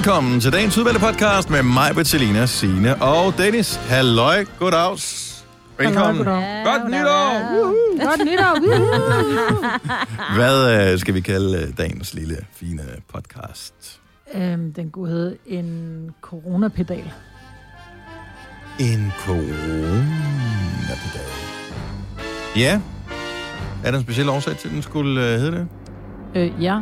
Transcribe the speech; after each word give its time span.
Velkommen 0.00 0.40
til 0.40 0.52
dagens 0.52 0.78
udvalgte 0.78 1.00
podcast 1.00 1.50
med 1.50 1.62
mig, 1.62 1.94
Bettelina, 1.94 2.46
Signe 2.46 3.02
og 3.02 3.34
Dennis. 3.38 3.76
Halløj, 3.76 4.44
goddags. 4.58 5.44
Velkommen. 5.78 6.26
Halløj, 6.26 6.64
Godt 6.64 6.90
nytår. 6.90 7.30
Woohoo. 7.52 8.08
Godt 8.08 8.20
nytår. 8.20 8.54
Hvad 10.38 10.92
øh, 10.92 10.98
skal 10.98 11.14
vi 11.14 11.20
kalde 11.20 11.58
øh, 11.58 11.78
dagens 11.78 12.14
lille, 12.14 12.36
fine 12.52 12.82
podcast? 13.12 14.00
øhm, 14.34 14.72
den 14.72 14.90
kunne 14.90 15.08
hedde 15.08 15.36
en 15.46 16.10
coronapedal. 16.20 17.12
En 18.78 19.12
coronapedal. 19.18 19.70
Ja. 22.56 22.80
Er 23.84 23.90
der 23.90 23.98
en 23.98 24.04
speciel 24.04 24.28
årsag 24.28 24.56
til, 24.56 24.68
at 24.68 24.74
den 24.74 24.82
skulle 24.82 25.20
øh, 25.20 25.40
hedde 25.40 25.52
det? 25.52 25.68
Øh, 26.34 26.64
ja. 26.64 26.78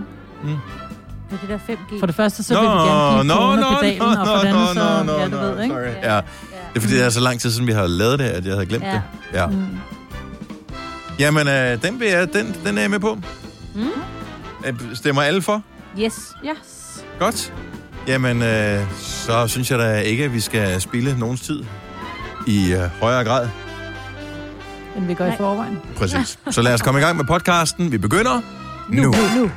Med 1.30 1.38
det 1.42 1.48
der 1.48 1.58
5G. 1.74 2.00
For 2.00 2.06
det 2.06 2.14
første, 2.14 2.42
så 2.42 2.54
vil 2.54 2.62
vi 2.62 2.66
gerne 2.66 3.22
give 3.22 3.32
coronapedalen, 3.34 4.02
og 4.02 4.26
for 4.26 4.34
det 4.36 4.46
andet, 4.48 4.68
så... 4.68 5.02
nå, 5.06 5.18
ja, 5.18 5.28
nå, 5.28 5.36
du 5.36 5.42
ved, 5.54 5.62
ikke? 5.62 5.74
sorry. 5.74 6.10
Ja. 6.12 6.16
Det 6.16 6.76
er 6.76 6.80
fordi, 6.80 6.94
det 6.96 7.04
er 7.04 7.10
så 7.10 7.20
lang 7.20 7.40
tid 7.40 7.50
siden, 7.50 7.66
vi 7.66 7.72
har 7.72 7.86
lavet 7.86 8.18
det, 8.18 8.24
at 8.24 8.44
jeg 8.46 8.54
havde 8.54 8.66
glemt 8.66 8.84
Ja. 8.84 8.92
det. 8.92 9.02
Ja. 9.34 9.46
Mm. 9.46 9.66
Jamen, 11.18 11.48
øh, 11.48 11.82
den, 11.82 12.00
vil 12.00 12.08
jeg, 12.08 12.32
den, 12.32 12.56
den 12.66 12.78
er 12.78 12.82
jeg 12.82 12.90
med 12.90 12.98
på. 12.98 13.18
Mm. 13.74 13.86
Øh, 14.66 14.74
Stemmer 14.94 15.22
alle 15.22 15.42
for? 15.42 15.62
Yes. 15.98 16.32
Yes. 16.46 17.04
Godt. 17.18 17.52
Jamen, 18.06 18.42
øh, 18.42 18.80
så 18.98 19.46
synes 19.46 19.70
jeg 19.70 19.78
da 19.78 19.98
ikke, 19.98 20.24
at 20.24 20.32
vi 20.32 20.40
skal 20.40 20.80
spille 20.80 21.18
nogens 21.18 21.40
tid 21.40 21.64
i 22.46 22.72
øh, 22.72 22.80
højere 23.00 23.24
grad. 23.24 23.48
End 24.96 25.06
vi 25.06 25.14
gør 25.14 25.24
i 25.24 25.28
Nej. 25.28 25.36
forvejen. 25.36 25.78
Præcis. 25.96 26.38
Så 26.50 26.62
lad 26.62 26.74
os 26.74 26.82
komme 26.82 27.00
i 27.00 27.02
gang 27.02 27.16
med 27.16 27.24
podcasten. 27.24 27.92
Vi 27.92 27.98
begynder 27.98 28.40
nu. 28.88 29.02
nu. 29.02 29.14
Nu. 29.36 29.50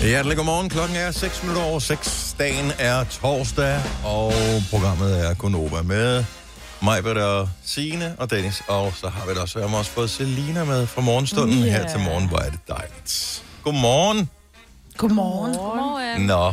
Hjertelig 0.00 0.36
godmorgen. 0.36 0.68
Klokken 0.68 0.96
er 0.96 1.10
6 1.10 1.42
minutter 1.42 1.62
over 1.62 1.78
6. 1.78 2.34
Dagen 2.38 2.72
er 2.78 3.04
torsdag, 3.04 3.80
og 4.04 4.32
programmet 4.70 5.26
er 5.28 5.34
Konova 5.34 5.82
med 5.82 6.24
mig, 6.82 7.04
og 7.16 7.48
Signe 7.64 8.14
og 8.18 8.30
Dennis. 8.30 8.62
Og 8.68 8.92
så 8.96 9.08
har 9.08 9.26
vi 9.28 9.34
da 9.34 9.40
også, 9.40 9.58
også 9.58 9.90
fået 9.90 10.10
Selina 10.10 10.64
med 10.64 10.86
fra 10.86 11.00
morgenstunden 11.00 11.58
Ja. 11.64 11.70
her 11.70 11.88
til 11.88 12.00
morgen. 12.00 12.28
Hvor 12.28 12.38
er 12.38 12.50
det 12.50 12.58
dejligt. 12.68 13.42
Godmorgen. 13.64 14.30
Godmorgen. 14.96 15.54
Godmorgen. 15.54 16.20
Nå, 16.26 16.52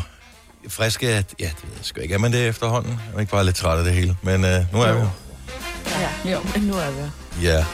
friske, 0.69 1.07
ja, 1.39 1.45
det 1.45 1.63
ved 1.63 1.75
jeg 1.77 1.85
sgu 1.85 2.01
ikke. 2.01 2.13
Er 2.13 2.19
man 2.19 2.33
det 2.33 2.47
efterhånden? 2.47 2.91
Jeg 2.91 3.15
er 3.15 3.19
ikke 3.19 3.31
bare 3.31 3.45
lidt 3.45 3.55
træt 3.55 3.77
af 3.77 3.83
det 3.83 3.93
hele. 3.93 4.17
Men 4.21 4.45
øh, 4.45 4.65
nu 4.73 4.81
er 4.81 4.93
vi 4.93 4.99
jo. 4.99 5.07
Jo. 6.31 6.39
Nu 6.61 6.73
er 6.73 6.91
vi. 6.91 7.01
Ja. 7.47 7.65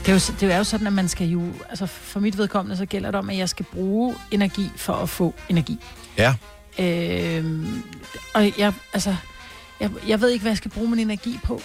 Det 0.00 0.08
er, 0.08 0.12
jo, 0.12 0.34
det 0.40 0.52
er 0.52 0.56
jo 0.58 0.64
sådan, 0.64 0.86
at 0.86 0.92
man 0.92 1.08
skal 1.08 1.26
jo... 1.28 1.42
Altså, 1.68 1.86
for 1.86 2.20
mit 2.20 2.38
vedkommende, 2.38 2.76
så 2.76 2.86
gælder 2.86 3.10
det 3.10 3.18
om, 3.18 3.30
at 3.30 3.36
jeg 3.38 3.48
skal 3.48 3.66
bruge 3.72 4.16
energi 4.30 4.70
for 4.76 4.92
at 4.92 5.08
få 5.08 5.34
energi. 5.48 5.78
Ja. 6.18 6.34
Øhm, 6.78 7.82
og 8.34 8.58
jeg, 8.58 8.72
altså... 8.92 9.16
Jeg, 9.80 9.90
jeg 10.08 10.20
ved 10.20 10.30
ikke, 10.30 10.42
hvad 10.42 10.52
jeg 10.52 10.56
skal 10.56 10.70
bruge 10.70 10.90
min 10.90 10.98
energi 10.98 11.38
på. 11.44 11.62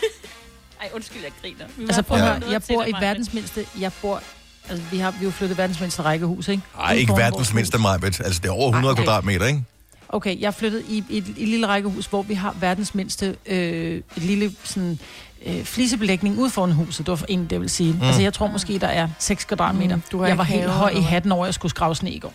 Ej, 0.80 0.90
undskyld, 0.94 1.22
jeg 1.22 1.32
griner. 1.42 1.64
Vi 1.76 1.82
Altså, 1.84 2.02
prøv 2.02 2.18
Ja. 2.18 2.34
at 2.36 2.42
høre, 2.42 2.52
jeg 2.52 2.62
bor 2.68 2.84
i 2.84 2.92
verdens 3.00 3.32
mindste... 3.34 3.66
Jeg 3.80 3.92
bor... 4.02 4.22
Altså, 4.68 4.84
vi 4.90 4.98
har, 4.98 5.10
vi 5.10 5.16
har 5.16 5.24
jo 5.24 5.30
flyttet 5.30 5.58
verdens 5.58 5.80
mindste 5.80 6.02
rækkehus, 6.02 6.48
ikke? 6.48 6.62
Ej, 6.80 6.92
Ude 6.92 7.00
ikke 7.00 7.12
verdens 7.16 7.54
mindste. 7.54 7.78
Majbet. 7.78 8.20
Altså, 8.20 8.40
det 8.42 8.48
er 8.48 8.52
over 8.52 8.68
100 8.68 8.86
Ej, 8.86 8.92
okay. 8.92 9.02
kvadratmeter, 9.02 9.46
ikke? 9.46 9.64
Okay, 10.08 10.40
jeg 10.40 10.46
er 10.46 10.50
flyttet 10.50 10.84
i, 10.88 11.04
i, 11.08 11.18
et, 11.18 11.28
i 11.36 11.42
et 11.42 11.48
lille 11.48 11.66
rækkehus, 11.66 12.06
hvor 12.06 12.22
vi 12.22 12.34
har 12.34 12.56
verdens 12.60 12.94
mindste 12.94 13.36
øh, 13.46 13.96
et 14.16 14.22
lille 14.22 14.52
sådan, 14.64 14.98
øh, 15.46 15.64
flisebelægning 15.64 16.38
ude 16.38 16.50
foran 16.50 16.72
huset. 16.72 17.06
Det 17.06 17.12
var 17.20 17.24
en, 17.28 17.46
det 17.46 17.60
vil 17.60 17.70
sige. 17.70 17.92
Mm. 17.92 18.02
Altså, 18.02 18.22
jeg 18.22 18.34
tror 18.34 18.46
måske, 18.46 18.78
der 18.78 18.86
er 18.86 19.08
6 19.18 19.44
kvadratmeter. 19.44 19.96
Mm, 19.96 20.02
du 20.12 20.20
har 20.20 20.26
jeg 20.28 20.38
var 20.38 20.44
helt 20.44 20.70
høj 20.70 20.90
i 20.90 21.00
hatten 21.00 21.32
over, 21.32 21.44
at 21.44 21.48
jeg 21.48 21.54
skulle 21.54 21.70
skrave 21.70 21.94
sne 21.96 22.10
i 22.10 22.18
går. 22.18 22.32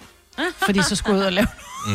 Fordi 0.66 0.82
så 0.82 0.96
skulle 0.96 1.16
jeg 1.16 1.22
ud 1.22 1.26
og 1.26 1.34
lave... 1.34 1.48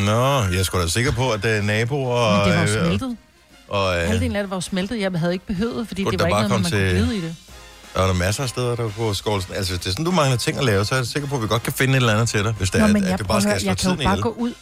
Nå, 0.05 0.43
jeg 0.57 0.65
skulle 0.65 0.83
da 0.83 0.89
sikker 0.89 1.11
på, 1.11 1.29
at 1.31 1.43
det 1.43 1.57
er 1.57 1.61
naboer 1.61 2.15
og... 2.15 2.37
Men 2.47 2.47
det 2.47 2.59
var 2.59 2.67
jo 2.67 2.79
øh, 2.79 2.85
smeltet. 2.85 3.17
Og 3.67 3.97
øh, 4.01 4.07
Halvdelen 4.07 4.35
af 4.35 4.43
det 4.43 4.49
var 4.49 4.55
jo 4.57 4.61
smeltet. 4.61 4.99
Jeg 4.99 5.11
havde 5.11 5.33
ikke 5.33 5.45
behøvet, 5.45 5.87
fordi 5.87 6.01
det 6.03 6.05
var 6.05 6.11
ikke 6.11 6.21
bare 6.23 6.29
noget, 6.29 6.49
man 6.49 6.63
komme 6.63 6.69
kunne 6.69 6.89
til- 6.89 7.05
glide 7.07 7.17
i 7.17 7.21
det. 7.21 7.35
der 7.95 8.01
er 8.01 8.07
der 8.07 8.13
masser 8.13 8.43
af 8.43 8.49
steder, 8.49 8.75
der 8.75 8.89
på 8.89 9.13
skålsen. 9.13 9.53
Altså, 9.53 9.71
hvis 9.73 9.79
det 9.79 9.87
er 9.87 9.91
sådan, 9.91 10.05
du 10.05 10.11
mangler 10.11 10.37
ting 10.37 10.57
at 10.57 10.63
lave, 10.65 10.85
så 10.85 10.95
er 10.95 10.99
jeg 10.99 11.05
sikker 11.07 11.29
på, 11.29 11.35
at 11.35 11.41
vi 11.41 11.47
godt 11.47 11.63
kan 11.63 11.73
finde 11.73 11.93
et 11.93 11.95
eller 11.97 12.13
andet 12.13 12.29
til 12.29 12.43
dig, 12.43 12.51
hvis 12.53 12.69
det 12.69 12.81
Nå, 12.81 12.87
er, 12.87 12.91
men 12.91 13.03
at 13.03 13.09
jeg, 13.09 13.17
det 13.19 13.27
bare 13.27 13.37
at 13.37 13.43
skal 13.43 13.51
høre, 13.51 13.59
slå 13.59 13.69
jeg 13.69 13.77
kan 13.77 13.81
tiden 13.81 13.97
jo 13.99 14.03
bare 14.03 14.13
ihjel. 14.13 14.23
gå 14.23 14.29
ud... 14.37 14.53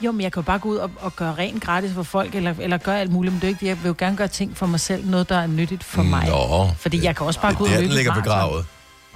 Jo, 0.00 0.12
men 0.12 0.20
jeg 0.20 0.32
kan 0.32 0.40
jo 0.40 0.44
bare 0.44 0.58
gå 0.58 0.68
ud 0.68 0.76
og, 0.76 0.90
og 1.00 1.16
gøre 1.16 1.34
rent 1.38 1.62
gratis 1.62 1.92
for 1.94 2.02
folk, 2.02 2.34
eller, 2.34 2.54
eller 2.60 2.76
gøre 2.78 3.00
alt 3.00 3.12
muligt, 3.12 3.32
men 3.32 3.40
det 3.40 3.46
er 3.46 3.48
ikke. 3.48 3.66
Jeg 3.66 3.82
vil 3.82 3.88
jo 3.88 3.94
gerne 3.98 4.16
gøre 4.16 4.28
ting 4.28 4.56
for 4.56 4.66
mig 4.66 4.80
selv, 4.80 5.06
noget, 5.10 5.28
der 5.28 5.36
er 5.38 5.46
nyttigt 5.46 5.84
for 5.84 6.02
mig. 6.02 6.28
Nå, 6.28 6.70
Fordi 6.78 6.96
det- 6.96 7.04
jeg 7.04 7.16
kan 7.16 7.26
også 7.26 7.40
bare 7.40 7.54
gå 7.54 7.64
ud 7.64 7.68
og 7.68 7.74
der, 7.74 7.80
løbe 7.80 7.88
den 7.88 7.96
ligger 7.96 8.12
maraton. 8.12 8.22
begravet. 8.24 8.66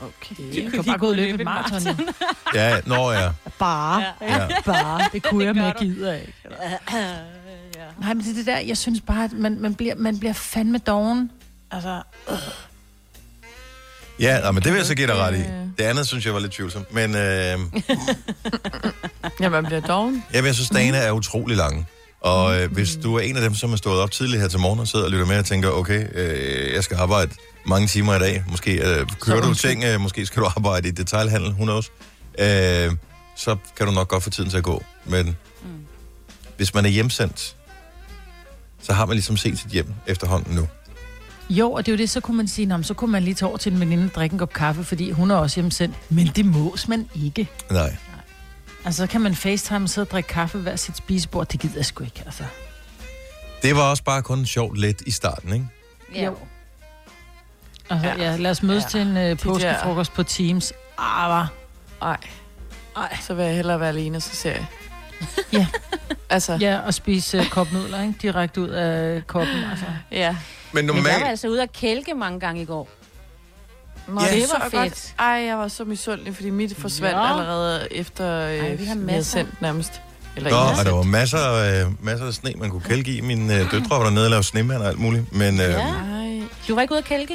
Okay. 0.02 0.62
Jeg 0.64 0.72
kan 0.72 0.84
bare 0.84 0.98
gå 0.98 1.06
ud 1.06 1.10
og 1.10 1.16
løbe 1.16 1.38
et 1.38 1.44
maraton. 1.44 1.80
Ja, 2.54 2.80
nå 2.86 3.12
ja. 3.12 3.28
Bare. 3.58 4.04
ja. 4.20 4.46
Bare. 4.64 5.00
Det 5.12 5.22
kunne 5.22 5.44
jeg, 5.46 5.54
men 5.54 5.64
jeg 5.64 5.74
gider 5.78 6.12
ikke. 6.14 6.32
ja. 6.94 7.06
Nej, 8.00 8.14
men 8.14 8.18
det 8.24 8.30
er 8.30 8.34
det 8.34 8.46
der, 8.46 8.58
jeg 8.58 8.76
synes 8.76 9.00
bare, 9.00 9.24
at 9.24 9.32
man, 9.32 9.60
man, 9.60 9.74
bliver, 9.74 9.94
man 9.96 10.18
bliver 10.18 10.32
fandme 10.32 10.78
doven. 10.78 11.30
Altså, 11.70 12.02
Ja, 14.20 14.50
men 14.50 14.62
det 14.62 14.72
vil 14.72 14.78
jeg 14.78 14.86
så 14.86 14.94
give 14.94 15.06
dig 15.06 15.16
ret 15.16 15.34
i. 15.36 15.42
Det 15.78 15.84
andet 15.84 16.06
synes 16.06 16.26
jeg 16.26 16.34
var 16.34 16.40
lidt 16.40 16.52
tvivlsomt. 16.52 16.94
Men 16.94 17.14
øh, 17.14 17.58
Ja, 19.40 19.48
man 19.48 19.64
bliver 19.64 19.80
doven. 19.80 20.24
ja, 20.34 20.40
men 20.40 20.46
jeg 20.46 20.54
synes, 20.54 20.68
dagene 20.70 20.96
er 20.98 21.12
utrolig 21.12 21.56
lange. 21.56 21.86
Og 22.20 22.60
øh, 22.60 22.72
hvis 22.72 22.98
du 23.02 23.14
er 23.14 23.20
en 23.20 23.36
af 23.36 23.42
dem, 23.42 23.54
som 23.54 23.72
er 23.72 23.76
stået 23.76 24.00
op 24.00 24.10
tidligt 24.10 24.40
her 24.40 24.48
til 24.48 24.58
morgen 24.60 24.80
og 24.80 24.88
sidder 24.88 25.04
og 25.04 25.10
lytter 25.10 25.26
med 25.26 25.38
og 25.38 25.44
tænker, 25.44 25.70
okay, 25.70 26.06
øh, 26.14 26.74
jeg 26.74 26.84
skal 26.84 26.96
arbejde 26.96 27.30
mange 27.66 27.88
timer 27.88 28.14
i 28.16 28.18
dag. 28.18 28.44
Måske 28.48 28.72
øh, 28.72 29.06
kører 29.20 29.40
du 29.40 29.46
undskyld. 29.48 29.70
ting, 29.70 29.84
øh, 29.84 30.00
måske 30.00 30.26
skal 30.26 30.42
du 30.42 30.46
arbejde 30.56 30.88
i 30.88 30.90
detailhandel, 30.90 31.50
who 31.50 31.64
knows. 31.64 31.90
Øh, 32.38 32.92
så 33.36 33.56
kan 33.76 33.86
du 33.86 33.92
nok 33.92 34.08
godt 34.08 34.22
få 34.22 34.30
tiden 34.30 34.50
til 34.50 34.56
at 34.56 34.64
gå. 34.64 34.84
Men 35.04 35.26
mm. 35.62 35.68
hvis 36.56 36.74
man 36.74 36.84
er 36.84 36.88
hjemsendt, 36.90 37.56
så 38.82 38.92
har 38.92 39.06
man 39.06 39.14
ligesom 39.14 39.36
set 39.36 39.58
sit 39.58 39.70
hjem 39.70 39.94
efterhånden 40.06 40.54
nu. 40.54 40.68
Jo, 41.50 41.72
og 41.72 41.86
det 41.86 41.92
er 41.92 41.96
jo 41.96 41.98
det, 41.98 42.10
så 42.10 42.20
kunne 42.20 42.36
man 42.36 42.48
sige, 42.48 42.66
"Nå, 42.66 42.82
så 42.82 42.94
kunne 42.94 43.12
man 43.12 43.22
lige 43.22 43.34
tage 43.34 43.48
over 43.48 43.58
til 43.58 43.72
en 43.72 43.80
veninde 43.80 44.04
og 44.04 44.14
drikke 44.14 44.32
en 44.34 44.38
kop 44.38 44.52
kaffe, 44.52 44.84
fordi 44.84 45.10
hun 45.10 45.30
er 45.30 45.34
også 45.36 45.60
hjemsendt. 45.60 45.96
Men 46.12 46.26
det 46.26 46.46
mås 46.46 46.88
man 46.88 47.08
ikke. 47.24 47.48
Nej. 47.70 47.96
Altså, 48.84 49.02
så 49.02 49.06
kan 49.06 49.20
man 49.20 49.34
facetime 49.34 49.84
og 49.84 49.88
sidde 49.88 50.04
og 50.06 50.10
drikke 50.10 50.28
kaffe 50.28 50.58
hver 50.58 50.76
sit 50.76 50.96
spisebord. 50.96 51.48
Det 51.48 51.60
gider 51.60 51.74
jeg 51.76 51.84
sgu 51.86 52.04
ikke, 52.04 52.22
altså. 52.26 52.44
Det 53.62 53.76
var 53.76 53.90
også 53.90 54.02
bare 54.04 54.22
kun 54.22 54.46
sjovt 54.46 54.78
lidt 54.78 55.00
i 55.06 55.10
starten, 55.10 55.52
ikke? 55.52 55.66
Ja. 56.14 56.24
Jo. 56.24 56.36
Altså, 57.90 58.08
ja. 58.08 58.30
Ja. 58.30 58.36
lad 58.36 58.50
os 58.50 58.62
mødes 58.62 58.84
ja. 58.84 58.88
Til 58.88 59.00
en 59.00 59.32
uh, 59.32 59.38
påskefrokost 59.38 60.12
på 60.12 60.22
Teams. 60.22 60.72
Ah, 60.98 61.30
var. 61.30 61.52
Ej. 62.02 62.16
Ej. 62.96 63.16
Så 63.20 63.34
vil 63.34 63.44
jeg 63.44 63.54
hellere 63.56 63.80
være 63.80 63.88
alene, 63.88 64.20
så 64.20 64.36
ser 64.36 64.50
jeg. 64.52 64.66
Ja. 65.52 65.66
Altså, 66.32 66.52
ja. 66.60 66.70
Ja, 66.70 66.78
og 66.78 66.94
spise 66.94 67.38
uh, 67.38 67.48
kopnudler, 67.48 68.02
ikke? 68.02 68.14
Direkte 68.22 68.60
ud 68.60 68.68
af 68.68 69.26
koppen, 69.26 69.56
altså. 69.70 69.84
ja. 70.10 70.36
Men 70.72 70.86
Men 70.86 70.96
jeg 70.96 71.04
var 71.04 71.10
normalt... 71.10 71.30
altså 71.30 71.48
ude 71.48 71.60
og 71.62 71.72
kælke 71.72 72.14
mange 72.14 72.40
gange 72.40 72.62
i 72.62 72.64
går. 72.64 72.88
Nå, 74.08 74.20
Ja. 74.20 74.34
det 74.34 74.40
var 74.40 74.46
så 74.46 74.70
fedt. 74.70 74.72
Godt. 74.72 75.14
Ej, 75.18 75.26
jeg 75.26 75.58
var 75.58 75.68
så 75.68 75.84
misundelig, 75.84 76.34
fordi 76.34 76.50
mit 76.50 76.76
forsvandt 76.76 77.16
Nå. 77.16 77.22
allerede 77.24 77.88
efter 77.92 78.40
øh, 78.40 78.54
Ej, 78.58 78.74
vi 78.74 78.84
har 78.84 78.94
masser. 78.94 79.38
sendt 79.38 79.62
nærmest. 79.62 80.00
Eller 80.36 80.50
Nå, 80.50 80.56
og 80.56 80.84
der 80.84 80.92
var 80.92 81.02
masser, 81.02 81.52
øh, 81.86 82.04
masser 82.04 82.26
af 82.26 82.34
sne, 82.34 82.52
man 82.56 82.70
kunne 82.70 82.80
kælke 82.82 83.12
i. 83.16 83.20
Mine 83.20 83.54
øh, 83.54 83.70
døtre 83.70 83.98
var 83.98 84.04
dernede 84.04 84.26
og 84.26 84.30
lavede 84.30 84.46
snemand 84.46 84.82
og 84.82 84.88
alt 84.88 84.98
muligt. 84.98 85.32
Men 85.32 85.54
øh, 85.60 85.66
Ja. 85.70 85.94
Du 86.68 86.74
var 86.74 86.82
ikke 86.82 86.92
ude 86.92 86.98
at 86.98 87.04
kælke? 87.04 87.34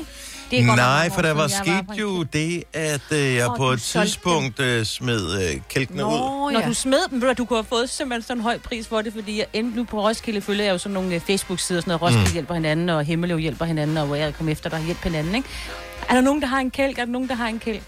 Det 0.51 0.59
er 0.59 0.65
godt 0.65 0.77
nej, 0.77 1.09
for 1.13 1.21
der 1.21 1.31
var 1.31 1.47
sket 1.47 1.99
jo 1.99 2.23
det, 2.23 2.63
at 2.73 3.01
øh, 3.11 3.35
jeg 3.35 3.49
Åh, 3.49 3.57
på 3.57 3.71
et 3.71 3.81
tidspunkt 3.81 4.59
øh, 4.59 4.85
smed 4.85 5.41
øh, 5.43 5.61
kælkene 5.69 6.05
ud. 6.05 6.09
Nå, 6.11 6.49
Når 6.53 6.59
ja. 6.59 6.67
du 6.67 6.73
smed 6.73 6.99
dem, 7.11 7.21
du, 7.21 7.33
du 7.37 7.45
kunne 7.45 7.57
have 7.57 7.65
fået 7.69 7.89
simpelthen 7.89 8.21
sådan 8.21 8.37
en 8.37 8.43
høj 8.43 8.57
pris 8.59 8.87
for 8.87 9.01
det, 9.01 9.13
fordi 9.13 9.37
jeg 9.39 9.45
endte 9.53 9.77
nu 9.77 9.83
på 9.83 10.01
Roskilde 10.07 10.41
følger 10.41 10.63
jeg 10.63 10.71
jo 10.73 10.77
sådan 10.77 10.93
nogle 10.93 11.15
øh, 11.15 11.21
Facebook-sider, 11.21 11.81
sådan 11.81 11.89
noget, 11.89 12.01
Roskilde 12.01 12.25
Mm. 12.27 12.33
hjælper 12.33 12.53
hinanden, 12.53 12.89
og 12.89 13.03
Himmelev 13.03 13.37
hjælper 13.39 13.65
hinanden, 13.65 13.97
og 13.97 14.05
hvor 14.07 14.15
jeg 14.15 14.33
kom 14.33 14.49
efter, 14.49 14.69
der 14.69 14.79
hjælper 14.79 15.03
hinanden, 15.09 15.35
ikke? 15.35 15.49
Er 16.09 16.13
der 16.13 16.21
nogen, 16.21 16.41
der 16.41 16.47
har 16.47 16.59
en 16.59 16.71
kælk? 16.71 16.97
Er 16.99 17.05
der 17.05 17.11
nogen, 17.11 17.27
der 17.29 17.35
har 17.35 17.47
en 17.47 17.59
kælk? 17.59 17.83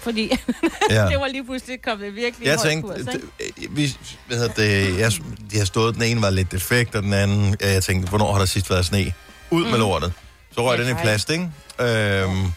Fordi 0.00 0.22
Ja. 0.90 1.06
det 1.08 1.20
var 1.20 1.28
lige 1.28 1.44
pludselig 1.44 1.82
kommet 1.82 2.14
virkelig 2.14 2.46
Jeg 2.46 2.58
tænkte, 2.58 2.88
kurs, 2.88 2.98
ikke? 3.00 3.12
d- 3.12 3.64
øh, 3.64 3.76
vi, 3.76 3.96
hvad 4.26 4.36
hedder 4.38 4.52
det, 4.54 4.98
jeg, 4.98 5.12
de 5.52 5.58
har 5.58 5.64
stået, 5.64 5.94
den 5.94 6.02
ene 6.02 6.22
var 6.22 6.30
lidt 6.30 6.52
defekt, 6.52 6.94
og 6.94 7.02
den 7.02 7.12
anden, 7.12 7.56
jeg 7.60 7.82
tænkte, 7.82 8.08
hvornår 8.08 8.32
har 8.32 8.38
der 8.38 8.46
sidst 8.46 8.70
været 8.70 8.86
sne? 8.86 9.12
Ud 9.50 9.64
med 9.64 9.78
lortet. 9.78 10.12
Så 10.54 10.62
røg 10.68 10.78
Ja, 10.78 10.84
den 10.84 10.96
i 10.96 11.00
plast, 11.02 11.30
ikke? 11.30 11.48
Øhm, 11.80 12.52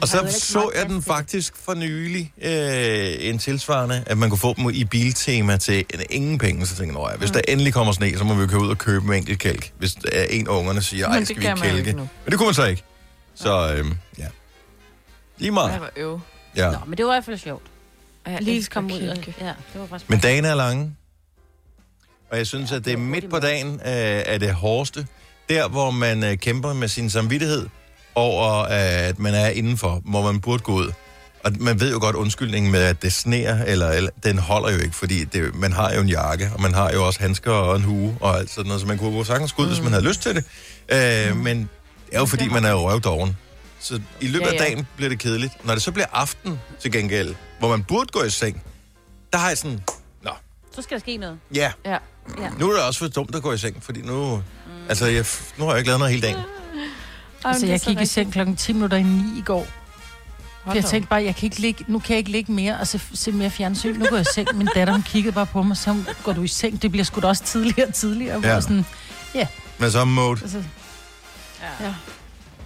og 0.00 0.08
så 0.08 0.36
så 0.40 0.70
jeg 0.74 0.86
den 0.88 0.96
det. 0.96 1.04
faktisk 1.04 1.56
for 1.56 1.74
nylig, 1.74 2.32
øh, 2.42 3.14
en 3.18 3.38
tilsvarende, 3.38 4.04
at 4.06 4.18
man 4.18 4.28
kunne 4.30 4.38
få 4.38 4.54
dem 4.54 4.70
i 4.70 4.84
biltema 4.84 5.56
til 5.56 5.78
en- 5.94 6.00
ingen 6.10 6.38
penge. 6.38 6.66
Så 6.66 6.76
tænkte 6.76 6.98
jeg, 6.98 7.02
"Nå 7.04 7.10
ja, 7.10 7.16
hvis 7.16 7.30
der 7.30 7.40
endelig 7.48 7.72
kommer 7.72 7.92
sne, 7.92 8.18
så 8.18 8.24
må 8.24 8.34
vi 8.34 8.40
jo 8.40 8.46
køre 8.46 8.60
ud 8.60 8.68
og 8.68 8.78
købe 8.78 9.06
en 9.06 9.12
enkelt 9.12 9.38
kælk. 9.38 9.72
Hvis 9.78 9.94
der 9.94 10.08
er 10.12 10.24
en 10.24 10.46
af 10.48 10.52
ungerne 10.52 10.82
siger, 10.82 11.08
ej, 11.08 11.18
det 11.18 11.28
skal 11.28 11.40
vi 11.56 11.60
kælke? 11.60 11.92
Men 11.94 12.08
det 12.26 12.34
kunne 12.38 12.46
man 12.46 12.54
så 12.54 12.64
ikke. 12.64 12.82
Så 13.34 13.72
øhm, 13.76 13.94
ja. 14.18 14.26
Lige 15.38 15.50
meget. 15.50 15.76
hvor 15.78 15.90
øv. 15.96 16.20
Ja. 16.56 16.70
Nå, 16.70 16.78
men 16.86 16.98
det 16.98 17.06
var 17.06 17.12
i 17.12 17.14
hvert 17.14 17.24
fald 17.24 17.38
sjovt. 17.38 17.62
Lige 18.40 18.64
komme 18.64 18.94
ud. 18.94 19.00
Og, 19.08 19.16
ja, 19.40 19.46
det 19.72 19.80
var 19.80 19.86
faktisk 19.86 20.10
Men 20.10 20.18
dagene 20.18 20.48
er 20.48 20.54
lange. 20.54 20.96
Og 22.30 22.38
jeg 22.38 22.46
synes, 22.46 22.72
at 22.72 22.84
det 22.84 22.92
er 22.92 22.96
midt 22.96 23.30
på 23.30 23.38
dagen 23.38 23.74
øh, 23.74 23.80
er 24.26 24.38
det 24.38 24.54
hårdeste. 24.54 25.06
Der, 25.48 25.68
hvor 25.68 25.90
man 25.90 26.24
øh, 26.24 26.36
kæmper 26.36 26.72
med 26.72 26.88
sin 26.88 27.10
samvittighed 27.10 27.68
over, 28.14 28.62
at 28.62 29.18
man 29.18 29.34
er 29.34 29.48
indenfor, 29.48 30.02
hvor 30.04 30.22
man 30.32 30.40
burde 30.40 30.62
gå 30.62 30.72
ud. 30.72 30.92
Og 31.44 31.52
man 31.60 31.80
ved 31.80 31.92
jo 31.92 31.98
godt 32.00 32.16
undskyldningen 32.16 32.72
med, 32.72 32.82
at 32.82 33.02
det 33.02 33.12
sneer, 33.12 33.64
eller, 33.64 33.90
eller 33.90 34.10
den 34.24 34.38
holder 34.38 34.70
jo 34.70 34.78
ikke, 34.78 34.96
fordi 34.96 35.24
det, 35.24 35.54
man 35.54 35.72
har 35.72 35.94
jo 35.94 36.00
en 36.00 36.08
jakke, 36.08 36.50
og 36.54 36.62
man 36.62 36.74
har 36.74 36.92
jo 36.92 37.06
også 37.06 37.20
handsker 37.20 37.52
og 37.52 37.76
en 37.76 37.82
hue 37.82 38.16
og 38.20 38.38
alt 38.38 38.50
sådan 38.50 38.66
noget, 38.66 38.80
så 38.80 38.86
man 38.86 38.98
kunne 38.98 39.16
jo 39.16 39.24
sagtens 39.24 39.52
gå 39.52 39.62
ud, 39.62 39.66
mm. 39.66 39.72
hvis 39.72 39.82
man 39.82 39.92
havde 39.92 40.04
lyst 40.04 40.22
til 40.22 40.34
det. 40.34 40.44
Øh, 40.88 41.36
men 41.36 41.58
det 42.06 42.14
er 42.14 42.18
jo 42.18 42.26
fordi, 42.26 42.48
man 42.48 42.64
er 42.64 42.70
jo 42.70 42.90
røvdoven. 42.90 43.36
Så 43.80 44.00
i 44.20 44.26
løbet 44.26 44.46
af 44.46 44.58
dagen 44.58 44.86
bliver 44.96 45.08
det 45.08 45.18
kedeligt. 45.18 45.64
Når 45.66 45.74
det 45.74 45.82
så 45.82 45.92
bliver 45.92 46.06
aften 46.12 46.60
til 46.80 46.92
gengæld, 46.92 47.34
hvor 47.58 47.68
man 47.68 47.84
burde 47.84 48.06
gå 48.12 48.22
i 48.22 48.30
seng, 48.30 48.62
der 49.32 49.38
har 49.38 49.48
jeg 49.48 49.58
sådan, 49.58 49.80
nå, 50.22 50.30
Så 50.76 50.82
skal 50.82 50.94
der 50.94 51.00
ske 51.00 51.16
noget. 51.16 51.38
ja, 51.54 51.72
Ja. 51.84 51.90
Ja. 52.40 52.48
nu 52.58 52.70
er 52.70 52.72
det 52.74 52.82
også 52.82 52.98
for 52.98 53.08
dumt 53.08 53.34
at 53.34 53.42
gå 53.42 53.52
i 53.52 53.58
seng, 53.58 53.82
fordi 53.82 54.02
nu, 54.02 54.36
mm. 54.36 54.42
altså, 54.88 55.06
jeg, 55.06 55.24
nu 55.58 55.64
har 55.64 55.70
jeg 55.72 55.78
ikke 55.78 55.88
lavet 55.88 55.98
noget 55.98 56.14
hele 56.14 56.26
dagen. 56.26 56.38
Altså, 57.44 57.66
jeg 57.66 57.80
gik 57.80 58.00
i 58.00 58.06
seng 58.06 58.32
klokken 58.32 58.56
10 58.56 58.72
minutter 58.72 58.96
i 58.96 59.02
9 59.02 59.38
i 59.38 59.42
går. 59.42 59.66
For 60.64 60.74
jeg 60.74 60.84
tænkte 60.84 61.08
bare, 61.08 61.24
jeg 61.24 61.36
kan 61.36 61.46
ikke 61.46 61.58
ligge, 61.58 61.84
nu 61.88 61.98
kan 61.98 62.10
jeg 62.10 62.18
ikke 62.18 62.30
ligge 62.30 62.52
mere 62.52 62.78
og 62.80 62.86
se, 62.86 63.00
se 63.14 63.32
mere 63.32 63.50
fjernsyn. 63.50 63.98
Nu 63.98 64.06
går 64.06 64.16
jeg 64.16 64.26
i 64.30 64.34
seng. 64.34 64.48
Min 64.54 64.68
datter, 64.74 64.92
hun 64.94 65.02
kiggede 65.02 65.32
bare 65.34 65.46
på 65.46 65.62
mig, 65.62 65.76
så 65.76 65.96
går 66.22 66.32
du 66.32 66.42
i 66.42 66.46
seng? 66.48 66.82
Det 66.82 66.90
bliver 66.90 67.04
sgu 67.04 67.20
da 67.20 67.26
også 67.26 67.42
tidligere 67.42 67.86
og 67.88 67.94
tidligere. 67.94 68.40
Ja. 68.42 68.54
Ja. 68.54 68.60
Sådan, 68.60 68.84
Men 69.78 69.90
så 69.90 70.04
mode. 70.04 70.38
altså, 70.42 70.62
Ja. 71.80 71.86
ja. 71.86 71.94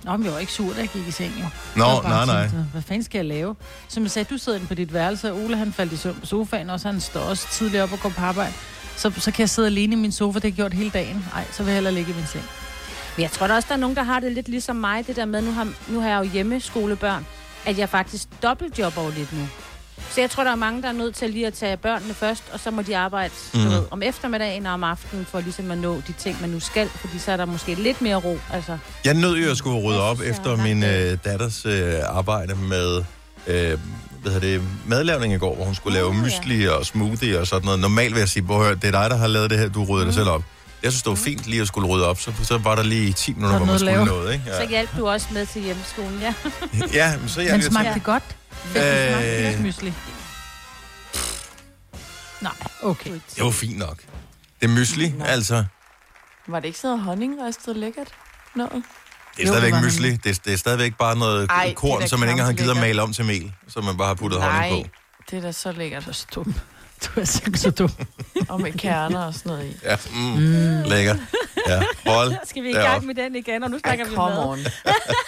Nå, 0.05 0.17
men 0.17 0.25
jeg 0.25 0.33
var 0.33 0.39
ikke 0.39 0.53
sur, 0.53 0.73
da 0.73 0.81
jeg 0.81 0.89
gik 0.89 1.09
i 1.09 1.11
seng, 1.11 1.33
jo. 1.41 1.45
Nå, 1.77 2.03
nej, 2.03 2.27
nej. 2.27 2.49
tænkt, 2.49 2.65
Hvad 2.73 2.83
fanden 2.83 3.05
skal 3.05 3.19
jeg 3.19 3.25
lave? 3.27 3.57
Som 3.89 4.03
jeg 4.03 4.11
sagde, 4.11 4.29
du 4.35 4.39
sidder 4.39 4.59
inde 4.59 4.69
på 4.69 4.75
dit 4.75 4.93
værelse, 4.95 5.33
og 5.33 5.39
Ole 5.39 5.57
han 5.57 5.73
faldt 5.73 5.93
i 5.93 5.97
søvn 5.97 6.17
på 6.21 6.27
sofaen, 6.27 6.71
og 6.71 6.81
så 6.81 6.89
han 6.89 7.01
står 7.01 7.21
også 7.21 7.47
tidligere 7.53 7.83
op 7.85 7.93
og 7.93 8.01
går 8.01 8.09
på 8.09 8.21
arbejde. 8.21 8.53
Så, 8.97 9.13
så 9.19 9.31
kan 9.31 9.41
jeg 9.41 9.51
sidde 9.51 9.69
alene 9.69 9.93
i 9.93 9.99
min 9.99 10.13
sofa, 10.13 10.35
det 10.39 10.43
har 10.43 10.49
jeg 10.49 10.55
gjort 10.57 10.75
hele 10.75 10.91
dagen. 10.91 11.25
Nej, 11.35 11.45
så 11.53 11.63
vil 11.63 11.67
jeg 11.71 11.75
hellere 11.77 11.95
ligge 11.95 12.13
i 12.13 12.15
min 12.15 12.27
seng. 12.27 12.45
Men 13.19 13.23
jeg 13.23 13.31
tror 13.31 13.47
da 13.47 13.55
også, 13.55 13.67
der 13.69 13.75
er 13.75 13.79
nogen, 13.79 13.97
der 13.97 14.03
har 14.03 14.20
det 14.20 14.32
lidt 14.32 14.49
ligesom 14.49 14.76
mig, 14.76 15.06
det 15.06 15.17
der 15.17 15.25
med, 15.25 15.43
nu 15.43 15.53
har, 15.53 15.69
nu 15.88 16.00
har 16.00 16.09
jeg 16.09 16.19
jo 16.25 16.31
hjemmeskolebørn, 16.31 17.26
at 17.67 17.79
jeg 17.79 17.88
faktisk 17.88 18.29
dobbeltjobber 18.43 19.03
jo 19.05 19.11
lidt 19.17 19.32
nu. 19.32 19.49
Så 20.11 20.20
jeg 20.20 20.31
tror, 20.31 20.44
der 20.44 20.50
er 20.50 20.55
mange, 20.56 20.82
der 20.82 20.88
er 20.88 20.93
nødt 20.93 21.15
til 21.15 21.31
lige 21.31 21.47
at 21.47 21.55
tage 21.55 21.76
børnene 21.76 22.15
først, 22.15 22.43
og 22.53 22.61
så 22.61 22.70
må 22.70 22.82
de 22.82 22.97
arbejde 22.97 23.35
mm. 23.55 23.61
Mhm. 23.61 23.70
ved, 23.70 23.82
om 23.91 24.03
eftermiddagen 24.03 24.67
og 24.67 24.73
om 24.73 24.85
aftenen, 24.85 25.26
for 25.26 25.41
ligesom 25.41 25.70
at 25.70 25.79
nå 25.79 26.03
de 26.06 26.12
ting, 26.19 26.41
man 26.41 26.50
nu 26.50 26.61
skal, 26.61 26.88
fordi 26.88 27.19
så 27.19 27.32
er 27.32 27.37
der 27.37 27.44
måske 27.44 27.75
lidt 27.75 28.03
mere 28.03 28.17
ro. 28.17 28.38
Altså, 28.53 28.79
Jeg 29.05 29.15
nød 29.15 29.37
jo 29.37 29.50
at 29.50 29.56
skulle 29.56 29.82
rydde 29.82 30.03
op 30.03 30.17
synes, 30.17 30.38
efter 30.38 30.56
min 30.56 30.82
øh, 30.82 31.19
datters 31.25 31.67
øh, 31.67 31.94
arbejde 32.05 32.55
med 32.55 33.05
øh, 33.47 33.79
hvad 34.23 34.32
hedder 34.32 34.49
det, 34.49 34.62
madlavning 34.87 35.32
i 35.35 35.38
går, 35.38 35.55
hvor 35.55 35.64
hun 35.64 35.75
skulle 35.75 35.94
lave 35.94 36.14
ja. 36.14 36.23
mysli 36.23 36.69
og 36.69 36.87
smoothie 36.87 37.41
og 37.41 37.47
sådan 37.47 37.64
noget. 37.64 37.81
Normalt 37.81 38.14
vil 38.14 38.21
jeg 38.21 38.29
sige, 38.29 38.43
"Prøv 38.43 38.59
at 38.61 38.64
høre, 38.67 38.75
det 38.75 38.85
er 38.85 39.00
dig, 39.00 39.11
der 39.11 39.17
har 39.17 39.26
lavet 39.26 39.50
det 39.50 39.59
her, 39.59 39.69
du 39.69 39.85
rydder 39.85 40.05
det 40.05 40.14
selv 40.14 40.29
op. 40.29 40.43
Jeg 40.83 40.93
synes, 40.93 41.03
det 41.03 41.11
var 41.11 41.17
fint 41.17 41.47
lige 41.47 41.63
at 41.63 41.69
skulle 41.69 41.89
rydde 41.89 42.07
op, 42.07 42.21
så, 42.21 42.33
så 42.43 42.59
var 42.59 42.75
der 42.75 42.83
lige 42.83 43.13
10 43.13 43.33
minutter, 43.35 43.55
Så 43.55 43.65
hvor 43.65 43.67
man 43.67 43.79
skulle 43.79 43.93
noget 43.95 44.09
noget, 44.09 44.33
ikke? 44.33 44.45
ja. 44.47 44.63
Så 44.65 44.69
hjalp 44.69 44.97
du 44.97 45.09
også 45.09 45.27
med 45.33 45.47
til 45.47 45.63
hjemmeskolen, 45.63 46.21
ja. 46.21 46.35
Ja, 47.01 47.17
men 47.19 47.29
så 47.29 47.41
jeg 47.41 47.53
Men 47.53 47.63
smagte 47.63 47.95
det 47.95 48.03
godt? 48.03 48.23
Øh. 48.77 48.83
Øh... 48.83 49.09
Smagte 49.09 49.53
det 49.53 49.61
mysli? 49.61 49.93
Nej, 52.41 52.53
okay. 52.83 53.11
det 53.37 53.45
var 53.45 53.51
fint 53.51 53.79
nok. 53.79 53.97
Det 54.61 54.69
er 54.71 54.75
mysli, 54.75 55.15
altså. 55.25 55.65
Var 56.49 56.61
det 56.61 56.67
ikke 56.67 56.79
sådan 56.79 56.89
noget 56.91 57.05
honningristet 57.05 57.77
lækkert? 57.77 58.09
Noget? 58.57 58.73
Det 59.37 59.43
er 59.43 59.47
Jo, 59.49 59.53
stadigvæk 59.55 59.83
mysli. 59.83 60.11
Det 60.11 60.27
er, 60.27 60.41
det 60.45 60.53
er 60.53 60.57
stadigvæk 60.57 60.95
bare 60.97 61.17
noget 61.19 61.47
Ej, 61.51 61.75
korn, 61.75 62.09
som 62.09 62.21
man 62.21 62.29
ikke 62.29 62.43
har 62.43 62.53
givet 62.53 62.71
at 62.71 62.77
male 62.77 63.03
om 63.03 63.13
til 63.13 63.25
mel, 63.25 63.53
som 63.69 63.85
man 63.85 63.97
bare 63.97 64.07
har 64.07 64.15
puttet 64.15 64.41
honning 64.43 64.85
på. 64.85 64.91
det 65.31 65.39
er 65.39 65.43
da 65.43 65.53
så 65.53 65.73
lækkert. 65.73 66.07
Er 66.09 66.13
så 66.13 66.27
dum. 66.35 66.55
Du 67.06 67.21
er 67.21 67.25
simpelthen 67.25 67.56
så 67.56 67.71
dum. 67.71 67.91
Og 68.53 68.61
med 68.61 68.73
kerner 68.73 69.25
og 69.25 69.35
sådan 69.35 69.50
noget 69.53 69.65
i. 69.67 69.77
Ja, 69.85 69.97
mm, 70.15 70.21
mm. 70.21 70.83
lækker. 70.91 71.17
Ja, 71.69 71.83
hold. 72.06 72.35
Skal 72.50 72.62
vi 72.62 72.71
i 72.71 72.73
gang 72.75 73.06
med 73.06 73.15
den 73.15 73.37
igen, 73.37 73.62
og 73.62 73.71
nu 73.71 73.77
Ej, 73.77 73.81
snakker 73.81 74.05
vi 74.05 74.15
come 74.15 74.35
mad. 74.35 74.45
on. 74.45 74.59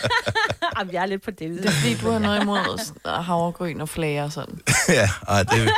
Jamen, 0.78 0.94
jeg 0.94 1.02
er 1.02 1.06
lidt 1.06 1.22
på 1.25 1.31
det. 1.31 1.38
Det 1.50 1.67
er 1.67 1.70
fordi, 1.70 1.94
du 1.94 2.11
har 2.11 2.19
noget 2.19 2.43
imod 2.43 2.93
havregryn 3.22 3.81
og 3.81 3.88
flager 3.88 4.25
og 4.25 4.32
sådan. 4.32 4.58
ja, 4.88 5.08
ej, 5.28 5.43
det, 5.43 5.52
jeg 5.64 5.70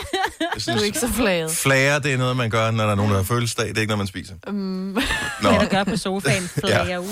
Du 0.55 0.61
synes, 0.61 0.83
er 0.83 0.87
ikke 0.87 0.99
så 0.99 1.09
flaget. 1.13 1.51
Flager, 1.51 1.99
det 1.99 2.13
er 2.13 2.19
noget, 2.19 2.37
man 2.37 2.51
gør, 2.51 2.71
når 2.71 2.85
der 2.85 2.91
er 2.91 2.95
nogen, 2.95 3.11
der 3.11 3.17
har 3.17 3.25
fødselsdag. 3.25 3.69
Det 3.69 3.77
er 3.77 3.81
ikke 3.81 3.91
noget, 3.91 3.99
man 3.99 4.07
spiser. 4.07 4.35
Mm. 4.47 4.53
Nå, 4.55 5.01
Hvad 5.41 5.53
der 5.61 5.67
gør 5.67 5.85
på 5.85 5.97
sofaen, 5.97 6.49
flager 6.49 6.99
ud. 6.99 7.09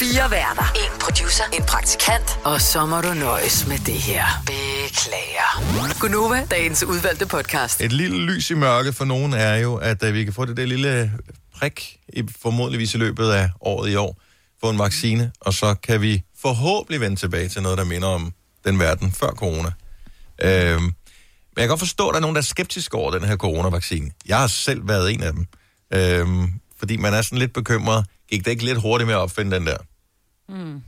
Fire 0.00 0.30
værter. 0.30 0.72
En 0.74 1.00
producer. 1.00 1.44
En 1.52 1.62
praktikant. 1.64 2.38
Og 2.44 2.60
så 2.60 2.86
må 2.86 3.00
du 3.00 3.14
nøjes 3.14 3.66
med 3.66 3.78
det 3.78 3.94
her. 3.94 4.24
Beklager. 4.46 6.00
Gunova, 6.00 6.46
dagens 6.50 6.82
udvalgte 6.84 7.26
podcast. 7.26 7.80
et 7.80 7.92
lille 8.00 8.26
lys 8.26 8.50
i 8.50 8.54
mørket 8.54 8.94
for 8.94 9.04
nogen 9.04 9.32
er 9.32 9.54
jo, 9.54 9.74
at 9.74 10.02
uh, 10.02 10.14
vi 10.14 10.24
kan 10.24 10.32
få 10.32 10.44
det 10.44 10.56
der 10.56 10.66
lille 10.66 11.12
prik, 11.54 11.98
i, 12.08 12.22
formodentligvis 12.42 12.94
i 12.94 12.98
løbet 12.98 13.30
af 13.30 13.50
året 13.60 13.90
i 13.90 13.96
år, 13.96 14.20
få 14.60 14.70
en 14.70 14.78
vaccine, 14.78 15.32
og 15.40 15.54
så 15.54 15.74
kan 15.74 16.02
vi 16.02 16.22
forhåbentlig 16.42 17.00
vende 17.00 17.16
tilbage 17.16 17.48
til 17.48 17.62
noget, 17.62 17.78
der 17.78 17.84
minder 17.84 18.08
om 18.08 18.32
den 18.64 18.78
verden 18.78 19.12
før 19.12 19.30
corona. 19.30 19.72
Øhm, 20.42 20.82
men 20.82 20.92
jeg 21.56 21.62
kan 21.62 21.68
godt 21.68 21.80
forstå, 21.80 22.08
at 22.08 22.12
der 22.12 22.16
er 22.16 22.20
nogen, 22.20 22.36
der 22.36 22.40
er 22.40 22.44
skeptiske 22.44 22.96
over 22.96 23.10
den 23.10 23.24
her 23.24 23.36
coronavaccine. 23.36 24.10
Jeg 24.26 24.38
har 24.38 24.46
selv 24.46 24.88
været 24.88 25.12
en 25.12 25.22
af 25.22 25.32
dem. 25.32 25.46
Øhm, 25.94 26.52
fordi 26.78 26.96
man 26.96 27.14
er 27.14 27.22
sådan 27.22 27.38
lidt 27.38 27.52
bekymret. 27.52 28.06
Gik 28.30 28.44
det 28.44 28.50
ikke 28.50 28.64
lidt 28.64 28.80
hurtigt 28.80 29.06
med 29.06 29.14
at 29.14 29.20
opfinde 29.20 29.56
den 29.56 29.66
der? 29.66 29.76
Mm. 30.48 30.82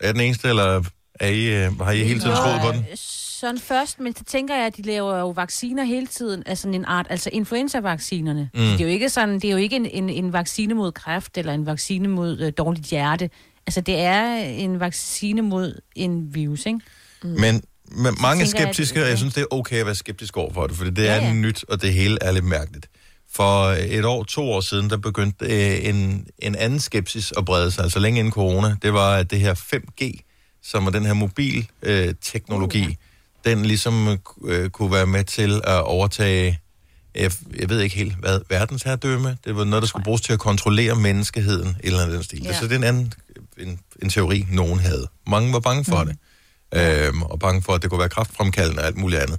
Er 0.00 0.12
den 0.12 0.20
eneste, 0.20 0.48
eller 0.48 0.84
er 1.20 1.28
I, 1.28 1.64
øh, 1.64 1.80
har 1.80 1.92
I 1.92 2.04
hele 2.04 2.20
tiden 2.20 2.36
troet 2.36 2.60
på 2.60 2.72
den? 2.72 2.86
Øh, 3.36 3.40
Sådan 3.40 3.58
først, 3.58 4.00
men 4.00 4.16
så 4.16 4.24
tænker 4.24 4.54
jeg, 4.56 4.66
at 4.66 4.76
de 4.76 4.82
laver 4.82 5.18
jo 5.18 5.28
vacciner 5.30 5.84
hele 5.84 6.06
tiden, 6.06 6.42
altså 6.46 6.62
sådan 6.62 6.74
en 6.74 6.84
art, 6.84 7.06
altså 7.10 7.30
influenza-vaccinerne. 7.32 8.50
Mm. 8.54 8.60
Det 8.60 8.80
er 8.80 8.84
jo 8.84 8.90
ikke 8.90 9.08
sådan, 9.08 9.34
det 9.34 9.44
er 9.44 9.50
jo 9.50 9.56
ikke 9.56 9.76
en, 9.76 9.86
en, 9.86 10.10
en 10.10 10.32
vaccine 10.32 10.74
mod 10.74 10.92
kræft, 10.92 11.38
eller 11.38 11.52
en 11.52 11.66
vaccine 11.66 12.08
mod 12.08 12.40
øh, 12.40 12.52
dårligt 12.58 12.86
hjerte. 12.86 13.30
Altså, 13.66 13.80
det 13.80 13.98
er 14.00 14.36
en 14.36 14.80
vaccine 14.80 15.42
mod 15.42 15.80
en 15.96 16.34
virus, 16.34 16.66
ikke? 16.66 16.80
Men, 17.22 17.40
men 17.40 17.62
mange 18.20 18.42
er 18.42 18.46
tænker 18.46 18.60
jeg, 18.60 18.68
at- 18.68 18.74
skeptiske, 18.74 19.02
og 19.02 19.08
jeg 19.08 19.18
synes, 19.18 19.34
det 19.34 19.40
er 19.40 19.46
okay 19.54 19.76
at 19.80 19.86
være 19.86 19.94
skeptisk 19.94 20.36
over 20.36 20.52
for 20.54 20.66
det, 20.66 20.76
for 20.76 20.84
det 20.84 20.98
Ja, 20.98 21.12
er 21.12 21.26
ja. 21.26 21.32
nyt, 21.32 21.64
og 21.68 21.82
det 21.82 21.92
hele 21.94 22.18
er 22.20 22.32
lidt 22.32 22.44
mærkeligt. 22.44 22.86
For 23.32 23.64
et 23.68 24.04
år, 24.04 24.24
to 24.24 24.50
år 24.52 24.60
siden, 24.60 24.90
der 24.90 24.96
begyndte 24.96 25.44
øh, 25.44 25.88
en, 25.88 26.26
en 26.38 26.54
anden 26.54 26.80
skepsis 26.80 27.32
at 27.38 27.44
brede 27.44 27.70
sig, 27.70 27.84
altså 27.84 27.98
længe 27.98 28.18
inden 28.18 28.32
corona. 28.32 28.76
Det 28.82 28.92
var, 28.92 29.16
at 29.16 29.30
det 29.30 29.40
her 29.40 29.54
5G, 29.54 30.10
som 30.62 30.86
er 30.86 30.90
den 30.90 31.06
her 31.06 31.12
mobilteknologi, 31.14 32.08
øh, 32.08 32.14
teknologi, 32.22 32.84
Uh, 32.86 32.92
den 33.46 33.64
ligesom 33.64 34.18
øh, 34.44 34.70
kunne 34.70 34.92
være 34.92 35.06
med 35.06 35.24
til 35.24 35.60
at 35.64 35.82
overtage, 35.82 36.60
jeg, 37.14 37.32
jeg 37.58 37.68
ved 37.68 37.80
ikke 37.80 37.96
helt, 37.96 38.14
hvad, 38.14 38.40
verdensherredømme. 38.48 39.36
Det 39.44 39.56
var 39.56 39.64
noget, 39.64 39.82
der 39.82 39.88
skulle 39.88 40.04
bruges 40.04 40.20
til 40.20 40.32
at 40.32 40.38
kontrollere 40.38 40.96
menneskeheden, 40.96 41.68
et 41.68 41.76
eller 41.82 42.00
andet 42.00 42.14
den 42.14 42.24
stil. 42.24 42.42
Ja. 42.44 42.58
Så 42.58 42.64
det 42.64 42.72
er 42.72 42.76
en 42.76 42.84
anden 42.84 43.12
en, 43.58 43.80
en 44.02 44.08
teori, 44.08 44.46
nogen 44.50 44.78
havde. 44.78 45.08
Mange 45.26 45.52
var 45.52 45.60
bange 45.60 45.84
for 45.84 46.02
mm. 46.02 46.08
det 46.08 46.18
øhm, 46.74 47.22
og 47.22 47.38
bange 47.38 47.62
for, 47.62 47.72
at 47.72 47.82
det 47.82 47.90
kunne 47.90 47.98
være 47.98 48.08
kraftfremkaldende 48.08 48.82
og 48.82 48.86
alt 48.86 48.96
muligt 48.96 49.22
andet. 49.22 49.38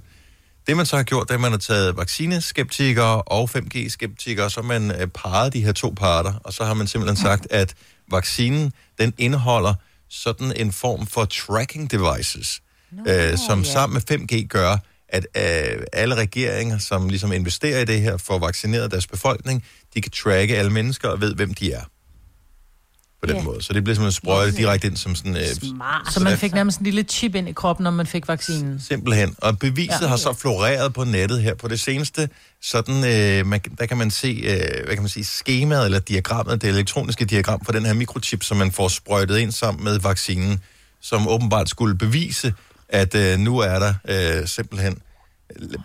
Det 0.66 0.76
man 0.76 0.86
så 0.86 0.96
har 0.96 1.02
gjort, 1.02 1.28
det 1.28 1.30
er, 1.30 1.34
at 1.34 1.40
man 1.40 1.50
har 1.50 1.58
taget 1.58 1.96
vaccineskeptikere 1.96 3.22
og 3.22 3.50
5G-skeptikere, 3.56 4.50
så 4.50 4.62
man 4.62 4.90
øh, 4.90 5.06
parret 5.06 5.52
de 5.52 5.64
her 5.64 5.72
to 5.72 5.94
parter, 5.96 6.32
og 6.44 6.52
så 6.52 6.64
har 6.64 6.74
man 6.74 6.86
simpelthen 6.86 7.16
sagt, 7.16 7.46
at 7.50 7.74
vaccinen, 8.10 8.72
den 8.98 9.14
indeholder 9.18 9.74
sådan 10.10 10.52
en 10.56 10.72
form 10.72 11.06
for 11.06 11.24
tracking 11.24 11.90
devices, 11.90 12.60
Nå, 12.92 13.12
øh, 13.12 13.38
som 13.48 13.62
ja. 13.62 13.72
sammen 13.72 14.02
med 14.08 14.18
5G 14.20 14.46
gør, 14.46 14.76
at 15.08 15.26
øh, 15.36 15.82
alle 15.92 16.14
regeringer, 16.14 16.78
som 16.78 17.08
ligesom 17.08 17.32
investerer 17.32 17.80
i 17.80 17.84
det 17.84 18.00
her 18.00 18.16
for 18.16 18.34
at 18.34 18.40
vaccinere 18.40 18.88
deres 18.88 19.06
befolkning, 19.06 19.64
de 19.94 20.00
kan 20.00 20.12
tracke 20.12 20.56
alle 20.58 20.70
mennesker 20.72 21.08
og 21.08 21.20
ved, 21.20 21.34
hvem 21.34 21.54
de 21.54 21.72
er. 21.72 21.82
På 23.22 23.26
den 23.26 23.36
Ja. 23.36 23.42
måde. 23.42 23.62
Så 23.62 23.72
det 23.72 23.84
bliver 23.84 23.94
simpelthen 23.94 24.12
sprøjtet 24.22 24.56
direkte 24.56 24.86
ind 24.88 24.96
som 24.96 25.14
sådan... 25.14 25.36
Øh, 25.36 25.46
Smart. 25.46 26.12
Så 26.12 26.20
man 26.20 26.38
fik 26.38 26.54
nærmest 26.54 26.78
en 26.78 26.84
lille 26.84 27.02
chip 27.02 27.34
ind 27.34 27.48
i 27.48 27.52
kroppen, 27.52 27.84
når 27.84 27.90
man 27.90 28.06
fik 28.06 28.28
vaccinen. 28.28 28.80
Simpelthen. 28.88 29.34
Og 29.38 29.58
beviset. 29.58 30.00
Ja. 30.02 30.06
har 30.06 30.16
så 30.16 30.32
floreret 30.32 30.94
på 30.94 31.04
nettet 31.04 31.42
her 31.42 31.54
på 31.54 31.68
det 31.68 31.80
seneste. 31.80 32.28
Sådan, 32.62 32.94
øh, 33.04 33.46
man, 33.46 33.60
der 33.78 33.86
kan 33.86 33.96
man 33.96 34.10
se, 34.10 34.28
øh, 34.44 34.84
hvad 34.84 34.94
kan 34.94 35.02
man 35.02 35.08
sige, 35.08 35.24
skemaet 35.24 35.84
eller 35.84 35.98
diagrammet, 35.98 36.62
det 36.62 36.68
elektroniske 36.68 37.24
diagram 37.24 37.64
for 37.64 37.72
den 37.72 37.86
her 37.86 37.92
mikrochip, 37.92 38.42
som 38.42 38.56
man 38.56 38.72
får 38.72 38.88
sprøjtet 38.88 39.38
ind 39.38 39.52
sammen 39.52 39.84
med 39.84 39.98
vaccinen, 39.98 40.60
som 41.00 41.28
åbenbart 41.28 41.68
skulle 41.68 41.94
bevise, 41.98 42.54
at 42.88 43.14
øh, 43.14 43.38
nu 43.38 43.58
er 43.58 43.78
der 43.78 43.94
øh, 44.08 44.48
simpelthen, 44.48 44.98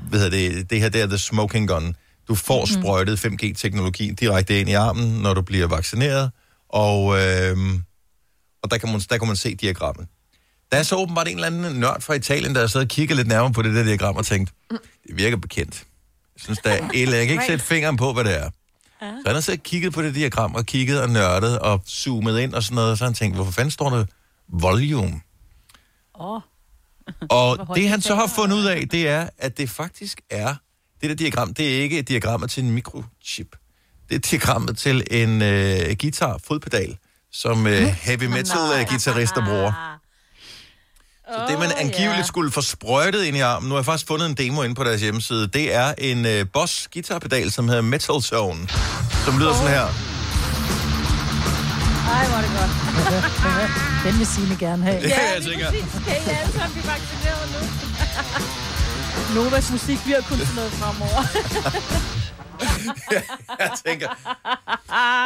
hvad 0.10 0.20
hedder 0.20 0.30
det, 0.30 0.70
det 0.70 0.82
her 0.82 0.90
der 0.90 1.04
er 1.04 1.08
the 1.08 1.18
smoking 1.18 1.68
gun. 1.68 1.96
Du 2.28 2.36
får 2.36 2.62
mm. 2.62 2.82
sprøjtet 2.82 3.26
5G-teknologi 3.26 4.12
direkte 4.12 4.60
ind 4.60 4.70
i 4.70 4.74
armen, 4.74 5.22
når 5.22 5.34
du 5.34 5.42
bliver 5.42 5.68
vaccineret, 5.68 6.32
og, 6.70 7.20
øh, 7.20 7.58
og 8.64 8.72
der, 8.72 8.78
kan 8.78 8.92
man, 8.92 9.02
der 9.10 9.18
kan 9.18 9.28
man 9.28 9.36
se 9.36 9.56
diagrammet. 9.56 10.08
Der 10.72 10.78
er 10.78 10.84
så 10.84 10.96
åbenbart 10.96 11.28
en 11.28 11.36
eller 11.36 11.48
anden 11.48 11.80
nørd 11.80 12.02
fra 12.02 12.14
Italien, 12.14 12.56
der 12.56 12.60
har 12.60 12.68
siddet 12.68 12.86
og 12.86 12.90
kigget 12.90 13.18
lidt 13.18 13.28
nærmere 13.28 13.54
på 13.54 13.62
det 13.62 13.76
der 13.76 13.84
diagram 13.84 14.16
og 14.16 14.26
tænkt, 14.26 14.52
det 15.08 15.18
virker 15.18 15.38
bekendt. 15.38 15.84
Jeg 16.36 16.42
synes, 16.42 16.60
der 16.60 16.70
er 16.70 16.90
et 16.94 17.10
Jeg 17.10 17.26
kan 17.26 17.30
ikke 17.30 17.46
sætte 17.48 17.66
fingeren 17.66 17.98
på, 17.98 18.14
hvad 18.14 18.24
det 18.24 18.36
er. 18.36 18.50
Så 19.00 19.24
han 19.26 19.36
har 19.36 19.42
så 19.42 19.58
kigget 19.64 19.94
på 19.94 20.02
det 20.02 20.16
diagram 20.16 20.56
og 20.56 20.66
kigget 20.66 21.02
og 21.02 21.10
nørdet 21.10 21.60
og 21.60 21.82
zoomet 21.88 22.40
ind 22.40 22.54
og 22.54 22.64
sådan 22.64 22.76
noget, 22.76 22.92
og 22.92 22.98
så 22.98 23.04
har 23.04 23.10
han 23.10 23.16
tænkt, 23.16 23.36
hvorfor 23.36 23.52
fanden 23.52 23.72
står 23.72 23.90
der 23.90 24.06
volume? 24.48 25.22
Åh, 26.20 26.42
Og 27.30 27.76
det 27.76 27.90
han 27.90 28.02
så 28.02 28.16
har 28.16 28.28
fundet 28.28 28.56
ud 28.56 28.66
af, 28.66 28.90
det 28.92 29.08
er, 29.08 29.30
at 29.38 29.58
det 29.58 29.70
faktisk 29.70 30.22
er, 30.30 30.56
det 31.02 31.10
der 31.10 31.16
diagram, 31.16 31.54
det 31.54 31.78
er 31.78 31.82
ikke 31.82 32.00
et 32.00 32.08
diagram 32.08 32.48
til 32.48 32.64
en 32.64 32.72
mikrochip. 32.72 33.56
Det 34.10 34.16
er 34.16 34.20
diagrammet 34.20 34.78
til 34.78 35.04
en 35.12 35.42
øh, 35.42 35.96
guitar, 36.00 36.40
fodpedal, 36.48 36.98
som 37.32 37.68
øh, 37.68 37.82
heavy 37.82 38.24
metal 38.24 38.80
øh, 38.80 38.88
guitarister 38.90 39.46
bruger. 39.46 40.00
Så 41.28 41.46
det, 41.50 41.60
man 41.60 41.72
angiveligt 41.78 42.18
ja. 42.18 42.24
skulle 42.24 42.52
få 42.52 42.62
sprøjtet 42.62 43.24
ind 43.24 43.38
i 43.38 43.40
armen, 43.40 43.70
nu 43.70 43.76
har 43.76 43.80
jeg 43.80 43.86
faktisk 43.86 44.08
fundet 44.08 44.26
en 44.26 44.34
demo 44.34 44.62
inde 44.62 44.76
på 44.76 44.84
deres 44.84 45.02
hjemmeside, 45.02 45.48
det 45.48 45.74
er 45.74 45.94
en 45.98 46.26
uh, 46.26 46.48
Boss 46.54 46.88
guitarpedal, 46.94 47.52
som 47.52 47.68
hedder 47.68 47.82
Metal 47.82 48.22
Zone, 48.22 48.68
som 49.26 49.40
lyder 49.40 49.54
sådan 49.54 49.70
her. 49.70 50.13
Ej, 52.18 52.26
hvor 52.30 52.38
er 52.38 52.44
det 52.46 52.52
godt. 52.60 52.72
Den 54.06 54.20
vil 54.20 54.28
Signe 54.28 54.56
gerne 54.60 54.84
have. 54.84 55.00
Ja, 55.08 55.34
jeg 55.36 55.44
tænker. 55.44 55.72
Kan 55.72 55.82
I 55.82 56.30
alle 56.40 56.54
sammen 56.54 56.72
blive 56.74 56.88
vaccineret 56.94 57.46
nu? 57.54 57.60
Novas 59.36 59.72
musik 59.72 60.00
bliver 60.06 60.22
kun 60.22 60.38
sådan 60.38 60.56
noget 60.56 60.72
fremover. 60.72 61.22
jeg 63.60 63.72
tænker. 63.86 64.08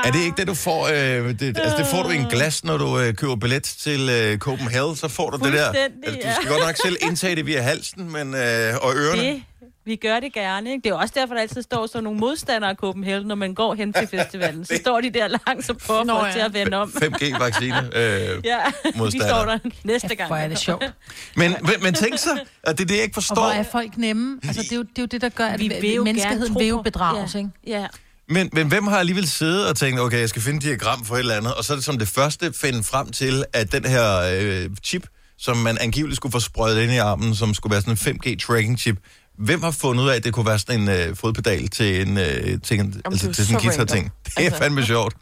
Er 0.06 0.12
det 0.12 0.20
ikke 0.20 0.38
det, 0.38 0.48
du 0.48 0.54
får? 0.54 0.88
Øh, 0.88 1.40
det, 1.40 1.58
altså, 1.58 1.78
det 1.78 1.88
får 1.88 2.04
du 2.04 2.10
i 2.10 2.16
en 2.16 2.26
glas, 2.26 2.64
når 2.64 2.78
du 2.78 3.00
øh, 3.00 3.14
køber 3.14 3.36
billet 3.36 3.64
til 3.64 4.10
øh, 4.10 4.38
Copenhagen. 4.38 4.96
Så 4.96 5.08
får 5.08 5.30
du 5.30 5.38
det 5.46 5.54
der. 5.54 5.72
Altså, 5.72 5.90
du 6.06 6.12
ja. 6.24 6.36
skal 6.36 6.50
godt 6.50 6.62
nok 6.66 6.76
selv 6.86 6.98
indtage 7.02 7.36
det 7.36 7.46
via 7.46 7.62
halsen 7.62 8.12
men, 8.12 8.36
øh, 8.36 8.76
og 8.82 8.94
ørerne. 8.96 9.22
Det, 9.22 9.44
vi 9.88 9.96
gør 9.96 10.20
det 10.20 10.34
gerne. 10.34 10.72
Ikke? 10.72 10.84
Det 10.84 10.90
er 10.90 10.94
også 10.96 11.14
derfor, 11.18 11.34
der 11.34 11.42
altid 11.42 11.62
står 11.62 11.88
sådan 11.88 12.04
nogle 12.04 12.20
modstandere 12.20 12.70
af 12.70 12.76
Copenhagen, 12.76 13.28
når 13.28 13.36
man 13.36 13.54
går 13.54 13.76
hen 13.76 13.94
til 13.94 14.08
festivalen. 14.08 14.66
Så 14.66 14.78
står 14.82 15.02
de 15.02 15.10
der 15.10 15.28
langt 15.28 15.70
og 15.70 15.76
Nå, 16.06 16.14
folk 16.14 16.28
ja. 16.28 16.32
til 16.34 16.40
at 16.40 16.54
vende 16.54 16.78
om. 16.78 16.90
5G-vaccine. 17.04 17.90
Øh. 17.98 18.42
Ja, 18.46 18.58
de 18.86 18.98
modstandere. 18.98 19.30
står 19.30 19.46
der 19.46 19.60
næste 19.84 20.16
gang. 20.16 20.28
Hvor 20.28 20.38
er 20.38 20.48
det 20.48 20.60
sjovt. 20.60 20.94
Men, 21.36 21.56
men, 21.84 21.94
tænk 21.94 22.18
så, 22.18 22.40
at 22.64 22.78
det 22.78 22.84
er 22.84 22.88
det, 22.88 22.96
jeg 22.96 23.04
ikke 23.04 23.12
Og 23.12 23.24
forstår. 23.24 23.36
hvor 23.36 23.50
er 23.52 23.64
folk 23.64 23.98
nemme? 23.98 24.40
Altså, 24.44 24.62
det 24.62 24.72
er 24.72 24.76
jo 24.76 24.82
det, 24.82 24.98
er 24.98 25.02
jo 25.02 25.06
det 25.06 25.22
der 25.22 25.30
gør, 25.30 25.46
at 25.46 25.60
Vi 25.60 25.68
vil 25.82 25.94
jo 25.94 26.04
menneskeheden 26.04 26.56
vil 26.60 26.68
jo 26.68 26.76
på- 26.78 26.82
bedrages, 26.84 27.34
ja. 27.34 27.40
ikke? 27.40 27.50
Ja. 27.68 27.88
Men, 28.30 28.50
men 28.54 28.68
hvem 28.68 28.88
har 28.88 28.98
alligevel 28.98 29.28
siddet 29.30 29.70
og 29.70 29.76
tænkt, 29.76 30.00
okay, 30.00 30.20
jeg 30.20 30.30
skal 30.30 30.42
finde 30.42 30.58
et 30.58 30.64
diagram 30.64 31.06
for 31.06 31.16
et 31.16 31.20
eller 31.20 31.36
andet, 31.36 31.54
og 31.54 31.64
så 31.64 31.74
er 31.74 31.78
det 31.78 31.86
som 31.86 31.98
det 32.00 32.08
første 32.08 32.54
finde 32.54 32.84
frem 32.84 33.12
til, 33.12 33.44
at 33.54 33.72
den 33.72 33.86
her 33.86 34.20
øh, 34.40 34.70
chip, 34.84 35.08
som 35.38 35.58
man 35.58 35.78
angiveligt 35.82 36.16
skulle 36.16 36.32
få 36.32 36.40
sprøjet 36.40 36.84
ind 36.84 36.92
i 36.92 36.98
armen, 36.98 37.36
som 37.36 37.54
skulle 37.54 37.72
være 37.72 37.82
sådan 37.82 37.94
en 37.94 38.20
5G-tracking-chip, 38.20 38.96
hvem 39.38 39.64
har 39.64 39.72
fundet 39.72 40.04
ud 40.04 40.10
af, 40.10 40.16
at 40.16 40.24
det 40.24 40.34
kunne 40.34 40.46
være 40.46 40.60
sådan 40.60 40.82
en 40.82 40.90
øh, 40.90 41.16
fodpedal 41.16 41.68
til 41.68 42.08
en, 42.08 42.18
øh, 42.18 42.62
til 42.62 42.80
en, 42.80 43.02
altså, 43.06 43.30
er 43.30 43.34
til 43.34 43.46
sådan 43.46 43.56
en 43.56 43.62
så 43.62 43.68
guitar-ting? 43.68 44.12
Det 44.26 44.34
er 44.38 44.42
Altså. 44.42 44.58
fandme 44.60 44.84
sjovt. 44.86 45.16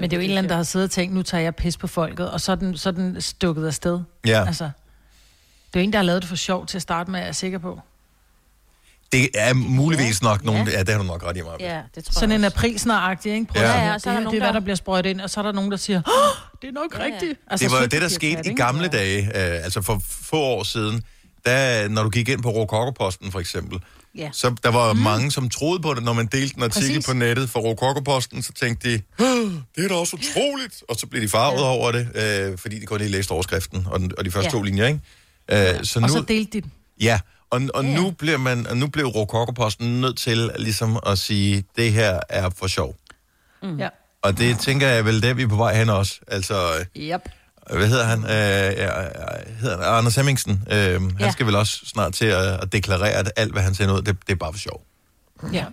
Men 0.00 0.10
det 0.10 0.12
er 0.12 0.16
jo 0.16 0.22
en 0.22 0.28
eller 0.30 0.38
anden, 0.38 0.50
der 0.50 0.56
har 0.56 0.62
siddet 0.62 0.84
og 0.84 0.90
tænkt, 0.90 1.14
nu 1.14 1.22
tager 1.22 1.42
jeg 1.42 1.54
pis 1.54 1.76
på 1.76 1.86
folket, 1.86 2.30
og 2.30 2.40
så 2.40 2.52
er 2.52 2.56
den, 2.56 2.76
så 2.76 2.88
er 2.88 2.92
den 2.92 3.20
stukket 3.20 3.66
afsted. 3.66 4.00
Ja. 4.26 4.44
Altså, 4.46 4.64
det 4.64 5.80
er 5.80 5.80
jo 5.80 5.84
en, 5.84 5.92
der 5.92 5.98
har 5.98 6.04
lavet 6.04 6.22
det 6.22 6.28
for 6.28 6.36
sjov 6.36 6.66
til 6.66 6.78
at 6.78 6.82
starte 6.82 7.10
med, 7.10 7.20
er 7.20 7.24
jeg 7.24 7.36
sikker 7.36 7.58
på. 7.58 7.80
Det 9.12 9.28
er 9.34 9.54
muligvis 9.54 10.22
nok 10.22 10.44
nogen... 10.44 10.66
Ja. 10.68 10.72
Ja, 10.72 10.78
det 10.80 10.88
har 10.88 10.98
du 10.98 11.04
nok 11.04 11.24
ret 11.24 11.36
i, 11.36 11.40
mig. 11.42 11.52
ja, 11.60 11.80
det 11.94 12.04
tror 12.04 12.12
Sådan 12.12 12.30
jeg 12.30 12.38
en 12.38 12.44
aprilsnaragtig, 12.44 13.32
ikke? 13.32 13.46
Prøv 13.46 13.62
Ja. 13.62 13.68
ja, 13.70 13.78
Ja, 13.80 13.86
ja, 13.86 13.94
og 13.94 14.00
så 14.00 14.10
er 14.10 14.14
det, 14.14 14.16
der 14.16 14.20
det, 14.20 14.24
nogen, 14.24 14.36
er, 14.36 14.44
hvad 14.44 14.46
der- 14.48 14.52
der 14.52 14.64
bliver 14.64 14.76
sprøjtet 14.76 15.10
ind, 15.10 15.20
og 15.20 15.30
så 15.30 15.40
er 15.40 15.44
der 15.44 15.52
nogen, 15.52 15.70
der 15.70 15.76
siger, 15.76 15.98
Åh, 16.06 16.12
det 16.62 16.68
er 16.68 16.72
nok 16.72 16.94
Ja, 16.94 16.98
ja. 17.06 17.14
rigtigt. 17.14 17.40
Altså, 17.50 17.64
Det 17.64 17.72
var 17.72 17.80
jo 17.80 17.86
det, 17.86 18.02
der 18.02 18.08
skete 18.08 18.50
i 18.52 18.54
gamle 18.54 18.88
dage, 18.88 19.22
øh, 19.24 19.64
altså 19.64 19.82
for 19.82 20.02
få 20.10 20.36
år 20.36 20.62
siden, 20.62 21.02
da, 21.46 21.88
når 21.88 22.02
du 22.02 22.08
gik 22.10 22.28
ind 22.28 22.42
på 22.42 22.50
Rokokoposten 22.50 23.32
for 23.32 23.40
eksempel, 23.40 23.78
Ja. 24.14 24.30
så 24.32 24.54
der 24.62 24.68
var 24.70 24.92
mm. 24.92 24.98
mange, 25.00 25.30
som 25.30 25.48
troede 25.50 25.80
på 25.82 25.94
det, 25.94 26.02
når 26.02 26.12
man 26.12 26.26
delte 26.26 26.56
en 26.56 26.62
artikel 26.62 26.88
Præcis. 26.88 27.06
på 27.06 27.12
nettet 27.12 27.50
for 27.50 27.60
Rokokoposten, 27.60 28.42
så 28.42 28.52
tænkte 28.52 28.92
de, 28.92 29.02
"Åh, 29.20 29.52
det 29.76 29.84
er 29.84 29.88
da 29.88 29.94
også 29.94 30.16
utroligt, 30.16 30.82
og 30.88 30.96
så 30.96 31.06
blev 31.06 31.22
de 31.22 31.28
farvet 31.28 31.58
ja. 31.60 31.64
over 31.64 31.92
det, 31.92 32.08
øh, 32.14 32.58
fordi 32.58 32.78
de 32.80 32.86
kun 32.86 32.98
lige 32.98 33.10
læste 33.10 33.32
overskriften 33.32 33.86
og, 33.90 34.00
den, 34.00 34.12
og 34.18 34.24
de 34.24 34.30
første 34.30 34.46
Ja. 34.46 34.50
to 34.50 34.62
linjer, 34.62 34.86
ikke? 34.86 35.00
Øh, 35.78 35.84
så 35.84 36.00
nu, 36.00 36.04
Og 36.04 36.10
så 36.10 36.20
delte 36.28 36.52
de 36.52 36.60
den. 36.60 36.72
ja, 37.00 37.20
og, 37.50 37.60
og 37.74 37.84
Ja. 37.84 37.94
nu, 37.96 38.10
bliver 38.10 38.38
man, 38.38 38.66
og 38.66 38.76
nu 38.76 38.86
blev 38.86 39.06
Rokokoposten 39.06 40.00
nødt 40.00 40.18
til 40.18 40.50
ligesom 40.58 40.98
at 41.06 41.18
sige, 41.18 41.64
det 41.76 41.92
her 41.92 42.20
er 42.28 42.50
for 42.56 42.66
sjov. 42.66 42.96
Mm. 43.62 43.78
Ja. 43.78 43.88
Og 44.22 44.38
det 44.38 44.58
tænker 44.58 44.88
jeg 44.88 45.04
vel, 45.04 45.22
det 45.22 45.36
vi 45.36 45.42
er 45.42 45.48
på 45.48 45.56
vej 45.56 45.74
hen 45.76 45.88
også. 45.90 46.20
Altså, 46.28 46.54
øh, 46.78 47.02
Yep. 47.02 47.20
Hvad 47.76 47.88
hedder 47.88 48.04
han? 48.04 48.18
Øh, 48.24 48.78
ja, 48.78 48.90
hedder 49.60 49.76
han? 49.84 49.98
Anders 49.98 50.16
Hemmingsen. 50.16 50.62
Øh. 50.70 50.76
Han 51.02 51.12
Ja. 51.20 51.30
skal 51.30 51.46
vel 51.46 51.54
også 51.54 51.80
snart 51.86 52.12
til 52.12 52.24
at, 52.26 52.44
at 52.62 52.72
deklarere, 52.72 53.10
at 53.12 53.32
alt, 53.36 53.52
hvad 53.52 53.62
han 53.62 53.74
sender 53.74 53.94
ud, 53.94 54.02
det, 54.02 54.16
det 54.26 54.32
er 54.32 54.36
bare 54.36 54.52
for 54.52 54.58
sjov. 54.58 54.82
Ja. 55.52 55.64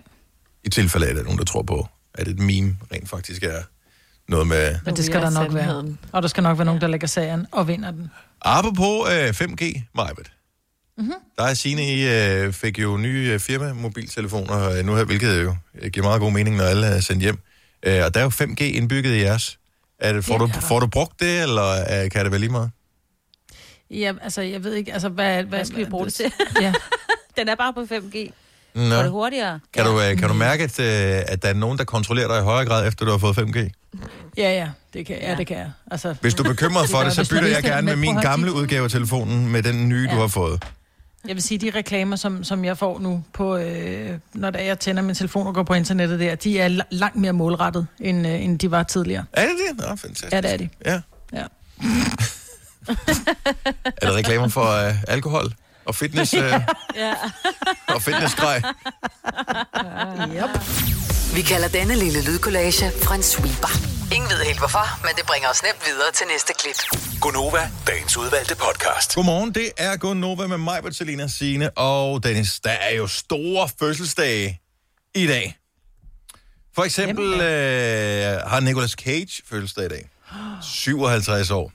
I 0.64 0.68
tilfælde 0.70 1.06
af, 1.06 1.10
at 1.10 1.16
der 1.16 1.20
er 1.22 1.24
nogen, 1.24 1.38
der 1.38 1.44
tror 1.44 1.62
på, 1.62 1.88
at 2.14 2.28
et 2.28 2.38
meme 2.38 2.76
rent 2.92 3.08
faktisk 3.08 3.42
er 3.42 3.62
noget 4.28 4.46
med... 4.46 4.78
Men 4.84 4.96
det 4.96 5.04
skal 5.04 5.16
er 5.16 5.20
der 5.20 5.30
nok 5.30 5.54
være. 5.54 5.84
Og 6.12 6.22
der 6.22 6.28
skal 6.28 6.42
nok 6.42 6.58
være 6.58 6.64
nogen, 6.64 6.80
der 6.80 6.86
lægger 6.86 7.06
sagen 7.06 7.46
og 7.52 7.68
vinder 7.68 7.90
den. 7.90 8.10
Apropos 8.42 9.10
øh, 9.12 9.28
5G, 9.28 9.82
Majbet. 9.94 10.32
Mhm. 10.96 11.06
Mm-hmm. 11.06 11.12
Der 11.38 11.44
er 11.44 11.54
Signe, 11.54 11.82
I 11.94 12.08
øh, 12.08 12.52
fik 12.52 12.78
jo 12.78 12.96
nye 12.96 13.30
øh, 13.32 13.40
firma-mobiltelefoner 13.40 14.70
øh, 14.70 14.84
nu 14.84 14.94
her, 14.94 15.04
hvilket 15.04 15.42
jo 15.42 15.56
øh, 15.82 15.90
giver 15.90 16.06
meget 16.06 16.20
god 16.20 16.32
mening, 16.32 16.56
når 16.56 16.64
alle 16.64 16.86
er 16.86 17.00
sendt 17.00 17.22
hjem. 17.22 17.38
Øh, 17.82 18.04
og 18.04 18.14
der 18.14 18.20
er 18.20 18.24
jo 18.24 18.30
5G 18.30 18.62
indbygget 18.62 19.14
i 19.14 19.20
jeres. 19.22 19.57
Er 20.00 20.12
det, 20.12 20.24
får, 20.24 20.38
Det 20.38 20.54
du, 20.54 20.60
får 20.60 20.80
du 20.80 20.86
brugt 20.86 21.20
det, 21.20 21.42
eller 21.42 21.70
øh, 21.70 22.10
kan 22.10 22.24
det 22.24 22.30
være 22.32 22.40
lige 22.40 22.50
meget? 22.50 22.70
Ja, 23.90 24.12
altså, 24.22 24.42
jeg 24.42 24.64
ved 24.64 24.74
ikke, 24.74 24.92
altså, 24.92 25.08
hvad... 25.08 25.42
Hvad 25.44 25.64
skal 25.64 25.78
vi 25.78 25.84
bruge 25.84 26.04
det 26.04 26.14
til? 26.14 26.32
Ja. 26.60 26.72
Den 27.38 27.48
er 27.48 27.54
bare 27.54 27.72
på 27.72 27.80
5G. 27.80 28.30
Nå. 28.74 28.94
Går 28.94 29.02
det 29.02 29.10
hurtigere? 29.10 29.60
Kan, 29.74 29.84
du, 29.84 30.00
øh, 30.00 30.16
kan 30.18 30.28
du 30.28 30.34
mærke, 30.34 30.64
at, 30.64 30.80
øh, 30.80 31.22
at 31.28 31.42
der 31.42 31.48
er 31.48 31.52
nogen, 31.54 31.78
der 31.78 31.84
kontrollerer 31.84 32.28
dig 32.28 32.38
i 32.38 32.42
højere 32.42 32.66
grad, 32.68 32.88
efter 32.88 33.04
du 33.04 33.10
har 33.10 33.18
fået 33.18 33.38
5G? 33.38 33.70
Ja, 34.36 34.52
ja, 34.52 34.68
det 34.92 35.06
kan, 35.06 35.16
ja, 35.22 35.34
det 35.34 35.46
kan 35.46 35.56
jeg. 35.56 35.70
Altså, 35.90 36.14
Hvis 36.20 36.34
du 36.34 36.42
er 36.42 36.48
bekymret 36.48 36.88
for 36.90 36.98
Det 36.98 37.12
så 37.12 37.22
du 37.22 37.28
bytter 37.28 37.48
jeg 37.48 37.62
gerne 37.62 37.86
med 37.86 37.96
min 37.96 38.16
gamle 38.16 38.52
udgave 38.52 38.84
af 38.84 38.90
telefonen 38.90 39.48
med 39.52 39.62
den 39.62 39.88
nye, 39.88 40.06
du 40.06 40.14
Ja. 40.14 40.20
har 40.20 40.26
fået. 40.28 40.64
Jeg 41.26 41.34
vil 41.36 41.42
sige, 41.42 41.58
de 41.58 41.70
reklamer, 41.78 42.16
som, 42.16 42.44
som 42.44 42.64
jeg 42.64 42.78
får 42.78 42.98
nu, 42.98 43.24
på, 43.32 43.56
øh, 43.56 44.18
når 44.34 44.50
der 44.50 44.58
jeg 44.60 44.78
tænder 44.78 45.02
min 45.02 45.14
telefon 45.14 45.46
og 45.46 45.54
går 45.54 45.62
på 45.62 45.74
internettet 45.74 46.20
der, 46.20 46.34
de 46.34 46.60
er 46.60 46.68
la- 46.68 46.86
langt 46.90 47.16
mere 47.16 47.32
målrettet, 47.32 47.86
end, 48.00 48.26
øh, 48.26 48.44
end 48.44 48.58
de 48.58 48.70
var 48.70 48.82
tidligere. 48.82 49.24
Er 49.32 49.42
det 49.46 49.54
det? 49.70 49.78
Nå, 49.88 49.96
fantastisk. 49.96 50.32
Ja, 50.32 50.40
det 50.40 50.52
er 50.52 50.56
de. 50.56 50.68
Ja. 50.86 51.00
Ja. 51.32 51.44
Er 53.84 54.06
det 54.06 54.14
reklamer 54.14 54.48
for 54.48 54.86
øh, 54.88 54.94
alkohol 55.08 55.54
og 55.84 55.94
fitness 55.94 56.34
øh, 56.34 56.42
Ja. 56.96 57.14
og 57.88 58.02
fitnessgrej? 58.02 58.62
Yep. 60.34 60.60
Vi 61.34 61.42
kalder 61.42 61.68
denne 61.68 61.94
lille 61.94 62.24
lydkollage 62.24 62.90
en 63.14 63.22
sweeper. 63.22 63.97
Ingen 64.14 64.30
ved 64.30 64.44
helt 64.44 64.58
hvorfor, 64.58 65.00
men 65.06 65.10
det 65.16 65.26
bringer 65.26 65.48
os 65.48 65.62
nemt 65.62 65.82
videre 65.86 66.12
til 66.14 66.26
næste 66.32 66.52
klip. 66.58 67.00
Gunova, 67.20 67.70
dagens 67.86 68.16
udvalgte 68.16 68.56
podcast. 68.56 69.14
Godmorgen, 69.14 69.54
det 69.54 69.70
er 69.76 69.96
Gunnova 69.96 70.46
med 70.46 70.58
mig, 70.58 70.82
Bertalina 70.82 71.26
Signe 71.28 71.70
og 71.78 72.22
Dennis. 72.24 72.60
Der 72.60 72.70
er 72.70 72.94
jo 72.94 73.06
store 73.06 73.68
fødselsdage 73.80 74.60
i 75.14 75.26
dag. 75.26 75.56
For 76.74 76.84
eksempel 76.84 77.24
øh, 77.32 78.40
har 78.46 78.60
Nicolas 78.60 78.90
Cage 78.90 79.42
fødselsdag 79.50 79.84
i 79.84 79.88
dag. 79.88 80.08
57 80.62 81.50
år. 81.50 81.72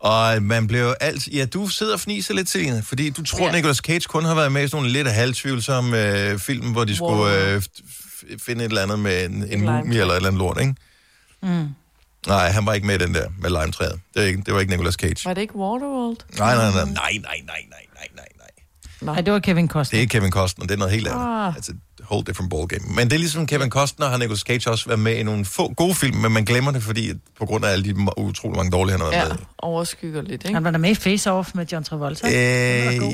Og 0.00 0.42
man 0.42 0.66
bliver 0.66 0.94
alt... 1.00 1.26
Ja, 1.28 1.44
du 1.44 1.68
sidder 1.68 1.92
og 1.92 2.00
fniser 2.00 2.34
lidt, 2.34 2.48
Signe, 2.50 2.82
fordi 2.82 3.10
du 3.10 3.24
tror, 3.24 3.46
ja. 3.46 3.52
Nicolas 3.52 3.76
Cage 3.76 4.00
kun 4.00 4.24
har 4.24 4.34
været 4.34 4.52
med 4.52 4.64
i 4.64 4.68
sådan 4.68 4.76
nogle 4.82 4.92
lidt 4.92 5.10
halvtvivlsomme 5.12 6.12
øh, 6.30 6.38
film, 6.38 6.72
hvor 6.72 6.84
de 6.84 6.96
skulle 6.96 7.12
Wow. 7.12 7.28
øh, 7.28 7.56
f- 7.56 8.36
finde 8.46 8.64
et 8.64 8.68
eller 8.68 8.82
andet 8.82 8.98
med 8.98 9.24
en, 9.24 9.32
en 9.52 9.60
mumie 9.60 10.00
eller 10.00 10.12
et 10.12 10.16
eller 10.16 10.28
andet 10.28 10.38
lort, 10.38 10.60
ikke? 10.60 10.74
Mm. 11.42 11.68
Nej, 12.26 12.48
han 12.50 12.66
var 12.66 12.74
ikke 12.74 12.86
med 12.86 12.94
i 12.94 13.04
den 13.04 13.14
der 13.14 13.28
med 13.38 13.50
limetræet. 13.50 14.00
Det, 14.14 14.22
er 14.22 14.26
ikke, 14.26 14.42
det 14.46 14.54
var 14.54 14.60
ikke 14.60 14.70
Nicolas 14.72 14.94
Cage. 14.94 15.24
Var 15.24 15.34
det 15.34 15.40
ikke 15.40 15.56
Waterworld? 15.56 16.16
Nej, 16.38 16.54
nej, 16.56 16.64
nej, 16.70 16.84
nej, 16.84 16.84
nej, 16.84 17.20
nej, 17.22 17.40
nej, 17.46 17.56
nej, 17.94 18.06
nej, 18.16 18.26
nej. 19.00 19.14
Ej, 19.14 19.20
det 19.20 19.32
var 19.32 19.38
Kevin 19.38 19.64
Det 19.64 19.72
Costner. 19.72 19.96
er 19.96 20.00
ikke 20.00 20.10
Kevin 20.12 20.30
Costner, 20.30 20.66
det 20.66 20.74
er 20.74 20.78
noget 20.78 20.94
helt 20.94 21.08
andet. 21.08 21.20
Ah. 21.26 21.54
Altså, 21.56 21.72
whole 22.10 22.24
different 22.26 22.50
ballgame. 22.50 22.84
Men 22.94 23.08
det 23.08 23.12
er 23.14 23.18
ligesom 23.18 23.46
Kevin 23.46 23.70
Costner 23.70 24.08
har 24.08 24.16
Nicolas 24.16 24.40
Cage 24.40 24.70
også 24.70 24.86
været 24.86 25.00
med 25.00 25.16
i 25.16 25.22
nogle 25.22 25.44
få 25.44 25.72
gode 25.74 25.94
film, 25.94 26.16
men 26.16 26.32
man 26.32 26.44
glemmer 26.44 26.70
det, 26.70 26.82
fordi 26.82 27.12
på 27.38 27.46
grund 27.46 27.64
af 27.64 27.70
alle 27.72 27.84
de 27.84 27.94
utrolig 28.16 28.56
mange 28.56 28.70
dårlige, 28.70 28.92
han 28.92 29.00
har 29.00 29.10
været 29.10 29.22
Ja, 29.22 29.28
med 29.28 29.36
overskygger 29.58 30.22
lidt, 30.22 30.42
ikke? 30.44 30.54
Han 30.54 30.64
var 30.64 30.70
der 30.70 30.78
med 30.78 30.90
i 30.90 30.94
Face 30.94 31.30
Off 31.32 31.50
med 31.54 31.66
John 31.72 31.84
Travolta. 31.84 32.26
Øh, 32.26 33.02
var 33.02 33.12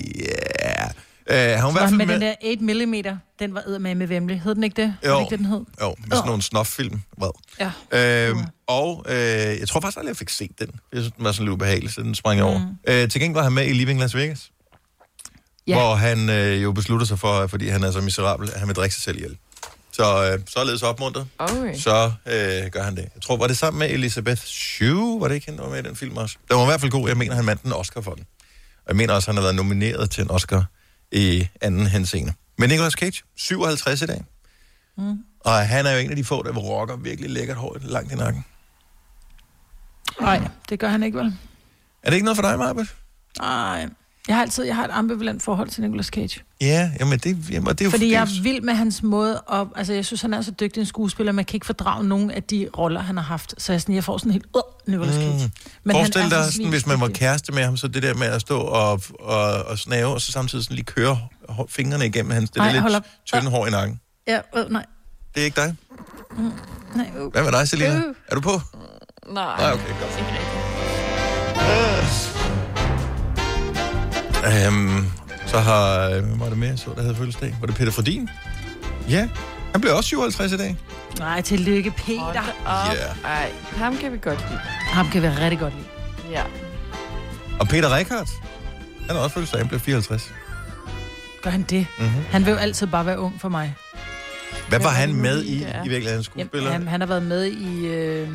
ja. 0.64 0.88
Øh, 1.30 1.36
han 1.36 1.62
var 1.64 1.72
var 1.72 1.86
han 1.86 1.96
med 1.96 2.06
med... 2.06 2.14
den 2.14 2.22
der 2.22 2.34
8 2.76 2.86
mm, 2.86 3.18
den 3.38 3.54
var 3.54 3.78
med 3.78 3.94
med 3.94 4.06
Vemle. 4.06 4.38
Hed 4.44 4.54
den 4.54 4.64
ikke 4.64 4.82
det? 4.82 4.96
Jo. 5.06 5.14
det 5.14 5.20
ikke 5.20 5.30
det, 5.30 5.38
den 5.38 5.46
hed? 5.46 5.64
Jo, 5.80 5.94
med 6.06 6.16
sådan 6.16 6.26
nogle 6.26 6.42
snof-film. 6.42 7.00
Hvad? 7.18 7.30
Ja. 7.92 8.28
Øhm, 8.28 8.40
og 8.66 9.04
øh, 9.08 9.16
jeg 9.16 9.68
tror 9.68 9.80
faktisk 9.80 9.98
aldrig, 9.98 10.10
jeg 10.10 10.16
fik 10.16 10.28
set 10.28 10.50
den. 10.58 10.68
Jeg 10.92 11.00
synes, 11.00 11.12
den 11.16 11.24
var 11.24 11.32
sådan 11.32 11.44
lidt 11.44 11.52
ubehagelig, 11.52 11.92
så 11.92 12.00
den 12.02 12.14
sprang 12.14 12.36
jeg 12.38 12.44
over. 12.46 12.60
Øh, 12.88 13.08
til 13.08 13.20
gengæld 13.20 13.34
var 13.34 13.42
han 13.42 13.52
med 13.52 13.66
i 13.66 13.72
Living 13.72 14.00
Las 14.00 14.14
Vegas, 14.14 14.50
Ja. 15.66 15.74
hvor 15.78 15.94
han 15.94 16.30
øh, 16.30 16.62
jo 16.62 16.72
beslutter 16.72 17.06
sig 17.06 17.18
for, 17.18 17.46
fordi 17.46 17.68
han 17.68 17.82
er 17.82 17.90
så 17.90 18.00
miserabel, 18.00 18.50
at 18.52 18.58
han 18.58 18.68
vil 18.68 18.76
drikke 18.76 18.94
sig 18.94 19.02
selv 19.04 19.16
ihjel. 19.16 19.36
Så 19.92 20.32
øh, 20.32 20.40
således 20.46 20.82
opmuntret, 20.82 21.26
Okay. 21.38 21.74
så 21.76 22.12
øh, 22.26 22.70
gør 22.70 22.82
han 22.82 22.96
det. 22.96 23.08
Jeg 23.14 23.22
tror, 23.22 23.36
var 23.36 23.46
det 23.46 23.58
sammen 23.58 23.78
med 23.78 23.90
Elizabeth 23.90 24.42
Shue? 24.42 25.20
Var 25.20 25.28
det 25.28 25.34
ikke 25.34 25.46
hende, 25.46 25.58
der 25.58 25.64
var 25.64 25.70
med 25.74 25.84
i 25.84 25.88
den 25.88 25.96
film 25.96 26.16
også? 26.16 26.36
Den 26.50 26.56
var 26.56 26.62
i 26.62 26.66
hvert 26.66 26.80
fald 26.80 26.90
god. 26.90 27.08
Jeg 27.08 27.16
mener, 27.16 27.34
han 27.34 27.46
vandt 27.46 27.62
en 27.62 27.72
Oscar 27.72 28.00
for 28.00 28.10
den. 28.14 28.24
Og 28.76 28.88
jeg 28.88 28.96
mener 28.96 29.14
også, 29.14 29.28
han 29.28 29.36
har 29.36 29.42
været 29.42 29.54
nomineret 29.54 30.10
til 30.10 30.22
en 30.24 30.30
Oscar 30.30 30.64
i 31.14 31.48
anden 31.60 31.86
henseende. 31.86 32.32
Men 32.58 32.68
Nicolas 32.68 32.92
Cage, 32.92 33.22
57 33.36 34.02
i 34.02 34.06
dag. 34.06 34.24
Mm. 34.96 35.18
Og 35.40 35.68
han 35.68 35.86
er 35.86 35.92
jo 35.92 35.98
en 35.98 36.10
af 36.10 36.16
de 36.16 36.24
få, 36.24 36.42
der 36.42 36.52
rocker 36.52 36.96
virkelig 36.96 37.30
lækkert 37.30 37.56
hår 37.56 37.76
langt 37.80 38.12
i 38.12 38.14
nakken. 38.14 38.44
Nej, 40.20 40.48
det 40.68 40.78
gør 40.78 40.88
han 40.88 41.02
ikke 41.02 41.18
vel? 41.18 41.34
Er 42.02 42.10
det 42.10 42.14
ikke 42.14 42.24
noget 42.24 42.36
for 42.36 42.42
dig, 42.42 42.58
Marbet? 42.58 42.94
Nej. 43.38 43.88
Jeg 44.28 44.36
har 44.36 44.42
altid 44.42 44.64
jeg 44.64 44.76
har 44.76 44.84
et 44.84 44.90
ambivalent 44.92 45.42
forhold 45.42 45.68
til 45.68 45.82
Nicolas 45.82 46.06
Cage. 46.06 46.40
Ja, 46.60 46.90
jamen 47.00 47.18
det, 47.18 47.50
jamen, 47.50 47.68
det 47.68 47.80
er 47.80 47.84
jo... 47.84 47.90
Fordi 47.90 48.12
jeg 48.12 48.22
er 48.22 48.42
vild 48.42 48.60
med 48.60 48.74
hans 48.74 49.02
måde 49.02 49.40
op. 49.46 49.68
Altså, 49.76 49.92
jeg 49.92 50.04
synes, 50.04 50.22
han 50.22 50.34
er 50.34 50.42
så 50.42 50.50
dygtig 50.50 50.80
en 50.80 50.86
skuespiller, 50.86 51.32
man 51.32 51.44
kan 51.44 51.56
ikke 51.56 51.66
fordrage 51.66 52.04
nogen 52.04 52.30
af 52.30 52.42
de 52.42 52.68
roller, 52.78 53.00
han 53.00 53.16
har 53.16 53.24
haft. 53.24 53.54
Så 53.58 53.72
jeg, 53.72 53.80
sådan, 53.80 53.94
jeg 53.94 54.04
får 54.04 54.18
sådan 54.18 54.32
helt, 54.32 54.46
øh, 54.56 54.62
Nicolas 54.92 55.14
Cage. 55.14 55.44
Mm. 55.44 55.50
Men 55.84 55.94
Forestil 55.94 56.22
han 56.22 56.32
er 56.32 56.36
dig, 56.36 56.44
så 56.46 56.52
sådan, 56.52 56.70
hvis 56.70 56.86
man 56.86 57.00
var 57.00 57.08
kæreste 57.08 57.52
med 57.52 57.64
ham, 57.64 57.76
så 57.76 57.88
det 57.88 58.02
der 58.02 58.14
med 58.14 58.26
at 58.26 58.40
stå 58.40 58.58
og, 58.58 59.00
og, 59.20 59.64
og 59.64 59.78
snave, 59.78 60.08
og 60.14 60.20
så 60.20 60.32
samtidig 60.32 60.64
sådan 60.64 60.74
lige 60.74 60.84
køre 60.84 61.18
fingrene 61.68 62.06
igennem 62.06 62.32
hans 62.32 62.50
det 62.50 62.60
Ej, 62.60 62.72
der 62.72 62.82
lidt 62.82 62.94
op. 62.96 63.02
tynde 63.26 63.50
hår 63.50 63.66
i 63.66 63.70
nakken. 63.70 64.00
Ja, 64.28 64.40
øh, 64.56 64.70
nej. 64.70 64.84
Det 65.34 65.40
er 65.40 65.44
ikke 65.44 65.60
dig? 65.60 65.74
nej 66.96 67.10
øh. 67.18 67.26
Hvad 67.32 67.42
med 67.42 67.52
dig, 67.52 67.68
Selina? 67.68 67.96
Øh. 67.96 68.02
Er 68.28 68.34
du 68.34 68.40
på? 68.40 68.50
Nej, 68.50 68.60
Nej, 69.60 69.72
okay, 69.72 69.88
godt. 69.88 70.18
ikke 70.18 70.30
rigtigt. 70.30 72.33
Øhm, 74.46 75.06
så 75.46 75.58
har... 75.58 76.08
øh, 76.08 76.24
Hvem 76.24 76.40
var 76.40 76.48
det 76.48 76.58
med, 76.58 76.76
så 76.76 76.90
der 76.96 77.02
havde 77.02 77.14
fødselsdag? 77.14 77.56
Var 77.60 77.66
det 77.66 77.76
Peter 77.76 77.92
Fordin? 77.92 78.28
Ja, 79.08 79.28
han 79.72 79.80
blev 79.80 79.94
også 79.96 80.08
57 80.08 80.52
i 80.52 80.56
dag. 80.56 80.76
Nej, 81.18 81.40
tillykke, 81.40 81.90
Peter. 81.90 82.44
Ja. 82.66 83.28
Ej, 83.28 83.50
ham 83.76 83.96
kan 83.96 84.12
vi 84.12 84.18
godt 84.22 84.38
lide. 84.50 84.60
Ham 84.92 85.08
kan 85.10 85.22
vi 85.22 85.28
rigtig 85.28 85.58
godt 85.58 85.74
lide. 85.74 85.86
Ja. 86.30 86.42
Og 87.60 87.68
Peter 87.68 87.94
Reichardt, 87.94 88.30
han 89.06 89.16
har 89.16 89.22
også 89.22 89.34
fødselsdag, 89.34 89.60
han 89.60 89.68
blev 89.68 89.80
54. 89.80 90.32
Gør 91.42 91.50
han 91.50 91.62
det? 91.62 91.86
Mm-hmm. 91.98 92.22
Han 92.30 92.44
vil 92.46 92.50
jo 92.52 92.56
altid 92.56 92.86
bare 92.86 93.06
være 93.06 93.18
ung 93.18 93.40
for 93.40 93.48
mig. 93.48 93.74
Hvad 94.68 94.80
var 94.80 94.88
han 94.90 95.14
med 95.14 95.42
i, 95.44 95.62
i 95.84 95.88
virkeligheden, 95.88 96.24
skuespiller? 96.24 96.72
Jamen, 96.72 96.88
han, 96.88 96.90
han 96.90 97.00
har 97.00 97.06
været 97.08 97.22
med 97.22 97.44
i 97.44 97.86
øh, 97.86 98.28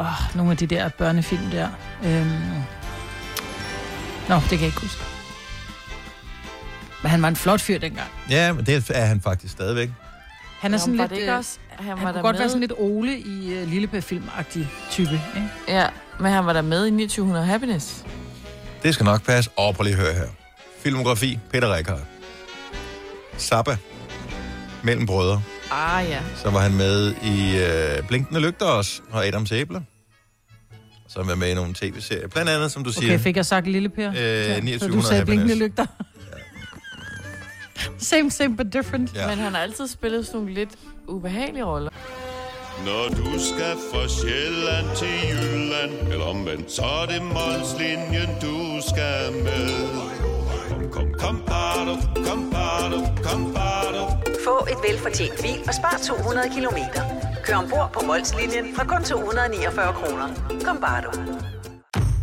åh, 0.00 0.06
nogle 0.36 0.50
af 0.50 0.56
de 0.56 0.66
der 0.66 0.88
børnefilm 0.88 1.50
der. 1.50 1.68
Øhm. 2.04 2.30
Nå, 4.28 4.34
det 4.34 4.48
kan 4.48 4.58
jeg 4.58 4.66
ikke 4.66 4.80
huske. 4.80 5.00
Men 7.02 7.10
han 7.10 7.22
var 7.22 7.28
en 7.28 7.36
flot 7.36 7.60
fyr 7.60 7.78
dengang. 7.78 8.08
Ja, 8.30 8.52
men 8.52 8.66
det 8.66 8.90
er 8.94 9.04
han 9.04 9.20
faktisk 9.20 9.52
stadigvæk. 9.52 9.90
Han 10.60 10.74
er 10.74 10.78
sådan 10.78 10.98
var 10.98 11.06
lidt... 11.06 11.20
det 11.20 11.28
øh, 11.28 11.36
også? 11.38 11.58
Han, 11.68 11.84
Han 11.84 11.88
var 11.90 11.96
kunne 12.02 12.14
der 12.14 12.22
godt 12.22 12.34
med, 12.34 12.40
være 12.40 12.48
sådan 12.48 12.60
lidt 12.60 12.72
Ole 12.78 13.18
i 13.18 13.62
uh, 13.62 13.68
Lillebæ-film-agtig 13.68 14.66
type, 14.90 15.10
ikke? 15.36 15.48
Ja, 15.68 15.86
men 16.20 16.32
han 16.32 16.46
var 16.46 16.52
der 16.52 16.62
med 16.62 16.86
i 16.86 16.90
2900 16.90 17.46
Happiness. 17.46 18.04
Det 18.82 18.94
skal 18.94 19.04
nok 19.04 19.22
passe. 19.22 19.50
Åh, 19.58 19.74
prøv 19.74 19.84
lige 19.84 19.94
at 19.96 20.00
høre 20.00 20.14
her. 20.14 20.26
Filmografi, 20.82 21.38
Peter 21.52 21.74
Reichardt. 21.74 22.02
Zappa, 23.38 23.76
Mellem 24.82 25.06
Brødre. 25.06 25.42
Ah 25.70 26.08
ja. 26.08 26.20
Så 26.36 26.50
var 26.50 26.60
han 26.60 26.74
med 26.74 27.14
i 27.22 27.58
øh, 27.58 28.08
Blinkende 28.08 28.40
Lygter 28.40 28.66
også, 28.66 29.00
og 29.10 29.26
Adams 29.26 29.52
Æbler. 29.52 29.80
Så 31.08 31.18
har 31.18 31.22
han 31.22 31.26
været 31.28 31.38
med 31.38 31.48
i 31.50 31.54
nogle 31.54 31.74
tv-serier. 31.74 32.28
Blandt 32.28 32.50
andet, 32.50 32.72
som 32.72 32.84
du 32.84 32.92
siger, 32.92 33.14
Okay, 33.14 33.22
fik 33.22 33.36
jeg 33.36 33.46
sagt 33.46 33.66
Lille 33.66 33.88
Per? 33.88 34.08
Øh, 34.08 34.14
Så 34.14 34.20
2900 34.54 34.96
du 35.02 35.06
sagde 35.08 35.24
blinkende 35.24 35.52
Happiness. 35.54 35.58
lygter. 35.60 35.86
same, 38.10 38.30
same, 38.30 38.56
but 38.56 38.72
different. 38.72 39.14
Ja. 39.14 39.26
Men 39.26 39.38
han 39.38 39.54
har 39.54 39.62
altid 39.62 39.88
spillet 39.88 40.26
sådan 40.26 40.40
nogle 40.40 40.54
lidt 40.54 40.70
ubehagelige 41.08 41.64
roller. 41.64 41.90
Når 42.84 43.08
du 43.08 43.38
skal 43.38 43.74
fra 43.92 44.08
Sjælland 44.08 44.86
til 44.96 45.14
Jylland, 45.30 46.12
eller 46.12 46.24
omvendt, 46.24 46.72
så 46.72 46.82
er 46.82 47.06
det 47.06 47.22
Molslinjen, 47.22 48.30
du 48.42 48.56
skal 48.90 49.32
med. 49.32 49.68
Kom, 50.70 50.90
kom, 50.90 51.14
kom, 51.18 51.42
bado, 51.46 51.94
kom, 52.26 52.50
bado, 52.50 52.98
kom, 53.24 53.54
bado. 53.54 54.02
Få 54.44 54.66
et 54.72 54.80
velfortjent 54.88 55.42
bil 55.42 55.60
og 55.68 55.74
spar 55.74 56.00
200 56.06 56.48
kilometer. 56.54 57.02
Kør 57.44 57.56
ombord 57.56 57.90
på 57.92 58.00
Molslinjen 58.06 58.74
fra 58.76 58.84
kun 58.84 59.04
249 59.04 59.92
kroner. 59.92 60.28
Kom 60.64 60.80
bare 60.80 61.02
du. 61.02 61.49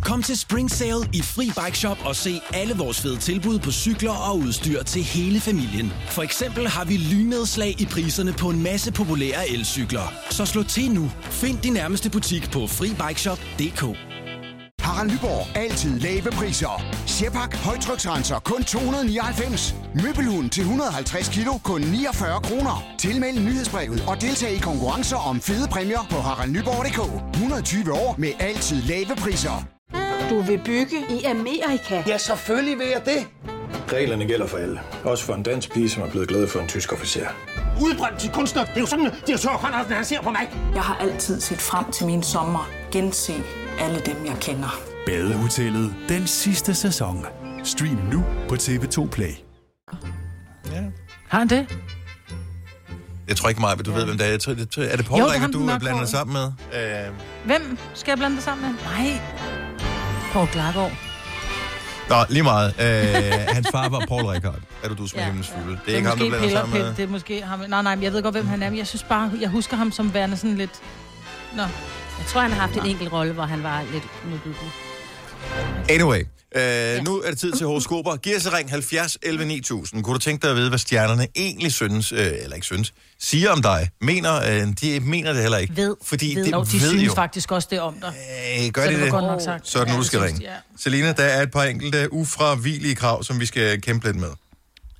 Kom 0.08 0.22
til 0.22 0.38
Spring 0.38 0.70
Sale 0.70 1.08
i 1.12 1.22
Fri 1.22 1.44
Bike 1.44 1.78
Shop 1.78 1.98
og 2.04 2.16
se 2.16 2.40
alle 2.54 2.74
vores 2.74 3.00
fede 3.00 3.16
tilbud 3.16 3.58
på 3.58 3.70
cykler 3.70 4.10
og 4.30 4.38
udstyr 4.38 4.82
til 4.82 5.02
hele 5.02 5.40
familien. 5.40 5.92
For 6.06 6.22
eksempel 6.22 6.68
har 6.68 6.84
vi 6.84 6.96
lynedslag 6.96 7.80
i 7.80 7.86
priserne 7.86 8.32
på 8.32 8.50
en 8.50 8.62
masse 8.62 8.92
populære 8.92 9.48
elcykler. 9.48 10.12
Så 10.30 10.46
slå 10.46 10.62
til 10.62 10.90
nu. 10.90 11.10
Find 11.22 11.58
din 11.58 11.72
nærmeste 11.72 12.10
butik 12.10 12.50
på 12.50 12.66
FriBikeShop.dk. 12.66 13.82
Harald 14.80 15.10
Nyborg. 15.10 15.56
Altid 15.56 16.00
lave 16.00 16.30
priser. 16.30 16.82
Sjehpak. 17.06 17.56
Højtryksrenser. 17.56 18.38
Kun 18.38 18.64
299. 18.64 19.74
Møbelhund 19.94 20.50
til 20.50 20.60
150 20.60 21.28
kilo. 21.28 21.52
Kun 21.64 21.80
49 21.80 22.40
kroner. 22.40 22.94
Tilmeld 22.98 23.38
nyhedsbrevet 23.40 24.04
og 24.08 24.20
deltag 24.20 24.52
i 24.52 24.58
konkurrencer 24.58 25.16
om 25.16 25.40
fede 25.40 25.68
præmier 25.68 26.06
på 26.10 26.16
haraldnyborg.dk. 26.16 27.00
120 27.34 27.92
år 27.92 28.14
med 28.18 28.32
altid 28.40 28.82
lave 28.82 29.16
priser. 29.16 29.77
Du 30.30 30.40
vil 30.40 30.60
bygge 30.64 30.96
i 31.10 31.24
Amerika? 31.24 32.02
Ja, 32.06 32.18
selvfølgelig 32.18 32.78
vil 32.78 32.86
jeg 32.86 33.02
det. 33.04 33.26
Reglerne 33.92 34.26
gælder 34.26 34.46
for 34.46 34.58
alle. 34.58 34.80
Også 35.04 35.24
for 35.24 35.34
en 35.34 35.42
dansk 35.42 35.72
pige, 35.72 35.90
som 35.90 36.02
er 36.02 36.10
blevet 36.10 36.28
glad 36.28 36.48
for 36.48 36.60
en 36.60 36.68
tysk 36.68 36.92
officer. 36.92 37.26
Udbrændt 37.82 38.18
til 38.20 38.30
kunstner. 38.30 38.64
Det 38.64 38.76
er 38.76 38.80
jo 38.80 38.86
sådan, 38.86 39.06
at 39.06 39.12
de 39.26 39.32
har 39.32 39.58
Conradsen, 39.58 39.92
han 39.92 40.04
ser 40.04 40.22
på 40.22 40.30
mig. 40.30 40.50
Jeg 40.74 40.82
har 40.82 40.96
altid 40.96 41.40
set 41.40 41.58
frem 41.58 41.92
til 41.92 42.06
min 42.06 42.22
sommer. 42.22 42.68
Gense 42.92 43.32
alle 43.80 44.00
dem, 44.06 44.26
jeg 44.26 44.36
kender. 44.40 44.80
Badehotellet 45.06 45.94
den 46.08 46.26
sidste 46.26 46.74
sæson. 46.74 47.26
Stream 47.64 47.98
nu 48.12 48.24
på 48.48 48.54
TV2 48.54 49.08
Play. 49.08 49.32
Ja. 50.72 50.82
Har 51.28 51.38
han 51.38 51.48
det? 51.48 51.78
Jeg 53.28 53.36
tror 53.36 53.48
ikke 53.48 53.60
meget, 53.60 53.86
du 53.86 53.92
ved, 53.92 54.04
hvem 54.04 54.18
det 54.18 54.26
er. 54.26 54.30
Jeg 54.30 54.40
tror, 54.40 54.54
det, 54.54 54.92
er 54.92 54.96
det 54.96 55.06
Paul 55.06 55.20
Jo, 55.20 55.26
det 55.26 55.34
er 55.34 55.38
ham, 55.38 55.52
du 55.52 55.58
blander 55.78 55.98
dig 55.98 56.08
sammen 56.08 56.34
med? 56.72 56.80
Øh, 57.06 57.12
Hvem 57.44 57.78
skal 57.94 58.10
jeg 58.10 58.18
blande 58.18 58.36
det 58.36 58.44
sammen 58.44 58.66
med? 58.70 58.78
Nej. 58.84 59.20
Poul 60.32 60.46
Klargaard. 60.46 60.92
Nå, 62.08 62.16
lige 62.28 62.42
meget. 62.42 62.74
Øh, 62.80 63.54
hans 63.54 63.68
far 63.72 63.88
var 63.88 64.04
Paul 64.08 64.24
Rickard. 64.26 64.58
Er 64.84 64.88
du 64.88 64.94
du 64.94 65.02
med 65.02 65.08
Ja. 65.14 65.24
himlens 65.24 65.48
fugle? 65.48 65.70
Det 65.70 65.78
er 65.78 65.84
Det 65.86 65.92
er 65.92 65.96
ikke 65.96 66.08
ham, 66.08 66.18
måske 66.18 66.30
blander 66.30 66.50
sammen 66.60 66.78
med. 66.82 66.94
Det 66.94 67.02
er 67.04 67.08
måske 67.08 67.42
ham. 67.42 67.58
Nej, 67.68 67.82
nej, 67.82 67.94
men 67.94 68.04
jeg 68.04 68.12
ved 68.12 68.22
godt, 68.22 68.34
hvem 68.34 68.46
han 68.46 68.62
er. 68.62 68.70
Men 68.70 68.78
jeg 68.78 68.86
synes 68.86 69.02
bare, 69.02 69.32
jeg 69.40 69.48
husker 69.48 69.76
ham 69.76 69.92
som 69.92 70.14
værende 70.14 70.36
sådan 70.36 70.56
lidt... 70.56 70.70
Nå. 71.56 71.62
Jeg 72.18 72.26
tror, 72.26 72.40
han 72.40 72.50
har 72.52 72.60
haft 72.60 72.76
en 72.76 72.86
enkelt 72.86 73.12
rolle, 73.12 73.32
hvor 73.32 73.42
han 73.42 73.62
var 73.62 73.82
lidt 73.92 74.04
modbydelig. 74.30 74.70
Anyway, 75.90 76.22
øh, 76.56 77.04
nu 77.04 77.20
er 77.20 77.30
det 77.30 77.38
tid 77.38 77.52
til 77.52 77.66
horoskoper. 77.66 78.16
Giv 78.16 78.36
os 78.36 78.52
ring 78.52 78.70
70 78.70 79.18
11 79.22 79.44
9000. 79.44 80.02
Kunne 80.04 80.14
du 80.14 80.18
tænke 80.18 80.42
dig 80.42 80.50
at 80.50 80.56
vide, 80.56 80.68
hvad 80.68 80.78
stjernerne 80.78 81.26
egentlig 81.36 81.72
synes, 81.72 82.12
øh, 82.12 82.18
eller 82.42 82.54
ikke 82.54 82.66
synes, 82.66 82.94
siger 83.18 83.50
om 83.50 83.62
dig? 83.62 83.88
Mener, 84.00 84.34
øh, 84.36 84.66
de 84.80 85.00
mener 85.00 85.32
det 85.32 85.42
heller 85.42 85.58
ikke. 85.58 85.76
Ved. 85.76 85.96
Fordi 86.04 86.34
ved. 86.34 86.44
det 86.44 86.50
Nå, 86.50 86.64
de 86.64 86.72
ved 86.72 86.88
synes 86.88 87.06
jo. 87.06 87.14
faktisk 87.14 87.52
også 87.52 87.68
det 87.70 87.80
om 87.80 87.94
dig. 88.00 88.12
Øh, 88.64 88.70
gør 88.70 88.82
Så 88.84 88.88
de 88.90 88.94
det 88.94 89.02
det? 89.02 89.10
godt 89.10 89.24
nok 89.24 89.40
sagt. 89.40 89.68
Så 89.68 89.78
er 89.78 89.84
det 89.84 89.88
nu, 89.92 89.94
Ja, 89.96 89.98
du 90.00 90.06
skal 90.06 90.20
ringe. 90.20 90.42
jeg. 90.44 90.56
Selina, 90.78 91.12
der 91.12 91.24
er 91.24 91.42
et 91.42 91.50
par 91.50 91.62
enkelte 91.62 92.12
ufravigelige 92.12 92.94
krav, 92.94 93.22
som 93.22 93.40
vi 93.40 93.46
skal 93.46 93.80
kæmpe 93.80 94.06
lidt 94.06 94.16
med. 94.16 94.30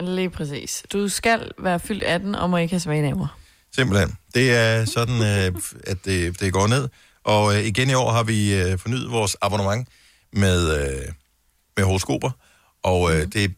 Lige 0.01 0.31
præcis. 0.31 0.83
Du 0.93 1.09
skal 1.09 1.51
være 1.59 1.81
fyldt 1.81 2.03
18 2.03 2.35
og 2.35 2.51
må 2.51 2.57
ikke 2.57 2.73
have 2.73 2.81
svage 2.81 3.03
naver. 3.03 3.39
Simpelthen. 3.75 4.17
Det 4.35 4.57
er 4.57 4.85
sådan, 4.85 5.23
øh, 5.23 5.63
at 5.87 5.97
det, 6.05 6.41
det 6.41 6.53
går 6.53 6.67
ned. 6.67 6.89
Og 7.25 7.55
øh, 7.57 7.65
igen 7.67 7.91
i 7.91 7.95
år 7.95 8.13
har 8.13 8.23
vi 8.23 8.55
øh, 8.55 8.79
fornyet 8.79 9.11
vores 9.11 9.37
abonnement 9.43 9.89
med, 10.33 10.81
øh, 10.81 11.03
med 11.79 11.87
horoskoper. 11.87 12.31
Og 12.83 13.15
øh, 13.15 13.27
det 13.33 13.55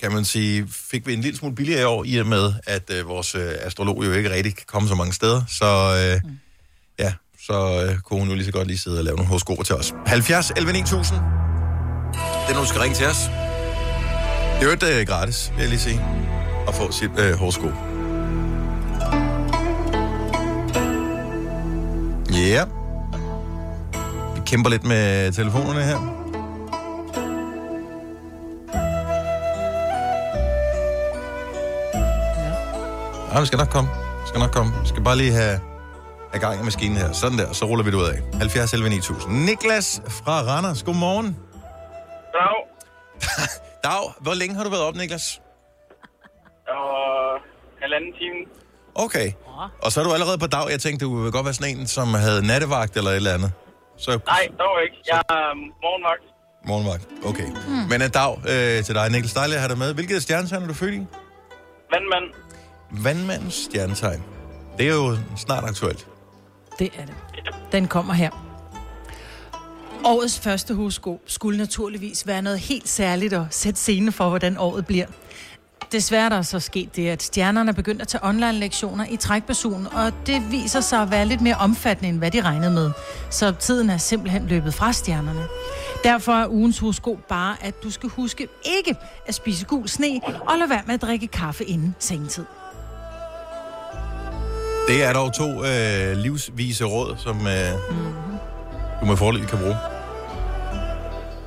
kan 0.00 0.12
man 0.12 0.24
sige, 0.24 0.68
fik 0.68 1.06
vi 1.06 1.14
en 1.14 1.20
lille 1.20 1.38
smule 1.38 1.54
billigere 1.54 1.80
i 1.80 1.84
år, 1.84 2.04
i 2.04 2.16
og 2.16 2.26
med, 2.26 2.52
at 2.66 2.90
øh, 2.90 3.08
vores 3.08 3.34
øh, 3.34 3.52
astrolog 3.60 4.06
jo 4.06 4.12
ikke 4.12 4.30
rigtig 4.30 4.56
kan 4.56 4.64
komme 4.66 4.88
så 4.88 4.94
mange 4.94 5.12
steder. 5.12 5.42
Så 5.48 5.66
øh, 5.66 6.30
ja, 6.98 7.12
så 7.46 7.86
øh, 7.86 7.98
kunne 7.98 8.18
hun 8.18 8.28
jo 8.28 8.34
lige 8.34 8.44
så 8.44 8.52
godt 8.52 8.68
lige 8.68 8.78
sidde 8.78 8.98
og 8.98 9.04
lave 9.04 9.16
nogle 9.16 9.28
horoskoper 9.28 9.62
til 9.62 9.74
os. 9.74 9.94
70 10.06 10.50
11 10.56 10.72
9000. 10.72 11.18
Det 11.18 12.50
er 12.50 12.54
nu, 12.54 12.60
du 12.60 12.66
skal 12.66 12.80
ringe 12.80 12.96
til 12.96 13.06
os. 13.06 13.16
Det 14.54 14.60
er 14.60 14.64
jo 14.64 14.70
ikke 14.70 15.00
øh, 15.00 15.06
gratis, 15.06 15.50
vil 15.54 15.60
jeg 15.60 15.68
lige 15.68 15.80
sige, 15.80 16.00
at 16.68 16.74
få 16.74 16.92
sit 16.92 17.10
øh, 17.18 17.34
horoskop. 17.34 17.72
Ja. 22.32 22.38
Yeah. 22.38 22.66
Vi 24.36 24.40
kæmper 24.46 24.70
lidt 24.70 24.84
med 24.84 25.32
telefonerne 25.32 25.82
her. 25.82 26.19
Ja, 33.32 33.38
det 33.40 33.46
skal 33.46 33.58
nok 33.58 33.68
komme. 33.68 33.90
Det 34.20 34.28
skal 34.28 34.40
nok 34.40 34.50
komme. 34.52 34.72
Vi 34.82 34.88
skal 34.88 35.02
bare 35.04 35.16
lige 35.16 35.32
have, 35.32 35.60
have 36.32 36.40
gang 36.40 36.60
i 36.60 36.64
maskinen 36.64 36.96
her. 36.96 37.12
Sådan 37.12 37.38
der, 37.38 37.52
så 37.52 37.64
ruller 37.64 37.84
vi 37.84 37.90
det 37.90 37.96
ud 37.96 38.04
af. 38.04 38.18
70 38.38 38.72
11 38.72 38.88
9000. 38.90 39.34
Niklas 39.44 40.02
fra 40.08 40.32
Randers, 40.42 40.82
godmorgen. 40.82 41.36
Dag. 42.36 42.56
Dag, 43.84 44.12
hvor 44.20 44.34
længe 44.34 44.54
har 44.56 44.64
du 44.64 44.70
været 44.70 44.82
op, 44.82 44.94
Niklas? 44.94 45.40
Og 46.68 47.40
halvanden 47.82 48.12
time. 48.12 48.38
Okay. 48.94 49.32
Og 49.82 49.92
så 49.92 50.00
er 50.00 50.04
du 50.04 50.12
allerede 50.12 50.38
på 50.38 50.46
dag. 50.46 50.70
Jeg 50.70 50.80
tænkte, 50.80 51.04
du 51.04 51.16
ville 51.16 51.32
godt 51.32 51.44
være 51.44 51.54
sådan 51.54 51.78
en, 51.78 51.86
som 51.86 52.14
havde 52.14 52.46
nattevagt 52.46 52.96
eller 52.96 53.10
et 53.10 53.16
eller 53.16 53.34
andet. 53.34 53.52
Så 53.98 54.10
Nej, 54.26 54.48
dog 54.58 54.74
ikke. 54.84 54.96
Jeg 55.12 55.22
er 55.28 55.52
um, 55.52 55.58
morgenvagt. 55.84 56.24
morgenvagt. 56.66 57.04
Okay. 57.24 57.48
Hmm. 57.68 57.84
Men 57.90 58.02
en 58.02 58.10
dag 58.10 58.32
øh, 58.52 58.84
til 58.84 58.94
dig, 58.94 59.10
Niklas. 59.10 59.32
Dejligt 59.34 59.54
at 59.56 59.60
have 59.62 59.68
dig 59.68 59.78
med. 59.78 59.94
Hvilket 59.94 60.22
stjernetegn 60.22 60.62
er 60.62 60.66
du 60.66 60.74
født 60.74 60.94
i? 60.94 61.00
Vandmand. 61.92 62.26
Vandmandens 62.90 63.54
stjernetegn. 63.54 64.22
Det 64.78 64.88
er 64.88 64.94
jo 64.94 65.16
snart 65.36 65.64
aktuelt. 65.64 66.06
Det 66.78 66.90
er 66.98 67.06
det. 67.06 67.14
Den 67.72 67.88
kommer 67.88 68.14
her. 68.14 68.30
Årets 70.04 70.38
første 70.38 70.74
horoskop 70.74 71.20
skulle 71.26 71.58
naturligvis 71.58 72.26
være 72.26 72.42
noget 72.42 72.58
helt 72.58 72.88
særligt 72.88 73.32
at 73.32 73.42
sætte 73.50 73.80
scene 73.80 74.12
for, 74.12 74.28
hvordan 74.28 74.58
året 74.58 74.86
bliver. 74.86 75.06
Desværre 75.92 76.24
er 76.24 76.28
der 76.28 76.42
så 76.42 76.60
sket 76.60 76.96
det, 76.96 77.08
at 77.08 77.22
stjernerne 77.22 77.74
begyndte 77.74 78.02
at 78.02 78.08
tage 78.08 78.24
online-lektioner 78.24 79.06
i 79.10 79.16
trækpersonen, 79.16 79.86
og 79.86 80.12
det 80.26 80.50
viser 80.50 80.80
sig 80.80 81.02
at 81.02 81.10
være 81.10 81.26
lidt 81.26 81.40
mere 81.40 81.54
omfattende, 81.54 82.08
end 82.08 82.18
hvad 82.18 82.30
de 82.30 82.40
regnede 82.40 82.70
med. 82.70 82.90
Så 83.30 83.52
tiden 83.52 83.90
er 83.90 83.96
simpelthen 83.96 84.46
løbet 84.46 84.74
fra 84.74 84.92
stjernerne. 84.92 85.44
Derfor 86.04 86.32
er 86.32 86.48
ugens 86.48 86.78
horoskop 86.78 87.18
bare, 87.28 87.56
at 87.60 87.82
du 87.82 87.90
skal 87.90 88.08
huske 88.08 88.48
ikke 88.64 88.96
at 89.26 89.34
spise 89.34 89.66
gul 89.66 89.88
sne, 89.88 90.20
og 90.48 90.58
lade 90.58 90.70
være 90.70 90.82
med 90.86 90.94
at 90.94 91.02
drikke 91.02 91.26
kaffe 91.26 91.64
inden 91.64 91.94
sengetid. 91.98 92.44
Det 94.88 95.04
er 95.04 95.12
dog 95.12 95.34
to 95.34 95.64
øh, 95.64 96.16
livsvise 96.16 96.84
råd, 96.84 97.16
som 97.18 97.36
øh, 97.46 97.72
du 99.00 99.06
med 99.06 99.16
fordel 99.16 99.46
kan 99.46 99.58
bruge. 99.58 99.76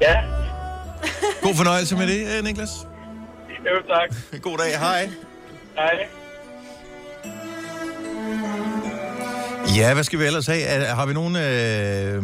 Ja, 0.02 0.16
God 1.42 1.56
fornøjelse 1.56 1.96
med 1.98 2.08
det, 2.08 2.38
øh, 2.38 2.44
Niklas. 2.44 2.70
jo 3.50 3.88
tak. 3.88 4.16
God 4.46 4.58
dag, 4.58 4.80
hej. 4.80 5.10
Hej. 5.76 6.08
Ja, 9.78 9.94
hvad 9.94 10.04
skal 10.04 10.20
vi 10.20 10.26
ellers 10.26 10.48
have? 10.48 10.62
Er, 10.62 10.96
har 10.96 11.06
vi 11.06 11.14
nogen... 11.14 11.36
Øh, 11.36 12.24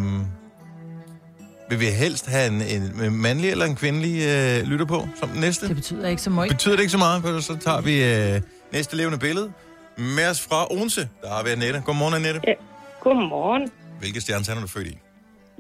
vil 1.70 1.80
vi 1.80 1.86
helst 1.86 2.28
have 2.28 2.48
en, 2.48 2.62
en 2.62 3.16
mandlig 3.16 3.52
eller 3.52 3.66
en 3.66 3.76
kvindelig 3.76 4.22
øh, 4.28 4.64
lytter 4.68 4.86
på 4.86 5.08
som 5.20 5.30
den 5.30 5.42
næste? 5.42 5.68
Det 5.68 5.76
betyder 5.76 6.08
ikke 6.08 6.22
så 6.22 6.30
meget. 6.30 6.52
Betyder 6.52 6.76
det 6.76 6.82
ikke 6.82 6.92
så 6.92 6.98
meget, 6.98 7.22
for 7.22 7.40
så 7.40 7.58
tager 7.58 7.82
vi 7.82 8.04
øh, 8.04 8.42
næste 8.74 8.96
levende 8.98 9.18
billede. 9.18 9.52
Med 10.00 10.30
os 10.30 10.48
fra 10.48 10.74
Odense, 10.74 11.10
der 11.22 11.30
har 11.30 11.44
vi 11.44 11.50
Annette. 11.50 11.82
Godmorgen, 11.86 12.14
Annette. 12.14 12.42
Ja. 12.48 12.54
Godmorgen. 13.00 13.72
Hvilke 14.00 14.22
stjernetegn 14.22 14.58
er 14.58 14.62
du 14.62 14.68
født 14.68 14.88
i? 14.88 14.98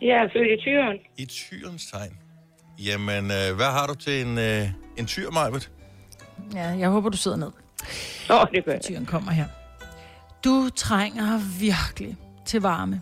Jeg 0.01 0.17
er 0.17 0.27
født 0.33 0.59
i 0.59 0.63
Tyren. 0.63 0.97
I 1.17 1.25
tyrens 1.25 1.85
tegn. 1.91 2.17
Jamen, 2.79 3.25
øh, 3.25 3.55
hvad 3.55 3.65
har 3.65 3.87
du 3.87 3.95
til 3.95 4.21
en, 4.21 4.37
øh, 4.37 4.67
en 4.97 5.05
tyr, 5.05 5.29
Majbet? 5.31 5.71
Ja, 6.53 6.67
jeg 6.67 6.89
håber, 6.89 7.09
du 7.09 7.17
sidder 7.17 7.37
ned. 7.37 7.51
Åh, 8.29 8.45
det 8.53 8.65
gør 8.65 8.71
jeg. 8.71 8.81
Tyren 8.81 9.05
kommer 9.05 9.31
her. 9.31 9.45
Du 10.43 10.69
trænger 10.75 11.39
virkelig 11.59 12.17
til 12.45 12.61
varme. 12.61 13.01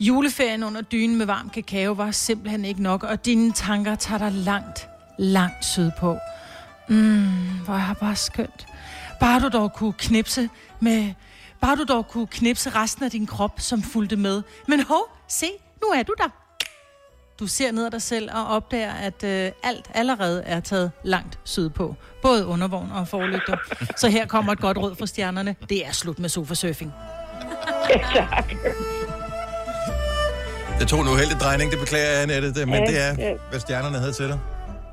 Juleferien 0.00 0.62
under 0.62 0.80
dynen 0.80 1.18
med 1.18 1.26
varm 1.26 1.50
kakao 1.50 1.92
var 1.92 2.10
simpelthen 2.10 2.64
ikke 2.64 2.82
nok, 2.82 3.02
og 3.02 3.24
dine 3.26 3.52
tanker 3.52 3.94
tager 3.94 4.18
dig 4.18 4.32
langt, 4.32 4.88
langt 5.18 5.64
sydpå. 5.64 6.16
Mm, 6.88 7.26
hvor 7.64 7.74
er 7.74 7.94
bare 8.00 8.16
skønt. 8.16 8.66
Bare 9.20 9.40
du 9.40 9.48
dog 9.48 9.72
kunne 9.72 9.92
knipse 9.92 10.48
med... 10.80 11.12
Bare 11.60 11.76
du 11.76 11.84
dog 11.84 12.08
kunne 12.08 12.26
knipse 12.26 12.70
resten 12.70 13.04
af 13.04 13.10
din 13.10 13.26
krop, 13.26 13.52
som 13.60 13.82
fulgte 13.82 14.16
med. 14.16 14.42
Men 14.68 14.82
hov, 14.82 15.02
se, 15.28 15.46
nu 15.82 15.88
er 15.88 16.02
du 16.02 16.14
der. 16.18 16.28
Du 17.40 17.46
ser 17.46 17.72
ned 17.72 17.86
ad 17.86 17.90
dig 17.90 18.02
selv 18.02 18.30
og 18.34 18.46
opdager, 18.46 18.92
at 18.92 19.24
øh, 19.24 19.52
alt 19.62 19.90
allerede 19.94 20.42
er 20.42 20.60
taget 20.60 20.90
langt 21.04 21.38
sydpå. 21.44 21.94
Både 22.22 22.46
undervogn 22.46 22.90
og 22.92 23.08
forlygter. 23.08 23.56
Så 23.96 24.08
her 24.08 24.26
kommer 24.26 24.52
et 24.52 24.60
godt 24.60 24.78
råd 24.78 24.96
fra 24.96 25.06
stjernerne. 25.06 25.56
Det 25.68 25.86
er 25.86 25.92
slut 25.92 26.18
med 26.18 26.28
sofasurfing. 26.28 26.92
tak. 28.14 28.52
Det 30.78 30.88
tog 30.88 31.00
en 31.00 31.08
uheldig 31.08 31.36
drejning, 31.40 31.70
det 31.70 31.78
beklager 31.80 32.10
jeg, 32.10 32.22
Annette, 32.22 32.54
det, 32.54 32.68
men 32.68 32.74
Ja, 32.84 32.90
det 32.90 33.00
er, 33.00 33.14
ja. 33.18 33.34
hvad 33.50 33.60
stjernerne 33.60 33.98
havde 33.98 34.12
til 34.12 34.28
dig. 34.28 34.38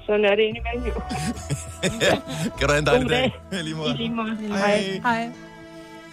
Sådan 0.05 0.25
er 0.25 0.35
det 0.35 0.43
indimellem 0.49 0.85
jo. 0.95 1.01
Kan 2.59 2.67
du 2.67 2.73
have 2.73 2.79
en 2.79 2.85
dejlig 2.85 3.03
God 3.03 3.09
dag? 3.09 3.31
dag. 3.51 3.59
I 3.59 3.63
lige 3.63 3.75
måde. 3.75 3.89
I 3.93 3.97
lige 3.97 4.09
måde. 4.15 4.37
Hej. 4.57 5.01
Hej. 5.03 5.29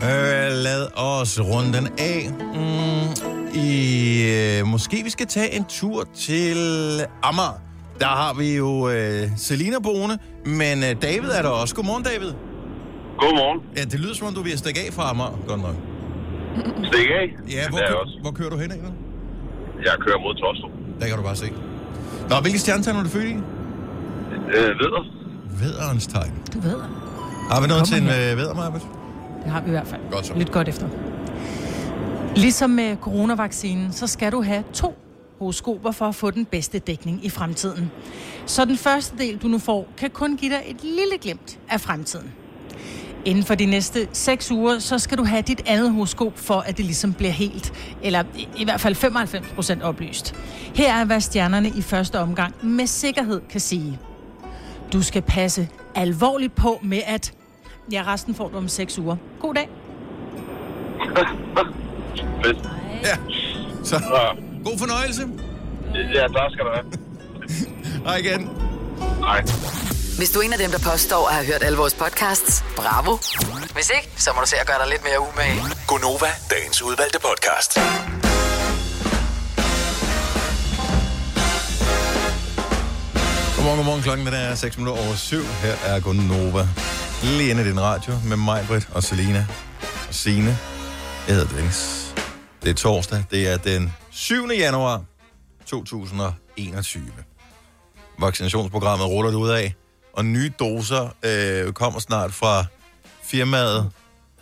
Øh, 0.02 0.52
lad 0.52 0.87
os 0.96 1.40
runde 1.40 1.72
den 1.78 1.87
af. 1.98 2.31
Mm, 2.55 3.31
i, 3.55 4.59
øh, 4.61 4.66
måske 4.66 4.96
vi 5.05 5.11
skal 5.11 5.26
tage 5.26 5.55
en 5.55 5.64
tur 5.68 6.05
til 6.14 6.57
Amager. 7.22 7.61
Der 8.00 8.07
har 8.07 8.35
vi 8.35 8.57
jo 8.57 8.88
øh, 8.90 9.28
Selina 9.37 9.76
boende, 9.83 10.18
men 10.44 10.78
øh, 10.83 11.02
David 11.02 11.31
er 11.38 11.42
der 11.42 11.48
også. 11.48 11.74
Godmorgen, 11.74 12.02
David. 12.05 12.33
Godmorgen. 13.18 13.61
Ja, 13.76 13.83
det 13.83 14.00
lyder 14.00 14.14
som 14.14 14.26
om, 14.26 14.35
du 14.35 14.42
vil 14.42 14.59
stikke 14.59 14.81
af 14.87 14.92
fra 14.92 15.11
Amager, 15.11 15.38
godt 15.48 15.61
nok. 15.62 15.74
Stik 16.87 17.09
af. 17.20 17.28
Ja, 17.50 17.68
hvor, 17.68 17.78
er 17.78 17.88
kø- 17.88 17.94
også. 17.94 18.18
hvor 18.22 18.31
kører 18.31 18.50
du 18.50 18.57
hen 18.57 18.70
af 18.72 18.78
nu? 18.78 18.88
Jeg 19.85 19.92
kører 20.00 20.18
mod 20.18 20.35
Tostrup. 20.35 20.70
Der 21.00 21.07
kan 21.09 21.16
du 21.16 21.22
bare 21.22 21.37
se. 21.37 21.46
Nå, 22.31 22.37
hvilke 22.42 22.59
stjernetegn 22.59 22.96
er 22.96 23.02
du 23.02 23.09
født 23.09 23.24
i? 23.24 23.37
Øh, 24.48 24.68
ved 24.68 24.90
du? 24.96 25.05
Vædderens 25.61 26.07
tegn. 26.07 26.33
Du 26.55 26.61
ved. 26.61 26.76
Har 27.50 27.61
vi 27.61 27.66
noget 27.66 27.85
til 27.85 27.96
en 28.02 28.09
øh, 28.09 28.37
væddermarbet? 28.37 28.83
Det 29.44 29.52
har 29.52 29.61
vi 29.61 29.66
i 29.68 29.70
hvert 29.70 29.87
fald. 29.87 30.00
Godt 30.11 30.26
så. 30.26 30.35
Lidt 30.37 30.52
godt 30.52 30.68
efter. 30.68 30.88
Ligesom 32.37 32.70
med 32.70 32.96
coronavaccinen, 32.96 33.92
så 33.92 34.07
skal 34.07 34.33
du 34.33 34.42
have 34.42 34.64
to 34.72 34.94
horoskoper 35.38 35.90
for 35.92 36.05
at 36.05 36.14
få 36.14 36.31
den 36.31 36.44
bedste 36.44 36.78
dækning 36.78 37.24
i 37.24 37.31
fremtiden. 37.31 37.90
Så 38.46 38.64
den 38.64 38.76
første 38.76 39.18
del, 39.18 39.37
du 39.37 39.48
nu 39.48 39.59
får, 39.59 39.88
kan 39.98 40.11
kun 40.11 40.37
give 40.37 40.50
dig 40.52 40.62
et 40.66 40.83
lille 40.83 41.18
glimt 41.20 41.59
af 41.70 41.81
fremtiden. 41.81 42.33
Inden 43.24 43.44
for 43.44 43.55
de 43.55 43.66
næste 43.66 44.09
6 44.12 44.50
uger, 44.50 44.78
så 44.78 44.98
skal 44.98 45.18
du 45.18 45.24
have 45.24 45.42
dit 45.42 45.62
andet 45.66 45.92
horoskop 45.92 46.38
for, 46.38 46.55
at 46.61 46.76
det 46.76 46.85
ligesom 46.85 47.12
bliver 47.12 47.33
helt, 47.33 47.72
eller 48.02 48.22
i- 48.37 48.48
i 48.57 48.64
hvert 48.64 48.81
fald 48.81 48.94
95 48.94 49.46
procent 49.55 49.83
oplyst. 49.83 50.35
Her 50.74 50.94
er, 50.94 51.05
hvad 51.05 51.20
stjernerne 51.20 51.68
i 51.68 51.83
første 51.83 52.18
omgang 52.20 52.55
med 52.62 52.87
sikkerhed 52.87 53.40
kan 53.50 53.61
sige. 53.61 53.98
Du 54.92 55.02
skal 55.02 55.22
passe 55.22 55.68
alvorligt 55.94 56.55
på 56.55 56.81
med 56.83 57.02
at... 57.07 57.33
Ja, 57.92 58.05
resten 58.07 58.35
får 58.35 58.48
du 58.48 58.57
om 58.57 58.68
6 58.68 58.98
uger. 58.98 59.16
God 59.40 59.55
dag. 59.55 59.68
Fedt. 62.44 62.68
Ja. 63.02 63.16
Så, 63.85 64.02
god 64.64 64.78
fornøjelse. 64.78 65.22
Ja, 65.94 66.22
der 66.26 66.50
skal 66.52 66.64
du 66.64 66.70
have. 66.74 66.92
Hej 68.07 68.16
igen. 68.16 68.50
Nej. 69.20 69.42
Hvis 70.18 70.31
du 70.31 70.38
er 70.38 70.42
en 70.42 70.52
af 70.52 70.59
dem, 70.59 70.70
der 70.70 70.90
påstår 70.92 71.28
at 71.28 71.35
have 71.35 71.46
hørt 71.46 71.62
alle 71.62 71.78
vores 71.78 71.94
podcasts, 71.94 72.64
bravo. 72.76 73.16
Hvis 73.74 73.90
ikke, 73.96 74.09
så 74.16 74.31
må 74.35 74.40
du 74.40 74.46
se 74.46 74.57
at 74.61 74.66
gøre 74.66 74.78
dig 74.83 74.88
lidt 74.88 75.05
mere 75.05 75.20
umage. 75.20 75.61
Gonova, 75.87 76.31
dagens 76.50 76.83
udvalgte 76.83 77.18
podcast. 77.20 77.78
Godmorgen, 83.62 83.77
godmorgen. 83.79 84.03
Klokken 84.03 84.27
den 84.27 84.35
er 84.35 84.55
6 84.55 84.79
minutter 84.79 85.03
over 85.03 85.14
7. 85.16 85.42
Her 85.62 85.75
er 85.85 86.01
Gunova. 86.01 86.68
Lige 87.22 87.51
inde 87.51 87.62
i 87.62 87.64
din 87.64 87.81
radio 87.81 88.12
med 88.25 88.37
mig, 88.37 88.64
Britt 88.68 88.88
og 88.92 89.03
Selina 89.03 89.46
og 90.09 90.14
Signe. 90.14 90.59
Jeg 91.29 91.35
hedder 91.37 91.57
Dennis. 91.57 92.12
Det 92.62 92.70
er 92.70 92.75
torsdag. 92.75 93.25
Det 93.31 93.48
er 93.53 93.57
den 93.57 93.92
7. 94.11 94.48
januar 94.59 95.03
2021. 95.66 97.03
Vaccinationsprogrammet 98.18 99.07
ruller 99.09 99.31
det 99.31 99.38
ud 99.38 99.48
af, 99.51 99.75
og 100.12 100.25
nye 100.25 100.53
doser 100.59 101.09
øh, 101.22 101.72
kommer 101.72 102.01
snart 102.01 102.33
fra 102.35 102.64
firmaet, 103.25 103.90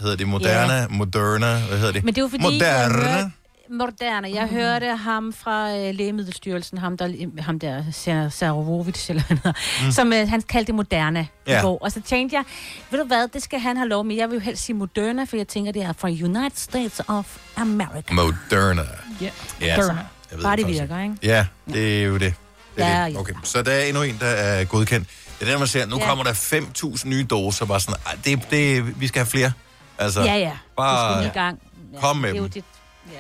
hedder 0.00 0.16
det 0.16 0.28
Moderna, 0.28 0.74
Ja. 0.74 0.87
Moderna, 0.90 1.61
hvad 1.68 1.78
hedder 1.78 1.92
det? 1.92 2.04
Men 2.04 2.14
det 2.14 2.20
er 2.20 2.24
jo 2.24 2.28
fordi, 2.28 2.42
Moderna. 2.42 2.98
jeg 3.04 3.14
hørte, 3.14 3.30
Moderna. 3.70 4.30
Jeg 4.35 4.46
hørte 4.48 4.96
ham 4.96 5.33
fra 5.33 5.76
øh, 5.76 5.94
Lægemiddelstyrelsen, 5.94 6.78
ham 6.78 6.96
der, 6.96 7.12
ham 7.42 7.59
der 7.59 7.83
Sarovovic, 8.30 9.11
eller 9.11 9.22
hvad 9.42 9.52
mm. 9.85 9.90
som 9.92 10.12
øh, 10.12 10.28
han 10.28 10.42
kaldte 10.42 10.66
det 10.66 10.74
Moderna 10.74 11.26
Ja. 11.46 11.59
i 11.59 11.62
går. 11.62 11.78
Og 11.83 11.92
så 11.92 12.00
tænkte 12.02 12.37
jeg, 12.37 12.44
ved 12.90 12.98
du 12.98 13.04
hvad, 13.06 13.28
det 13.28 13.42
skal 13.42 13.61
han 13.61 13.76
have 13.76 13.88
lov 13.88 14.04
med. 14.04 14.16
Jeg 14.16 14.28
vil 14.30 14.35
jo 14.35 14.40
helst 14.40 14.64
sige 14.64 14.76
Moderna, 14.76 15.24
for 15.24 15.37
jeg 15.37 15.48
tænker, 15.48 15.72
det 15.72 15.83
er 15.83 15.92
fra 15.98 16.09
United 16.09 16.56
States 16.56 17.00
of 17.09 17.37
America. 17.56 18.14
Moderna. 18.14 18.83
Ja. 19.20 19.30
Ja. 19.61 19.76
Moderna. 19.76 20.00
Jeg 20.30 20.38
ved 20.38 20.44
Bare 20.44 20.56
det 20.56 20.66
det 20.66 20.74
virker, 20.80 21.02
ikke? 21.02 21.16
Ja, 21.22 21.46
det 21.66 22.00
er 22.02 22.06
jo 22.06 22.14
det. 22.14 22.20
det, 22.20 22.85
er 22.85 22.98
Ja, 23.00 23.06
det. 23.06 23.14
ja. 23.14 23.18
Okay. 23.20 23.33
Så 23.44 23.62
der 23.62 23.72
er 23.72 23.83
endnu 23.85 24.02
en, 24.02 24.16
der 24.20 24.26
er 24.26 24.64
godkendt. 24.64 25.09
Det 25.40 25.46
er 25.48 25.52
der, 25.52 25.59
man 25.59 25.68
ser, 25.68 25.87
nu 25.87 25.96
Ja. 25.98 26.06
kommer 26.09 26.24
der 26.24 26.33
5.000 26.33 27.09
nye 27.09 27.26
doser. 27.30 27.66
Bare 27.66 27.80
sådan, 27.80 27.94
"Ej, 28.06 28.16
det, 28.24 28.50
det, 28.50 29.00
vi 29.00 29.06
skal 29.06 29.18
have 29.20 29.26
flere. 29.26 29.52
Altså, 29.98 30.20
ja, 30.22 30.35
ja. 30.37 30.52
Bare 30.76 31.22
det 31.22 31.30
skal 31.33 31.40
i 31.42 31.44
gang. 31.44 31.61
Ja, 31.94 32.00
kom 32.00 32.16
med 32.16 32.28
det 32.28 32.35
er 32.37 32.38
jo 32.38 32.44
dem. 32.44 32.52
dit, 32.52 32.64
ja. 33.12 33.18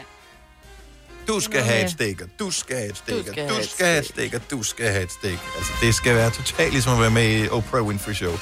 Du 1.30 1.40
skal 1.40 1.62
have 1.62 1.76
ja. 1.76 1.84
et 1.84 1.90
stik, 1.90 2.20
og 2.20 2.28
du 2.38 2.50
skal 2.50 2.76
have 2.76 2.90
et 2.90 2.96
stik, 2.96 3.28
og 3.28 3.36
du 3.48 3.62
skal 3.62 3.86
have 3.86 3.98
et 3.98 4.06
stik, 4.06 4.34
og 4.34 4.40
du 4.50 4.62
skal 4.62 4.88
have 4.90 5.02
et 5.02 5.12
stik. 5.12 5.38
Altså, 5.56 5.72
det 5.82 5.94
skal 5.94 6.14
være 6.14 6.30
totalt 6.30 6.72
ligesom 6.72 6.92
at 6.92 7.00
være 7.00 7.10
med 7.10 7.44
i 7.44 7.48
Oprah 7.48 7.82
Winfrey 7.82 8.14
Show. 8.14 8.32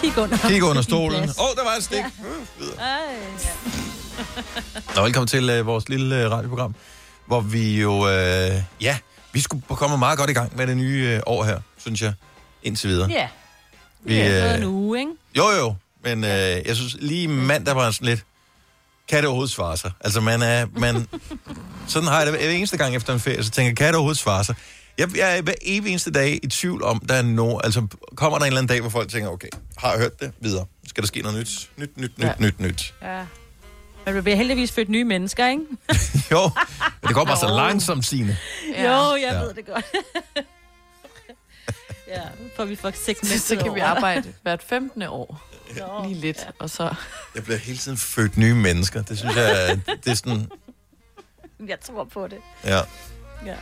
Kig 0.00 0.18
under. 0.18 0.36
Kig 0.48 0.62
under 0.62 0.82
stolen. 0.82 1.22
Åh, 1.22 1.44
oh, 1.44 1.56
der 1.56 1.64
var 1.64 1.74
et 1.76 1.84
stik. 1.84 1.98
Ja. 1.98 2.82
Ej, 2.82 3.00
ja. 3.44 3.50
Nå, 4.96 5.02
velkommen 5.02 5.26
til 5.26 5.60
uh, 5.60 5.66
vores 5.66 5.88
lille 5.88 6.26
uh, 6.26 6.32
radioprogram, 6.32 6.74
hvor 7.26 7.40
vi 7.40 7.80
jo, 7.80 7.92
uh, 7.96 8.62
ja, 8.80 8.98
vi 9.32 9.40
skulle 9.40 9.62
komme 9.68 9.98
meget 9.98 10.18
godt 10.18 10.30
i 10.30 10.32
gang 10.32 10.56
med 10.56 10.66
det 10.66 10.76
nye 10.76 11.14
uh, 11.26 11.32
år 11.32 11.44
her, 11.44 11.60
synes 11.78 12.02
jeg, 12.02 12.12
indtil 12.62 12.90
videre. 12.90 13.10
Ja. 13.10 13.28
Vi, 14.00 14.14
Det 14.14 14.26
er 14.26 14.52
øh, 14.52 14.58
en 14.58 14.64
uge, 14.64 14.98
ikke? 14.98 15.12
Jo, 15.36 15.50
jo, 15.50 15.74
men 16.04 16.24
øh, 16.24 16.30
jeg 16.66 16.76
synes 16.76 16.96
lige 17.00 17.28
mandag 17.28 17.76
var 17.76 17.90
sådan 17.90 18.08
lidt, 18.08 18.24
kan 19.08 19.18
det 19.18 19.26
overhovedet 19.26 19.54
svare 19.54 19.76
sig? 19.76 19.90
Altså, 20.00 20.20
man 20.20 20.42
er, 20.42 20.66
man, 20.76 21.06
sådan 21.88 22.08
har 22.08 22.18
jeg 22.18 22.26
det 22.26 22.34
hver 22.40 22.50
eneste 22.50 22.76
gang 22.76 22.96
efter 22.96 23.12
en 23.12 23.20
ferie, 23.20 23.44
så 23.44 23.50
tænker 23.50 23.68
jeg, 23.70 23.76
kan 23.76 23.86
det 23.86 23.94
overhovedet 23.94 24.18
svare 24.18 24.44
sig? 24.44 24.54
Jeg, 24.98 25.16
jeg 25.16 25.38
er 25.38 25.42
hver 25.42 25.54
evig 25.62 25.90
eneste 25.90 26.10
dag 26.10 26.40
i 26.42 26.46
tvivl 26.46 26.82
om, 26.82 27.00
der 27.08 27.14
er 27.14 27.22
no, 27.22 27.58
altså 27.58 27.86
kommer 28.16 28.38
der 28.38 28.44
en 28.44 28.48
eller 28.48 28.58
anden 28.60 28.68
dag, 28.68 28.80
hvor 28.80 28.90
folk 28.90 29.10
tænker, 29.10 29.30
okay, 29.30 29.48
har 29.78 29.90
jeg 29.90 29.98
hørt 30.00 30.20
det? 30.20 30.32
Videre. 30.40 30.66
Skal 30.88 31.02
der 31.02 31.06
ske 31.06 31.22
noget 31.22 31.38
nyt? 31.38 31.70
Nyt, 31.76 31.96
nyt, 31.96 32.18
nyt, 32.18 32.24
Ja. 32.26 32.32
nyt, 32.38 32.60
nyt. 32.60 32.94
Ja. 33.02 33.24
Men 34.06 34.16
du 34.16 34.22
bliver 34.22 34.36
heldigvis 34.36 34.72
født 34.72 34.88
nye 34.88 35.04
mennesker, 35.04 35.48
ikke? 35.48 35.62
Jo, 36.32 36.50
det 37.08 37.14
går 37.14 37.24
bare 37.24 37.36
så 37.36 37.46
langsomt, 37.46 38.06
Signe. 38.06 38.38
Ja. 38.74 38.82
Jo, 39.08 39.14
jeg 39.16 39.28
Ja. 39.32 39.40
ved 39.40 39.54
det 39.54 39.66
godt. 39.66 39.84
ja, 42.14 42.20
for 42.56 42.64
vi 42.64 42.76
får 42.76 42.90
seks 42.94 43.28
Så, 43.28 43.38
så 43.38 43.56
kan 43.56 43.74
vi 43.74 43.80
arbejde 43.80 44.32
hvert 44.42 44.62
15. 44.62 45.02
år. 45.02 45.47
Lige 46.06 46.14
lidt, 46.20 46.48
og 46.58 46.70
så... 46.70 46.94
Jeg 47.34 47.44
bliver 47.44 47.58
hele 47.58 47.78
tiden 47.78 47.98
født 47.98 48.36
nye 48.36 48.54
mennesker. 48.54 49.02
Det 49.02 49.18
synes 49.18 49.36
jeg, 49.36 49.70
er- 49.70 49.76
det 50.04 50.10
er 50.10 50.14
sådan... 50.14 50.46
Jeg 51.68 51.80
tror 51.80 52.04
på 52.04 52.26
det. 52.28 52.38
Ja. 52.64 52.80
Ja. 53.46 53.54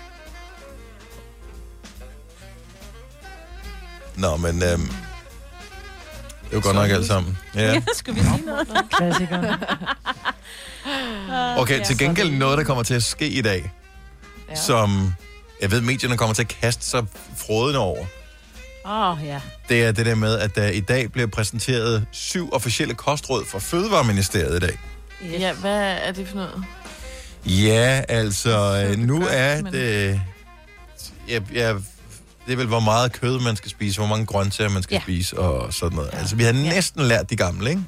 Nå, 4.16 4.36
men... 4.36 4.62
Øhm, 4.62 4.80
det 6.44 6.52
er 6.52 6.56
jo 6.56 6.60
godt 6.62 6.74
nok 6.76 6.90
alt 6.90 7.06
sammen. 7.06 7.38
Ja. 7.54 7.82
Skal 7.94 8.14
vi 8.14 8.20
sige 8.20 8.42
noget? 8.46 8.68
Klassiker. 8.90 9.56
Okay, 11.58 11.84
til 11.84 11.98
gengæld 11.98 12.30
noget, 12.30 12.58
der 12.58 12.64
kommer 12.64 12.82
til 12.82 12.94
at 12.94 13.02
ske 13.02 13.28
i 13.28 13.42
dag, 13.42 13.72
ja. 14.48 14.54
som 14.54 15.12
jeg 15.60 15.70
ved, 15.70 15.80
medierne 15.80 16.16
kommer 16.18 16.34
til 16.34 16.42
at 16.42 16.48
kaste 16.48 16.84
sig 16.84 17.04
frådende 17.36 17.78
over. 17.80 18.06
Åh, 18.87 19.11
oh, 19.11 19.18
ja. 19.27 19.40
Det 19.68 19.85
er 19.85 19.92
det 19.92 20.07
der 20.07 20.14
med, 20.14 20.38
at 20.38 20.55
der 20.57 20.68
i 20.68 20.81
dag 20.81 21.12
bliver 21.12 21.27
præsenteret 21.27 22.07
syv 22.12 22.53
officielle 22.53 22.94
kostråd 22.94 23.44
fra 23.46 23.59
Fødevareministeriet 23.59 24.57
i 24.57 24.66
dag. 24.66 24.79
Yes. 25.27 25.40
Ja, 25.40 25.53
hvad 25.53 25.81
er 26.07 26.12
det 26.12 26.29
for 26.29 26.37
noget? 26.37 26.64
Ja, 27.46 28.03
altså, 28.09 28.87
øh, 28.90 28.99
nu 28.99 29.18
godt, 29.20 29.29
er 29.33 29.62
men- 29.62 29.72
det... 29.72 30.20
Ja, 31.29 31.38
ja, 31.55 31.72
det 32.46 32.53
er 32.53 32.57
vel, 32.57 32.66
hvor 32.66 32.81
meget 32.81 33.12
kød 33.12 33.40
man 33.40 33.57
skal 33.57 33.70
spise, 33.70 33.99
hvor 34.01 34.07
mange 34.09 34.27
grøntsager 34.27 34.70
man 34.70 34.83
skal 34.83 34.94
ja. 34.94 34.99
Ja. 34.99 35.03
spise 35.03 35.38
og 35.38 35.75
sådan 35.75 35.96
noget. 35.96 36.11
Altså, 36.12 36.37
vi 36.37 36.42
har 36.44 36.53
næsten 36.53 37.03
lært 37.03 37.31
de 37.31 37.37
gamle, 37.37 37.70
ikke? 37.70 37.83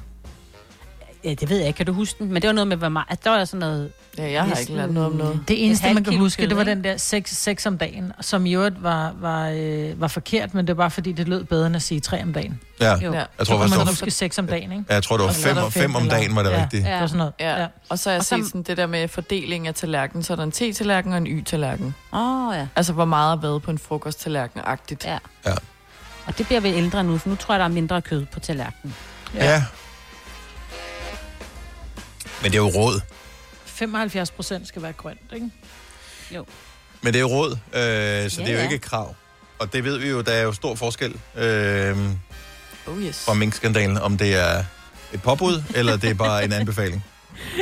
Ja, 1.23 1.33
det 1.33 1.49
ved 1.49 1.57
jeg 1.57 1.67
ikke. 1.67 1.77
Kan 1.77 1.85
du 1.85 1.93
huske 1.93 2.19
den? 2.23 2.33
Men 2.33 2.41
det 2.41 2.47
var 2.47 2.53
noget 2.53 2.67
med, 2.67 2.77
hvor 2.77 2.89
meget... 2.89 3.05
Altså, 3.09 3.21
der 3.23 3.37
var 3.37 3.45
sådan 3.45 3.59
noget... 3.59 3.91
Ja, 4.17 4.31
jeg 4.31 4.43
har 4.43 4.55
ikke 4.55 4.73
lært 4.73 4.91
noget 4.91 5.09
om 5.09 5.15
noget. 5.15 5.39
Det 5.47 5.65
eneste, 5.65 5.93
man 5.93 6.03
kan 6.03 6.17
huske, 6.17 6.47
det 6.49 6.57
var 6.57 6.63
den 6.63 6.83
der 6.83 6.97
6, 6.97 7.31
6 7.37 7.65
om 7.65 7.77
dagen, 7.77 8.11
som 8.21 8.45
i 8.45 8.53
øvrigt 8.55 8.83
var, 8.83 9.13
var, 9.21 9.49
øh, 9.49 10.01
var 10.01 10.07
forkert, 10.07 10.53
men 10.53 10.67
det 10.67 10.77
var 10.77 10.83
bare 10.83 10.91
fordi, 10.91 11.11
det 11.11 11.27
lød 11.27 11.43
bedre 11.43 11.67
end 11.67 11.75
at 11.75 11.81
sige 11.81 11.99
3 11.99 12.23
om 12.23 12.33
dagen. 12.33 12.59
Ja, 12.81 12.95
Jo. 13.03 13.13
jeg 13.13 13.27
Så 13.39 13.45
tror 13.45 13.55
kunne 13.55 13.59
faktisk, 13.59 13.77
man 13.77 13.79
det 13.79 13.85
var, 13.85 13.91
huske 13.91 14.11
6 14.11 14.37
om 14.39 14.47
dagen, 14.47 14.71
ikke? 14.71 14.83
ja, 14.89 14.93
jeg 14.93 15.03
tror, 15.03 15.17
det 15.17 15.23
var 15.23 15.29
Og 15.29 15.35
så 15.35 15.41
fem, 15.41 15.55
var 15.55 15.61
der 15.61 15.65
og 15.65 15.73
fem 15.73 15.95
om 15.95 16.01
eller- 16.01 16.15
dagen, 16.15 16.35
var 16.35 16.43
det 16.43 16.49
ja, 16.51 16.61
rigtigt. 16.61 16.85
Ja, 16.85 16.91
det 16.93 17.01
var 17.01 17.07
sådan 17.07 17.17
noget. 17.17 17.33
Ja. 17.39 17.61
Ja. 17.61 17.67
Og 17.89 17.99
så 17.99 18.09
har 18.09 18.13
jeg 18.13 18.19
Og 18.19 18.25
så- 18.25 18.35
set 18.35 18.45
sådan 18.45 18.63
det 18.63 18.77
der 18.77 18.87
med 18.87 19.07
fordeling 19.07 19.67
af 19.67 19.75
tallerken. 19.75 20.23
Så 20.23 20.33
er 20.33 20.37
der 20.37 20.43
en 20.43 20.51
te-tallerken 20.51 21.11
og 21.11 21.17
en 21.17 21.27
y-tallerken. 21.27 21.93
Åh, 22.13 22.47
oh, 22.47 22.55
ja. 22.55 22.67
Altså, 22.75 22.93
hvor 22.93 23.05
meget 23.05 23.37
er 23.37 23.41
været 23.41 23.61
på 23.61 23.71
en 23.71 23.77
frokosttallerken-agtigt. 23.77 25.05
Ja. 25.05 25.17
Ja. 25.45 25.53
Og 26.25 26.37
det 26.37 26.45
bliver 26.45 26.59
vi 26.61 26.67
ældre 26.69 27.03
nu, 27.03 27.17
for 27.17 27.29
nu 27.29 27.35
tror 27.35 27.53
jeg, 27.53 27.59
der 27.59 27.65
er 27.65 27.69
mindre 27.69 28.01
kød 28.01 28.25
på 28.25 28.39
tallerkenen. 28.39 28.95
Ja. 29.35 29.45
ja. 29.51 29.63
Men 32.41 32.51
det 32.51 32.57
er 32.57 32.61
jo 32.61 32.67
råd. 32.69 33.01
75 33.65 34.31
procent 34.31 34.67
skal 34.67 34.81
være 34.81 34.93
grønt, 34.93 35.19
ikke? 35.33 35.49
Jo. 36.31 36.45
Men 37.01 37.13
det 37.13 37.19
er 37.19 37.21
jo 37.21 37.27
råd, 37.27 37.51
øh, 37.51 37.59
så 37.71 37.81
Ja, 37.81 38.25
det 38.25 38.39
er 38.39 38.51
jo 38.51 38.57
ja. 38.57 38.63
ikke 38.63 38.75
et 38.75 38.81
krav. 38.81 39.15
Og 39.59 39.73
det 39.73 39.83
ved 39.83 39.97
vi 39.97 40.09
jo, 40.09 40.21
der 40.21 40.31
er 40.31 40.41
jo 40.41 40.53
stor 40.53 40.75
forskel 40.75 41.15
øh, 41.37 41.97
Oh 42.87 43.01
yes. 43.01 43.25
fra 43.25 43.33
minkskandalen, 43.33 43.97
om 43.97 44.17
det 44.17 44.35
er 44.35 44.63
et 45.13 45.21
påbud, 45.21 45.63
eller 45.75 45.97
det 45.97 46.09
er 46.09 46.13
bare 46.13 46.43
en 46.43 46.53
anbefaling. 46.53 47.05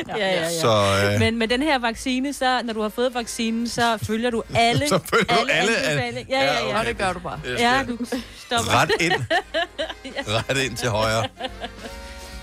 Ja, 0.08 0.16
ja, 0.18 0.42
ja. 0.42 0.60
Så, 0.62 1.10
øh, 1.14 1.20
Men 1.20 1.38
med 1.38 1.48
den 1.48 1.62
her 1.62 1.80
vaccine, 1.80 2.34
så 2.34 2.62
når 2.64 2.74
du 2.74 2.82
har 2.82 2.90
fået 2.90 3.14
vaccinen, 3.14 3.70
så 3.70 3.98
følger 4.04 4.30
du 4.30 4.44
alle, 4.56 4.88
Så 4.90 5.00
følger 5.14 5.36
du 5.36 5.48
alle- 5.52 5.78
anbefalinger. 5.78 6.38
Ja, 6.44 6.54
ja, 6.54 6.68
ja. 6.70 6.80
Og 6.80 6.86
det 6.86 6.98
gør 6.98 7.14
du 7.14 7.20
bare. 7.20 7.40
Yes, 7.48 7.60
Ja, 7.62 7.78
ja. 7.78 7.84
du 7.84 7.98
stopper. 8.46 8.76
ret 8.82 8.92
ind. 9.00 9.14
Ret 10.28 10.58
ind 10.58 10.78
til 10.78 10.90
højre. 10.90 11.28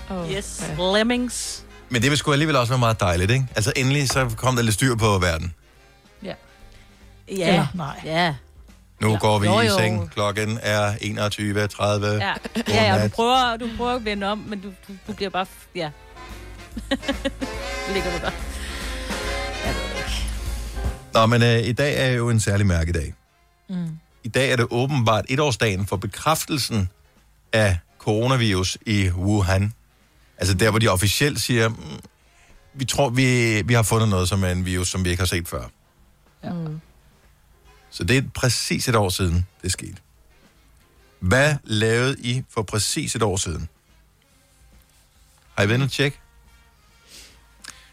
Oh, 0.09 0.31
Yes, 0.31 0.63
lemmings. 0.95 1.63
Men 1.89 2.01
det 2.01 2.09
vil 2.09 2.17
sgu 2.17 2.31
alligevel 2.31 2.55
også 2.55 2.71
være 2.73 2.79
meget 2.79 2.99
dejligt, 2.99 3.31
ikke? 3.31 3.47
Altså 3.55 3.73
endelig 3.75 4.09
så 4.09 4.29
kom 4.37 4.55
der 4.55 4.61
lidt 4.63 4.73
styr 4.73 4.95
på 4.95 5.17
verden. 5.19 5.53
Ja. 6.23 6.33
Ja, 7.31 7.47
Eller 7.47 7.67
nej. 7.73 8.01
ja. 8.05 8.35
Nu 9.01 9.11
ja. 9.11 9.17
går 9.17 9.39
vi 9.39 9.47
Jo, 9.47 9.59
i 9.59 9.65
jo. 9.65 9.77
seng. 9.77 10.11
Klokken 10.11 10.59
er 10.61 10.91
21.30. 10.93 12.05
Ja, 12.05 12.33
ja, 12.67 12.95
ja 12.95 13.03
du, 13.03 13.09
prøver, 13.09 13.57
du 13.57 13.69
prøver 13.77 13.91
at 13.95 14.05
vende 14.05 14.27
om, 14.27 14.37
men 14.37 14.59
du, 14.61 14.67
du, 14.87 14.93
du 15.07 15.13
bliver 15.13 15.29
bare... 15.29 15.45
f- 15.45 15.69
Ja. 15.75 15.89
Ligger 17.93 18.11
du 18.11 18.17
der. 18.17 18.31
Jeg 19.65 19.73
ved 19.75 19.83
det 19.93 19.97
ikke. 19.97 20.27
Nå, 21.13 21.25
men 21.25 21.43
øh, 21.43 21.59
i 21.59 21.71
dag 21.71 22.07
er 22.09 22.11
jo 22.11 22.29
en 22.29 22.39
særlig 22.39 22.65
mærkedag. 22.65 23.13
Mm. 23.69 23.97
I 24.23 24.27
dag 24.27 24.51
er 24.51 24.55
det 24.55 24.67
åbenbart 24.69 25.25
etårsdagen 25.29 25.87
for 25.87 25.97
bekræftelsen 25.97 26.89
af 27.53 27.77
coronavirus 27.99 28.77
i 28.85 29.09
Wuhan. 29.11 29.73
Altså 30.37 30.53
der, 30.53 30.69
hvor 30.69 30.79
de 30.79 30.87
officielt 30.87 31.41
siger, 31.41 31.69
"Mm, 31.69 31.75
vi 32.73 32.85
tror, 32.85 33.09
vi, 33.09 33.61
vi 33.61 33.73
har 33.73 33.83
fundet 33.83 34.09
noget, 34.09 34.29
som 34.29 34.43
er 34.43 34.49
en 34.49 34.65
virus, 34.65 34.87
som 34.87 35.05
vi 35.05 35.09
ikke 35.09 35.21
har 35.21 35.27
set 35.27 35.47
før. 35.47 35.63
Ja. 36.43 36.51
Så 37.91 38.03
det 38.03 38.17
er 38.17 38.21
præcis 38.35 38.87
et 38.87 38.95
år 38.95 39.09
siden, 39.09 39.47
det 39.63 39.71
skete. 39.71 39.95
Hvad 41.19 41.55
lavede 41.63 42.15
I 42.19 42.43
for 42.53 42.61
præcis 42.61 43.15
et 43.15 43.23
år 43.23 43.37
siden? 43.37 43.69
Har 45.55 45.63
I 45.63 45.69
været 45.69 45.81
og 45.81 45.91
tjekke? 45.91 46.19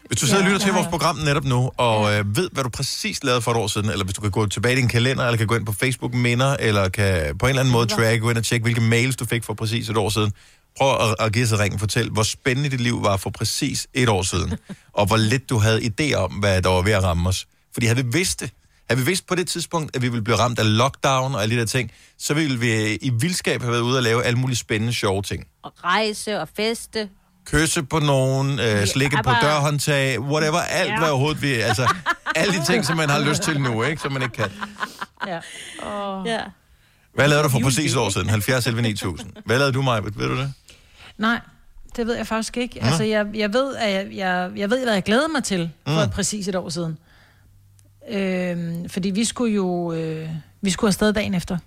Hvis 0.07 0.19
du 0.19 0.25
sidder 0.25 0.41
og 0.41 0.43
Ja, 0.43 0.47
lytter 0.47 0.57
det 0.57 0.65
til 0.65 0.73
vores 0.73 0.87
program 0.87 1.15
netop 1.15 1.43
nu, 1.43 1.71
og 1.77 2.13
øh, 2.13 2.35
ved, 2.35 2.49
hvad 2.51 2.63
du 2.63 2.69
præcis 2.69 3.23
lavede 3.23 3.41
for 3.41 3.51
et 3.51 3.57
år 3.57 3.67
siden, 3.67 3.89
eller 3.89 4.05
hvis 4.05 4.15
du 4.15 4.21
kan 4.21 4.31
gå 4.31 4.45
tilbage 4.47 4.73
i 4.73 4.77
din 4.77 4.87
kalender, 4.87 5.25
eller 5.25 5.37
kan 5.37 5.47
gå 5.47 5.55
ind 5.55 5.65
på 5.65 5.71
Facebook 5.71 6.13
Minder, 6.13 6.57
eller 6.59 6.89
kan 6.89 7.37
på 7.37 7.45
en 7.45 7.49
eller 7.49 7.59
anden 7.59 7.71
måde 7.71 7.87
track, 7.87 8.21
gå 8.21 8.29
ind 8.29 8.37
og 8.37 8.43
tjekke, 8.45 8.63
hvilke 8.63 8.81
mails 8.81 9.15
du 9.15 9.25
fik 9.25 9.43
for 9.43 9.53
præcis 9.53 9.89
et 9.89 9.97
år 9.97 10.09
siden. 10.09 10.31
Prøv 10.77 11.09
at, 11.09 11.15
at 11.19 11.33
give 11.33 11.47
sig 11.47 11.59
ringen. 11.59 11.79
Fortæl, 11.79 12.09
hvor 12.09 12.23
spændende 12.23 12.69
dit 12.69 12.81
liv 12.81 13.03
var 13.03 13.17
for 13.17 13.29
præcis 13.29 13.87
et 13.93 14.09
år 14.09 14.21
siden, 14.21 14.53
og 14.99 15.05
hvor 15.05 15.17
lidt 15.17 15.49
du 15.49 15.57
havde 15.57 15.81
idé 15.81 16.13
om, 16.15 16.31
hvad 16.31 16.61
der 16.61 16.69
var 16.69 16.81
ved 16.81 16.91
at 16.91 17.03
ramme 17.03 17.29
os. 17.29 17.47
Fordi 17.73 17.85
havde 17.85 18.05
vi 18.05 18.11
vidst 18.11 18.39
det, 18.39 18.51
havde 18.89 18.99
vi 19.01 19.05
vidst 19.05 19.27
på 19.27 19.35
det 19.35 19.47
tidspunkt, 19.47 19.95
at 19.95 20.01
vi 20.01 20.07
ville 20.09 20.23
blive 20.23 20.37
ramt 20.39 20.59
af 20.59 20.77
lockdown 20.77 21.35
og 21.35 21.41
alle 21.43 21.55
de 21.55 21.59
der 21.59 21.65
ting, 21.65 21.91
så 22.19 22.33
ville 22.33 22.59
vi 22.59 22.95
i 22.95 23.09
vildskab 23.19 23.61
have 23.61 23.71
været 23.71 23.81
ude 23.81 23.97
og 23.97 24.03
lave 24.03 24.23
alle 24.23 24.39
mulige 24.39 24.57
spændende, 24.57 24.93
sjove 24.93 25.21
ting. 25.21 25.43
Og 25.63 25.73
rejse 25.83 26.39
og 26.41 26.47
feste. 26.55 27.09
Kysse 27.45 27.83
på 27.83 27.99
nogen, 27.99 28.59
øh, 28.59 28.87
slikke 28.87 29.17
på 29.23 29.31
dørhåndtag, 29.41 30.19
whatever, 30.21 30.59
alt 30.59 30.89
Ja. 30.89 30.99
hvad 30.99 31.09
overhovedet 31.09 31.41
vi... 31.41 31.53
Altså, 31.53 31.93
alle 32.35 32.53
de 32.53 32.65
ting, 32.65 32.85
som 32.85 32.97
man 32.97 33.09
har 33.09 33.19
lyst 33.19 33.41
til 33.43 33.61
nu, 33.61 33.83
ikke? 33.83 34.01
Som 34.01 34.11
man 34.11 34.21
ikke 34.21 34.35
kan. 34.35 34.51
Ja. 35.27 35.37
Oh. 35.83 36.27
Ja. 36.27 36.39
Hvad 37.15 37.27
lavede 37.27 37.43
du 37.43 37.49
for 37.49 37.59
præcis 37.59 37.91
et 37.91 37.97
år 37.97 38.09
siden? 38.09 38.29
70 38.29 38.67
11 38.67 38.81
9000. 38.81 39.31
Hvad 39.45 39.57
lavede 39.57 39.73
du, 39.73 39.81
mig? 39.81 40.03
Ved 40.03 40.11
du 40.27 40.37
det? 40.37 40.53
Nej, 41.17 41.39
det 41.95 42.07
ved 42.07 42.15
jeg 42.15 42.27
faktisk 42.27 42.57
ikke. 42.57 42.79
Nå. 42.79 42.85
Altså, 42.87 43.03
jeg, 43.03 43.27
jeg 43.33 43.53
ved, 43.53 43.75
at 43.75 43.91
jeg, 43.93 44.07
jeg, 44.15 44.51
jeg 44.55 44.69
ved, 44.69 44.83
hvad 44.83 44.93
jeg 44.93 45.03
glæder 45.03 45.27
mig 45.27 45.43
til 45.43 45.71
for 45.87 46.05
Mm. 46.05 46.11
præcis 46.11 46.47
et 46.47 46.55
år 46.55 46.69
siden. 46.69 46.97
Øhm, 48.09 48.89
fordi 48.89 49.09
vi 49.09 49.25
skulle 49.25 49.53
jo 49.55 49.93
øh, 49.93 50.29
vi 50.61 50.69
skulle 50.69 50.89
afsted 50.89 51.13
dagen 51.13 51.33
efter 51.33 51.57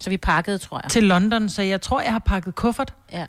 Så 0.00 0.10
vi 0.10 0.16
pakkede, 0.16 0.58
tror 0.58 0.80
jeg. 0.84 0.90
til 0.90 1.02
London, 1.04 1.48
så 1.48 1.62
jeg 1.62 1.80
tror, 1.82 2.00
jeg 2.00 2.12
har 2.12 2.18
pakket 2.18 2.54
kuffert. 2.54 2.94
Ja. 3.12 3.26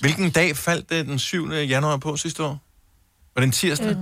Hvilken 0.00 0.30
dag 0.30 0.56
faldt 0.56 0.90
det 0.90 1.06
den 1.06 1.18
7. 1.18 1.50
januar 1.52 1.96
på 1.96 2.16
sidste 2.16 2.42
år? 2.44 2.58
Var 3.34 3.40
det 3.40 3.46
en 3.46 3.52
tirsdag? 3.52 3.86
Øh, 3.90 3.96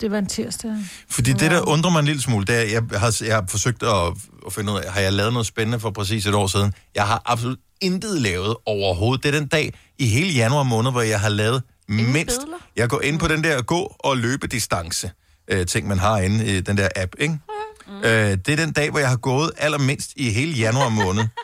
det 0.00 0.10
var 0.10 0.18
en 0.18 0.26
tirsdag. 0.26 0.72
Fordi 1.08 1.32
det, 1.32 1.50
der 1.50 1.68
undrer 1.68 1.90
mig 1.90 1.98
en 2.00 2.04
lille 2.06 2.22
smule, 2.22 2.46
det 2.46 2.54
er, 2.56 2.62
jeg 2.90 3.00
har, 3.00 3.16
jeg 3.26 3.34
har 3.34 3.44
forsøgt 3.48 3.82
at, 3.82 4.06
at 4.46 4.52
finde 4.52 4.72
ud 4.72 4.78
af, 4.78 4.92
har 4.92 5.00
jeg 5.00 5.12
lavet 5.12 5.32
noget 5.32 5.46
spændende 5.46 5.80
for 5.80 5.90
præcis 5.90 6.26
et 6.26 6.34
år 6.34 6.46
siden? 6.46 6.74
Jeg 6.94 7.06
har 7.06 7.22
absolut 7.24 7.58
intet 7.80 8.22
lavet 8.22 8.56
overhovedet. 8.66 9.22
Det 9.22 9.34
er 9.34 9.38
den 9.38 9.48
dag 9.48 9.74
i 9.98 10.06
hele 10.06 10.30
januar 10.32 10.62
måned, 10.62 10.90
hvor 10.90 11.02
jeg 11.02 11.20
har 11.20 11.28
lavet 11.28 11.62
mindst. 11.88 12.40
billeder? 12.40 12.58
Jeg 12.76 12.88
går 12.88 13.00
ind 13.00 13.18
på 13.18 13.28
den 13.28 13.44
der 13.44 13.62
gå- 13.62 13.96
og 13.98 14.16
løbedistance 14.16 15.10
øh, 15.48 15.66
ting, 15.66 15.88
man 15.88 15.98
har 15.98 16.18
inde 16.18 16.46
i 16.46 16.60
den 16.60 16.76
der 16.76 16.88
app, 16.96 17.12
ikke? 17.18 17.38
Mm. 17.86 17.96
Øh, 17.96 18.02
det 18.30 18.48
er 18.48 18.56
den 18.56 18.72
dag, 18.72 18.90
hvor 18.90 18.98
jeg 18.98 19.08
har 19.08 19.16
gået 19.16 19.50
allermindst 19.58 20.12
i 20.16 20.30
hele 20.30 20.52
januar 20.52 20.88
måned. 20.88 21.24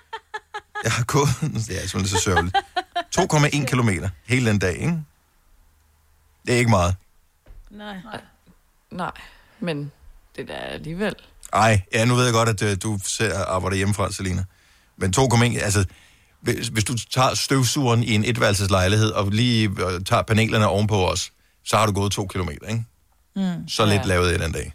Jeg 0.85 0.93
har 0.93 1.05
gået, 1.05 1.29
det 1.69 1.83
er 1.83 1.89
simpelthen 1.89 2.07
så 2.07 2.19
sørgeligt, 2.25 2.57
2,1 3.19 3.65
kilometer 3.67 4.09
hele 4.25 4.51
den 4.51 4.59
dag, 4.59 4.73
ikke? 4.73 4.99
Det 6.47 6.55
er 6.55 6.59
ikke 6.59 6.71
meget. 6.71 6.95
Nej. 7.71 7.97
Nej, 8.91 9.11
men 9.61 9.93
det 10.37 10.51
er 10.51 10.55
da 10.55 10.61
alligevel. 10.61 11.15
Ej, 11.53 11.81
ja, 11.93 12.05
nu 12.05 12.15
ved 12.15 12.25
jeg 12.25 12.33
godt, 12.33 12.49
at 12.49 12.63
øh, 12.63 12.77
du 12.83 12.99
selv 13.05 13.33
arbejder 13.47 13.77
hjemmefra, 13.77 14.13
Selina. 14.13 14.45
Men 14.97 15.15
2,1, 15.17 15.59
altså, 15.59 15.85
hvis, 16.45 16.69
hvis 16.69 16.85
du 16.85 16.95
tager 17.11 17.35
støvsugeren 17.35 18.03
i 18.03 18.15
en 18.15 18.25
etværelseslejlighed, 18.25 19.11
og 19.11 19.31
lige 19.31 19.69
øh, 19.69 20.05
tager 20.05 20.23
panelerne 20.23 20.67
ovenpå 20.67 21.07
os, 21.07 21.33
så 21.65 21.77
har 21.77 21.87
du 21.87 21.93
gået 21.93 22.13
to 22.13 22.27
kilometer, 22.27 22.67
ikke? 22.67 22.85
Mm. 23.37 23.69
Så 23.69 23.87
lidt 23.87 24.07
lavede 24.07 24.31
jeg 24.31 24.39
den 24.41 24.53
dag. 24.53 24.75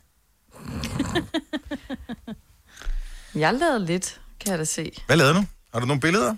Jeg 3.36 3.54
lavede 3.54 3.86
lidt, 3.86 4.22
kan 4.40 4.52
jeg 4.52 4.60
da 4.60 4.64
se. 4.64 4.92
Hvad 5.06 5.18
lavede 5.18 5.34
du? 5.34 5.44
Har 5.74 5.80
du 5.80 5.86
nogle 5.86 6.02
billeder? 6.02 6.36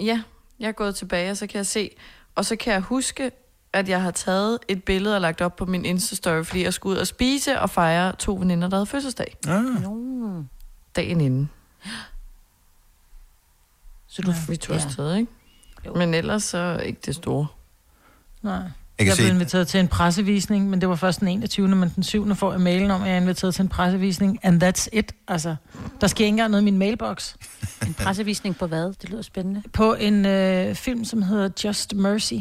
Ja, 0.00 0.22
jeg 0.60 0.68
er 0.68 0.72
gået 0.72 0.94
tilbage, 0.94 1.30
og 1.30 1.36
så 1.36 1.46
kan 1.46 1.56
jeg 1.56 1.66
se. 1.66 1.90
Og 2.34 2.44
så 2.44 2.56
kan 2.56 2.72
jeg 2.72 2.80
huske, 2.80 3.30
at 3.72 3.88
jeg 3.88 4.02
har 4.02 4.10
taget 4.10 4.58
et 4.68 4.84
billede 4.84 5.14
og 5.14 5.20
lagt 5.20 5.40
op 5.40 5.56
på 5.56 5.64
min 5.64 5.84
Insta-story, 5.86 6.42
fordi 6.42 6.62
jeg 6.62 6.74
skulle 6.74 6.96
ud 6.96 7.00
og 7.00 7.06
spise 7.06 7.60
og 7.60 7.70
fejre 7.70 8.16
to 8.16 8.34
veninder, 8.34 8.68
der 8.68 8.76
havde 8.76 8.86
fødselsdag. 8.86 9.36
Ah. 9.48 9.64
Dagen 10.96 11.20
inden. 11.20 11.50
Så 14.12 14.22
du... 14.22 14.32
Vi 14.48 14.56
tog 14.56 14.76
Ja. 14.76 14.82
afsted, 14.84 15.14
ikke? 15.16 15.32
Jo. 15.86 15.94
Men 15.94 16.14
ellers 16.14 16.42
så 16.44 16.80
ikke 16.84 17.00
det 17.06 17.14
store. 17.14 17.46
Nej. 18.42 18.54
Jeg 18.54 19.06
jeg 19.06 19.16
blev 19.16 19.26
se, 19.28 19.32
inviteret 19.34 19.68
til 19.68 19.80
en 19.80 19.88
pressevisning, 19.88 20.70
men 20.70 20.80
det 20.80 20.88
var 20.88 20.94
først 20.96 21.20
den 21.20 21.28
21. 21.28 21.68
Men 21.68 21.92
den 21.96 22.02
7. 22.02 22.34
får 22.34 22.52
jeg 22.52 22.60
mailen 22.60 22.90
om, 22.90 23.02
at 23.02 23.08
jeg 23.08 23.16
er 23.16 23.20
inviteret 23.20 23.54
til 23.54 23.62
en 23.62 23.68
pressevisning. 23.68 24.38
And 24.42 24.62
that's 24.64 24.86
it. 24.92 25.12
Altså, 25.28 25.56
der 26.00 26.06
sker 26.06 26.24
ikke 26.24 26.28
engang 26.28 26.50
noget 26.50 26.62
i 26.62 26.64
min 26.64 26.78
mailbox. 26.78 27.34
En 27.86 27.94
pressevisning 27.94 28.56
på 28.56 28.66
hvad? 28.66 28.92
Det 29.02 29.10
lyder 29.10 29.22
spændende. 29.22 29.62
På 29.72 29.94
en 29.94 30.26
øh, 30.26 30.74
film, 30.74 31.04
som 31.04 31.22
hedder 31.22 31.48
Just 31.64 31.94
Mercy. 31.94 32.32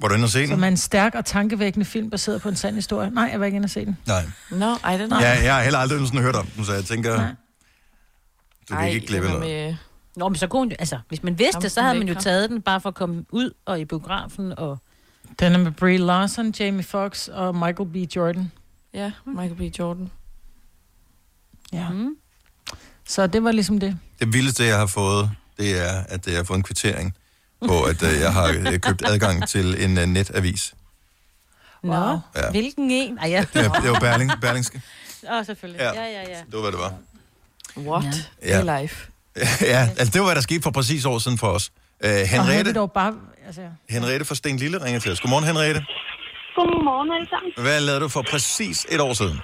var 0.00 0.08
du 0.08 0.14
inde 0.14 0.24
og 0.24 0.28
se 0.30 0.46
Som 0.46 0.56
den? 0.56 0.64
er 0.64 0.68
en 0.68 0.76
stærk 0.76 1.14
og 1.14 1.24
tankevækkende 1.24 1.86
film, 1.86 2.10
baseret 2.10 2.42
på 2.42 2.48
en 2.48 2.56
sand 2.56 2.74
historie. 2.74 3.10
Nej, 3.10 3.28
jeg 3.32 3.40
var 3.40 3.46
ikke 3.46 3.56
inde 3.56 3.66
og 3.66 3.70
se 3.70 3.84
den. 3.84 3.96
Nej. 4.06 4.22
Nå, 4.50 4.74
ej, 4.84 4.96
den 4.96 5.12
er... 5.12 5.20
Ja, 5.20 5.42
jeg 5.44 5.54
har 5.54 5.62
heller 5.62 5.78
aldrig 5.78 6.06
sådan 6.06 6.20
hørt 6.22 6.36
om 6.36 6.46
den, 6.46 6.64
så 6.64 6.72
jeg 6.72 6.84
tænker, 6.84 7.16
Nej. 7.16 7.34
du 8.70 8.74
kan 8.76 8.90
ikke 8.90 9.06
glemme 9.06 9.28
den 9.28 9.34
er 9.34 9.38
noget. 9.38 9.66
Med... 9.68 9.76
Nå, 10.18 10.28
men 10.28 10.36
så 10.36 10.46
kunne 10.46 10.60
hun, 10.60 10.68
jo- 10.70 10.76
altså, 10.78 10.98
hvis 11.08 11.22
man 11.22 11.38
vidste 11.38 11.60
det, 11.60 11.72
så 11.72 11.82
havde 11.82 11.98
man 11.98 12.08
jo 12.08 12.14
taget 12.14 12.50
den 12.50 12.62
bare 12.62 12.80
for 12.80 12.88
at 12.88 12.94
komme 12.94 13.24
ud 13.30 13.50
og 13.66 13.80
i 13.80 13.84
biografen 13.84 14.58
og... 14.58 14.78
Den 15.38 15.52
er 15.54 15.58
med 15.58 15.72
Brie 15.72 15.98
Larson, 15.98 16.54
Jamie 16.60 16.82
Foxx 16.84 17.28
og 17.28 17.54
Michael 17.54 17.88
B. 17.88 17.96
Jordan. 18.16 18.52
Ja, 18.94 19.12
Michael 19.26 19.54
B. 19.54 19.78
Jordan. 19.78 20.10
Ja. 21.72 21.88
Mm. 21.88 22.16
Så 23.06 23.26
det 23.26 23.44
var 23.44 23.52
ligesom 23.52 23.78
det. 23.80 23.98
Det 24.20 24.32
vildeste, 24.32 24.64
jeg 24.64 24.78
har 24.78 24.86
fået, 24.86 25.30
det 25.58 25.80
er, 25.88 26.02
at 26.08 26.26
jeg 26.26 26.36
har 26.36 26.44
fået 26.44 26.56
en 26.56 26.62
kvittering 26.62 27.14
på, 27.66 27.82
at 27.82 28.02
øh, 28.02 28.20
jeg 28.20 28.32
har 28.32 28.48
øh, 28.72 28.78
købt 28.80 29.02
adgang 29.06 29.48
til 29.48 29.84
en 29.84 29.98
uh, 29.98 30.04
netavis. 30.04 30.74
Nå, 31.82 31.92
Ja. 31.94 32.10
ja. 32.36 32.50
hvilken 32.50 32.90
en? 32.90 33.18
Ej, 33.18 33.28
ja. 33.28 33.44
Det 33.54 33.70
var, 33.70 33.80
det 33.80 33.90
var 33.90 34.00
Berling, 34.00 34.30
Berlingske. 34.40 34.82
Åh, 35.30 35.36
oh, 35.38 35.44
selvfølgelig. 35.46 35.80
Ja. 35.80 35.92
Ja, 36.02 36.06
ja, 36.10 36.28
ja. 36.28 36.38
Det 36.46 36.52
var, 36.52 36.60
hvad 36.60 36.72
det 36.72 36.78
var. 36.80 36.94
What? 37.92 38.30
Ja. 38.42 38.58
Ja. 38.64 38.80
life. 38.80 39.10
Ja, 39.74 39.80
altså 40.00 40.10
det 40.12 40.18
var, 40.20 40.26
hvad 40.30 40.38
der 40.40 40.46
skete 40.48 40.62
for 40.62 40.70
præcis 40.78 41.02
år 41.12 41.18
siden 41.24 41.38
for 41.42 41.50
os. 41.56 41.64
Uh, 42.04 42.08
havde 42.08 42.26
Henriette, 42.34 42.72
dog 42.82 42.92
bare... 43.00 43.12
Altså, 43.48 43.62
Henriette 43.96 44.24
fra 44.28 44.34
Sten 44.40 44.56
Lille 44.62 44.78
ringer 44.84 45.00
til 45.00 45.10
os. 45.12 45.20
Godmorgen, 45.22 45.46
Henriette. 45.50 45.80
Godmorgen 46.56 47.10
alle 47.16 47.28
sammen. 47.34 47.50
Hvad 47.66 47.78
lavede 47.86 48.02
du 48.04 48.08
for 48.16 48.24
præcis 48.32 48.78
et 48.94 49.00
år 49.06 49.12
siden? 49.20 49.36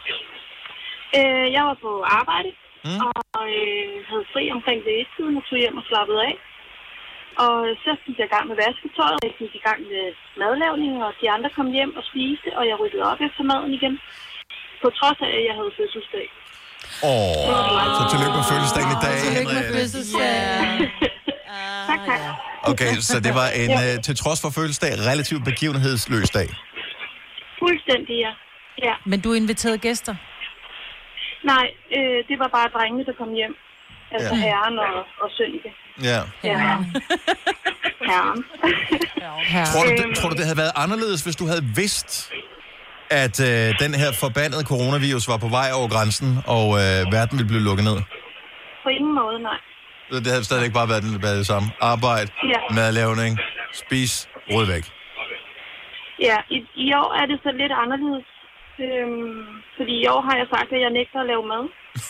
Øh, 1.18 1.46
jeg 1.56 1.62
var 1.68 1.76
på 1.86 1.90
arbejde, 2.20 2.50
Mm. 2.88 3.00
og 3.38 3.42
øh, 3.60 3.94
havde 4.10 4.26
fri 4.32 4.44
omkring 4.56 4.80
det 4.88 4.96
tiden 5.16 5.34
og 5.40 5.44
tog 5.48 5.58
hjem 5.62 5.76
og 5.80 5.84
slappede 5.90 6.20
af. 6.28 6.34
Og 7.44 7.54
så 7.84 7.90
gik 8.04 8.16
jeg 8.20 8.28
i 8.30 8.34
gang 8.34 8.46
med 8.50 8.56
vasketøjet, 8.64 9.24
jeg 9.26 9.34
gik 9.40 9.52
i 9.60 9.62
gang 9.68 9.80
med 9.92 10.04
madlavning, 10.42 10.92
og 11.06 11.10
de 11.20 11.26
andre 11.34 11.50
kom 11.56 11.68
hjem 11.76 11.92
og 11.98 12.04
spiste, 12.10 12.48
og 12.58 12.64
jeg 12.70 12.76
ryddede 12.80 13.04
op 13.10 13.20
efter 13.26 13.42
maden 13.50 13.72
igen. 13.78 13.94
På 14.82 14.88
trods 14.98 15.18
af, 15.26 15.30
at 15.38 15.44
jeg 15.48 15.54
havde 15.58 15.72
fødselsdag. 15.78 16.26
Åh, 17.02 17.10
oh, 17.10 17.96
så 17.98 18.02
tillykke 18.12 18.36
med 18.40 18.44
fødselsdagen 18.52 18.90
i 18.96 18.98
dag, 19.06 19.16
Tillykke 19.20 19.44
med 19.44 19.54
Henriette. 19.54 19.78
fødselsdag. 19.78 20.30
Tak, 21.88 22.00
tak. 22.06 22.20
Okay, 22.70 22.92
så 23.00 23.20
det 23.20 23.34
var 23.34 23.48
en, 23.62 23.70
uh, 23.70 24.02
til 24.06 24.16
trods 24.16 24.40
for 24.40 24.50
fødselsdag, 24.50 24.92
relativt 25.10 25.44
begivenhedsløs 25.44 26.30
dag. 26.30 26.48
Fuldstændig, 27.62 28.14
ja. 28.26 28.32
ja. 28.88 28.94
Men 29.06 29.20
du 29.20 29.32
inviterede 29.32 29.78
gæster. 29.78 30.14
Nej, 31.52 31.66
øh, 31.96 32.18
det 32.28 32.36
var 32.38 32.48
bare 32.48 32.68
drengene, 32.76 33.04
der 33.04 33.12
kom 33.20 33.30
hjem. 33.40 33.54
Altså 34.12 34.34
Ja. 34.34 34.40
ja. 34.40 34.46
herren 34.46 34.78
og, 34.78 34.94
og 35.22 35.28
Sønneke. 35.36 35.70
Ja. 36.02 36.20
Ja. 36.44 36.58
herren. 38.10 38.44
Her. 39.54 39.64
Tror 39.72 39.82
du, 39.84 39.90
det, 39.90 40.16
tror 40.18 40.28
du, 40.28 40.34
det 40.36 40.44
havde 40.44 40.56
været 40.58 40.72
anderledes, 40.76 41.20
hvis 41.22 41.36
du 41.36 41.46
havde 41.46 41.64
vidst, 41.76 42.32
at 43.10 43.36
øh, 43.40 43.74
den 43.84 43.94
her 43.94 44.10
forbandede 44.20 44.64
coronavirus 44.64 45.28
var 45.28 45.36
på 45.36 45.48
vej 45.48 45.68
over 45.78 45.88
grænsen, 45.88 46.38
og 46.46 46.66
øh, 46.82 47.12
verden 47.16 47.38
ville 47.38 47.48
blive 47.52 47.62
lukket 47.68 47.84
ned? 47.84 47.98
På 48.84 48.88
ingen 48.88 49.14
måde, 49.14 49.38
nej. 49.42 49.58
Det 50.10 50.26
havde 50.26 50.44
stadigvæk 50.44 50.72
bare 50.72 50.88
været, 50.88 51.02
det- 51.02 51.22
været 51.22 51.38
det 51.38 51.46
samme. 51.46 51.68
Arbejde, 51.80 52.30
Ja. 52.52 52.74
madlavning, 52.74 53.38
spis, 53.72 54.28
rød 54.50 54.66
væk. 54.66 54.84
Ja, 56.28 56.36
i, 56.50 56.58
i 56.84 56.92
år 57.02 57.10
er 57.20 57.26
det 57.26 57.38
så 57.42 57.50
lidt 57.62 57.72
anderledes. 57.82 58.26
Øhm, 58.84 59.44
fordi 59.76 59.94
i 60.04 60.06
år 60.14 60.20
har 60.28 60.36
jeg 60.40 60.46
sagt, 60.54 60.68
at 60.76 60.80
jeg 60.84 60.90
nægter 60.98 61.18
at 61.20 61.26
lave 61.32 61.44
mad. 61.54 61.64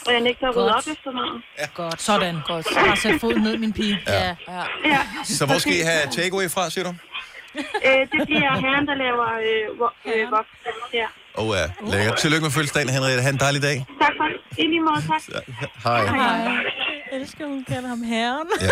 Og 0.06 0.12
jeg 0.12 0.20
nægter 0.20 0.48
at 0.48 0.56
rydde 0.56 0.74
op 0.78 0.86
efter 0.94 1.10
maden. 1.18 1.38
Godt. 1.74 2.00
Sådan. 2.08 2.34
Godt. 2.46 2.66
Bare 2.86 2.96
sæt 2.96 3.20
foden 3.20 3.42
ned, 3.42 3.56
min 3.58 3.72
pige. 3.72 3.98
Ja. 4.06 4.24
ja. 4.48 4.62
Ja. 4.92 5.00
Så 5.24 5.46
hvor 5.46 5.58
skal 5.58 5.72
I 5.72 5.82
have 5.90 6.02
takeaway 6.18 6.48
fra, 6.54 6.70
siger 6.70 6.84
du? 6.88 6.94
Øh, 7.86 8.00
det 8.12 8.20
bliver 8.28 8.52
herren, 8.64 8.84
der 8.90 8.94
laver 9.04 9.28
øh, 9.48 9.64
vo- 9.80 10.10
øh, 10.10 10.30
voks. 10.34 10.48
Ja. 11.00 11.06
Åh 11.38 11.48
oh, 11.48 11.56
ja, 11.56 11.92
lækkert. 11.96 12.16
Tillykke 12.18 12.42
med 12.42 12.50
fødselsdagen, 12.50 12.88
Henriette. 12.88 13.22
Ha' 13.22 13.30
en 13.30 13.36
dejlig 13.40 13.62
dag. 13.62 13.86
Tak 14.02 14.12
for 14.18 14.24
det. 14.24 14.58
I 14.64 14.66
lige 14.66 14.80
måde, 14.80 15.02
tak. 15.08 15.44
Hej. 15.84 15.94
Jeg 17.12 17.20
elsker, 17.20 17.46
hun 17.46 17.64
kalder 17.68 17.88
ham 17.88 18.02
herren. 18.02 18.46
Ja. 18.60 18.68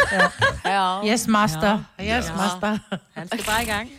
Ja. 1.04 1.12
Yes, 1.12 1.28
master. 1.28 1.78
Yes, 2.00 2.06
Ja. 2.06 2.20
master. 2.36 2.78
Han 3.16 3.28
skal 3.28 3.44
bare 3.44 3.62
i 3.62 3.66
gang. 3.66 3.90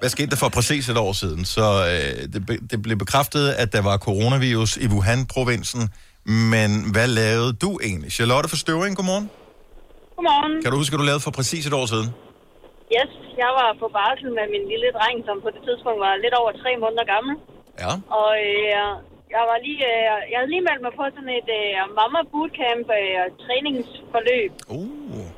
Hvad 0.00 0.08
skete 0.08 0.30
der 0.30 0.36
for 0.36 0.48
præcis 0.48 0.88
et 0.88 0.96
år 0.96 1.12
siden? 1.12 1.44
Så 1.44 1.62
øh, 1.62 2.32
det, 2.32 2.46
be- 2.46 2.66
det 2.70 2.82
blev 2.82 2.96
bekræftet, 2.98 3.48
at 3.50 3.72
der 3.72 3.82
var 3.82 3.96
coronavirus 3.98 4.76
i 4.76 4.86
Wuhan-provinsen. 4.86 5.88
Men 6.26 6.90
hvad 6.92 7.06
lavede 7.06 7.52
du 7.52 7.78
egentlig? 7.82 8.12
Charlotte 8.12 8.48
fra 8.48 8.56
Støvring, 8.56 8.96
godmorgen. 8.96 9.30
Godmorgen. 10.16 10.62
Kan 10.62 10.70
du 10.72 10.76
huske, 10.76 10.94
at 10.94 10.98
du 10.98 11.04
lavede 11.04 11.20
for 11.20 11.30
præcis 11.30 11.66
et 11.66 11.72
år 11.72 11.86
siden? 11.86 12.08
Yes, 12.96 13.10
jeg 13.42 13.50
var 13.60 13.70
på 13.82 13.86
barsel 13.96 14.30
med 14.38 14.46
min 14.54 14.64
lille 14.72 14.88
dreng, 14.96 15.16
som 15.28 15.36
på 15.44 15.50
det 15.54 15.62
tidspunkt 15.66 16.00
var 16.06 16.22
lidt 16.24 16.34
over 16.40 16.50
tre 16.62 16.70
måneder 16.82 17.04
gammel. 17.14 17.34
Ja. 17.82 17.92
Og 18.20 18.30
øh, 18.48 18.88
jeg 19.34 19.42
var 19.50 19.58
lige, 19.66 19.84
øh, 19.94 20.18
jeg 20.30 20.36
havde 20.38 20.52
lige 20.54 20.66
meldt 20.68 20.82
mig 20.86 20.92
på 20.98 21.04
sådan 21.14 21.32
et 21.40 21.50
øh, 21.60 21.76
mamma 21.98 22.20
bootcamp 22.32 22.88
øh, 23.00 23.24
træningsforløb 23.44 24.52
Uh. 24.76 24.86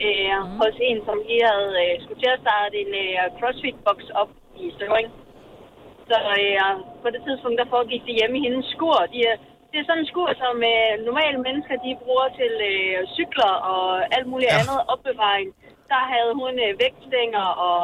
øh, 0.07 0.37
hos 0.61 0.77
en, 0.89 0.99
som 1.07 1.17
lige 1.29 1.45
havde 1.53 1.73
øh, 1.85 1.93
skulle 2.03 2.21
til 2.23 2.35
at 2.35 2.43
starte 2.47 2.75
en 2.85 2.93
øh, 3.05 3.23
crossfit-box 3.39 3.99
op 4.21 4.31
i 4.65 4.67
Støvring. 4.77 5.09
Så 6.11 6.17
øh, 6.39 6.61
på 7.03 7.09
det 7.15 7.21
tidspunkt, 7.27 7.57
der 7.61 7.73
foregik 7.75 8.03
det 8.09 8.15
hjemme 8.19 8.37
i 8.39 8.45
hendes 8.47 8.67
skur. 8.75 8.99
De, 9.15 9.21
er- 9.31 9.41
det 9.71 9.77
er 9.79 9.87
sådan 9.87 10.03
en 10.05 10.13
skur, 10.13 10.31
som 10.43 10.57
øh, 10.73 10.93
normale 11.09 11.39
mennesker 11.47 11.77
de 11.85 12.01
bruger 12.03 12.29
til 12.41 12.53
øh, 12.73 12.99
cykler 13.17 13.53
og 13.73 13.85
alt 14.17 14.27
muligt 14.33 14.53
ja. 14.53 14.59
andet 14.61 14.81
opbevaring. 14.95 15.49
Der 15.93 16.03
havde 16.13 16.33
hun 16.43 16.53
øh, 16.65 16.71
vægtstænger 16.83 17.47
og 17.69 17.83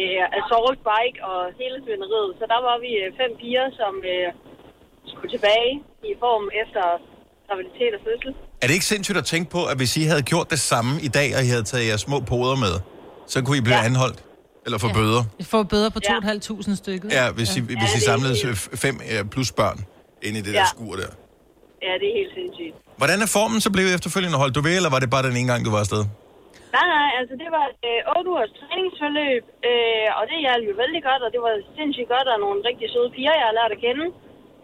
øh, 0.00 0.22
assault 0.38 0.80
bike 0.90 1.18
og 1.30 1.38
hele 1.60 1.76
svineriet. 1.84 2.30
Så 2.38 2.44
der 2.52 2.60
var 2.68 2.76
vi 2.84 2.90
øh, 3.02 3.08
fem 3.20 3.30
piger, 3.40 3.66
som 3.80 3.92
øh, 4.12 4.28
skulle 5.10 5.30
tilbage 5.36 5.70
i 6.10 6.12
form 6.24 6.44
efter 6.62 6.84
graviditet 7.46 7.92
og 7.98 8.00
fødsel. 8.08 8.30
Er 8.62 8.66
det 8.68 8.74
ikke 8.78 8.90
sindssygt 8.94 9.18
at 9.22 9.26
tænke 9.34 9.48
på, 9.56 9.60
at 9.72 9.76
hvis 9.80 9.92
I 10.00 10.02
havde 10.12 10.22
gjort 10.32 10.48
det 10.54 10.60
samme 10.72 10.92
i 11.08 11.10
dag, 11.18 11.28
og 11.36 11.40
I 11.46 11.48
havde 11.54 11.64
taget 11.70 11.84
jeres 11.90 12.00
små 12.08 12.18
poder 12.32 12.56
med, 12.66 12.74
så 13.32 13.36
kunne 13.44 13.58
I 13.62 13.64
blive 13.68 13.80
ja. 13.82 13.84
anholdt? 13.90 14.20
Eller 14.66 14.78
få 14.78 14.88
ja. 14.88 14.92
bøder? 14.98 15.22
Får 15.52 15.62
bøder 15.62 15.90
på 15.96 16.00
2.500 16.06 16.76
stykket. 16.76 17.08
Ja, 17.18 17.24
hvis 17.30 17.56
I, 17.56 17.60
hvis 17.60 17.92
I 17.98 18.00
samlede 18.10 18.34
fem 18.84 18.94
plus 19.34 19.52
børn 19.52 19.78
ind 20.22 20.36
i 20.36 20.40
det 20.40 20.54
der 20.54 20.60
Ja. 20.60 20.66
skur 20.74 20.92
der. 21.02 21.10
Ja, 21.86 21.92
det 22.00 22.06
er 22.10 22.14
helt 22.20 22.32
sindssygt. 22.34 22.74
Hvordan 22.96 23.22
er 23.22 23.26
formen 23.26 23.60
så 23.60 23.70
blevet 23.72 23.94
efterfølgende? 23.94 24.38
Holdt 24.38 24.54
du 24.54 24.60
ved, 24.60 24.76
eller 24.76 24.90
var 24.90 24.98
det 24.98 25.10
bare 25.10 25.22
den 25.28 25.36
ene 25.36 25.52
gang, 25.52 25.64
du 25.64 25.70
var 25.70 25.78
afsted? 25.78 26.04
Nej, 26.76 26.86
nej, 26.96 27.08
altså 27.18 27.34
det 27.42 27.50
var 27.56 27.66
øh, 27.86 28.18
8 28.18 28.30
ugers 28.30 28.52
træningsforløb, 28.60 29.44
øh, 29.70 30.08
og 30.18 30.22
det 30.30 30.44
hjalp 30.44 30.64
jo 30.68 30.74
vældig 30.82 31.02
godt, 31.08 31.22
og 31.26 31.30
det 31.34 31.40
var 31.46 31.54
sindssygt 31.76 32.12
godt, 32.14 32.28
og 32.32 32.38
nogle 32.44 32.66
rigtig 32.68 32.86
søde 32.90 33.10
piger, 33.16 33.34
jeg 33.40 33.48
har 33.48 33.58
lært 33.58 33.76
at 33.76 33.82
kende. 33.86 34.06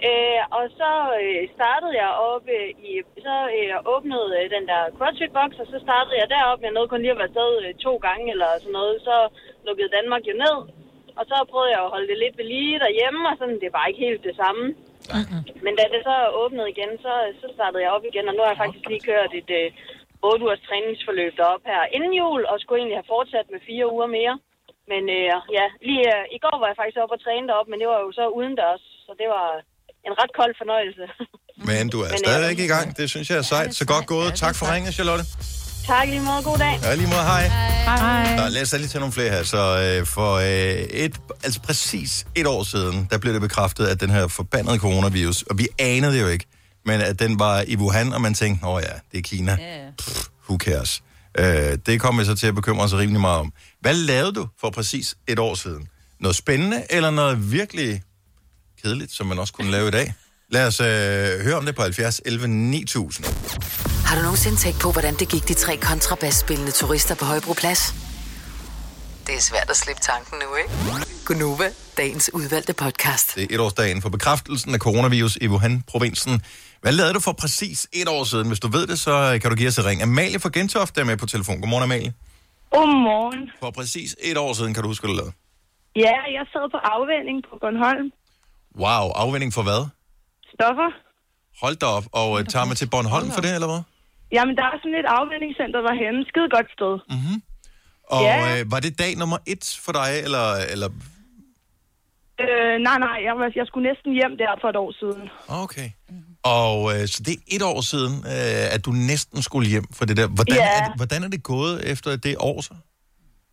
Øh, 0.08 0.42
og 0.58 0.64
så 0.80 0.90
øh, 1.20 1.42
startede 1.56 1.94
jeg 2.02 2.10
op 2.30 2.44
øh, 2.58 2.68
i, 2.90 2.92
så 3.26 3.36
øh, 3.56 3.74
åbnede 3.94 4.28
øh, 4.38 4.44
den 4.54 4.64
der 4.70 4.80
CrossFit 4.96 5.32
box, 5.38 5.50
og 5.62 5.66
så 5.72 5.78
startede 5.86 6.16
jeg 6.20 6.28
derop. 6.34 6.60
Jeg 6.62 6.74
nåede 6.74 6.90
kun 6.90 7.02
lige 7.02 7.14
at 7.14 7.20
være 7.20 7.32
afsted 7.32 7.50
øh, 7.64 7.74
to 7.86 7.92
gange 8.06 8.26
eller 8.34 8.50
sådan 8.62 8.76
noget, 8.80 8.96
så 9.08 9.16
lukkede 9.66 9.94
Danmark 9.96 10.22
jo 10.30 10.34
ned. 10.44 10.56
Og 11.18 11.24
så 11.30 11.36
prøvede 11.50 11.72
jeg 11.74 11.82
at 11.84 11.92
holde 11.94 12.08
det 12.10 12.18
lidt 12.22 12.38
ved 12.38 12.46
lige 12.54 12.82
derhjemme, 12.84 13.22
og 13.30 13.34
sådan, 13.38 13.60
det 13.64 13.70
var 13.76 13.84
ikke 13.86 14.04
helt 14.06 14.22
det 14.28 14.36
samme. 14.42 14.64
Men 15.64 15.72
da 15.78 15.84
det 15.94 16.02
så 16.10 16.16
åbnede 16.42 16.72
igen, 16.74 16.92
så, 17.04 17.12
så 17.40 17.46
startede 17.56 17.82
jeg 17.82 17.94
op 17.96 18.04
igen, 18.10 18.28
og 18.28 18.34
nu 18.34 18.40
har 18.42 18.52
jeg 18.52 18.62
faktisk 18.64 18.86
lige 18.88 19.06
kørt 19.10 19.32
et 19.40 19.50
øh, 19.60 19.68
8 20.30 20.44
ugers 20.44 20.62
træningsforløb 20.68 21.32
derop 21.40 21.62
her 21.70 21.82
inden 21.96 22.12
jul, 22.20 22.42
og 22.50 22.54
skulle 22.58 22.78
egentlig 22.80 22.98
have 23.00 23.12
fortsat 23.14 23.46
med 23.52 23.60
fire 23.68 23.86
uger 23.94 24.08
mere. 24.18 24.34
Men 24.90 25.02
øh, 25.18 25.36
ja, 25.58 25.66
lige 25.88 26.04
øh, 26.14 26.36
i 26.36 26.38
går 26.44 26.56
var 26.60 26.68
jeg 26.70 26.78
faktisk 26.80 26.98
oppe 27.02 27.14
og 27.16 27.22
træne 27.24 27.46
derop, 27.50 27.68
men 27.70 27.78
det 27.80 27.88
var 27.92 27.98
jo 28.04 28.10
så 28.18 28.24
udendørs, 28.38 28.84
så 29.06 29.12
det 29.20 29.28
var 29.36 29.46
en 30.08 30.14
ret 30.20 30.32
kold 30.38 30.54
fornøjelse. 30.62 31.04
Men 31.70 31.84
du 31.92 31.98
er 32.06 32.08
Men, 32.08 32.12
øh, 32.12 32.18
stadigvæk 32.24 32.58
i 32.66 32.70
gang. 32.74 32.86
Det 33.00 33.06
synes 33.12 33.26
jeg 33.30 33.38
er 33.42 33.46
sejt. 33.54 33.74
Så 33.74 33.84
godt 33.86 34.06
gået. 34.06 34.30
Tak 34.44 34.54
for 34.58 34.64
ringen, 34.72 34.92
Charlotte. 34.92 35.24
tak 35.86 36.06
lige 36.08 36.24
måde, 36.30 36.42
god 36.50 36.58
dag. 36.58 36.74
Ja, 36.82 36.94
lige 36.94 37.10
måde, 37.14 37.26
hej. 37.32 37.44
Hej. 37.88 38.36
Nå, 38.38 38.44
lad 38.54 38.62
os 38.62 38.70
da 38.70 38.76
lige 38.76 38.88
tage 38.88 39.00
nogle 39.04 39.16
flere 39.18 39.30
her. 39.36 39.42
Så 39.54 39.62
øh, 39.84 40.06
for 40.16 40.30
øh, 40.48 41.04
et, 41.04 41.14
altså 41.46 41.60
præcis 41.68 42.10
et 42.40 42.46
år 42.46 42.62
siden, 42.72 42.96
der 43.10 43.18
blev 43.18 43.32
det 43.36 43.42
bekræftet, 43.48 43.84
at 43.92 44.00
den 44.00 44.10
her 44.10 44.24
forbandede 44.28 44.78
coronavirus, 44.78 45.42
og 45.42 45.54
vi 45.58 45.66
anede 45.78 46.12
det 46.14 46.20
jo 46.22 46.28
ikke, 46.28 46.46
men 46.86 47.00
at 47.00 47.18
den 47.18 47.38
var 47.38 47.64
i 47.66 47.76
Wuhan, 47.76 48.12
og 48.12 48.20
man 48.20 48.34
tænkte, 48.34 48.66
åh 48.66 48.82
ja, 48.82 48.92
det 49.12 49.18
er 49.18 49.22
Kina. 49.22 49.58
Pff, 49.98 50.26
who 50.48 50.58
cares? 50.58 51.02
Øh, 51.38 51.78
det 51.86 52.00
kom 52.00 52.18
vi 52.18 52.24
så 52.24 52.34
til 52.34 52.46
at 52.46 52.54
bekymre 52.54 52.84
os 52.84 52.94
rimelig 52.94 53.20
meget 53.20 53.38
om. 53.38 53.52
Hvad 53.80 53.94
lavede 53.94 54.32
du 54.32 54.48
for 54.60 54.70
præcis 54.70 55.16
et 55.26 55.38
år 55.38 55.54
siden? 55.54 55.88
Noget 56.20 56.36
spændende, 56.36 56.82
eller 56.90 57.10
noget 57.10 57.52
virkelig 57.52 58.02
kedeligt, 58.82 59.12
som 59.12 59.26
man 59.26 59.38
også 59.38 59.52
kunne 59.52 59.70
lave 59.70 59.88
i 59.88 59.90
dag? 59.90 60.14
Lad 60.50 60.66
os 60.66 60.80
øh, 60.80 60.86
høre 61.44 61.54
om 61.54 61.66
det 61.66 61.74
på 61.74 61.82
70 61.82 62.20
11 62.24 62.48
9000. 62.48 63.26
Har 64.06 64.16
du 64.16 64.22
nogensinde 64.22 64.56
tænkt 64.56 64.80
på, 64.80 64.92
hvordan 64.92 65.14
det 65.14 65.28
gik 65.28 65.48
de 65.48 65.54
tre 65.54 65.76
kontrabasspillende 65.76 66.72
turister 66.72 67.14
på 67.14 67.24
Højbroplads? 67.24 67.94
Det 69.26 69.34
er 69.34 69.40
svært 69.40 69.70
at 69.70 69.76
slippe 69.76 70.02
tanken 70.02 70.38
nu, 70.38 70.56
ikke? 70.56 71.04
Gunova, 71.24 71.70
dagens 71.96 72.30
udvalgte 72.32 72.72
podcast. 72.72 73.34
Det 73.34 73.42
er 73.42 73.54
etårsdagen 73.54 74.02
for 74.02 74.08
bekræftelsen 74.08 74.74
af 74.74 74.78
coronavirus 74.78 75.38
i 75.40 75.48
Wuhan-provinsen. 75.48 76.42
Hvad 76.84 76.92
lavede 76.98 77.14
du 77.18 77.22
for 77.28 77.34
præcis 77.44 77.78
et 78.00 78.08
år 78.16 78.24
siden? 78.32 78.46
Hvis 78.52 78.60
du 78.64 78.68
ved 78.76 78.84
det, 78.92 78.98
så 79.06 79.14
kan 79.42 79.48
du 79.50 79.56
give 79.60 79.68
os 79.72 79.78
et 79.78 79.86
ring. 79.90 79.98
Amalie 80.08 80.38
fra 80.44 80.50
Gentofte 80.56 80.96
er 81.02 81.06
med 81.10 81.16
på 81.22 81.26
telefon. 81.34 81.56
Godmorgen, 81.60 81.84
Amalie. 81.88 82.12
Godmorgen. 82.74 83.42
For 83.62 83.70
præcis 83.78 84.10
et 84.30 84.36
år 84.44 84.52
siden 84.58 84.70
kan 84.74 84.80
du 84.82 84.88
huske, 84.92 85.02
hvad 85.02 85.12
du 85.14 85.18
lavede. 85.20 85.34
Ja, 86.06 86.16
jeg 86.36 86.44
sad 86.52 86.64
på 86.74 86.78
afvænding 86.94 87.38
på 87.48 87.52
Bornholm. 87.62 88.06
Wow, 88.84 89.04
afvinding 89.22 89.52
for 89.58 89.62
hvad? 89.68 89.82
Stoffer. 90.54 90.90
Hold 91.62 91.76
da 91.82 91.86
op. 91.98 92.06
Og 92.20 92.28
uh, 92.36 92.40
tager 92.52 92.66
man 92.70 92.76
til 92.80 92.88
Bornholm 92.94 93.28
for 93.36 93.42
det, 93.46 93.52
eller 93.58 93.68
hvad? 93.72 93.82
Jamen, 94.36 94.54
der 94.58 94.64
er 94.72 94.76
sådan 94.82 94.98
et 95.02 95.08
afvendingscenter 95.18 95.80
derhenne. 95.88 96.18
Skide 96.30 96.48
godt 96.56 96.68
sted. 96.76 96.94
Mm-hmm. 97.14 97.36
Og 98.14 98.22
Ja. 98.28 98.36
øh, 98.50 98.60
var 98.72 98.80
det 98.84 98.92
dag 99.02 99.12
nummer 99.22 99.38
et 99.52 99.64
for 99.84 99.92
dig, 100.00 100.10
eller, 100.26 100.46
eller... 100.72 100.88
Øh, 102.44 102.74
nej, 102.88 102.98
nej, 103.06 103.16
jeg, 103.26 103.34
var, 103.40 103.46
jeg 103.60 103.66
skulle 103.68 103.86
næsten 103.90 104.10
hjem 104.18 104.34
der 104.42 104.52
for 104.62 104.68
et 104.72 104.78
år 104.84 104.90
siden. 105.00 105.22
Okay. 105.64 105.88
Og 106.60 106.76
øh, 106.92 107.02
så 107.12 107.18
det 107.26 107.32
er 107.38 107.42
et 107.56 107.62
år 107.72 107.80
siden, 107.92 108.14
øh, 108.34 108.74
at 108.74 108.80
du 108.86 108.90
næsten 109.12 109.38
skulle 109.48 109.66
hjem 109.74 109.86
for 109.98 110.04
det 110.08 110.16
der. 110.20 110.26
Hvordan, 110.38 110.56
Ja. 110.56 110.68
er 110.78 110.82
det, 110.88 110.92
hvordan 111.00 111.20
er 111.26 111.30
det 111.36 111.42
gået 111.54 111.76
efter 111.92 112.08
det 112.26 112.34
år 112.50 112.58
så? 112.68 112.74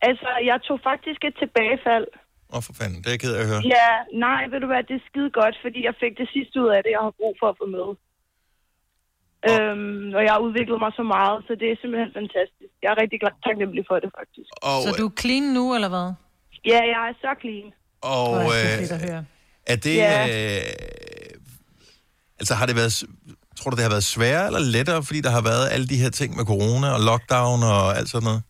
Altså, 0.09 0.29
jeg 0.49 0.57
tog 0.67 0.77
faktisk 0.89 1.19
et 1.29 1.35
tilbagefald. 1.43 2.07
Åh, 2.53 2.57
oh, 2.57 2.61
for 2.67 2.73
fanden, 2.79 2.97
det 3.01 3.07
er 3.09 3.15
jeg 3.17 3.19
ked 3.25 3.33
af 3.37 3.41
at 3.45 3.49
høre. 3.51 3.61
Ja, 3.77 3.91
nej, 4.27 4.41
ved 4.51 4.59
du 4.63 4.67
hvad, 4.71 4.81
det 4.89 4.95
er 4.99 5.03
skide 5.09 5.29
godt, 5.41 5.55
fordi 5.65 5.79
jeg 5.89 5.95
fik 6.03 6.13
det 6.21 6.27
sidste 6.35 6.55
ud 6.63 6.69
af 6.75 6.79
det, 6.83 6.91
jeg 6.97 7.01
har 7.07 7.13
brug 7.21 7.33
for 7.41 7.47
at 7.53 7.57
få 7.61 7.65
med. 7.77 7.87
Øhm, 9.49 10.05
og 10.17 10.21
jeg 10.25 10.31
har 10.35 10.41
udviklet 10.47 10.77
mig 10.83 10.91
så 10.99 11.03
meget, 11.15 11.37
så 11.47 11.51
det 11.61 11.67
er 11.73 11.75
simpelthen 11.81 12.11
fantastisk. 12.19 12.71
Jeg 12.83 12.89
er 12.93 12.97
rigtig 13.03 13.17
glad, 13.21 13.33
taknemmelig 13.47 13.83
for 13.89 13.97
det, 14.03 14.09
faktisk. 14.19 14.49
Og, 14.67 14.75
Så 14.85 14.89
du 14.99 15.05
er 15.11 15.15
clean 15.21 15.45
nu, 15.57 15.63
eller 15.77 15.89
hvad? 15.95 16.07
Ja, 16.71 16.79
jeg 16.93 17.01
er 17.09 17.15
så 17.25 17.31
clean. 17.41 17.67
og 18.13 18.27
er 18.37 19.17
øh, 19.17 19.71
er 19.73 19.77
det... 19.85 19.95
Ja. 20.05 20.15
Øh, 20.31 20.63
altså, 22.41 22.53
har 22.59 22.65
det 22.69 22.75
været... 22.81 22.93
Tror 23.57 23.69
du, 23.71 23.75
det 23.79 23.85
har 23.87 23.95
været 23.97 24.09
sværere 24.15 24.45
eller 24.49 24.63
lettere, 24.75 24.99
fordi 25.07 25.19
der 25.27 25.33
har 25.37 25.43
været 25.51 25.65
alle 25.73 25.87
de 25.93 26.01
her 26.03 26.11
ting 26.19 26.29
med 26.39 26.45
corona 26.51 26.87
og 26.97 27.01
lockdown 27.09 27.59
og 27.73 27.81
alt 27.99 28.09
sådan 28.13 28.27
noget? 28.29 28.41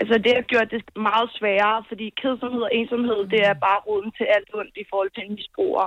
Altså, 0.00 0.14
det 0.24 0.32
har 0.38 0.44
gjort 0.52 0.68
det 0.74 0.82
meget 1.10 1.28
sværere, 1.38 1.78
fordi 1.90 2.06
kedsomhed 2.22 2.62
og 2.68 2.72
ensomhed, 2.80 3.20
det 3.34 3.40
er 3.50 3.54
bare 3.66 3.78
roden 3.88 4.10
til 4.18 4.26
alt 4.36 4.48
ondt 4.58 4.74
i 4.82 4.86
forhold 4.90 5.10
til 5.16 5.22
en 5.26 5.32
misbruger. 5.38 5.86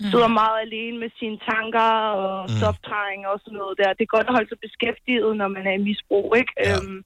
Mm. 0.00 0.10
Sidder 0.12 0.30
meget 0.42 0.58
alene 0.66 0.96
med 1.04 1.10
sine 1.20 1.38
tanker 1.50 1.88
og 2.22 2.34
Mm. 2.48 2.56
stoptræning 2.58 3.22
og 3.30 3.36
sådan 3.44 3.58
noget 3.62 3.74
der. 3.80 3.88
Det 3.98 4.04
er 4.06 4.12
godt 4.16 4.28
at 4.30 4.34
holde 4.36 4.50
sig 4.52 4.60
beskæftiget, 4.66 5.30
når 5.40 5.48
man 5.56 5.62
er 5.70 5.74
i 5.78 5.82
misbrug, 5.88 6.26
ikke? 6.40 6.52
Ja. 6.58 6.76
Øhm, 6.76 6.98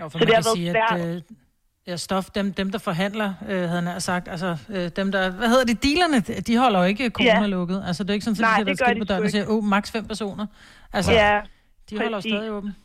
Jo, 0.00 0.04
for 0.10 0.16
så 0.18 0.18
man 0.18 0.26
det 0.28 0.34
har 0.36 0.42
kan 0.42 0.48
været 0.48 0.60
sige, 0.60 0.72
svært. 0.76 0.98
at 1.00 1.08
øh, 1.08 1.18
ja, 1.86 1.96
stof, 1.96 2.30
dem, 2.30 2.52
dem, 2.52 2.70
der 2.70 2.78
forhandler, 2.78 3.34
øh, 3.48 3.68
havde 3.68 3.82
han 3.82 4.00
sagt, 4.00 4.28
altså 4.28 4.56
øh, 4.68 4.90
dem, 4.96 5.12
der, 5.12 5.30
hvad 5.30 5.48
hedder 5.48 5.64
det, 5.64 5.82
dealerne, 5.82 6.20
de 6.20 6.56
holder 6.56 6.78
jo 6.78 6.84
ikke 6.84 7.10
corona 7.10 7.46
lukket. 7.46 7.84
Altså, 7.86 8.02
det 8.02 8.10
er 8.10 8.14
ikke 8.14 8.24
sådan, 8.24 8.44
at 8.44 8.50
Nej, 8.50 8.58
de 8.58 8.64
sætter 8.64 8.86
skilt 8.86 8.98
på 8.98 9.04
døren 9.04 9.24
og 9.24 9.30
siger, 9.30 9.46
åh, 9.46 9.56
oh, 9.56 9.64
maks 9.64 9.90
fem 9.90 10.06
personer. 10.06 10.46
Altså, 10.92 11.12
ja, 11.12 11.40
de 11.90 11.96
holder 11.96 12.10
jo 12.10 12.16
præcis. 12.16 12.32
stadig 12.32 12.52
åben. 12.52 12.76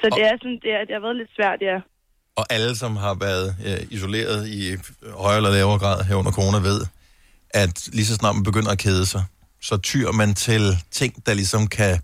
Så 0.00 0.10
det 0.16 0.24
er 0.26 0.36
sådan, 0.42 0.58
det, 0.62 0.70
er, 0.70 0.80
det 0.84 0.94
har 0.94 1.00
været 1.00 1.16
lidt 1.16 1.30
svært, 1.36 1.58
ja. 1.60 1.80
Og 2.36 2.46
alle, 2.50 2.76
som 2.76 2.96
har 2.96 3.14
været 3.14 3.56
øh, 3.66 3.86
isoleret 3.90 4.48
i 4.48 4.76
højere 5.12 5.36
eller 5.36 5.50
lavere 5.50 5.78
grad 5.78 6.04
her 6.04 6.14
under 6.14 6.32
corona, 6.32 6.58
ved, 6.58 6.80
at 7.50 7.88
lige 7.92 8.06
så 8.06 8.14
snart 8.14 8.34
man 8.34 8.44
begynder 8.44 8.70
at 8.70 8.78
kede 8.78 9.06
sig, 9.06 9.24
så 9.62 9.76
tyr 9.76 10.12
man 10.12 10.34
til 10.34 10.76
ting, 10.90 11.26
der 11.26 11.34
ligesom 11.34 11.66
kan 11.66 12.00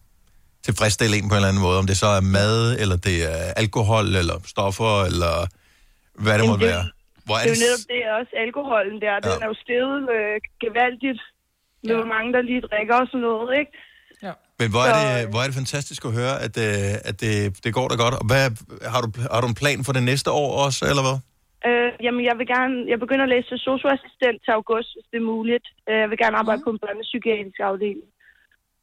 tilfredsstille 0.64 1.16
en 1.16 1.29
på 1.29 1.35
en 1.35 1.37
eller 1.37 1.49
anden 1.49 1.62
måde. 1.62 1.79
Om 1.79 1.87
det 1.87 1.97
så 1.97 2.07
er 2.07 2.20
mad, 2.20 2.81
eller 2.81 2.97
det 2.97 3.25
er 3.33 3.53
alkohol, 3.57 4.16
eller 4.16 4.41
stoffer, 4.47 5.05
eller 5.05 5.47
hvad 6.25 6.35
det 6.39 6.45
måtte 6.51 6.64
det- 6.66 6.73
være. 6.75 6.85
Hvor 7.27 7.37
Det 7.37 7.51
er 7.51 7.55
jo 7.55 7.61
netop 7.66 7.85
det, 7.93 8.01
også 8.18 8.33
alkoholen 8.45 8.97
der. 9.05 9.14
Den 9.27 9.37
er 9.45 9.49
jo 9.53 9.57
steget 9.64 10.01
øh, 10.16 10.35
gevaldigt 10.64 11.20
med, 11.87 11.95
hvor 12.01 12.11
mange 12.16 12.29
der 12.37 12.43
lige 12.51 12.62
drikker 12.68 12.97
og 13.03 13.07
sådan 13.11 13.25
noget, 13.31 13.51
ikke? 13.61 13.73
Men 14.61 14.68
hvor 14.75 14.85
er, 14.91 14.95
det, 15.03 15.29
hvor 15.31 15.41
er 15.43 15.47
det 15.51 15.57
fantastisk 15.62 16.01
at 16.09 16.12
høre, 16.20 16.35
at, 16.47 16.55
øh, 16.66 17.09
at 17.09 17.14
det, 17.25 17.35
det 17.64 17.70
går 17.79 17.87
da 17.93 17.97
godt. 18.05 18.14
Og 18.20 18.25
hvad, 18.31 18.45
har, 18.95 19.01
du, 19.05 19.09
har 19.33 19.41
du 19.43 19.47
en 19.53 19.59
plan 19.62 19.79
for 19.87 19.93
det 19.99 20.03
næste 20.11 20.29
år 20.43 20.51
også, 20.66 20.81
eller 20.91 21.03
hvad? 21.07 21.16
Øh, 21.68 21.91
jamen, 22.05 22.23
jeg 22.29 22.35
vil 22.41 22.47
gerne... 22.55 22.75
Jeg 22.93 22.99
begynder 23.05 23.25
at 23.29 23.33
læse 23.35 23.47
til 23.53 23.59
socioassistent 23.70 24.39
til 24.45 24.53
august, 24.61 24.89
hvis 24.95 25.07
det 25.12 25.18
er 25.23 25.27
muligt. 25.35 25.66
Øh, 25.89 25.97
Jeg 26.03 26.09
vil 26.11 26.18
gerne 26.25 26.37
arbejde 26.43 26.61
på 26.66 26.70
en 26.75 26.79
børnepsykiatrisk 26.85 27.61
afdeling. 27.70 28.09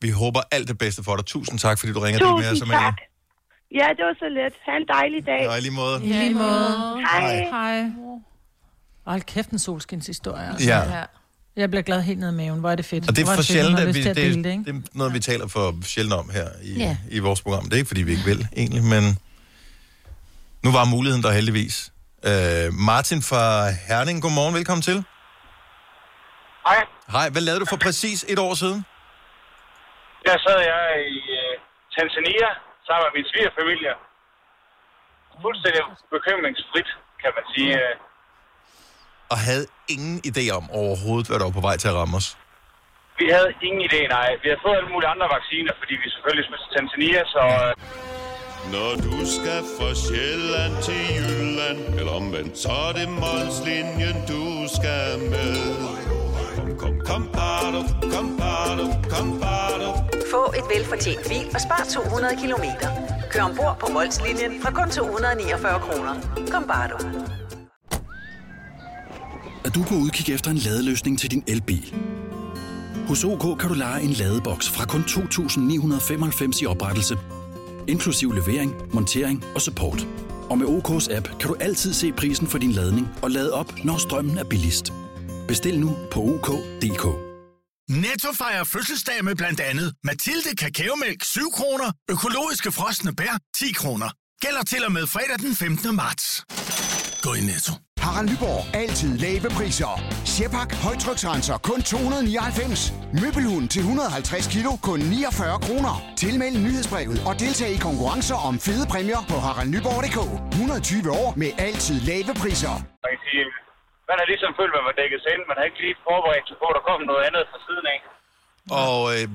Vi 0.05 0.09
håber 0.21 0.41
alt 0.55 0.67
det 0.71 0.77
bedste 0.83 1.01
for 1.07 1.13
dig. 1.17 1.25
Tusind 1.35 1.57
tak, 1.65 1.75
fordi 1.79 1.91
du 1.97 2.01
ringer 2.05 2.19
til 2.19 2.31
med 2.41 2.47
os. 2.51 2.59
Tusind 2.59 2.71
tak. 2.87 2.97
Ja, 3.73 3.87
det 3.97 4.05
var 4.05 4.15
så 4.19 4.27
let. 4.29 4.53
Ha' 4.65 4.77
en 4.77 4.87
dejlig 4.87 5.25
dag. 5.25 5.57
I 5.57 5.61
lige 5.61 5.71
måde. 5.71 6.03
I 6.03 6.07
lige 6.07 6.33
måde. 6.33 7.01
Hej. 7.11 7.35
Hej. 7.35 7.83
Hold 9.05 9.21
kæft, 9.21 9.49
en 9.49 9.59
solskinshistorie. 9.59 10.47
Altså. 10.47 10.69
Ja. 10.69 11.03
Jeg 11.55 11.69
bliver 11.69 11.83
glad 11.83 12.01
helt 12.01 12.19
ned 12.19 12.31
i 12.33 12.35
maven. 12.35 12.59
Hvor 12.59 12.71
er 12.71 12.75
det 12.75 12.85
fedt. 12.85 13.09
Og 13.09 13.15
det 13.15 13.23
Hvor 13.23 13.31
er 13.31 13.35
for 13.35 13.43
sjældent, 13.43 13.79
at 13.79 13.87
vi, 13.87 14.03
det, 14.03 14.15
det, 14.15 14.35
det, 14.35 14.65
det 14.65 14.75
er 14.75 14.81
noget, 14.93 15.13
vi 15.13 15.19
taler 15.19 15.47
for 15.47 15.75
sjældent 15.85 16.13
om 16.13 16.29
her 16.29 16.47
i, 16.63 16.73
Ja. 16.77 16.97
i 17.11 17.19
vores 17.19 17.41
program. 17.41 17.63
Det 17.63 17.73
er 17.73 17.77
ikke, 17.77 17.87
fordi 17.87 18.03
vi 18.03 18.11
ikke 18.11 18.23
vil, 18.25 18.47
egentlig, 18.57 18.83
men 18.83 19.03
nu 20.63 20.71
var 20.71 20.85
muligheden 20.85 21.23
der 21.23 21.31
heldigvis. 21.31 21.91
Øh, 22.25 22.73
Martin 22.73 23.21
fra 23.21 23.43
Herning, 23.87 24.21
godmorgen, 24.21 24.55
velkommen 24.55 24.81
til. 24.81 25.03
Hej. 26.67 26.81
Hej, 27.11 27.29
hvad 27.29 27.41
lavede 27.41 27.59
du 27.59 27.65
for 27.69 27.77
præcis 27.77 28.25
et 28.27 28.39
år 28.39 28.53
siden? 28.53 28.85
Der 30.25 30.35
sad 30.45 30.59
jeg 30.71 30.83
i 31.15 31.17
uh, 31.39 31.53
Tanzania 31.97 32.49
sammen 32.89 33.05
med 33.07 33.13
min 33.17 33.27
svigerfamilie. 33.31 33.91
Fuldstændig 35.45 35.81
bekymringsfrit, 36.15 36.89
kan 37.21 37.31
man 37.37 37.45
sige. 37.53 37.73
øh. 37.83 37.95
Og 39.33 39.37
havde 39.47 39.65
ingen 39.95 40.17
idé 40.31 40.45
om 40.59 40.65
overhovedet, 40.81 41.25
hvad 41.27 41.37
der 41.39 41.45
var 41.49 41.55
på 41.59 41.65
vej 41.69 41.75
til 41.81 41.87
at 41.91 41.95
ramme 42.01 42.15
os. 42.21 42.29
Vi 43.21 43.27
havde 43.35 43.51
ingen 43.67 43.81
idé, 43.89 44.01
nej. 44.17 44.29
Vi 44.41 44.45
havde 44.49 44.61
fået 44.65 44.77
alle 44.79 44.91
mulige 44.93 45.09
andre 45.15 45.27
vacciner, 45.37 45.73
fordi 45.81 45.93
vi 46.03 46.07
selvfølgelig 46.13 46.45
skulle 46.45 46.63
til 46.65 46.71
Tanzania, 46.77 47.21
så... 47.35 47.41
Uh, 47.59 47.69
Når 48.75 48.91
du 49.07 49.17
skal 49.37 49.61
fra 49.75 49.89
Sjælland 50.05 50.73
til 50.87 51.01
Jylland 51.17 51.79
Eller 51.99 52.13
omvendt, 52.21 52.53
så 52.63 52.71
er 52.87 52.91
det 52.97 53.07
Molslinjen, 53.21 54.17
du 54.33 54.43
skal 54.77 55.07
med 55.33 55.55
Kom, 56.57 56.69
kom, 56.81 56.95
kom, 57.09 57.23
bado, 57.37 57.81
kom, 58.13 58.27
bado, 58.41 58.85
kom, 59.13 59.27
bado. 59.41 59.68
Få 60.31 60.53
et 60.57 60.63
velfortjent 60.77 61.27
bil 61.29 61.45
og 61.53 61.61
spar 61.61 61.87
200 61.89 62.35
kilometer. 62.41 62.89
Kør 63.31 63.41
ombord 63.41 63.77
på 63.79 63.87
Molslinjen 63.93 64.61
fra 64.61 64.71
kun 64.71 64.89
249 64.91 65.79
kroner. 65.79 66.13
Kom 66.51 66.63
bare 66.67 66.87
du. 66.91 66.97
Er 69.65 69.69
du 69.69 69.83
på 69.83 69.95
udkig 69.95 70.33
efter 70.33 70.51
en 70.51 70.57
ladeløsning 70.57 71.19
til 71.19 71.31
din 71.31 71.43
elbil? 71.47 71.95
Hos 73.07 73.23
OK 73.23 73.59
kan 73.59 73.69
du 73.69 73.75
lege 73.75 74.01
en 74.03 74.09
ladeboks 74.09 74.69
fra 74.69 74.85
kun 74.85 75.01
2.995 75.01 76.63
i 76.63 76.65
oprettelse, 76.65 77.17
inklusiv 77.87 78.31
levering, 78.31 78.75
montering 78.93 79.45
og 79.55 79.61
support. 79.61 80.07
Og 80.49 80.57
med 80.57 80.67
OK's 80.67 81.15
app 81.15 81.27
kan 81.39 81.49
du 81.49 81.55
altid 81.59 81.93
se 81.93 82.11
prisen 82.11 82.47
for 82.47 82.57
din 82.57 82.71
ladning 82.71 83.07
og 83.21 83.31
lade 83.31 83.53
op, 83.53 83.73
når 83.83 83.97
strømmen 83.97 84.37
er 84.37 84.43
billigst. 84.43 84.93
Bestil 85.47 85.79
nu 85.79 85.95
på 86.11 86.19
OK.dk. 86.19 87.28
Netto 87.89 88.33
fejrer 88.33 88.63
fødselsdag 88.63 89.25
med 89.25 89.35
blandt 89.35 89.59
andet 89.59 89.93
Mathilde 90.03 90.55
Kakaomælk 90.55 91.23
7 91.23 91.51
kroner, 91.53 91.91
økologiske 92.11 92.71
frosne 92.71 93.15
bær 93.15 93.37
10 93.55 93.71
kroner. 93.73 94.09
Gælder 94.41 94.63
til 94.63 94.85
og 94.85 94.91
med 94.91 95.07
fredag 95.07 95.37
den 95.39 95.55
15. 95.55 95.95
marts. 95.95 96.45
Gå 97.23 97.33
i 97.33 97.41
Netto. 97.41 97.73
Harald 97.99 98.29
Nyborg. 98.29 98.75
Altid 98.75 99.17
lave 99.17 99.49
priser. 99.57 99.93
Sjehpak. 100.25 100.69
Højtryksrenser. 100.73 101.57
Kun 101.57 101.81
299. 101.81 102.93
Møbelhund 103.21 103.69
til 103.69 103.79
150 103.79 104.47
kilo. 104.53 104.71
Kun 104.87 104.99
49 104.99 105.59
kroner. 105.65 105.93
Tilmeld 106.17 106.57
nyhedsbrevet 106.65 107.19
og 107.29 107.39
deltag 107.39 107.71
i 107.77 107.77
konkurrencer 107.77 108.35
om 108.49 108.59
fede 108.59 108.85
præmier 108.91 109.23
på 109.29 109.37
haraldnyborg.dk. 109.45 110.19
120 110.51 111.11
år 111.21 111.33
med 111.41 111.51
altid 111.57 111.97
lave 112.09 112.33
priser. 112.41 112.75
Man 114.09 114.17
har 114.19 114.27
ligesom 114.31 114.51
følt, 114.59 114.71
at 114.73 114.77
man 114.79 114.87
var 114.89 114.95
dækket 115.01 115.19
sig 115.23 115.31
ind. 115.35 115.43
Man 115.51 115.57
har 115.59 115.65
ikke 115.69 115.81
lige 115.85 115.97
forberedt 116.07 116.45
sig 116.49 116.57
på, 116.61 116.65
at 116.71 116.75
der 116.77 116.83
kom 116.89 116.99
noget 117.11 117.23
andet 117.27 117.43
fra 117.51 117.59
siden 117.67 117.85
af. 117.93 117.99
Og 118.83 118.99
øh, 119.13 119.25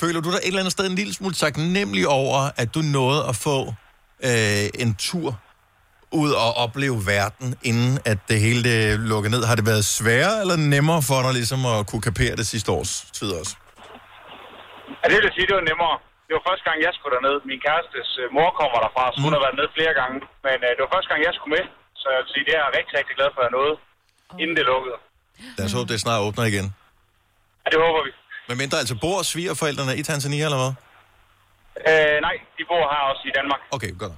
føler 0.00 0.20
du 0.24 0.28
dig 0.34 0.40
et 0.42 0.50
eller 0.50 0.62
andet 0.62 0.76
sted 0.76 0.84
en 0.86 0.98
lille 1.00 1.14
smule 1.18 1.34
taknemmelig 1.44 2.04
over, 2.22 2.38
at 2.62 2.68
du 2.76 2.80
nåede 2.96 3.20
at 3.30 3.36
få 3.46 3.58
øh, 4.28 4.66
en 4.82 4.90
tur 5.08 5.30
ud 6.22 6.30
og 6.44 6.50
opleve 6.64 6.98
verden, 7.14 7.48
inden 7.70 7.92
at 8.10 8.18
det 8.30 8.38
hele 8.46 8.60
det 8.70 8.80
lukkede 9.12 9.32
ned? 9.34 9.42
Har 9.50 9.56
det 9.60 9.66
været 9.72 9.84
sværere 9.98 10.36
eller 10.42 10.56
nemmere 10.74 11.00
for 11.10 11.18
dig 11.24 11.32
ligesom 11.40 11.60
at 11.74 11.78
kunne 11.90 12.04
kapere 12.10 12.34
det 12.40 12.46
sidste 12.52 12.68
års 12.76 12.92
tid 13.18 13.30
også? 13.40 13.52
Ja, 15.00 15.04
det 15.08 15.16
vil 15.18 15.28
jeg 15.28 15.36
sige, 15.36 15.46
det 15.50 15.56
var 15.60 15.66
nemmere. 15.72 15.96
Det 16.26 16.32
var 16.38 16.44
første 16.48 16.64
gang, 16.68 16.76
jeg 16.86 16.92
skulle 16.96 17.14
derned. 17.16 17.36
Min 17.50 17.60
kærestes 17.66 18.10
øh, 18.22 18.26
mor 18.36 18.50
kommer 18.60 18.78
derfra, 18.84 19.04
så 19.12 19.18
hun 19.26 19.32
har 19.36 19.42
været 19.46 19.58
med 19.60 19.68
flere 19.76 19.94
gange. 20.00 20.16
Men 20.46 20.56
øh, 20.66 20.70
det 20.74 20.80
var 20.84 20.92
første 20.94 21.08
gang, 21.10 21.20
jeg 21.28 21.34
skulle 21.36 21.54
med. 21.56 21.64
Så 22.00 22.06
jeg 22.12 22.20
vil 22.22 22.30
sige, 22.34 22.44
det 22.48 22.54
er 22.58 22.62
jeg 22.64 22.72
rigtig, 22.78 22.94
rigtig 23.00 23.14
glad 23.18 23.30
for, 23.32 23.40
at 23.42 23.46
jeg 23.48 23.54
nåede, 23.58 23.74
inden 24.40 24.56
det 24.56 24.64
lukkede. 24.72 24.96
Lad 25.58 25.66
os 25.66 25.72
håbe, 25.72 25.92
det 25.92 26.00
snart 26.00 26.20
åbner 26.22 26.44
igen. 26.44 26.66
Ja, 27.64 27.70
det 27.72 27.78
håber 27.86 28.00
vi. 28.06 28.10
Men 28.48 28.58
mindre 28.58 28.78
altså 28.78 28.94
bor 29.00 29.22
svigerforældrene 29.22 29.96
i 29.96 30.02
Tanzania, 30.02 30.44
eller 30.44 30.58
hvad? 30.62 30.72
Øh, 31.88 32.20
nej, 32.26 32.34
de 32.58 32.62
bor 32.70 32.82
her 32.92 33.02
også 33.10 33.22
i 33.30 33.32
Danmark. 33.38 33.60
Okay, 33.70 33.98
godt. 33.98 34.12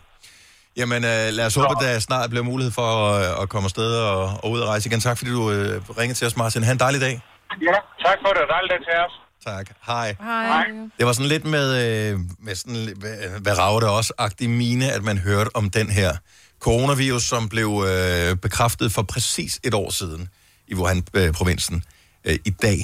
Jamen, 0.77 1.05
øh, 1.05 1.29
lad 1.39 1.47
os 1.47 1.55
håbe, 1.55 1.69
at 1.81 1.83
der 1.87 1.99
snart 1.99 2.31
bliver 2.31 2.43
mulighed 2.45 2.73
for 2.73 2.89
at, 3.13 3.43
at 3.43 3.49
komme 3.49 3.67
afsted 3.67 3.97
og, 3.97 4.23
og 4.43 4.51
ud 4.51 4.61
og 4.61 4.69
rejse 4.69 4.89
igen. 4.89 5.01
Tak, 5.01 5.19
fordi 5.19 5.31
du 5.31 5.51
øh, 5.51 5.83
ringede 5.99 6.19
til 6.19 6.27
os, 6.27 6.37
Martin. 6.37 6.63
Ha' 6.63 6.73
en 6.73 6.79
dejlig 6.79 7.01
dag. 7.01 7.21
Ja, 7.63 7.77
tak 8.07 8.19
for 8.25 8.29
det. 8.37 8.43
Dejligt 8.51 8.71
dag 8.73 8.79
til 8.79 8.95
os. 9.07 9.13
Tak. 9.47 9.67
Hej. 9.87 10.17
Hej. 10.21 10.65
Det 10.99 11.07
var 11.07 11.13
sådan 11.13 11.29
lidt 11.29 11.45
med, 11.45 11.67
øh, 11.85 12.19
med 12.39 12.55
sådan, 12.55 12.77
lidt- 12.77 12.99
hvad, 12.99 13.41
hvad 13.41 13.59
rager 13.59 13.81
det 13.81 13.89
også, 13.89 14.13
agtig 14.19 14.51
mine, 14.51 14.93
at 14.93 15.03
man 15.03 15.19
hørte 15.19 15.51
om 15.55 15.71
den 15.71 15.91
her 15.91 16.11
coronavirus, 16.61 17.23
som 17.23 17.49
blev 17.49 17.71
øh, 17.91 18.37
bekræftet 18.37 18.93
for 18.93 19.03
præcis 19.03 19.61
et 19.65 19.75
år 19.75 19.91
siden 19.91 20.29
i 20.69 20.75
Wuhan-provinsen 20.75 21.83
øh, 22.27 22.35
i 22.45 22.51
dag. 22.51 22.79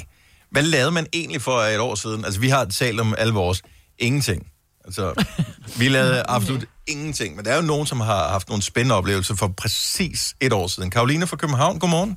Hvad 0.49 0.63
lavede 0.63 0.91
man 0.91 1.05
egentlig 1.13 1.41
for 1.41 1.57
et 1.75 1.79
år 1.79 1.95
siden? 1.95 2.25
Altså, 2.25 2.39
vi 2.41 2.47
har 2.47 2.65
talt 2.65 2.99
om 2.99 3.15
alle 3.17 3.33
vores 3.33 3.61
ingenting. 3.99 4.41
Altså, 4.85 5.03
vi 5.79 5.87
lavede 5.87 6.23
absolut 6.27 6.65
ingenting. 6.87 7.35
Men 7.35 7.45
der 7.45 7.51
er 7.51 7.59
jo 7.61 7.67
nogen, 7.73 7.85
som 7.85 7.99
har 7.99 8.21
haft 8.35 8.47
nogle 8.49 8.63
spændende 8.63 8.95
oplevelser 8.95 9.35
for 9.41 9.49
præcis 9.63 10.35
et 10.41 10.53
år 10.53 10.67
siden. 10.67 10.89
Karoline 10.89 11.27
fra 11.27 11.37
København, 11.37 11.79
godmorgen. 11.79 12.13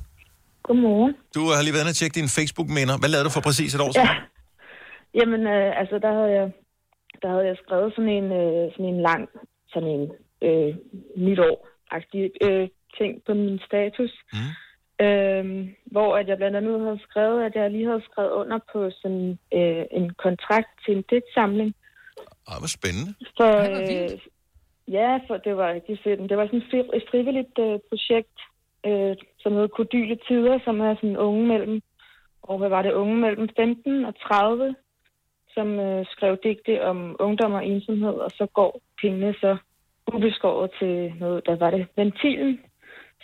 Godmorgen. 0.63 1.13
Du 1.35 1.41
har 1.53 1.61
lige 1.61 1.73
været 1.73 1.85
inde 1.85 1.95
og 1.95 1.99
tjekke 1.99 2.15
dine 2.19 2.31
Facebook-minder. 2.37 2.95
Hvad 3.01 3.09
lavede 3.09 3.25
du 3.27 3.33
for 3.37 3.43
præcis 3.49 3.75
et 3.75 3.81
år 3.81 3.91
siden? 3.91 4.07
Ja. 4.07 4.15
Jamen, 5.19 5.41
øh, 5.55 5.69
altså, 5.81 5.95
der 6.05 6.11
havde 6.17 6.31
jeg, 6.39 6.47
der 7.21 7.29
havde 7.33 7.45
jeg 7.49 7.57
skrevet 7.63 7.89
sådan 7.95 8.13
en, 8.19 8.27
øh, 8.41 8.63
sådan 8.73 8.89
en 8.93 8.99
lang, 9.09 9.23
sådan 9.73 9.89
en 9.95 10.03
øh, 10.41 10.75
nytår-agtig 11.15 12.31
øh, 12.41 12.67
ting 12.97 13.23
på 13.25 13.33
min 13.33 13.59
status. 13.65 14.13
Mm. 14.33 14.51
Øh, 15.05 15.67
hvor 15.85 16.17
at 16.17 16.27
jeg 16.27 16.37
blandt 16.37 16.57
andet 16.57 16.79
havde 16.79 16.99
skrevet, 17.09 17.43
at 17.43 17.55
jeg 17.55 17.71
lige 17.71 17.85
havde 17.85 18.03
skrevet 18.11 18.31
under 18.31 18.59
på 18.71 18.91
sådan 19.01 19.39
øh, 19.53 19.85
en 19.91 20.09
kontrakt 20.13 20.71
til 20.85 20.97
en 20.97 21.03
digtsamling. 21.09 21.75
Ej, 22.47 22.57
hvor 22.61 22.71
spændende. 22.77 23.11
For, 23.37 23.53
vildt. 23.61 24.13
øh, 24.13 24.19
ja, 24.87 25.19
for 25.27 25.37
det 25.37 25.57
var 25.57 25.73
rigtig 25.73 25.99
fedt. 26.03 26.29
Det 26.29 26.37
var 26.37 26.45
sådan 26.45 26.87
et 26.93 27.03
frivilligt 27.11 27.57
øh, 27.59 27.79
projekt, 27.89 28.37
øh, 28.85 29.15
som 29.39 29.53
hedder 29.53 29.67
Kodyle 29.67 30.17
Tider, 30.27 30.59
som 30.65 30.79
er 30.81 30.95
sådan 30.95 31.17
unge 31.17 31.47
mellem, 31.47 31.81
og 32.41 32.57
hvad 32.57 32.69
var 32.69 32.81
det, 32.81 32.93
unge 32.93 33.17
mellem 33.17 33.49
15 33.55 34.05
og 34.05 34.13
30, 34.19 34.75
som 35.53 35.79
øh, 35.79 36.05
skrev 36.11 36.37
digte 36.43 36.85
om 36.85 37.15
ungdom 37.19 37.53
og 37.53 37.65
ensomhed, 37.65 38.13
og 38.25 38.31
så 38.31 38.45
går 38.53 38.81
pengene 39.01 39.33
så 39.33 39.57
ubeskåret 40.15 40.71
til 40.79 41.13
noget, 41.19 41.45
der 41.45 41.55
var 41.55 41.71
det, 41.71 41.87
Ventilen, 41.95 42.59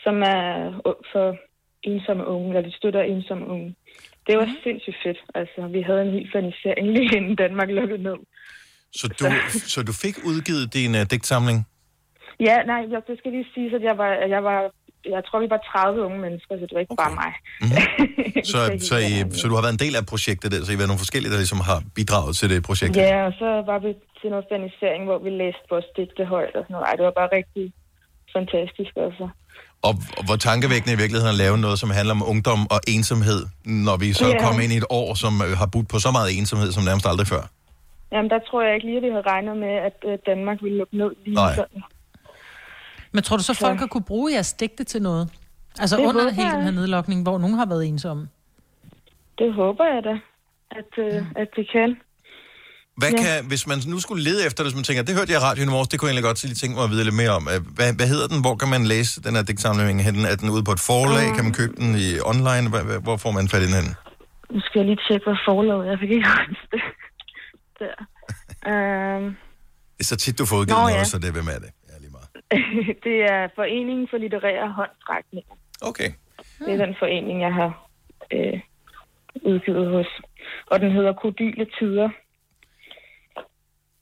som 0.04 0.22
er 0.22 0.72
for 1.12 1.38
ensomme 1.84 2.26
unge, 2.28 2.48
eller 2.50 2.70
de 2.70 2.78
støtter 2.78 3.02
ensomme 3.02 3.48
unge. 3.48 3.76
Det 4.28 4.38
var 4.38 4.48
sindssygt 4.64 4.98
fedt. 5.04 5.20
Altså, 5.36 5.68
vi 5.68 5.82
havde 5.82 6.02
en 6.02 6.12
helt 6.12 6.32
fanisering 6.32 6.88
lige 6.98 7.18
inden 7.18 7.36
Danmark 7.36 7.70
lukkede 7.70 8.04
ned. 8.04 8.18
Så 8.92 9.08
du, 9.20 9.26
så 9.74 9.84
du 9.84 9.94
fik 10.04 10.16
udgivet 10.30 10.74
din 10.74 10.92
uh, 11.00 11.04
digtsamling? 11.12 11.68
Ja, 12.40 12.58
nej, 12.64 12.82
jeg, 12.92 13.02
det 13.08 13.18
skal 13.18 13.32
lige 13.32 13.48
sige, 13.54 13.76
at 13.76 13.84
jeg 13.84 13.98
var, 13.98 14.12
jeg 14.36 14.44
var, 14.44 14.72
jeg 15.16 15.22
tror, 15.28 15.38
vi 15.46 15.50
var 15.56 15.62
30 15.72 16.06
unge 16.08 16.20
mennesker, 16.26 16.52
så 16.60 16.64
det 16.70 16.74
var 16.76 16.82
ikke 16.84 16.94
okay. 16.96 17.04
bare 17.04 17.16
mig. 17.24 17.32
Så, 18.52 18.60
så, 18.90 18.96
I, 19.12 19.14
så 19.40 19.44
du 19.50 19.54
har 19.58 19.64
været 19.66 19.76
en 19.80 19.84
del 19.86 19.96
af 20.00 20.06
projektet 20.14 20.48
der, 20.52 20.58
så 20.66 20.70
I 20.72 20.76
har 20.76 20.82
været 20.82 20.92
nogle 20.94 21.06
forskellige, 21.06 21.32
der 21.34 21.40
ligesom 21.44 21.62
har 21.72 21.80
bidraget 21.98 22.34
til 22.40 22.48
det 22.54 22.60
projekt? 22.70 22.96
Ja, 22.98 23.18
og 23.30 23.34
så 23.42 23.50
var 23.72 23.80
vi 23.86 23.92
til 24.20 24.28
noget 24.34 24.46
fanisering, 24.52 25.02
hvor 25.10 25.18
vi 25.26 25.30
læste 25.44 25.66
vores 25.74 25.88
digte 25.98 26.24
højt 26.34 26.54
og 26.60 26.64
sådan 26.66 26.74
noget. 26.76 26.86
Ej, 26.90 26.94
det 27.00 27.06
var 27.10 27.16
bare 27.22 27.30
rigtig 27.40 27.64
fantastisk, 28.36 28.94
altså. 29.08 29.26
Og, 29.88 29.94
og 30.18 30.24
hvor 30.28 30.38
tankevækkende 30.50 30.94
i 30.98 31.00
virkeligheden 31.04 31.32
at 31.36 31.40
lave 31.46 31.56
noget, 31.66 31.78
som 31.84 31.90
handler 31.98 32.14
om 32.20 32.24
ungdom 32.34 32.62
og 32.76 32.80
ensomhed, 32.96 33.40
når 33.86 33.96
vi 34.04 34.08
så 34.22 34.28
Ja. 34.28 34.40
kommer 34.46 34.62
ind 34.66 34.74
i 34.76 34.78
et 34.84 34.90
år, 35.00 35.10
som 35.24 35.34
øh, 35.46 35.52
har 35.62 35.68
budt 35.74 35.88
på 35.94 35.98
så 36.06 36.10
meget 36.18 36.30
ensomhed, 36.40 36.70
som 36.76 36.84
nærmest 36.90 37.06
aldrig 37.12 37.28
før. 37.34 37.44
Jamen, 38.14 38.30
der 38.34 38.40
tror 38.48 38.60
jeg 38.66 38.74
ikke 38.76 38.88
lige, 38.90 38.98
at 39.02 39.04
vi 39.08 39.10
havde 39.16 39.28
regnet 39.34 39.56
med, 39.66 39.74
at 39.90 39.98
øh, 40.10 40.14
Danmark 40.32 40.58
ville 40.66 40.78
lukke 40.82 40.96
ned 41.02 41.12
lige 41.26 41.36
Nej. 41.44 41.56
sådan. 41.62 41.82
Men 43.16 43.24
tror 43.24 43.38
du 43.38 43.44
så, 43.44 43.54
folk 43.54 43.80
har 43.80 43.88
kunne 43.88 44.04
bruge 44.04 44.34
jeres 44.34 44.54
digte 44.54 44.84
til 44.84 45.02
noget? 45.02 45.30
Altså 45.80 45.98
Det 45.98 46.06
under 46.06 46.32
hele 46.32 46.52
den 46.52 46.64
her 46.64 46.72
nedlukning, 46.72 47.24
hvor 47.24 47.38
nogen 47.38 47.58
har 47.58 47.66
været 47.66 47.86
ensomme? 47.88 48.28
Det 49.40 49.54
håber 49.54 49.86
jeg 49.94 50.02
da, 50.10 50.16
at, 50.80 50.92
øh, 51.06 51.22
at 51.42 51.48
det 51.56 51.66
kan. 51.76 51.90
Hvad 52.98 53.12
Ja. 53.12 53.22
kan, 53.24 53.46
hvis 53.48 53.68
man 53.68 53.78
nu 53.88 54.00
skulle 54.00 54.24
lede 54.24 54.46
efter 54.48 54.60
det, 54.64 54.68
hvis 54.72 54.76
man 54.80 54.84
tænker, 54.84 55.04
det 55.04 55.16
hørte 55.16 55.32
jeg 55.34 55.40
i 55.42 55.44
radioen 55.44 55.70
i 55.70 55.72
morges, 55.72 55.88
det 55.88 56.00
kunne 56.00 56.08
jeg 56.08 56.14
egentlig 56.14 56.28
godt 56.30 56.44
lige 56.44 56.56
tænke 56.56 56.76
mig 56.76 56.84
at 56.84 56.90
vide 56.94 57.04
lidt 57.04 57.16
mere 57.16 57.30
om. 57.40 57.48
Øh, 57.54 57.60
Hvad, 57.78 57.94
hvad 58.00 58.08
hedder 58.14 58.28
den? 58.28 58.42
Hvor 58.42 58.56
kan 58.56 58.70
man 58.70 58.82
læse 58.94 59.22
den 59.26 59.36
her 59.36 59.44
digtsamling 59.44 60.04
henne? 60.04 60.28
Er 60.28 60.36
den 60.36 60.50
ude 60.50 60.64
på 60.64 60.72
et 60.72 60.80
forlag? 60.80 61.28
Kan 61.36 61.44
man 61.44 61.54
købe 61.54 61.74
den 61.82 61.90
i 62.06 62.10
online? 62.32 62.66
Hvad- 62.74 63.02
Hvor 63.08 63.18
får 63.18 63.32
man 63.32 63.50
fat 63.50 63.62
i 63.62 63.66
den 63.66 63.74
henne? 63.80 63.94
Nu 64.54 64.60
skal 64.66 64.80
jeg 64.80 64.86
lige 64.86 65.00
tjekke, 65.08 65.24
hvad 65.30 65.38
forlaget 65.48 65.82
er. 65.86 65.90
Jeg 65.92 66.00
fik 66.00 66.12
ikke 66.12 66.28
huske 66.50 66.68
det. 66.74 66.82
Der. 67.82 67.96
Øhm, 68.72 69.26
Det 69.98 70.00
er 70.00 70.04
så 70.04 70.16
tit, 70.16 70.40
du 70.40 70.46
får 70.46 70.58
udgivet 70.62 70.78
Nå, 70.80 70.84
noget, 70.88 70.96
ja. 70.96 71.04
så 71.04 71.18
det 71.20 71.28
er 71.28 71.32
hvem 71.32 71.48
er 71.48 71.60
det? 71.66 71.70
det 73.06 73.18
er 73.32 73.48
Foreningen 73.56 74.08
for 74.10 74.18
Litterære 74.18 74.72
Håndstrækninger. 74.72 75.56
Okay. 75.82 76.10
Det 76.60 76.72
er 76.74 76.86
den 76.86 76.96
forening, 77.00 77.42
jeg 77.42 77.54
har 77.54 77.72
øh, 78.34 78.60
udgivet 79.52 79.88
hos. 79.96 80.08
Og 80.72 80.80
den 80.80 80.92
hedder 80.92 81.14
Kodyle 81.14 81.66
Tider. 81.80 82.10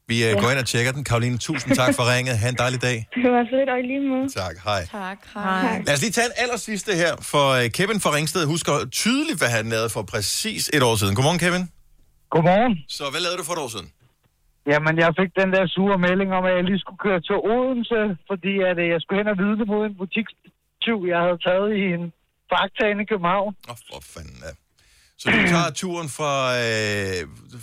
Vi 0.07 0.15
ja. 0.23 0.41
går 0.41 0.49
ind 0.51 0.59
og 0.59 0.65
tjekker 0.65 0.91
den. 0.91 1.03
Karoline, 1.03 1.37
tusind 1.37 1.75
tak 1.75 1.95
for 1.95 2.03
ringet. 2.13 2.37
Ha' 2.37 2.49
en 2.49 2.55
dejlig 2.55 2.81
dag. 2.81 2.97
Det 3.23 3.31
var 3.31 3.45
fedt, 3.53 3.69
og 3.69 3.79
i 3.79 3.81
lige 3.81 4.01
måde. 4.09 4.29
Tak, 4.29 4.55
hej. 4.63 4.81
Tak, 4.91 5.19
hej. 5.33 5.81
Lad 5.87 5.93
os 5.93 6.01
lige 6.01 6.11
tage 6.11 6.25
en 6.25 6.35
aller 6.37 6.57
sidste 6.57 6.91
her, 6.95 7.13
for 7.31 7.45
øh, 7.59 7.69
Kevin 7.77 7.99
fra 7.99 8.11
Ringsted 8.15 8.45
husker 8.45 8.73
tydeligt, 8.91 9.37
hvad 9.37 9.49
han 9.57 9.65
lavede 9.69 9.89
for 9.89 10.01
præcis 10.01 10.69
et 10.73 10.83
år 10.83 10.95
siden. 10.95 11.15
Godmorgen, 11.15 11.39
Kevin. 11.39 11.63
Godmorgen. 12.29 12.77
Så 12.97 13.03
hvad 13.11 13.21
lavede 13.21 13.37
du 13.37 13.43
for 13.43 13.53
et 13.53 13.59
år 13.59 13.67
siden? 13.75 13.89
Jamen, 14.71 14.93
jeg 15.03 15.09
fik 15.19 15.31
den 15.41 15.49
der 15.55 15.67
sure 15.67 15.97
melding 15.97 16.29
om, 16.37 16.43
at 16.45 16.53
jeg 16.55 16.63
lige 16.63 16.79
skulle 16.79 17.01
køre 17.05 17.21
til 17.27 17.35
Odense, 17.53 18.01
fordi 18.29 18.53
at, 18.69 18.77
øh, 18.83 18.87
jeg 18.93 18.99
skulle 19.01 19.19
hen 19.21 19.27
og 19.33 19.37
vidne 19.43 19.65
mod 19.71 19.85
en 19.85 19.95
butikstyv, 20.01 20.99
jeg 21.13 21.19
havde 21.25 21.39
taget 21.47 21.69
i 21.81 21.83
en 21.97 22.03
faktaen 22.51 22.99
i 23.03 23.05
København. 23.11 23.51
Åh, 23.69 23.71
oh, 23.71 23.77
for 23.89 23.99
fanden 24.13 24.37
da. 24.45 24.51
Så 25.21 25.25
du 25.35 25.39
tager 25.55 25.71
turen 25.81 26.09
fra, 26.17 26.33
øh, 26.63 27.19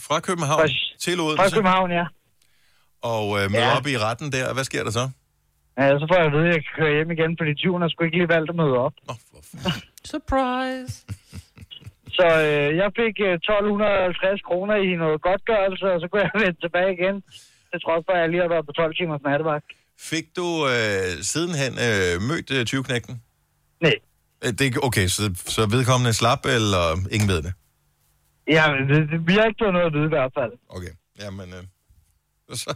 fra 0.07 0.21
København 0.29 0.69
til 1.05 1.21
Odense? 1.21 1.43
Fra 1.43 1.51
København, 1.57 1.91
ja. 2.01 2.07
Og 3.15 3.25
øh, 3.39 3.45
møder 3.51 3.71
Ja. 3.71 3.77
op 3.79 3.87
i 3.87 3.97
retten 4.07 4.29
der. 4.33 4.55
Hvad 4.55 4.65
sker 4.65 4.83
der 4.85 4.91
så? 5.01 5.05
Ja, 5.79 5.89
så 6.01 6.07
får 6.11 6.17
jeg 6.17 6.27
at 6.27 6.33
vide, 6.33 6.49
at 6.49 6.55
jeg 6.55 6.63
kan 6.67 6.73
køre 6.81 6.93
hjem 6.97 7.11
igen, 7.11 7.31
fordi 7.41 7.55
tyven 7.55 7.83
har 7.83 7.89
sgu 7.89 8.05
ikke 8.05 8.17
lige 8.19 8.29
valgt 8.29 8.51
at 8.51 8.57
møde 8.57 8.77
op. 8.87 8.95
Surprise! 10.13 10.95
Så 12.19 12.27
øh, 12.49 12.69
jeg 12.83 12.89
fik 13.01 13.15
øh, 13.29 13.35
1250 13.35 14.43
kroner 14.49 14.77
i 14.89 14.91
noget 15.03 15.19
godtgørelse, 15.27 15.85
og 15.95 15.99
så 16.03 16.07
kunne 16.11 16.23
jeg 16.27 16.31
vende 16.45 16.61
tilbage 16.65 16.91
igen. 16.99 17.15
Det 17.71 17.79
trods 17.85 18.03
for, 18.07 18.13
at 18.17 18.21
jeg 18.23 18.29
lige 18.33 18.43
har 18.45 18.49
været 18.55 18.67
på 18.67 18.73
12 18.73 18.95
timers 18.99 19.23
nattevagt. 19.29 19.69
Fik 20.13 20.27
du 20.39 20.47
øh, 20.75 21.11
sidenhen 21.31 21.73
øh, 21.89 22.13
mødt 22.29 22.49
øh, 22.57 22.63
20-knægten? 22.71 23.15
Nej. 23.87 23.97
Øh, 24.45 24.51
Det, 24.59 24.65
er- 24.67 24.85
okay, 24.89 25.07
så, 25.17 25.23
så 25.57 25.61
vedkommende 25.77 26.13
slap, 26.21 26.43
eller 26.57 26.85
ingen 27.15 27.29
ved 27.35 27.41
det? 27.47 27.53
Ja, 28.57 28.65
det, 28.89 28.97
det, 29.11 29.19
vi 29.29 29.33
har 29.39 29.45
ikke 29.49 29.61
fået 29.63 29.73
noget 29.77 29.87
at 29.87 29.93
vide 29.97 30.05
i 30.11 30.15
hvert 30.17 30.33
fald. 30.39 30.53
Okay, 30.77 30.93
jamen, 31.23 31.49
øh, 31.59 31.63
så, 32.63 32.75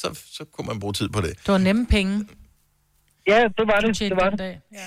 så, 0.00 0.06
så 0.36 0.44
kunne 0.52 0.66
man 0.66 0.80
bruge 0.80 0.92
tid 0.92 1.08
på 1.08 1.20
det. 1.20 1.30
Det 1.44 1.48
var 1.56 1.58
nemme 1.58 1.86
penge. 1.86 2.14
Ja, 3.26 3.40
det 3.58 3.66
var 3.66 3.80
det. 3.80 3.98
Det 3.98 4.16
var 4.16 4.30
det. 4.30 4.38
Dag. 4.38 4.60
Ja. 4.72 4.86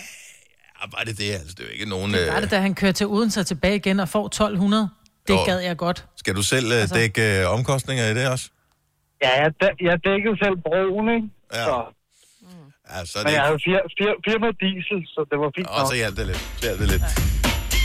Ja, 0.84 0.88
var 0.98 1.04
det 1.04 1.18
det? 1.18 1.32
Altså, 1.32 1.54
det 1.58 1.60
er 1.60 1.68
jo 1.68 1.74
ikke 1.74 1.90
nogen... 1.90 2.14
Det 2.14 2.28
var 2.28 2.36
Øh, 2.36 2.42
det, 2.42 2.52
da 2.52 2.60
han 2.60 2.76
kører 2.76 2.92
til 2.92 3.08
Odense 3.08 3.40
og 3.40 3.46
tilbage 3.48 3.76
igen 3.76 4.00
og 4.00 4.10
får 4.10 4.26
1200. 4.26 4.90
Det 5.28 5.34
Jo. 5.34 5.46
gad 5.46 5.60
jeg 5.60 5.78
godt. 5.78 6.06
skal 6.18 6.36
du 6.36 6.44
selv 6.44 6.72
øh, 6.72 6.82
Altså- 6.82 6.96
dække 6.96 7.42
øh, 7.42 7.50
omkostninger 7.54 8.06
i 8.08 8.14
det 8.14 8.28
også? 8.30 8.50
Ja, 9.24 9.30
jeg, 9.44 9.52
jeg 9.82 9.96
dækkede 10.10 10.36
selv 10.44 10.56
broen, 10.66 11.08
ikke? 11.16 11.28
Ja. 11.54 11.64
Så, 11.66 11.76
Ja, 12.92 13.06
så 13.06 13.20
er 13.20 13.24
men 13.24 13.28
det 13.28 13.34
jeg 13.38 13.44
havde 13.44 13.60
fir, 13.66 13.80
fir, 13.98 14.12
firma 14.28 14.48
diesel, 14.64 15.00
så 15.14 15.26
det 15.32 15.38
var 15.40 15.52
fint 15.58 15.68
Og 15.68 15.80
nok. 15.80 15.88
så 15.92 15.96
hjalp 15.96 16.18
det 16.18 16.26
lidt. 16.28 16.38
Så 16.58 16.62
hjalp 16.68 16.80
det 16.80 16.88
lidt. 16.94 17.04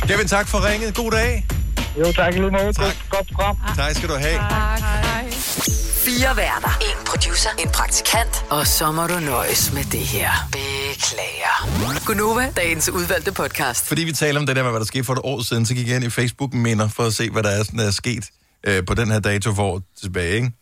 Kevin, 0.08 0.28
tak 0.28 0.46
for 0.48 0.58
ringet. 0.68 0.94
God 0.94 1.10
dag. 1.10 1.46
Jo, 2.00 2.12
tak 2.12 2.32
lige 2.34 2.50
måde. 2.50 2.72
Tak. 2.72 2.94
Godt 3.10 3.26
program. 3.34 3.56
Tak 3.76 3.92
skal 3.94 4.08
du 4.08 4.14
have. 4.14 4.38
Tak. 4.38 5.87
Fire 6.08 6.36
værter. 6.36 6.78
En 6.80 7.04
producer. 7.06 7.50
En 7.58 7.68
praktikant. 7.68 8.44
Og 8.50 8.66
så 8.66 8.92
må 8.92 9.06
du 9.06 9.20
nøjes 9.20 9.72
med 9.72 9.84
det 9.84 10.00
her. 10.00 10.30
Beklager. 10.52 12.04
Gunova, 12.06 12.52
dagens 12.56 12.88
udvalgte 12.88 13.32
podcast. 13.32 13.86
Fordi 13.86 14.04
vi 14.04 14.12
taler 14.12 14.40
om 14.40 14.46
det 14.46 14.56
der 14.56 14.62
med, 14.62 14.70
hvad 14.70 14.80
der 14.80 14.86
skete 14.86 15.04
for 15.04 15.12
et 15.12 15.20
år 15.24 15.42
siden, 15.42 15.66
så 15.66 15.74
gik 15.74 15.88
jeg 15.88 15.96
ind 15.96 16.04
i 16.04 16.10
Facebook-minder 16.10 16.88
for 16.88 17.02
at 17.02 17.14
se, 17.14 17.30
hvad 17.30 17.42
der 17.42 17.48
er, 17.48 17.62
sådan, 17.62 17.78
der 17.78 17.86
er 17.86 17.90
sket 17.90 18.30
øh, 18.64 18.84
på 18.86 18.94
den 18.94 19.10
her 19.10 19.18
dato 19.18 19.54
for 19.54 19.62
år 19.62 19.82
tilbage. 20.00 20.34
Ikke? 20.34 20.52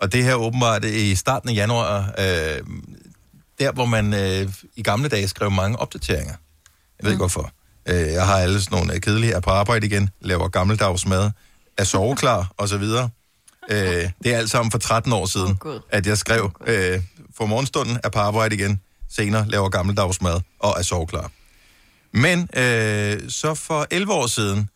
Og 0.00 0.12
det 0.12 0.24
her 0.24 0.34
åbenbart 0.34 0.84
i 0.84 1.14
starten 1.14 1.48
af 1.48 1.54
januar, 1.54 1.98
øh, 2.18 2.60
der 3.58 3.72
hvor 3.72 3.86
man 3.86 4.14
øh, 4.14 4.52
i 4.76 4.82
gamle 4.82 5.08
dage 5.08 5.28
skrev 5.28 5.50
mange 5.50 5.78
opdateringer. 5.78 6.34
Jeg 6.98 7.04
ved 7.04 7.10
ikke 7.10 7.20
hvorfor. 7.20 7.50
Øh, 7.88 8.12
jeg 8.12 8.26
har 8.26 8.36
alle 8.36 8.62
sådan 8.62 8.78
nogle 8.78 8.94
øh, 8.94 9.00
kedelige, 9.00 9.32
er 9.32 9.40
på 9.40 9.50
arbejde 9.50 9.86
igen, 9.86 10.10
laver 10.20 10.48
gammeldags 10.48 11.06
mad, 11.06 11.30
er 11.78 11.84
soveklar 11.84 12.52
og 12.56 12.68
så 12.68 12.78
videre. 12.78 13.10
Øh, 13.70 14.10
det 14.24 14.34
er 14.34 14.38
alt 14.38 14.50
sammen 14.50 14.70
for 14.70 14.78
13 14.78 15.12
år 15.12 15.26
siden, 15.26 15.58
oh, 15.64 15.80
at 15.90 16.06
jeg 16.06 16.18
skrev, 16.18 16.50
øh, 16.66 17.02
for 17.36 17.46
morgenstunden 17.46 17.98
er 18.04 18.08
på 18.08 18.18
arbejde 18.18 18.54
igen, 18.54 18.80
senere 19.10 19.48
laver 19.48 19.68
gammeldags 19.68 20.22
mad 20.22 20.40
og 20.58 20.74
er 20.78 20.82
soveklar. 20.82 21.30
Men 22.12 22.48
øh, 22.56 23.30
så 23.30 23.54
for 23.54 23.86
11 23.90 24.12
år 24.12 24.26
siden, 24.26 24.70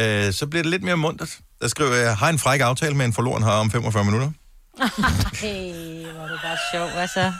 øh, 0.00 0.32
så 0.32 0.46
bliver 0.46 0.62
det 0.62 0.70
lidt 0.70 0.82
mere 0.82 0.96
muntert. 0.96 1.38
Der 1.60 1.68
skriver 1.68 1.94
jeg, 1.94 2.16
har 2.16 2.28
en 2.28 2.38
fræk 2.38 2.60
aftale 2.60 2.94
med 2.94 3.06
en 3.06 3.12
forloren 3.12 3.42
her 3.42 3.50
om 3.50 3.70
45 3.70 4.04
minutter. 4.04 4.30
hey, 5.42 6.04
hvor 6.12 6.22
er 6.22 6.28
du 6.28 6.38
bare 6.42 6.58
sjov, 6.72 6.88
altså. 7.00 7.32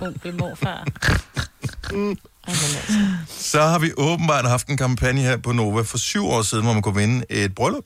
onkel, 0.00 0.34
morfar. 0.34 0.86
Så 3.28 3.60
har 3.60 3.78
vi 3.78 3.92
åbenbart 3.96 4.48
haft 4.48 4.66
en 4.68 4.76
kampagne 4.76 5.20
her 5.20 5.36
på 5.36 5.52
Nova 5.52 5.82
for 5.82 5.98
syv 5.98 6.26
år 6.26 6.42
siden, 6.42 6.64
hvor 6.64 6.72
man 6.72 6.82
kunne 6.82 6.94
vinde 6.94 7.24
et 7.30 7.54
bryllup. 7.54 7.84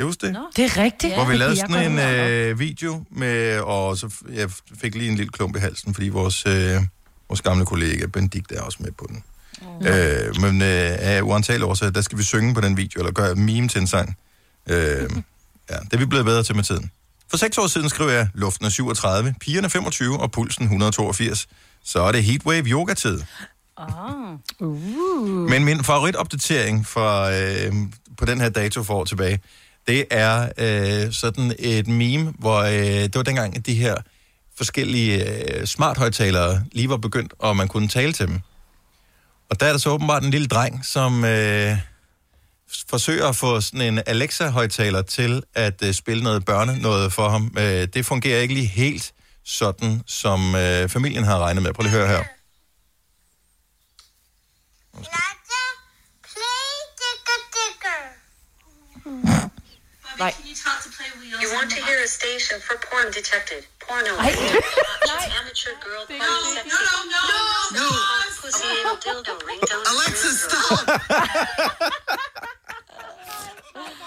Kan 0.00 0.06
I 0.06 0.08
huske 0.08 0.26
det? 0.26 0.36
Det 0.56 0.64
er 0.64 0.76
rigtigt. 0.82 1.14
Hvor 1.14 1.24
vi 1.24 1.36
lavede 1.36 1.56
sådan 1.56 1.92
en 1.92 1.98
øh, 1.98 2.58
video 2.58 3.04
med, 3.10 3.58
og 3.58 3.96
så 3.98 4.06
f- 4.06 4.34
jeg 4.34 4.50
fik 4.80 4.94
lige 4.94 5.10
en 5.10 5.16
lille 5.16 5.32
klump 5.32 5.56
i 5.56 5.58
halsen, 5.58 5.94
fordi 5.94 6.08
vores, 6.08 6.46
øh, 6.46 6.80
vores 7.28 7.40
gamle 7.42 7.66
kollega 7.66 8.06
Benedikt 8.06 8.52
er 8.52 8.62
også 8.62 8.78
med 8.80 8.90
på 8.98 9.06
den. 9.08 9.22
Mm. 9.80 9.86
Øh, 9.86 10.40
men 10.40 10.62
øh, 10.62 10.96
af 10.98 11.20
uantagelige 11.22 11.66
årsager, 11.66 11.92
der 11.92 12.00
skal 12.00 12.18
vi 12.18 12.22
synge 12.22 12.54
på 12.54 12.60
den 12.60 12.76
video, 12.76 13.00
eller 13.00 13.12
gøre 13.12 13.34
meme 13.34 13.68
til 13.68 13.80
en 13.80 13.86
sang. 13.86 14.16
Øh, 14.68 14.76
ja, 15.70 15.76
det 15.76 15.92
er 15.92 15.98
vi 15.98 16.04
blevet 16.06 16.24
bedre 16.24 16.42
til 16.42 16.56
med 16.56 16.64
tiden. 16.64 16.90
For 17.30 17.36
seks 17.36 17.58
år 17.58 17.66
siden 17.66 17.88
skrev 17.88 18.08
jeg, 18.08 18.28
luften 18.34 18.66
er 18.66 18.70
37, 18.70 19.34
pigerne 19.40 19.70
25 19.70 20.20
og 20.20 20.32
pulsen 20.32 20.62
182. 20.64 21.46
Så 21.84 22.02
er 22.02 22.12
det 22.12 22.24
heatwave 22.24 22.64
yoga-tid. 22.66 23.22
Oh. 23.76 23.86
Uh. 24.60 25.28
Men 25.50 25.64
min 25.64 25.84
favoritopdatering 25.84 26.86
fra, 26.86 27.32
øh, 27.34 27.72
på 28.18 28.24
den 28.24 28.40
her 28.40 28.48
dato 28.48 28.82
for 28.82 28.94
år 28.94 29.04
tilbage, 29.04 29.40
det 29.86 30.06
er 30.10 30.48
øh, 30.58 31.12
sådan 31.12 31.54
et 31.58 31.86
meme, 31.86 32.34
hvor 32.38 32.60
øh, 32.60 32.72
det 32.82 33.14
var 33.14 33.22
dengang, 33.22 33.56
at 33.56 33.66
de 33.66 33.74
her 33.74 33.96
forskellige 34.56 35.24
øh, 35.24 35.66
smart-højtalere 35.66 36.64
lige 36.72 36.88
var 36.88 36.96
begyndt, 36.96 37.34
og 37.38 37.56
man 37.56 37.68
kunne 37.68 37.88
tale 37.88 38.12
til 38.12 38.26
dem. 38.26 38.40
Og 39.50 39.60
der 39.60 39.66
er 39.66 39.70
der 39.70 39.78
så 39.78 39.90
åbenbart 39.90 40.22
en 40.22 40.30
lille 40.30 40.46
dreng, 40.46 40.86
som 40.86 41.24
øh, 41.24 41.76
forsøger 42.90 43.28
at 43.28 43.36
få 43.36 43.60
sådan 43.60 43.80
en 43.80 44.00
Alexa-højtaler 44.06 45.02
til 45.02 45.42
at 45.54 45.82
øh, 45.82 45.94
spille 45.94 46.22
noget 46.22 46.44
børne 46.44 46.78
noget 46.78 47.12
for 47.12 47.28
ham. 47.28 47.54
Øh, 47.58 47.88
det 47.94 48.06
fungerer 48.06 48.40
ikke 48.40 48.54
lige 48.54 48.66
helt 48.66 49.12
sådan, 49.44 50.02
som 50.06 50.54
øh, 50.54 50.88
familien 50.88 51.24
har 51.24 51.38
regnet 51.38 51.62
med. 51.62 51.72
Prøv 51.72 51.82
lige 51.82 51.92
at 51.92 52.08
høre 52.08 52.16
her. 52.16 52.24
Nej. 60.20 60.34
You 61.42 61.48
want 61.56 61.70
to 61.70 61.80
hear 61.86 61.98
a 62.04 62.06
station 62.06 62.60
for 62.60 62.76
porn 62.88 63.10
detected. 63.18 63.62
Porno. 63.86 64.12
Ej. 64.20 64.34
It's 65.02 65.28
amateur 65.40 65.74
girl 65.84 66.04
porn 66.06 66.42
sexy. 66.54 66.68
No, 66.68 66.80
no, 67.16 67.24
no. 67.78 67.88
Pussy 68.40 68.66
anal 68.80 68.96
dildo 69.04 69.32
ringtone. 69.48 69.84
Alexa, 69.92 70.30
stop. 70.42 70.88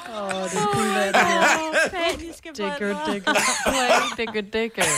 Åh, 0.09 0.43
det 0.53 0.63
kunne 0.73 0.95
være 0.95 1.11
det 1.11 1.25
her. 1.25 1.43
Digger, 2.53 2.93
digger. 3.11 3.33
Play, 3.65 4.01
digger, 4.17 4.41
digger. 4.41 4.89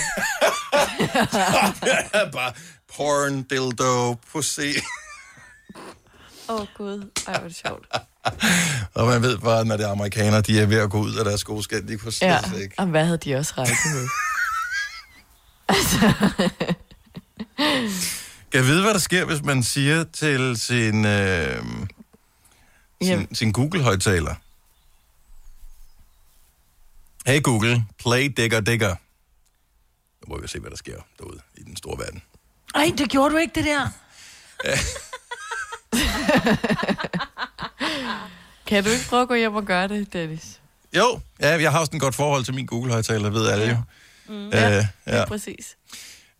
Bare 2.34 2.53
porn, 2.97 3.43
dildo, 3.43 4.16
pussy. 4.32 4.72
Åh, 6.47 6.55
oh, 6.55 6.68
Gud. 6.78 7.11
Ej, 7.28 7.34
hvor 7.34 7.34
er 7.34 7.47
det 7.47 7.55
sjovt. 7.55 7.86
Og 8.93 9.07
man 9.07 9.21
ved 9.21 9.38
bare, 9.38 9.65
når 9.65 9.78
det 9.78 9.86
er 9.86 9.91
amerikanere, 9.91 10.41
de 10.41 10.59
er 10.59 10.65
ved 10.65 10.78
at 10.78 10.89
gå 10.89 10.99
ud 10.99 11.15
af 11.15 11.26
deres 11.26 11.41
skæld. 11.41 11.88
De 11.88 11.97
kunne 11.97 12.13
Ja, 12.21 12.39
ikke. 12.61 12.76
og 12.78 12.86
hvad 12.86 13.05
havde 13.05 13.17
de 13.17 13.36
også 13.36 13.53
regnet 13.57 13.78
med? 13.93 14.07
Kan 18.51 18.59
jeg 18.61 18.65
vide, 18.65 18.82
hvad 18.84 18.93
der 18.93 18.99
sker, 18.99 19.26
hvis 19.26 19.41
man 19.43 19.63
siger 19.63 20.03
til 20.13 20.57
sin, 20.57 21.05
øh, 21.05 21.63
sin, 23.01 23.36
sin 23.36 23.51
Google-højtaler? 23.51 24.36
Hey 27.26 27.41
Google, 27.43 27.86
play 27.99 28.34
digger 28.38 28.59
digger. 28.59 28.95
Nu 30.28 30.36
må 30.36 30.41
vi 30.41 30.47
se, 30.47 30.59
hvad 30.59 30.69
der 30.71 30.78
sker 30.78 30.97
derude 31.19 31.39
i 31.57 31.63
den 31.63 31.76
store 31.78 31.97
verden. 31.97 32.21
Ej, 32.76 32.91
det 32.97 33.09
gjorde 33.09 33.34
du 33.34 33.38
ikke, 33.39 33.55
det 33.55 33.65
der. 33.65 33.88
Kan 38.68 38.84
du 38.84 38.89
ikke 38.89 39.06
prøve 39.10 39.22
at 39.22 39.28
gå 39.28 39.34
hjem 39.36 39.56
og 39.56 39.64
gøre 39.66 39.88
det, 39.88 40.14
Dennis? 40.14 40.60
Jo, 40.98 41.20
ja, 41.41 41.62
jeg 41.62 41.72
har 41.72 41.80
også 41.80 41.91
en 41.93 42.00
godt 42.00 42.16
forhold 42.16 42.43
til 42.43 42.54
min 42.54 42.66
Google-højtaler, 42.66 43.30
ved 43.30 43.48
alle 43.50 43.66
jo. 43.70 43.78
Mm. 44.30 44.46
Øh, 44.48 44.54
Ja, 44.54 44.70
ja. 44.76 44.88
ja, 45.08 45.26
præcis. 45.26 45.76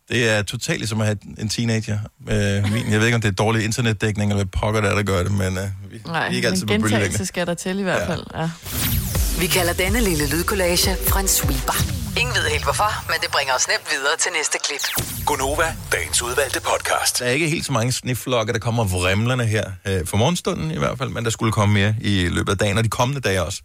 Det 0.08 0.28
er 0.30 0.42
totalt 0.42 0.78
ligesom 0.78 1.00
at 1.00 1.06
have 1.06 1.18
en 1.38 1.48
teenager. 1.48 1.98
Øh, 2.28 2.72
min, 2.72 2.90
jeg 2.90 2.98
ved 2.98 3.06
ikke, 3.06 3.14
om 3.14 3.20
det 3.20 3.28
er 3.28 3.32
dårlig 3.32 3.64
internetdækning, 3.64 4.30
eller 4.30 4.44
hvad 4.44 4.60
pokker 4.60 4.80
der 4.80 4.88
er, 4.90 4.94
der 4.94 5.02
gør 5.02 5.22
det, 5.22 5.32
men 5.32 5.58
øh, 5.58 5.64
vi, 5.90 6.00
Nej, 6.06 6.28
vi 6.28 6.32
er 6.34 6.36
ikke 6.36 6.48
altid 6.48 6.66
men 6.66 6.80
på 6.80 6.82
bølgelængde. 6.82 7.04
gentagelse 7.04 7.26
skal 7.26 7.46
der 7.46 7.54
til 7.54 7.78
i 7.78 7.82
hvert 7.82 8.00
Ja. 8.00 8.08
fald. 8.08 8.24
Ja. 8.34 8.50
Vi 9.40 9.46
kalder 9.46 9.72
denne 9.72 10.00
lille 10.00 10.28
lydkollage 10.30 10.96
Frans 11.08 11.30
sweeper. 11.30 12.05
Ingen 12.20 12.34
ved 12.34 12.50
helt 12.50 12.64
hvorfor, 12.64 13.06
men 13.10 13.16
det 13.22 13.30
bringer 13.30 13.54
os 13.54 13.68
nemt 13.68 13.86
videre 13.90 14.16
til 14.18 14.30
næste 14.38 14.58
klip. 14.64 15.06
Gunova, 15.26 15.76
dagens 15.92 16.22
udvalgte 16.22 16.60
podcast. 16.60 17.18
Der 17.18 17.24
er 17.24 17.30
ikke 17.30 17.48
helt 17.48 17.66
så 17.66 17.72
mange 17.72 17.92
sniflokke, 17.92 18.52
der 18.52 18.58
kommer 18.58 18.84
vrimlerne 18.84 19.44
her 19.46 19.70
øh, 19.86 20.06
for 20.06 20.16
morgenstunden 20.16 20.70
i 20.70 20.78
hvert 20.78 20.98
fald, 20.98 21.10
men 21.10 21.24
der 21.24 21.30
skulle 21.30 21.52
komme 21.52 21.74
mere 21.74 21.94
i 22.00 22.28
løbet 22.28 22.52
af 22.52 22.58
dagen, 22.58 22.78
og 22.78 22.84
de 22.84 22.88
kommende 22.88 23.20
dage 23.20 23.42
også. 23.42 23.60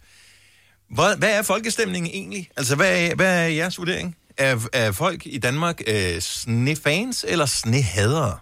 Hvad, 0.90 1.16
hvad 1.16 1.30
er 1.38 1.42
folkestemningen 1.42 2.10
egentlig? 2.14 2.48
Altså, 2.56 2.76
hvad 2.76 2.98
er, 3.10 3.14
hvad 3.14 3.38
er 3.38 3.46
jeres 3.46 3.78
vurdering? 3.78 4.16
Er, 4.38 4.56
er 4.72 4.92
folk 4.92 5.22
i 5.26 5.38
Danmark 5.38 5.80
øh, 5.86 6.20
snefans 6.20 7.24
eller 7.28 7.46
snehadere? 7.46 8.38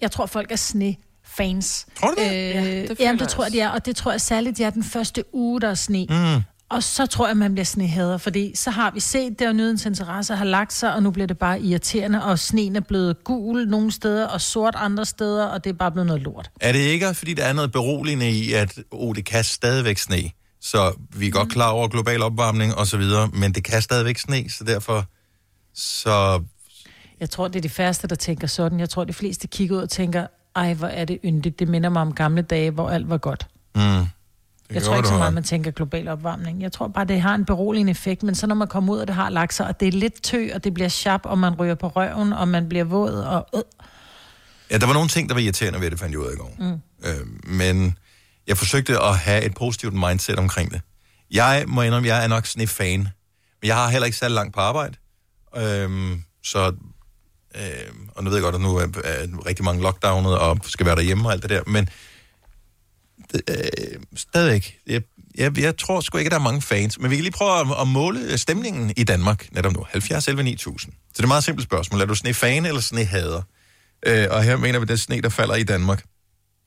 Jeg 0.00 0.10
tror, 0.10 0.26
folk 0.26 0.52
er 0.52 0.56
sne-fans. 0.56 1.86
Tror 2.00 2.08
du 2.08 2.14
det? 2.18 2.26
Øh, 2.26 2.32
Ja, 2.32 2.60
det 2.60 3.00
jamen, 3.00 3.00
jeg 3.00 3.18
det 3.18 3.28
tror 3.28 3.44
jeg, 3.44 3.52
de 3.52 3.60
er. 3.60 3.70
Og 3.70 3.86
det 3.86 3.96
tror 3.96 4.10
jeg 4.10 4.20
særligt, 4.20 4.58
de 4.58 4.64
er 4.64 4.70
den 4.70 4.84
første 4.84 5.24
uge, 5.32 5.60
der 5.60 5.70
er 5.70 5.74
sne. 5.74 6.06
Mm. 6.10 6.42
Og 6.68 6.82
så 6.82 7.06
tror 7.06 7.26
jeg, 7.26 7.36
man 7.36 7.52
bliver 7.54 7.64
snehader, 7.64 8.18
fordi 8.18 8.56
så 8.56 8.70
har 8.70 8.90
vi 8.90 9.00
set 9.00 9.38
det, 9.38 9.48
og 9.48 9.54
nydens 9.54 9.86
interesse 9.86 10.36
har 10.36 10.44
lagt 10.44 10.72
sig, 10.72 10.94
og 10.94 11.02
nu 11.02 11.10
bliver 11.10 11.26
det 11.26 11.38
bare 11.38 11.60
irriterende, 11.60 12.24
og 12.24 12.38
sneen 12.38 12.76
er 12.76 12.80
blevet 12.80 13.24
gul 13.24 13.68
nogle 13.68 13.92
steder, 13.92 14.26
og 14.26 14.40
sort 14.40 14.74
andre 14.76 15.04
steder, 15.04 15.46
og 15.46 15.64
det 15.64 15.70
er 15.70 15.74
bare 15.74 15.92
blevet 15.92 16.06
noget 16.06 16.22
lort. 16.22 16.50
Er 16.60 16.72
det 16.72 16.78
ikke, 16.78 17.14
fordi 17.14 17.34
der 17.34 17.44
er 17.44 17.52
noget 17.52 17.72
beroligende 17.72 18.30
i, 18.30 18.52
at 18.52 18.78
oh, 18.90 19.14
det 19.14 19.24
kan 19.24 19.44
stadigvæk 19.44 19.98
sne? 19.98 20.30
Så 20.60 20.92
vi 21.16 21.26
er 21.26 21.30
godt 21.30 21.48
klar 21.48 21.70
over 21.70 21.88
global 21.88 22.22
opvarmning 22.22 22.74
og 22.74 22.86
så 22.86 22.96
videre, 22.96 23.28
men 23.28 23.52
det 23.52 23.64
kan 23.64 23.82
stadigvæk 23.82 24.18
sne, 24.18 24.50
så 24.50 24.64
derfor 24.64 25.04
så 25.74 26.42
Jeg 27.20 27.30
tror, 27.30 27.48
det 27.48 27.56
er 27.56 27.60
de 27.60 27.68
færreste, 27.68 28.06
der 28.06 28.14
tænker 28.14 28.46
sådan. 28.46 28.80
Jeg 28.80 28.88
tror, 28.88 29.04
de 29.04 29.12
fleste 29.12 29.46
kigger 29.48 29.76
ud 29.76 29.82
og 29.82 29.90
tænker, 29.90 30.26
ej, 30.56 30.74
hvor 30.74 30.86
er 30.86 31.04
det 31.04 31.18
yndigt. 31.24 31.58
Det 31.58 31.68
minder 31.68 31.88
mig 31.90 32.02
om 32.02 32.14
gamle 32.14 32.42
dage, 32.42 32.70
hvor 32.70 32.90
alt 32.90 33.10
var 33.10 33.18
godt. 33.18 33.46
Mm. 33.76 34.06
Jeg 34.70 34.82
tror 34.82 34.96
ikke 34.96 35.08
så 35.08 35.14
meget, 35.14 35.34
man 35.34 35.42
tænker 35.42 35.70
global 35.70 36.08
opvarmning. 36.08 36.62
Jeg 36.62 36.72
tror 36.72 36.88
bare, 36.88 37.04
det 37.04 37.20
har 37.20 37.34
en 37.34 37.44
beroligende 37.44 37.90
effekt, 37.90 38.22
men 38.22 38.34
så 38.34 38.46
når 38.46 38.54
man 38.54 38.68
kommer 38.68 38.92
ud, 38.92 38.98
og 38.98 39.06
det 39.06 39.14
har 39.14 39.30
lagt 39.30 39.54
sig, 39.54 39.66
og 39.66 39.80
det 39.80 39.88
er 39.88 39.92
lidt 39.92 40.22
tø, 40.22 40.48
og 40.54 40.64
det 40.64 40.74
bliver 40.74 40.88
sharp, 40.88 41.20
og 41.24 41.38
man 41.38 41.54
ryger 41.54 41.74
på 41.74 41.88
røven, 41.88 42.32
og 42.32 42.48
man 42.48 42.68
bliver 42.68 42.84
våd, 42.84 43.12
og 43.12 43.46
øh. 43.54 43.62
Ja, 44.70 44.78
der 44.78 44.86
var 44.86 44.94
nogle 44.94 45.08
ting, 45.08 45.28
der 45.28 45.34
var 45.34 45.40
irriterende 45.40 45.80
ved 45.80 45.90
det, 45.90 45.98
fandt 45.98 46.12
jeg 46.12 46.20
ud 46.20 46.26
af 46.26 46.32
i 46.32 46.36
går. 46.36 46.54
Mm. 46.58 46.80
Øh, 47.08 47.26
men 47.44 47.98
jeg 48.46 48.56
forsøgte 48.58 49.02
at 49.02 49.18
have 49.18 49.44
et 49.44 49.54
positivt 49.54 49.94
mindset 49.94 50.38
omkring 50.38 50.70
det. 50.70 50.80
Jeg 51.30 51.64
må 51.66 51.82
indrømme, 51.82 52.08
jeg 52.08 52.24
er 52.24 52.28
nok 52.28 52.46
sådan 52.46 52.62
en 52.62 52.68
fan. 52.68 52.98
Men 53.60 53.68
jeg 53.68 53.76
har 53.76 53.88
heller 53.88 54.06
ikke 54.06 54.18
særlig 54.18 54.34
langt 54.34 54.54
på 54.54 54.60
arbejde. 54.60 54.94
Øhm, 55.56 56.22
så, 56.44 56.66
øhm, 57.54 58.08
og 58.14 58.24
nu 58.24 58.30
ved 58.30 58.36
jeg 58.36 58.42
godt, 58.42 58.54
at 58.54 58.60
nu 58.60 58.76
er, 58.76 58.86
er 59.04 59.46
rigtig 59.46 59.64
mange 59.64 59.82
lockdownet 59.82 60.38
og 60.38 60.58
skal 60.62 60.86
være 60.86 60.96
derhjemme 60.96 61.28
og 61.28 61.32
alt 61.32 61.42
det 61.42 61.50
der, 61.50 61.62
men 61.66 61.84
det, 61.84 61.92
øh, 63.50 63.56
stadigvæk, 64.16 64.78
jeg, 64.86 65.02
jeg, 65.38 65.58
jeg 65.58 65.76
tror 65.76 66.00
sgu 66.00 66.18
ikke, 66.18 66.28
at 66.28 66.32
der 66.32 66.38
er 66.38 66.42
mange 66.42 66.62
fans, 66.62 66.98
men 66.98 67.10
vi 67.10 67.16
kan 67.16 67.22
lige 67.22 67.32
prøve 67.32 67.60
at, 67.60 67.66
at 67.80 67.88
måle 67.88 68.38
stemningen 68.38 68.92
i 68.96 69.04
Danmark 69.04 69.48
netop 69.52 69.72
nu. 69.72 69.86
70 69.90 70.28
11 70.28 70.42
9000. 70.42 70.92
Så 70.92 70.98
det 71.12 71.18
er 71.18 71.22
et 71.22 71.28
meget 71.28 71.44
simpelt 71.44 71.64
spørgsmål. 71.68 72.00
Er 72.00 72.04
du 72.06 72.14
sne-fan 72.14 72.66
eller 72.66 72.80
sne-hader? 72.80 73.42
Øh, 74.06 74.26
og 74.30 74.42
her 74.42 74.56
mener 74.56 74.78
vi, 74.78 74.84
det 74.84 74.92
er 74.92 74.96
sne, 74.96 75.20
der 75.20 75.28
falder 75.28 75.54
i 75.54 75.62
Danmark. 75.62 76.04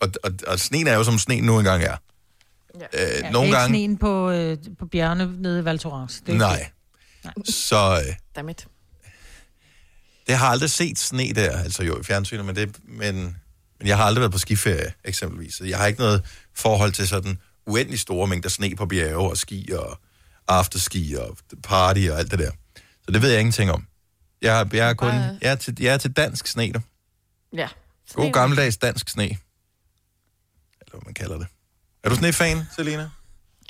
Og, 0.01 0.09
og, 0.23 0.31
og 0.47 0.59
sneen 0.59 0.87
er 0.87 0.95
jo, 0.95 1.03
som 1.03 1.17
sne 1.17 1.41
nu 1.41 1.57
engang 1.59 1.83
er. 1.83 1.95
Ja. 2.79 2.85
Øh, 3.17 3.23
Ja, 3.23 3.31
nogle 3.31 3.31
det 3.31 3.35
er 3.35 3.43
ikke 3.43 3.55
gange... 3.57 3.67
sneen 3.77 3.97
på, 3.97 4.31
øh, 4.31 4.57
på 4.79 4.85
bjergene 4.85 5.41
nede 5.41 5.59
i 5.59 5.65
Val 5.65 5.79
Thorens. 5.79 6.13
Det 6.21 6.29
ikke 6.29 6.37
Nej. 6.37 6.69
Så 7.45 8.03
øh, 8.07 8.13
Dammit. 8.35 8.67
det 10.27 10.35
har 10.35 10.47
aldrig 10.47 10.69
set 10.69 10.99
sne 10.99 11.33
der, 11.33 11.57
altså 11.57 11.83
jo 11.83 11.99
i 11.99 12.03
fjernsynet, 12.03 12.45
men, 12.45 12.55
det, 12.55 12.75
men, 12.87 13.37
men 13.79 13.87
jeg 13.87 13.97
har 13.97 14.03
aldrig 14.03 14.21
været 14.21 14.31
på 14.31 14.37
skiferie, 14.37 14.93
eksempelvis. 15.03 15.53
Så 15.53 15.65
jeg 15.65 15.77
har 15.77 15.87
ikke 15.87 15.99
noget 15.99 16.25
forhold 16.53 16.91
til 16.91 17.07
sådan 17.07 17.39
uendelig 17.65 17.99
store 17.99 18.27
mængder 18.27 18.49
sne 18.49 18.75
på 18.75 18.85
bjerge 18.85 19.29
og 19.29 19.37
ski 19.37 19.71
og 19.71 19.99
afterski 20.47 21.15
og 21.15 21.37
party 21.63 22.07
og 22.11 22.19
alt 22.19 22.31
det 22.31 22.39
der. 22.39 22.51
Så 22.75 23.11
det 23.11 23.21
ved 23.21 23.29
jeg 23.29 23.39
ingenting 23.39 23.71
om. 23.71 23.87
Jeg, 24.41 24.69
jeg, 24.73 24.89
er, 24.89 24.93
kun, 24.93 25.13
jeg, 25.13 25.37
er, 25.41 25.55
til, 25.55 25.77
jeg 25.79 25.93
er 25.93 25.97
til 25.97 26.11
dansk 26.11 26.47
sne, 26.47 26.71
du. 26.71 26.79
Ja. 27.53 27.67
God 28.13 28.31
gammeldags 28.31 28.77
dansk 28.77 29.09
sne. 29.09 29.23
Eller 29.23 29.37
hvad 30.91 31.01
man 31.05 31.13
kalder 31.13 31.37
det. 31.37 31.47
Er 32.03 32.09
du 32.09 32.15
sne-fan, 32.15 32.57
Selina? 32.75 33.09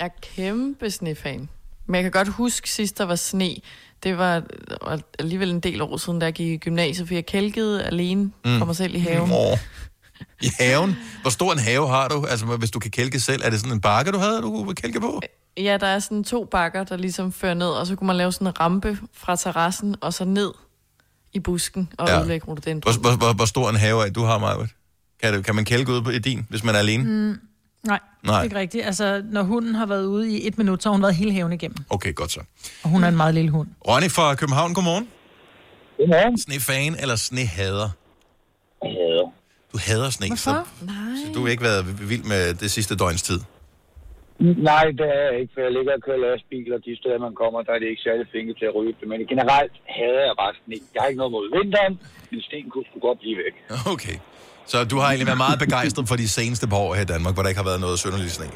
Jeg 0.00 0.06
er 0.06 0.08
kæmpe 0.22 0.90
snefan. 0.90 1.48
Men 1.86 1.94
jeg 1.94 2.02
kan 2.02 2.12
godt 2.12 2.28
huske 2.28 2.70
sidst, 2.70 2.98
der 2.98 3.04
var 3.04 3.16
sne. 3.16 3.56
Det 4.02 4.18
var 4.18 4.42
alligevel 5.18 5.50
en 5.50 5.60
del 5.60 5.82
år 5.82 5.96
siden, 5.96 6.18
da 6.18 6.26
jeg 6.26 6.34
gik 6.34 6.48
i 6.48 6.56
gymnasiet, 6.56 7.08
for 7.08 7.14
jeg 7.14 7.26
kælkede 7.26 7.84
alene 7.84 8.24
mm. 8.44 8.58
for 8.58 8.64
mig 8.64 8.76
selv 8.76 8.94
i 8.94 8.98
haven. 8.98 9.30
Åh. 9.32 9.58
I 10.42 10.48
haven? 10.60 10.96
Hvor 11.22 11.30
stor 11.30 11.52
en 11.52 11.58
have 11.58 11.88
har 11.88 12.08
du? 12.08 12.24
Altså, 12.26 12.46
hvis 12.46 12.70
du 12.70 12.78
kan 12.78 12.90
kælke 12.90 13.20
selv, 13.20 13.42
er 13.44 13.50
det 13.50 13.60
sådan 13.60 13.72
en 13.74 13.80
bakke, 13.80 14.12
du 14.12 14.18
havde, 14.18 14.42
du 14.42 14.50
kunne 14.50 14.74
kælke 14.74 15.00
på? 15.00 15.20
Ja, 15.56 15.76
der 15.80 15.86
er 15.86 15.98
sådan 15.98 16.24
to 16.24 16.44
bakker, 16.44 16.84
der 16.84 16.96
ligesom 16.96 17.32
fører 17.32 17.54
ned, 17.54 17.66
og 17.68 17.86
så 17.86 17.96
kunne 17.96 18.06
man 18.06 18.16
lave 18.16 18.32
sådan 18.32 18.46
en 18.46 18.60
rampe 18.60 18.98
fra 19.14 19.36
terrassen 19.36 19.96
og 20.00 20.14
så 20.14 20.24
ned 20.24 20.50
i 21.32 21.40
busken 21.40 21.92
og 21.98 22.08
Ja. 22.08 22.18
ødelægge 22.18 22.46
rhododendron. 22.48 22.94
Hvor, 22.94 23.00
hvor, 23.10 23.16
hvor, 23.18 23.32
hvor 23.32 23.44
stor 23.44 23.70
en 23.70 23.76
have 23.76 24.06
er 24.06 24.10
du 24.10 24.24
har, 24.24 24.38
Majbert? 24.38 24.68
Kan, 25.22 25.34
det, 25.34 25.44
kan 25.44 25.54
man 25.54 25.64
kælke 25.64 25.92
ud 25.92 26.02
på 26.02 26.10
i 26.10 26.18
din, 26.18 26.46
hvis 26.50 26.64
man 26.64 26.74
er 26.74 26.78
alene? 26.78 27.04
Mm, 27.04 27.10
nej, 27.10 27.38
Nej. 27.84 27.98
det 28.22 28.30
er 28.30 28.42
ikke 28.42 28.56
rigtigt. 28.56 28.86
Altså, 28.86 29.22
når 29.30 29.42
hunden 29.42 29.74
har 29.74 29.86
været 29.86 30.04
ude 30.04 30.30
i 30.30 30.46
et 30.46 30.58
minut, 30.58 30.82
så 30.82 30.88
har 30.88 30.92
hun 30.92 31.02
været 31.02 31.14
hele 31.14 31.32
haven 31.32 31.52
igennem. 31.52 31.76
Okay, 31.90 32.14
godt 32.14 32.30
så. 32.32 32.40
Og 32.82 32.90
hun 32.90 33.04
er 33.04 33.08
en 33.08 33.16
meget 33.16 33.34
lille 33.34 33.50
hund. 33.50 33.68
Ronny 33.88 34.10
fra 34.10 34.34
København, 34.34 34.74
godmorgen. 34.74 35.08
Godmorgen. 35.98 36.38
Snefan 36.38 36.96
eller 37.00 37.16
snehader? 37.16 37.90
Du 39.72 39.78
hader 39.86 40.10
sne, 40.16 40.36
så, 40.36 40.50
Nej. 40.50 40.94
så 41.20 41.26
du 41.34 41.40
har 41.44 41.50
ikke 41.54 41.66
været 41.70 41.82
vild 42.12 42.24
med 42.34 42.42
det 42.62 42.70
sidste 42.76 42.92
døgns 43.02 43.22
tid. 43.30 43.40
Nej, 44.70 44.86
det 45.00 45.06
er 45.16 45.22
jeg 45.28 45.36
ikke, 45.40 45.52
for 45.54 45.60
jeg 45.66 45.72
ligger 45.76 45.92
og 45.98 46.02
kører 46.06 46.20
lastbil, 46.26 46.68
og 46.76 46.80
de 46.86 46.92
steder, 47.00 47.18
man 47.26 47.34
kommer, 47.42 47.58
der 47.66 47.72
er 47.76 47.80
det 47.82 47.88
ikke 47.92 48.02
særlig 48.08 48.24
flinke 48.32 48.52
til 48.60 48.66
at 48.70 48.74
ryge 48.78 48.94
det. 49.00 49.06
Men 49.10 49.18
generelt 49.32 49.74
hader 49.96 50.22
jeg 50.28 50.36
bare 50.42 50.52
sne. 50.60 50.76
Jeg 50.94 51.00
har 51.02 51.08
ikke 51.10 51.20
noget 51.22 51.32
mod 51.36 51.44
vinteren, 51.58 51.94
men 52.30 52.38
sten 52.48 52.64
kunne 52.72 52.86
sgu 52.88 52.96
godt 53.08 53.18
blive 53.22 53.36
væk. 53.44 53.54
Okay. 53.94 54.16
Så 54.72 54.76
du 54.92 54.96
har 55.00 55.08
egentlig 55.12 55.30
været 55.32 55.42
meget 55.46 55.58
begejstret 55.66 56.04
for 56.10 56.16
de 56.24 56.28
seneste 56.38 56.64
par 56.72 56.80
år 56.86 56.92
her 56.96 57.04
i 57.08 57.10
Danmark, 57.14 57.32
hvor 57.34 57.42
der 57.44 57.50
ikke 57.52 57.62
har 57.64 57.70
været 57.72 57.82
noget 57.86 57.96
sønderlig 58.02 58.30
sne. 58.38 58.48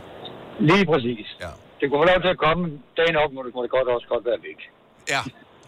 Lige 0.70 0.84
præcis. 0.92 1.26
Ja. 1.44 1.50
Det 1.78 1.84
kunne 1.88 2.00
få 2.04 2.08
lov 2.12 2.20
til 2.26 2.30
at 2.36 2.40
komme 2.46 2.62
dagen 3.00 3.16
op, 3.22 3.30
må 3.36 3.40
det, 3.46 3.52
må 3.56 3.60
det 3.66 3.72
godt 3.76 3.88
også 3.94 4.06
godt 4.14 4.24
være 4.30 4.40
væk. 4.48 4.60
Ja, 5.14 5.20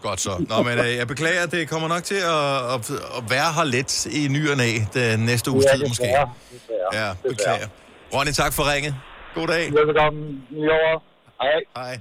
godt 0.09 0.19
så. 0.27 0.33
Nå, 0.51 0.57
men 0.67 0.75
øh, 0.85 0.95
jeg 1.01 1.07
beklager, 1.13 1.45
det 1.55 1.69
kommer 1.69 1.87
nok 1.87 2.03
til 2.11 2.21
at, 2.37 2.73
at, 2.73 2.81
at 3.17 3.21
være 3.35 3.49
her 3.57 3.63
lidt 3.75 3.91
i 4.19 4.21
ny 4.35 4.41
og 4.51 4.57
næ 4.57 4.69
den 4.93 5.19
næste 5.29 5.47
uges 5.51 5.65
Ja, 5.65 5.75
tid 5.77 5.87
måske. 5.87 6.03
desværre. 6.03 6.29
Desværre. 6.53 6.89
Ja, 7.07 7.07
beklager. 7.29 7.67
Ronny, 8.13 8.31
tak 8.31 8.53
for 8.57 8.63
ringet. 8.73 8.93
God 9.35 9.47
dag. 9.47 9.63
Velkommen. 9.73 10.43
Jo. 10.51 10.99
Hej. 11.41 11.57
Hej. 11.77 11.99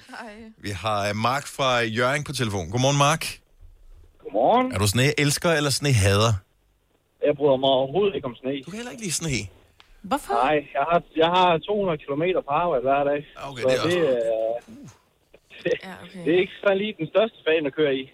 Vi 0.66 0.70
har 0.70 1.08
øh, 1.08 1.16
Mark 1.16 1.46
fra 1.56 1.70
Jørgen 1.98 2.24
på 2.24 2.32
telefon. 2.32 2.70
Godmorgen, 2.70 2.98
Mark. 2.98 3.24
Godmorgen. 4.22 4.72
Er 4.74 4.78
du 4.78 4.86
sne-elsker 4.86 5.50
eller 5.58 5.70
snehader? 5.70 6.32
Jeg 7.26 7.32
bryder 7.36 7.56
mig 7.56 7.70
overhovedet 7.78 8.14
ikke 8.14 8.26
om 8.26 8.34
sne. 8.40 8.52
Du 8.66 8.70
kan 8.70 8.76
heller 8.80 8.90
ikke 8.90 9.02
lide 9.02 9.14
sne. 9.22 9.30
Hvorfor? 10.02 10.34
Nej, 10.44 10.56
jeg 10.76 10.84
har, 10.90 11.02
jeg 11.22 11.26
har 11.36 11.58
200 11.58 11.98
km 12.04 12.22
på 12.48 12.52
arbejde 12.62 12.82
hver 12.88 13.04
dag. 13.10 13.20
Okay, 13.48 13.62
så 13.62 13.68
det 13.68 13.78
er 13.78 13.82
det, 13.82 13.98
er, 13.98 14.14
det, 14.66 14.90
ja, 15.86 15.94
okay. 16.04 16.20
det 16.24 16.30
er 16.36 16.40
ikke 16.44 16.56
så 16.64 16.70
lige 16.74 16.94
den 17.00 17.06
største 17.14 17.38
fan 17.46 17.66
at 17.66 17.74
køre 17.80 17.94
i. 18.02 18.04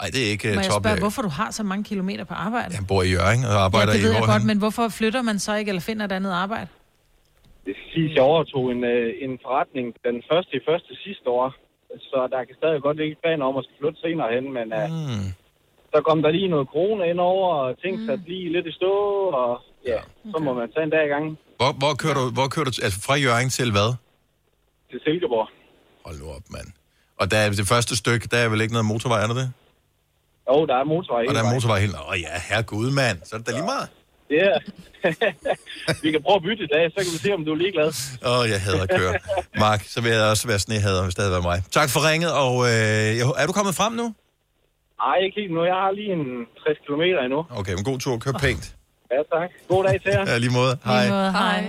Nej, 0.00 0.08
det 0.14 0.20
er 0.26 0.30
ikke 0.34 0.48
Må 0.48 0.60
jeg 0.60 0.70
top. 0.70 0.82
spørge, 0.82 0.94
Jeg, 0.96 1.04
hvorfor 1.06 1.22
du 1.28 1.32
har 1.40 1.50
så 1.58 1.62
mange 1.70 1.84
kilometer 1.84 2.24
på 2.24 2.34
arbejde? 2.48 2.70
jeg 2.78 2.84
bor 2.88 3.02
i 3.08 3.10
Jørgen 3.16 3.42
og 3.50 3.56
arbejder 3.66 3.92
ja, 3.92 3.96
det 3.96 4.02
ved 4.06 4.12
i 4.12 4.18
jeg 4.18 4.24
godt, 4.34 4.44
men 4.50 4.58
hvorfor 4.64 4.84
flytter 4.98 5.22
man 5.30 5.38
så 5.46 5.52
ikke, 5.60 5.68
eller 5.72 5.84
finder 5.90 6.04
et 6.10 6.14
andet 6.18 6.32
arbejde? 6.44 6.68
Det 7.68 7.76
sidste 7.92 8.14
jeg 8.18 8.24
overtog 8.32 8.64
en, 8.74 8.84
øh, 8.84 9.06
en 9.24 9.32
forretning 9.44 9.86
den 10.08 10.16
første 10.30 10.52
i 10.56 10.62
første 10.68 10.90
sidste 11.04 11.26
år. 11.38 11.48
Så 12.10 12.18
der 12.32 12.44
kan 12.44 12.54
stadig 12.60 12.80
godt 12.86 12.96
ligge 12.96 13.16
planer 13.22 13.44
om 13.50 13.56
at 13.56 13.64
skal 13.64 13.76
flytte 13.80 14.00
senere 14.00 14.28
hen, 14.36 14.44
men 14.58 14.66
uh, 14.80 14.88
mm. 14.90 15.28
så 15.92 15.98
kom 16.08 16.18
der 16.24 16.30
lige 16.30 16.48
noget 16.54 16.68
corona 16.74 17.04
ind 17.12 17.20
over, 17.20 17.46
og 17.54 17.78
ting 17.82 17.94
satte 18.06 18.24
lige 18.32 18.52
lidt 18.56 18.66
i 18.66 18.72
stå, 18.80 18.92
og 19.42 19.50
ja, 19.86 20.00
så 20.32 20.36
må 20.44 20.50
man 20.60 20.72
tage 20.74 20.84
en 20.84 20.90
dag 20.96 21.04
i 21.06 21.12
gang 21.14 21.24
Hvor, 21.60 21.72
hvor, 21.80 21.92
kører 22.02 22.16
du, 22.20 22.24
hvor 22.38 22.48
kører 22.54 22.64
du, 22.68 22.72
altså 22.86 22.98
fra 23.06 23.14
Jørgen 23.24 23.48
til 23.58 23.70
hvad? 23.76 23.90
til 24.90 25.00
Silkeborg. 25.04 25.48
Hold 26.06 26.16
nu 26.22 26.26
op, 26.36 26.46
mand. 26.56 26.68
Og 27.20 27.30
der 27.30 27.38
er 27.38 27.50
det 27.50 27.68
første 27.68 27.96
stykke, 27.96 28.28
der 28.30 28.38
er 28.38 28.48
vel 28.48 28.60
ikke 28.60 28.74
noget 28.74 28.84
motorvej, 28.84 29.22
er 29.22 29.26
der 29.26 29.34
det? 29.34 29.52
Jo, 30.48 30.66
der 30.66 30.76
er 30.76 30.84
motorvej. 30.84 31.24
Og 31.28 31.34
der 31.34 31.42
er 31.44 31.52
motorvej 31.54 31.80
helt... 31.80 31.94
Åh 32.08 32.20
ja, 32.20 32.34
herregud, 32.48 32.90
mand. 32.90 33.18
Så 33.24 33.30
er 33.36 33.38
det 33.38 33.46
da 33.46 33.52
lige 33.52 33.64
meget. 33.74 33.88
Ja. 34.30 34.52
vi 36.04 36.10
kan 36.14 36.22
prøve 36.22 36.36
at 36.36 36.42
bytte 36.42 36.62
i 36.64 36.70
dag, 36.74 36.84
så 36.94 36.98
kan 37.04 37.12
vi 37.14 37.18
se, 37.24 37.34
om 37.34 37.44
du 37.44 37.50
er 37.52 37.60
ligeglad. 37.64 37.90
Åh, 38.26 38.38
oh, 38.38 38.50
jeg 38.52 38.60
hader 38.60 38.82
at 38.82 38.90
køre. 39.00 39.14
Mark, 39.64 39.80
så 39.94 40.00
vil 40.00 40.10
jeg 40.12 40.22
også 40.22 40.46
være 40.48 40.58
snehader, 40.58 41.02
hvis 41.04 41.14
det 41.14 41.22
havde 41.24 41.34
været 41.36 41.46
mig. 41.52 41.58
Tak 41.70 41.88
for 41.94 42.00
ringet, 42.10 42.32
og 42.44 42.54
øh, 42.70 43.40
er 43.42 43.46
du 43.46 43.52
kommet 43.52 43.74
frem 43.80 43.92
nu? 43.92 44.06
Nej, 45.04 45.16
ikke 45.24 45.36
helt 45.40 45.52
nu. 45.54 45.64
Jeg 45.64 45.78
har 45.84 45.90
lige 46.00 46.12
en 46.18 46.26
60 46.64 46.78
km 46.86 47.02
endnu. 47.24 47.40
Okay, 47.60 47.74
men 47.78 47.84
god 47.84 47.98
tur. 47.98 48.18
Kør 48.18 48.32
pænt. 48.32 48.64
Ja, 49.12 49.20
tak. 49.34 49.50
God 49.68 49.84
dag 49.84 49.96
til 50.02 50.10
jer. 50.16 50.30
Ja, 50.30 50.38
lige 50.38 50.52
måde. 50.60 50.78
Hej. 50.84 51.06
Hej. 51.40 51.60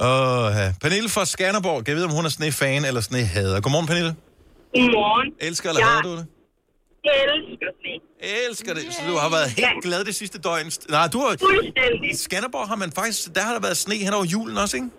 Åh, 0.00 0.46
ja. 0.58 0.66
Pernille 0.82 1.08
fra 1.08 1.24
Skanderborg. 1.24 1.84
Kan 1.84 1.88
jeg 1.92 1.96
vide, 1.96 2.06
om 2.10 2.14
hun 2.18 2.24
er 2.24 2.28
snefan 2.38 2.84
eller 2.84 3.00
snehader? 3.00 3.60
Godmorgen, 3.60 3.86
Pernille. 3.86 4.14
Godmorgen. 4.74 5.28
Elsker 5.48 5.68
eller 5.70 5.82
Ja. 5.84 5.88
hader 5.90 6.02
du 6.08 6.12
det? 6.20 6.26
Jeg 7.08 7.14
elsker 7.34 7.68
sne. 7.80 7.94
Elsker 8.46 8.72
det. 8.76 8.82
Så 8.96 9.00
du 9.10 9.14
har 9.24 9.30
været 9.36 9.48
helt 9.60 9.78
glad 9.86 10.00
det 10.10 10.14
sidste 10.22 10.38
døgn. 10.46 10.66
Nej, 10.96 11.06
du 11.14 11.18
har... 11.24 11.28
Fuldstændig. 11.48 12.08
I 12.14 12.16
Skanderborg 12.26 12.66
har 12.72 12.78
man 12.84 12.90
faktisk... 13.00 13.20
Der 13.36 13.42
har 13.48 13.54
der 13.56 13.62
været 13.68 13.78
sne 13.84 13.94
hen 14.06 14.12
over 14.18 14.26
julen 14.34 14.56
også, 14.64 14.74
ikke? 14.80 14.90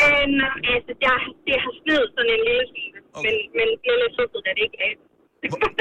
Øh, 0.00 0.24
nej, 0.42 0.56
altså, 0.74 0.92
jeg, 1.06 1.16
det 1.48 1.56
har 1.64 1.72
snedet 1.80 2.08
sådan 2.16 2.30
en 2.36 2.42
lille 2.48 2.64
smule. 2.72 2.98
Okay. 3.18 3.26
Men, 3.26 3.34
men 3.58 3.66
det 3.82 3.88
er 3.94 3.98
lidt 4.02 4.12
sødt, 4.18 4.32
at 4.50 4.54
det 4.58 4.64
ikke 4.68 4.78
er. 4.88 4.92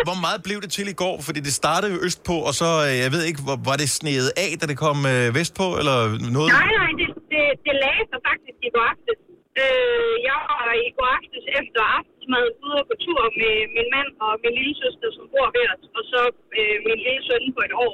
Hvor 0.10 0.20
meget 0.26 0.40
blev 0.48 0.58
det 0.66 0.70
til 0.78 0.88
i 0.96 0.98
går? 1.04 1.16
Fordi 1.28 1.40
det 1.48 1.54
startede 1.62 1.92
jo 1.96 2.00
østpå, 2.08 2.36
og 2.50 2.54
så, 2.62 2.70
øh, 2.88 2.94
jeg 3.06 3.10
ved 3.16 3.24
ikke, 3.30 3.42
hvor, 3.48 3.58
var 3.70 3.78
det 3.82 3.90
sneet 4.00 4.30
af, 4.46 4.50
da 4.60 4.64
det 4.72 4.78
kom 4.86 4.98
øh, 5.14 5.26
vestpå, 5.40 5.68
eller 5.82 5.98
noget? 6.38 6.50
Nej, 6.60 6.70
nej, 6.82 6.92
det, 7.00 7.08
det, 7.34 7.44
det 7.66 7.74
lagde 7.84 8.04
sig 8.12 8.20
faktisk 8.30 8.58
i 8.68 8.70
går 8.76 8.86
aftes. 8.94 9.18
Øh, 9.62 10.14
jeg 10.30 10.38
var 10.50 10.64
i 10.88 10.92
går 10.98 11.10
aftes 11.18 11.44
efter 11.60 11.82
aftensmad 12.26 12.46
ude 12.68 12.82
på 12.90 12.96
tur 13.06 13.22
med 13.42 13.54
min 13.76 13.88
mand 13.96 14.10
og 14.26 14.32
min 14.44 14.54
lille 14.60 14.76
søster, 14.82 15.08
som 15.18 15.26
bor 15.34 15.48
ved 15.56 15.66
os, 15.74 15.84
og 15.98 16.04
så 16.12 16.22
øh, 16.60 16.76
min 16.86 17.00
lille 17.06 17.22
søn 17.28 17.44
på 17.58 17.62
et 17.68 17.74
år, 17.86 17.94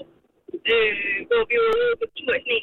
øh, 0.71 0.93
hvor 1.29 1.41
vi 1.49 1.55
var 1.63 1.71
ude 1.79 1.93
på 2.01 2.05
tur 2.17 2.31
i 2.39 2.41
sne. 2.45 2.59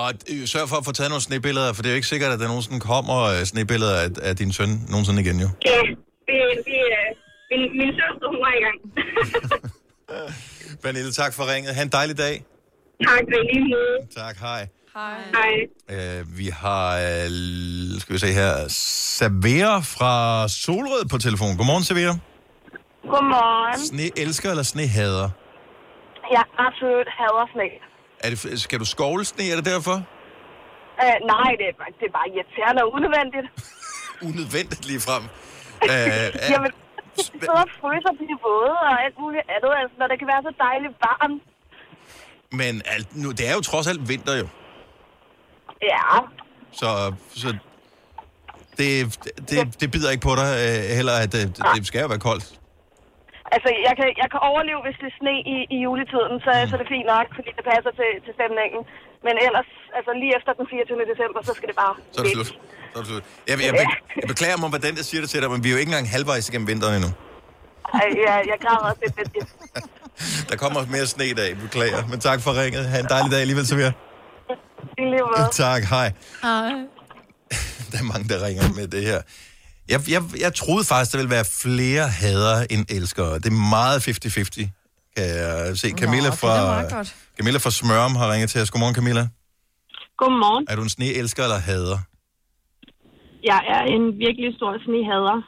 Og 0.00 0.08
øh, 0.32 0.44
sørg 0.52 0.66
for 0.70 0.76
at 0.80 0.84
få 0.88 0.92
taget 0.98 1.10
nogle 1.14 1.26
snebilleder, 1.28 1.70
for 1.74 1.80
det 1.80 1.88
er 1.88 1.94
jo 1.94 2.00
ikke 2.02 2.12
sikkert, 2.14 2.30
at 2.34 2.40
der 2.42 2.48
nogensinde 2.52 2.80
kommer 2.92 3.18
øh, 3.34 3.40
snebilleder 3.52 3.96
af, 4.04 4.08
af 4.28 4.34
din 4.40 4.50
søn 4.58 4.70
nogensinde 4.92 5.20
igen, 5.24 5.36
jo. 5.44 5.48
Ja, 5.70 5.80
det, 6.28 6.36
det, 6.68 6.80
øh, 6.98 7.08
min, 7.50 7.62
min 7.80 7.90
søster, 8.00 8.26
hun 8.32 8.40
var 8.46 8.52
i 8.58 8.62
gang. 8.66 8.78
Pernille, 10.82 11.12
tak 11.22 11.32
for 11.36 11.44
ringet. 11.52 11.70
Ha' 11.76 11.82
en 11.88 11.92
dejlig 11.98 12.16
dag. 12.26 12.34
tak 13.08 13.24
for 13.30 13.40
lige 13.50 13.64
måde. 13.74 13.96
Tak, 14.22 14.36
hej. 14.48 14.62
Hej. 14.96 15.18
Hej. 15.38 15.52
Øh, 15.94 16.38
vi 16.38 16.46
har, 16.62 16.86
øh, 17.08 17.28
skal 18.02 18.12
vi 18.14 18.18
se 18.18 18.30
her, 18.40 18.52
Savera 19.18 19.76
fra 19.96 20.14
Solrød 20.48 21.04
på 21.12 21.16
telefon. 21.26 21.50
Godmorgen, 21.58 21.84
Savera. 21.90 22.14
Godmorgen. 23.12 23.78
Sne 23.88 24.06
elsker 24.24 24.48
eller 24.54 24.62
snehader? 24.74 25.28
Jeg 26.34 26.42
er 26.46 26.50
absolut 26.66 27.08
hader 27.18 27.46
sne. 27.54 27.68
Er 28.24 28.28
det, 28.32 28.60
skal 28.64 28.78
du 28.82 28.86
skovle 28.94 29.24
sne, 29.24 29.44
er 29.52 29.56
det 29.60 29.66
derfor? 29.74 29.96
Uh, 31.02 31.16
nej, 31.34 31.50
det 31.60 31.66
er, 31.72 31.76
bare- 31.80 31.94
det 32.00 32.06
er 32.10 32.14
bare 32.20 32.28
irriterende 32.34 32.80
og 32.84 32.88
unødvendigt. 32.96 33.46
Unødvendigt 34.28 34.82
lige 34.90 35.00
frem. 35.08 35.22
Øh, 35.90 35.90
er, 36.44 36.52
Jamen, 36.54 36.72
de 37.16 37.22
sidder 37.42 37.60
og 37.66 37.70
fryser 37.80 38.12
på 38.18 38.22
de 38.30 38.36
våde 38.46 38.74
og 38.88 38.94
alt 39.04 39.16
muligt 39.22 39.44
andet, 39.54 39.72
altså, 39.80 39.94
når 40.00 40.06
det 40.10 40.16
kan 40.20 40.28
være 40.32 40.42
så 40.48 40.52
dejligt 40.66 40.94
varmt. 41.06 41.42
men 42.60 42.74
alt, 42.94 43.08
nu, 43.22 43.28
det 43.38 43.44
er 43.50 43.54
jo 43.58 43.60
trods 43.70 43.86
alt 43.92 44.02
vinter 44.12 44.34
jo. 44.42 44.46
Ja, 45.82 46.02
Så, 46.72 46.88
så 47.42 47.48
det, 48.78 48.88
det, 49.50 49.80
det 49.80 49.86
bider 49.94 50.10
ikke 50.14 50.24
på 50.30 50.34
dig 50.40 50.50
øh, 50.64 50.96
heller, 50.98 51.14
at 51.24 51.32
øh, 51.40 51.40
det, 51.40 51.62
det 51.76 51.86
skal 51.90 52.00
jo 52.04 52.08
være 52.14 52.24
koldt. 52.28 52.46
altså, 53.54 53.68
jeg 53.88 53.94
kan, 53.98 54.06
jeg 54.22 54.28
kan 54.34 54.40
overleve, 54.50 54.80
hvis 54.86 54.96
det 55.02 55.08
er 55.12 55.16
sne 55.20 55.34
i, 55.54 55.56
i 55.74 55.76
juletiden, 55.86 56.34
så, 56.46 56.50
mm. 56.54 56.66
så 56.68 56.72
er 56.76 56.80
det 56.82 56.88
fint 56.94 57.08
nok, 57.14 57.26
fordi 57.36 57.50
det 57.58 57.64
passer 57.72 57.92
til, 58.00 58.10
til 58.24 58.32
stemningen. 58.38 58.80
Men 59.26 59.34
ellers, 59.46 59.70
altså 59.98 60.10
lige 60.22 60.32
efter 60.38 60.52
den 60.58 60.66
24. 60.74 61.10
december, 61.12 61.40
så 61.48 61.52
skal 61.58 61.66
det 61.70 61.76
bare 61.84 61.94
Så 62.14 62.18
er 62.20 62.24
det 62.26 62.32
slut. 62.36 62.50
Så 62.92 62.96
er 62.98 63.02
det 63.02 63.08
slut. 63.12 63.24
Jeg, 63.50 63.54
jeg, 63.66 63.72
jeg, 63.80 63.88
jeg 64.22 64.28
beklager 64.32 64.56
mig, 64.62 64.68
hvordan 64.74 64.92
jeg 65.00 65.06
siger 65.10 65.20
det 65.24 65.28
til 65.32 65.38
dig, 65.42 65.48
men 65.54 65.60
vi 65.64 65.68
er 65.68 65.74
jo 65.76 65.80
ikke 65.82 65.90
engang 65.92 66.06
halvvejs 66.16 66.44
igennem 66.48 66.68
vinteren 66.72 66.94
endnu. 66.98 67.10
Ej, 68.00 68.08
jeg, 68.26 68.36
jeg 68.50 68.58
græder 68.64 68.84
også 68.90 69.00
lidt. 69.04 69.18
Der 70.50 70.56
kommer 70.62 70.78
mere 70.96 71.06
sne 71.14 71.24
i 71.34 71.36
dag, 71.40 71.50
beklager. 71.66 72.00
Men 72.10 72.18
tak 72.28 72.38
for 72.44 72.50
ringet. 72.62 72.84
Ha' 72.92 72.98
en 73.04 73.08
dejlig 73.14 73.30
dag 73.32 73.40
alligevel, 73.44 73.66
Samir. 73.66 73.90
I 74.98 75.02
lige 75.02 75.22
måde. 75.36 75.48
Tak, 75.52 75.82
hej. 75.82 76.12
Hej. 76.42 76.70
Der 77.90 77.98
er 77.98 78.06
mange, 78.12 78.28
der 78.28 78.46
ringer 78.46 78.62
med 78.76 78.88
det 78.88 79.02
her. 79.02 79.20
Jeg, 79.88 80.00
jeg, 80.08 80.22
jeg 80.40 80.54
troede 80.54 80.84
faktisk, 80.84 81.12
der 81.12 81.18
ville 81.18 81.30
være 81.30 81.44
flere 81.62 82.08
hader 82.08 82.66
end 82.70 82.86
elskere. 82.96 83.34
Det 83.34 83.46
er 83.46 83.58
meget 83.78 84.08
50-50, 84.08 84.66
kan 85.16 85.24
jeg 85.24 85.78
se. 85.78 85.88
Camilla, 85.90 86.26
det 86.26 86.32
er 86.32 86.36
fra, 86.36 86.64
meget 86.64 86.92
godt. 86.92 87.16
Camilla 87.36 87.58
fra 87.58 87.70
Smørum 87.70 88.14
har 88.16 88.32
ringet 88.32 88.50
til 88.50 88.60
os. 88.60 88.70
Godmorgen, 88.70 88.94
Camilla. 88.94 89.28
Godmorgen. 90.16 90.66
Er 90.68 90.76
du 90.76 90.82
en 90.82 90.88
sne-elsker 90.88 91.42
eller 91.42 91.58
hader? 91.58 91.98
Jeg 93.44 93.60
er 93.74 93.82
en 93.94 94.18
virkelig 94.18 94.54
stor 94.58 94.72
snehader. 94.84 95.38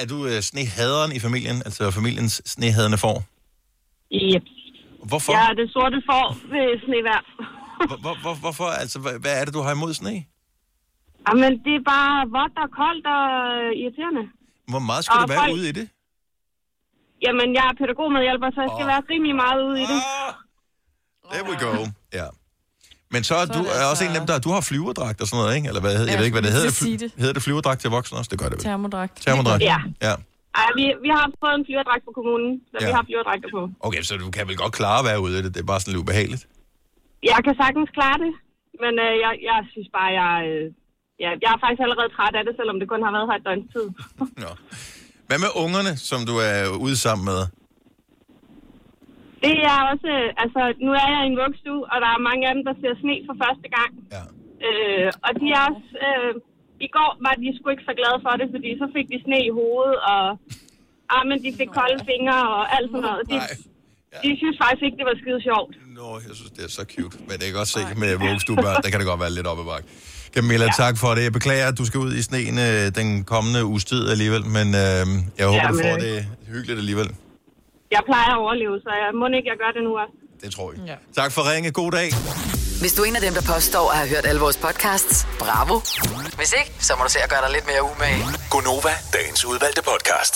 Er 0.00 0.06
du 0.06 0.16
uh, 0.24 0.40
snehaderen 0.50 1.12
i 1.16 1.20
familien, 1.20 1.56
altså 1.66 1.90
familiens 1.90 2.42
snehadende 2.46 2.98
får? 2.98 3.16
Yep. 4.12 4.44
Hvorfor? 5.10 5.32
Jeg 5.32 5.44
er 5.50 5.54
det 5.60 5.68
sorte 5.72 6.02
får 6.10 6.26
ved 6.52 6.66
snevejr. 6.84 7.24
Hvor, 7.86 7.96
hvor, 8.04 8.14
hvor, 8.22 8.34
hvorfor? 8.34 8.64
Altså, 8.82 8.98
hvad, 9.04 9.12
hvad 9.24 9.40
er 9.40 9.44
det, 9.44 9.54
du 9.54 9.60
har 9.66 9.72
imod 9.72 9.94
sne? 9.94 10.24
Jamen, 11.28 11.52
det 11.64 11.74
er 11.80 11.84
bare 11.94 12.14
vådt 12.36 12.54
og 12.64 12.68
koldt 12.80 13.06
og 13.16 13.24
øh, 13.58 13.80
irriterende. 13.82 14.24
Hvor 14.72 14.78
meget 14.90 15.02
skal 15.04 15.16
Og 15.16 15.22
du 15.22 15.32
være 15.32 15.38
folk- 15.44 15.52
ude 15.56 15.68
i 15.68 15.72
det? 15.72 15.86
Jamen, 17.26 17.48
jeg 17.58 17.64
er 17.70 17.74
pædagogmedhjælper, 17.80 18.48
så 18.54 18.60
jeg 18.66 18.70
skal 18.76 18.86
være 18.92 19.02
rimelig 19.10 19.36
meget 19.44 19.58
ude 19.68 19.78
i 19.84 19.86
det. 19.92 20.00
There 21.32 21.44
we 21.50 21.54
go. 21.66 21.72
Ja. 22.18 22.26
Men 23.14 23.20
så 23.28 23.34
er 23.42 23.46
du 23.56 23.60
er 23.80 23.84
også 23.92 24.02
en 24.04 24.10
af 24.10 24.18
dem, 24.20 24.26
der 24.30 24.38
du 24.46 24.50
har 24.56 24.60
flyverdragt 24.70 25.18
og 25.22 25.26
sådan 25.28 25.40
noget, 25.42 25.56
ikke? 25.56 25.68
Eller 25.70 25.80
hvad, 25.84 25.92
hedder- 25.98 26.04
jeg 26.12 26.12
Ja, 26.12 26.18
ved 26.20 26.26
ikke, 26.28 26.34
hvad 26.38 26.46
det 26.48 26.52
hedder. 26.58 26.70
Fly, 26.80 26.84
sige 26.88 26.98
det. 27.04 27.10
hedder 27.22 27.32
det 27.38 27.42
flyverdragt 27.42 27.80
til 27.80 27.90
voksne 27.90 28.18
også? 28.18 28.28
Det 28.32 28.38
gør 28.42 28.48
det 28.52 28.56
vel. 28.58 28.64
Termodragt. 28.64 29.14
Termodragt. 29.26 29.62
Ja. 29.72 29.78
ja. 30.08 30.14
Ej, 30.60 30.68
vi, 30.78 30.84
vi 31.04 31.08
har 31.16 31.24
fået 31.42 31.54
en 31.60 31.64
flyverdragt 31.68 32.02
fra 32.06 32.12
kommunen, 32.18 32.50
så 32.70 32.76
ja. 32.80 32.86
vi 32.86 32.92
har 32.96 33.02
flyverdragter 33.08 33.48
på. 33.56 33.60
Okay, 33.88 34.02
så 34.02 34.12
du 34.16 34.30
kan 34.30 34.48
vel 34.48 34.56
godt 34.56 34.72
klare 34.80 34.98
at 34.98 35.04
være 35.04 35.20
ude 35.20 35.36
af 35.36 35.42
det. 35.42 35.54
Det 35.54 35.60
er 35.60 35.64
bare 35.72 35.80
sådan 35.80 35.92
lidt 35.92 36.00
ubehageligt. 36.02 36.42
Jeg 37.22 37.40
kan 37.44 37.54
sagtens 37.62 37.90
klare 37.96 38.18
det, 38.24 38.32
men 38.82 38.92
øh, 39.06 39.14
jeg, 39.24 39.32
jeg 39.50 39.58
synes 39.72 39.88
bare, 39.98 40.10
jeg, 40.22 40.34
øh, 40.50 40.66
ja, 41.22 41.30
jeg 41.42 41.50
er 41.54 41.60
faktisk 41.62 41.82
allerede 41.84 42.14
træt 42.16 42.34
af 42.38 42.44
det, 42.44 42.54
selvom 42.56 42.78
det 42.78 42.88
kun 42.88 43.04
har 43.06 43.12
været 43.16 43.28
her 43.30 43.38
et 43.38 43.46
døgns 43.48 43.68
tid. 43.74 43.86
Hvad 45.28 45.38
med 45.44 45.52
ungerne, 45.64 45.92
som 46.10 46.20
du 46.30 46.34
er 46.50 46.58
ude 46.84 46.98
sammen 47.06 47.24
med? 47.32 47.40
Det 49.44 49.56
er 49.72 49.78
også, 49.92 50.08
øh, 50.16 50.28
altså 50.42 50.60
nu 50.84 50.90
er 51.00 51.08
jeg 51.14 51.20
i 51.22 51.30
en 51.30 51.40
vuggestue, 51.42 51.84
og 51.92 51.96
der 52.02 52.10
er 52.12 52.26
mange 52.28 52.42
af 52.48 52.52
dem, 52.54 52.64
der 52.68 52.74
ser 52.80 52.94
sne 53.02 53.16
for 53.28 53.36
første 53.44 53.68
gang. 53.76 53.92
Ja. 54.14 54.24
Øh, 54.66 55.08
og 55.26 55.30
de 55.40 55.46
er 55.56 55.62
også, 55.70 55.88
øh, 56.06 56.32
i 56.86 56.88
går 56.96 57.10
var 57.26 57.34
de 57.42 57.48
sgu 57.56 57.64
ikke 57.70 57.88
så 57.90 57.94
glade 58.00 58.18
for 58.26 58.34
det, 58.40 58.46
fordi 58.54 58.70
så 58.82 58.86
fik 58.96 59.06
de 59.12 59.18
sne 59.24 59.38
i 59.48 59.56
hovedet, 59.58 59.96
og 60.12 60.22
ah, 61.14 61.22
men 61.28 61.38
de 61.44 61.50
fik 61.60 61.70
kolde 61.78 61.98
fingre 62.10 62.40
og 62.56 62.62
alt 62.76 62.88
sådan 62.90 63.06
noget. 63.08 63.22
De, 63.30 63.36
de 64.24 64.30
synes 64.40 64.56
faktisk 64.62 64.82
ikke, 64.86 64.96
det 65.00 65.06
var 65.10 65.16
skide 65.22 65.40
sjovt. 65.48 65.72
Nå, 65.98 66.08
jeg 66.28 66.34
synes, 66.38 66.50
det 66.56 66.62
er 66.68 66.72
så 66.80 66.84
cute. 66.94 67.16
Men 67.28 67.34
det 67.38 67.44
kan 67.48 67.54
godt 67.62 67.68
se 67.76 67.80
med 68.02 68.10
vuggestuebørn, 68.24 68.76
der 68.84 68.90
kan 68.90 68.98
det 69.00 69.06
godt 69.12 69.20
være 69.24 69.32
lidt 69.38 69.46
op 69.52 69.58
ad 69.62 69.64
bakke. 69.72 69.88
Camilla, 70.34 70.64
ja. 70.66 70.72
tak 70.84 70.94
for 71.02 71.10
det. 71.14 71.22
Jeg 71.28 71.32
beklager, 71.32 71.66
at 71.72 71.78
du 71.80 71.84
skal 71.88 71.98
ud 72.00 72.12
i 72.20 72.22
sneen 72.28 72.58
øh, 72.58 72.84
den 73.00 73.08
kommende 73.24 73.60
uges 73.64 73.84
tid 73.84 74.02
alligevel, 74.14 74.42
men 74.56 74.66
øh, 74.84 75.04
jeg 75.38 75.46
håber, 75.46 75.62
Ja, 75.62 75.68
du 75.72 75.78
får 75.86 75.92
men- 75.96 76.00
det 76.00 76.26
hyggeligt 76.54 76.78
alligevel. 76.78 77.08
Jeg 77.96 78.02
plejer 78.10 78.30
at 78.34 78.38
overleve, 78.44 78.76
så 78.84 78.90
jeg 79.02 79.10
må 79.20 79.24
ikke, 79.38 79.48
jeg 79.52 79.58
gør 79.62 79.70
det 79.76 79.82
nu 79.88 79.92
også. 80.02 80.14
Det 80.42 80.50
tror 80.54 80.72
jeg. 80.72 80.80
Ja. 80.86 80.96
Tak 81.22 81.32
for 81.32 81.42
ringe. 81.52 81.70
God 81.70 81.90
dag. 81.92 82.08
Hvis 82.82 82.92
du 82.94 83.02
er 83.02 83.06
en 83.06 83.16
af 83.16 83.22
dem, 83.26 83.34
der 83.38 83.44
påstår 83.54 83.90
at 83.90 83.96
have 83.96 84.08
hørt 84.14 84.26
alle 84.30 84.40
vores 84.40 84.56
podcasts, 84.66 85.26
bravo. 85.38 85.74
Hvis 86.40 86.52
ikke, 86.60 86.70
så 86.86 86.92
må 86.98 87.02
du 87.04 87.10
se 87.10 87.18
at 87.26 87.30
gøre 87.30 87.42
dig 87.44 87.52
lidt 87.56 87.66
mere 87.70 87.82
umage. 87.90 88.22
Gonova, 88.50 88.92
dagens 89.16 89.44
udvalgte 89.44 89.82
podcast. 89.90 90.34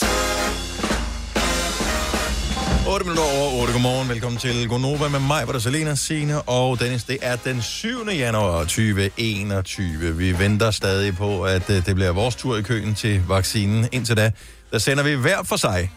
8 2.86 3.04
minutter 3.04 3.22
over 3.22 3.60
8. 3.60 3.72
Godmorgen. 3.72 4.08
Velkommen 4.08 4.38
til 4.38 4.68
Gonova 4.68 5.08
med 5.08 5.20
mig, 5.20 5.44
hvor 5.44 5.52
der 5.52 5.60
Selena, 5.60 5.94
Signe 5.94 6.42
og 6.42 6.80
Dennis. 6.80 7.04
Det 7.04 7.18
er 7.22 7.36
den 7.36 7.62
7. 7.62 8.08
januar 8.08 8.58
2021. 8.60 10.16
Vi 10.16 10.38
venter 10.38 10.70
stadig 10.70 11.16
på, 11.16 11.42
at 11.44 11.70
øh, 11.70 11.86
det 11.86 11.94
bliver 11.94 12.10
vores 12.12 12.34
tur 12.34 12.56
i 12.56 12.62
køen 12.62 12.94
til 12.94 13.22
vaccinen. 13.28 13.88
Indtil 13.92 14.16
da, 14.16 14.32
der 14.72 14.78
sender 14.78 15.04
vi 15.04 15.14
hver 15.14 15.42
for 15.42 15.56
sig. 15.56 15.90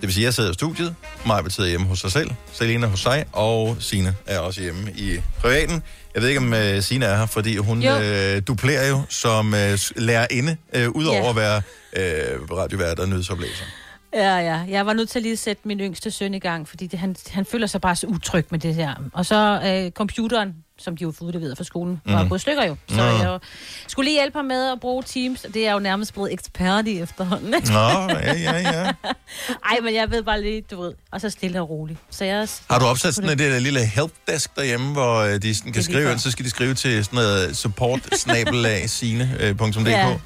Det 0.00 0.02
vil 0.08 0.12
sige, 0.14 0.24
at 0.24 0.26
jeg 0.26 0.34
sidder 0.34 0.50
i 0.50 0.54
studiet, 0.54 0.94
mig 1.26 1.52
sidder 1.52 1.70
hjemme 1.70 1.86
hos 1.86 1.98
sig 2.00 2.12
selv, 2.12 2.30
Selena 2.52 2.86
hos 2.86 3.00
sig, 3.00 3.24
og 3.32 3.76
Signe 3.80 4.14
er 4.26 4.38
også 4.38 4.60
hjemme 4.60 4.92
i 4.96 5.20
privaten. 5.40 5.82
Jeg 6.14 6.22
ved 6.22 6.28
ikke, 6.28 6.38
om 6.40 6.52
uh, 6.52 6.80
Signe 6.82 7.06
er 7.06 7.16
her, 7.16 7.26
fordi 7.26 7.56
hun 7.56 7.82
Jo. 7.82 7.98
øh, 8.00 8.42
duplerer 8.48 8.88
jo 8.88 9.02
som 9.08 9.46
uh, 9.52 9.58
lærerinde, 9.96 10.56
øh, 10.72 10.88
udover 10.90 11.22
Ja. 11.24 11.30
at 11.30 11.36
være 11.36 11.62
øh, 11.96 12.40
radiovært 12.58 12.98
og 12.98 13.08
nyhedsoplæser. 13.08 13.64
Ja, 14.14 14.36
ja. 14.38 14.60
Jeg 14.68 14.86
var 14.86 14.92
nødt 14.92 15.08
til 15.08 15.22
lige 15.22 15.32
at 15.32 15.38
sætte 15.38 15.68
min 15.68 15.80
yngste 15.80 16.10
søn 16.10 16.34
i 16.34 16.38
gang, 16.38 16.68
fordi 16.68 16.86
det, 16.86 16.98
han, 16.98 17.16
han 17.30 17.44
føler 17.44 17.66
sig 17.66 17.80
bare 17.80 17.96
så 17.96 18.06
utryg 18.06 18.46
med 18.50 18.58
det 18.58 18.74
her. 18.74 18.94
Og 19.12 19.26
så 19.26 19.60
øh, 19.66 19.90
computeren, 19.90 20.54
som 20.78 20.96
de 20.96 21.02
jo 21.02 21.12
får 21.18 21.24
udleveret 21.24 21.56
fra 21.56 21.64
skolen, 21.64 22.00
var 22.06 22.20
Mhm. 22.20 22.28
gået 22.28 22.38
i 22.38 22.42
stykker 22.42 22.64
jo. 22.64 22.76
Så 22.88 22.96
Nå. 22.96 23.02
jeg 23.04 23.38
skulle 23.86 24.10
lige 24.10 24.20
hjælpe 24.20 24.38
ham 24.38 24.44
med 24.44 24.72
at 24.72 24.80
bruge 24.80 25.02
Teams. 25.02 25.40
Det 25.40 25.56
er 25.56 25.64
jeg 25.64 25.72
jo 25.74 25.78
nærmest 25.78 26.12
blevet 26.12 26.32
ekspert 26.32 26.86
i 26.88 27.00
efterhånden. 27.00 27.50
Nå, 27.50 27.78
ja, 28.18 28.34
ja, 28.34 28.56
ja. 28.58 28.92
Ej, 29.70 29.76
men 29.82 29.94
jeg 29.94 30.10
ved 30.10 30.22
bare 30.22 30.42
lige, 30.42 30.60
du 30.70 30.82
ved. 30.82 30.92
Og 31.12 31.20
så 31.20 31.30
stille 31.30 31.60
og 31.60 31.70
roligt. 31.70 31.98
Så 32.10 32.24
jeg, 32.24 32.48
Har 32.70 32.78
du 32.78 32.84
opsat 32.84 33.14
sådan 33.14 33.30
et 33.30 33.40
øh, 33.40 33.56
lille 33.62 33.86
helpdesk 33.86 34.56
derhjemme, 34.56 34.92
hvor 34.92 35.14
øh, 35.18 35.42
de 35.42 35.54
sådan 35.54 35.72
kan 35.72 35.82
Det 35.82 35.88
lige 35.88 36.02
skrive, 36.04 36.18
så 36.18 36.30
skal 36.30 36.44
de 36.44 36.50
skrive 36.50 36.74
til 36.74 37.04
sådan 37.04 37.16
noget 37.16 37.56
support 37.56 38.00
sine.dk. 38.86 39.86
Ja. 39.86 40.16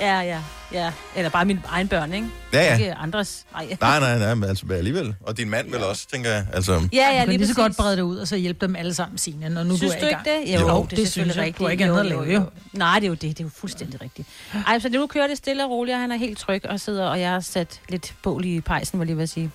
Ja, 0.00 0.20
ja, 0.20 0.38
ja. 0.72 0.92
Eller 1.16 1.30
bare 1.30 1.44
mine 1.44 1.62
egne 1.68 1.88
børn, 1.88 2.12
ikke? 2.12 2.28
Ja, 2.52 2.62
ja. 2.64 2.72
Ikke 2.78 2.94
andres. 2.94 3.44
Ej. 3.54 3.76
Nej, 3.80 4.00
nej, 4.00 4.18
nej, 4.18 4.34
men 4.34 4.48
altså 4.48 4.66
alligevel. 4.70 5.14
Og 5.20 5.36
din 5.36 5.50
mand 5.50 5.70
vel 5.70 5.82
også, 5.82 6.06
tænker 6.12 6.30
jeg. 6.30 6.46
Altså, 6.52 6.88
Ja, 6.92 7.08
ja, 7.12 7.24
lige 7.24 7.38
lige 7.38 7.48
så 7.48 7.54
godt 7.54 7.76
brede 7.76 7.96
det 7.96 8.02
ud, 8.02 8.16
og 8.16 8.28
så 8.28 8.36
hjælpe 8.36 8.66
dem 8.66 8.76
alle 8.76 8.94
sammen, 8.94 9.18
Signe, 9.18 9.48
når 9.48 9.62
nu 9.62 9.76
Synes 9.76 9.92
du 9.92 9.96
er 9.96 10.00
du 10.00 10.06
i 10.06 10.08
ikke 10.08 10.30
gang. 10.30 10.46
det? 10.46 10.54
Jo, 10.54 10.68
Jo, 10.68 10.82
det, 10.82 10.90
det 10.90 10.98
er 10.98 11.02
det 11.02 11.12
synes 11.12 11.36
jeg. 11.36 11.42
rigtigt. 11.42 11.58
Du 11.58 11.64
har 11.64 11.70
ikke 11.70 11.84
andet 11.84 12.00
at 12.00 12.06
lave, 12.06 12.22
jo. 12.22 12.42
Nej, 12.72 12.94
det 12.98 13.04
er 13.04 13.08
jo 13.08 13.14
det. 13.14 13.22
Det 13.22 13.40
er 13.40 13.44
jo 13.44 13.50
fuldstændig 13.56 14.02
rigtigt. 14.02 14.28
Ej, 14.66 14.78
så 14.78 14.88
nu 14.88 15.06
kører 15.06 15.26
det 15.26 15.36
stille 15.36 15.64
og 15.64 15.70
roligt, 15.70 15.94
og 15.94 16.00
han 16.00 16.12
er 16.12 16.16
helt 16.16 16.38
tryg 16.38 16.66
og 16.66 16.80
sidder, 16.80 17.06
og 17.06 17.20
jeg 17.20 17.30
har 17.30 17.40
sat 17.40 17.80
lidt 17.88 18.14
bål 18.22 18.44
i 18.44 18.60
pejsen, 18.60 18.98
var 18.98 19.04
lige 19.04 19.16
ved 19.16 19.22
at 19.22 19.28
sige. 19.30 19.50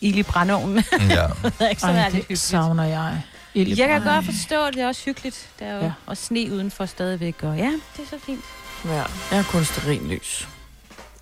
Ild 0.00 0.16
i 0.16 0.22
brændeovnen. 0.22 0.84
Ja. 1.10 1.26
er 1.60 1.68
ikke 1.68 1.80
så 1.80 1.86
Ej, 1.86 2.04
det 2.04 2.12
hyggeligt. 2.14 2.40
savner 2.40 2.84
jeg. 2.84 3.22
Ild 3.54 3.68
i 3.68 3.80
Jeg 3.80 3.88
kan 3.88 4.02
godt 4.04 4.24
forstå, 4.24 4.64
at 4.64 4.74
det 4.74 4.82
er 4.82 4.86
også 4.88 5.02
hyggeligt. 5.04 5.48
Der 5.58 5.66
er 5.66 5.72
jo 5.72 5.78
Ja. 5.78 5.84
ja. 5.84 5.92
og 6.06 6.16
sne 6.16 6.52
udenfor 6.52 6.86
stadigvæk, 6.86 7.34
og 7.42 7.56
ja, 7.56 7.64
det 7.96 8.02
er 8.04 8.08
så 8.10 8.16
fint. 8.26 8.40
Ja, 8.84 8.90
jeg 8.94 9.04
har 9.30 9.42
kun 9.42 9.64
stearinlys. 9.64 10.48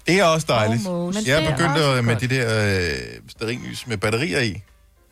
det 0.06 0.20
er 0.20 0.24
også 0.24 0.46
dejligt. 0.48 0.80
Almost. 0.86 1.18
Men 1.18 1.26
Jeg 1.26 1.36
det 1.40 1.46
er 1.46 1.50
er 1.50 1.56
begyndt 1.56 1.70
også 1.76 1.90
at- 1.92 2.04
med 2.04 2.14
godt. 2.14 2.30
de 2.30 2.36
der 2.36 2.80
øh, 2.90 3.20
stearinlys 3.28 3.86
med 3.86 3.96
batterier 3.96 4.40
i. 4.40 4.62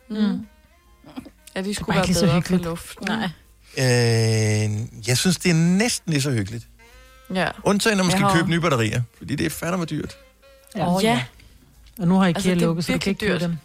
Mm. 0.09 0.15
Ja, 1.55 1.61
de 1.61 1.73
skulle 1.75 1.85
bare 1.85 1.95
ikke 1.95 1.95
være 1.95 2.05
lige 2.07 2.13
så 2.15 2.19
bedre 2.25 2.29
for 2.31 2.35
hyggeligt. 2.35 2.63
luften. 2.63 3.07
Nej. 3.07 3.29
Øh, 3.77 5.07
jeg 5.07 5.17
synes, 5.17 5.37
det 5.37 5.49
er 5.49 5.55
næsten 5.55 6.11
lige 6.13 6.21
så 6.21 6.31
hyggeligt. 6.31 6.67
Ja. 7.35 7.47
Undtagen, 7.63 7.97
når 7.97 8.03
man 8.03 8.11
Jeg 8.11 8.17
skal 8.19 8.29
har- 8.29 8.37
købe 8.37 8.49
nye 8.49 8.59
batterier. 8.61 9.01
Fordi 9.17 9.35
det 9.35 9.45
er 9.45 9.49
fandme 9.49 9.85
dyrt. 9.85 10.17
Ja. 10.75 10.87
Åh, 10.95 11.03
ja. 11.03 11.23
Og 11.99 12.07
nu 12.07 12.15
har 12.19 12.27
IKEA 12.27 12.37
Altså, 12.37 12.49
det 12.49 12.61
er 12.61 12.65
lukket, 12.65 12.85
så 12.85 12.91
du 12.93 12.97
kan 12.99 13.09
virkelig 13.09 13.11
ikke 13.11 13.19
købe 13.19 13.33
dyrt. 13.33 13.41
dem. 13.41 13.57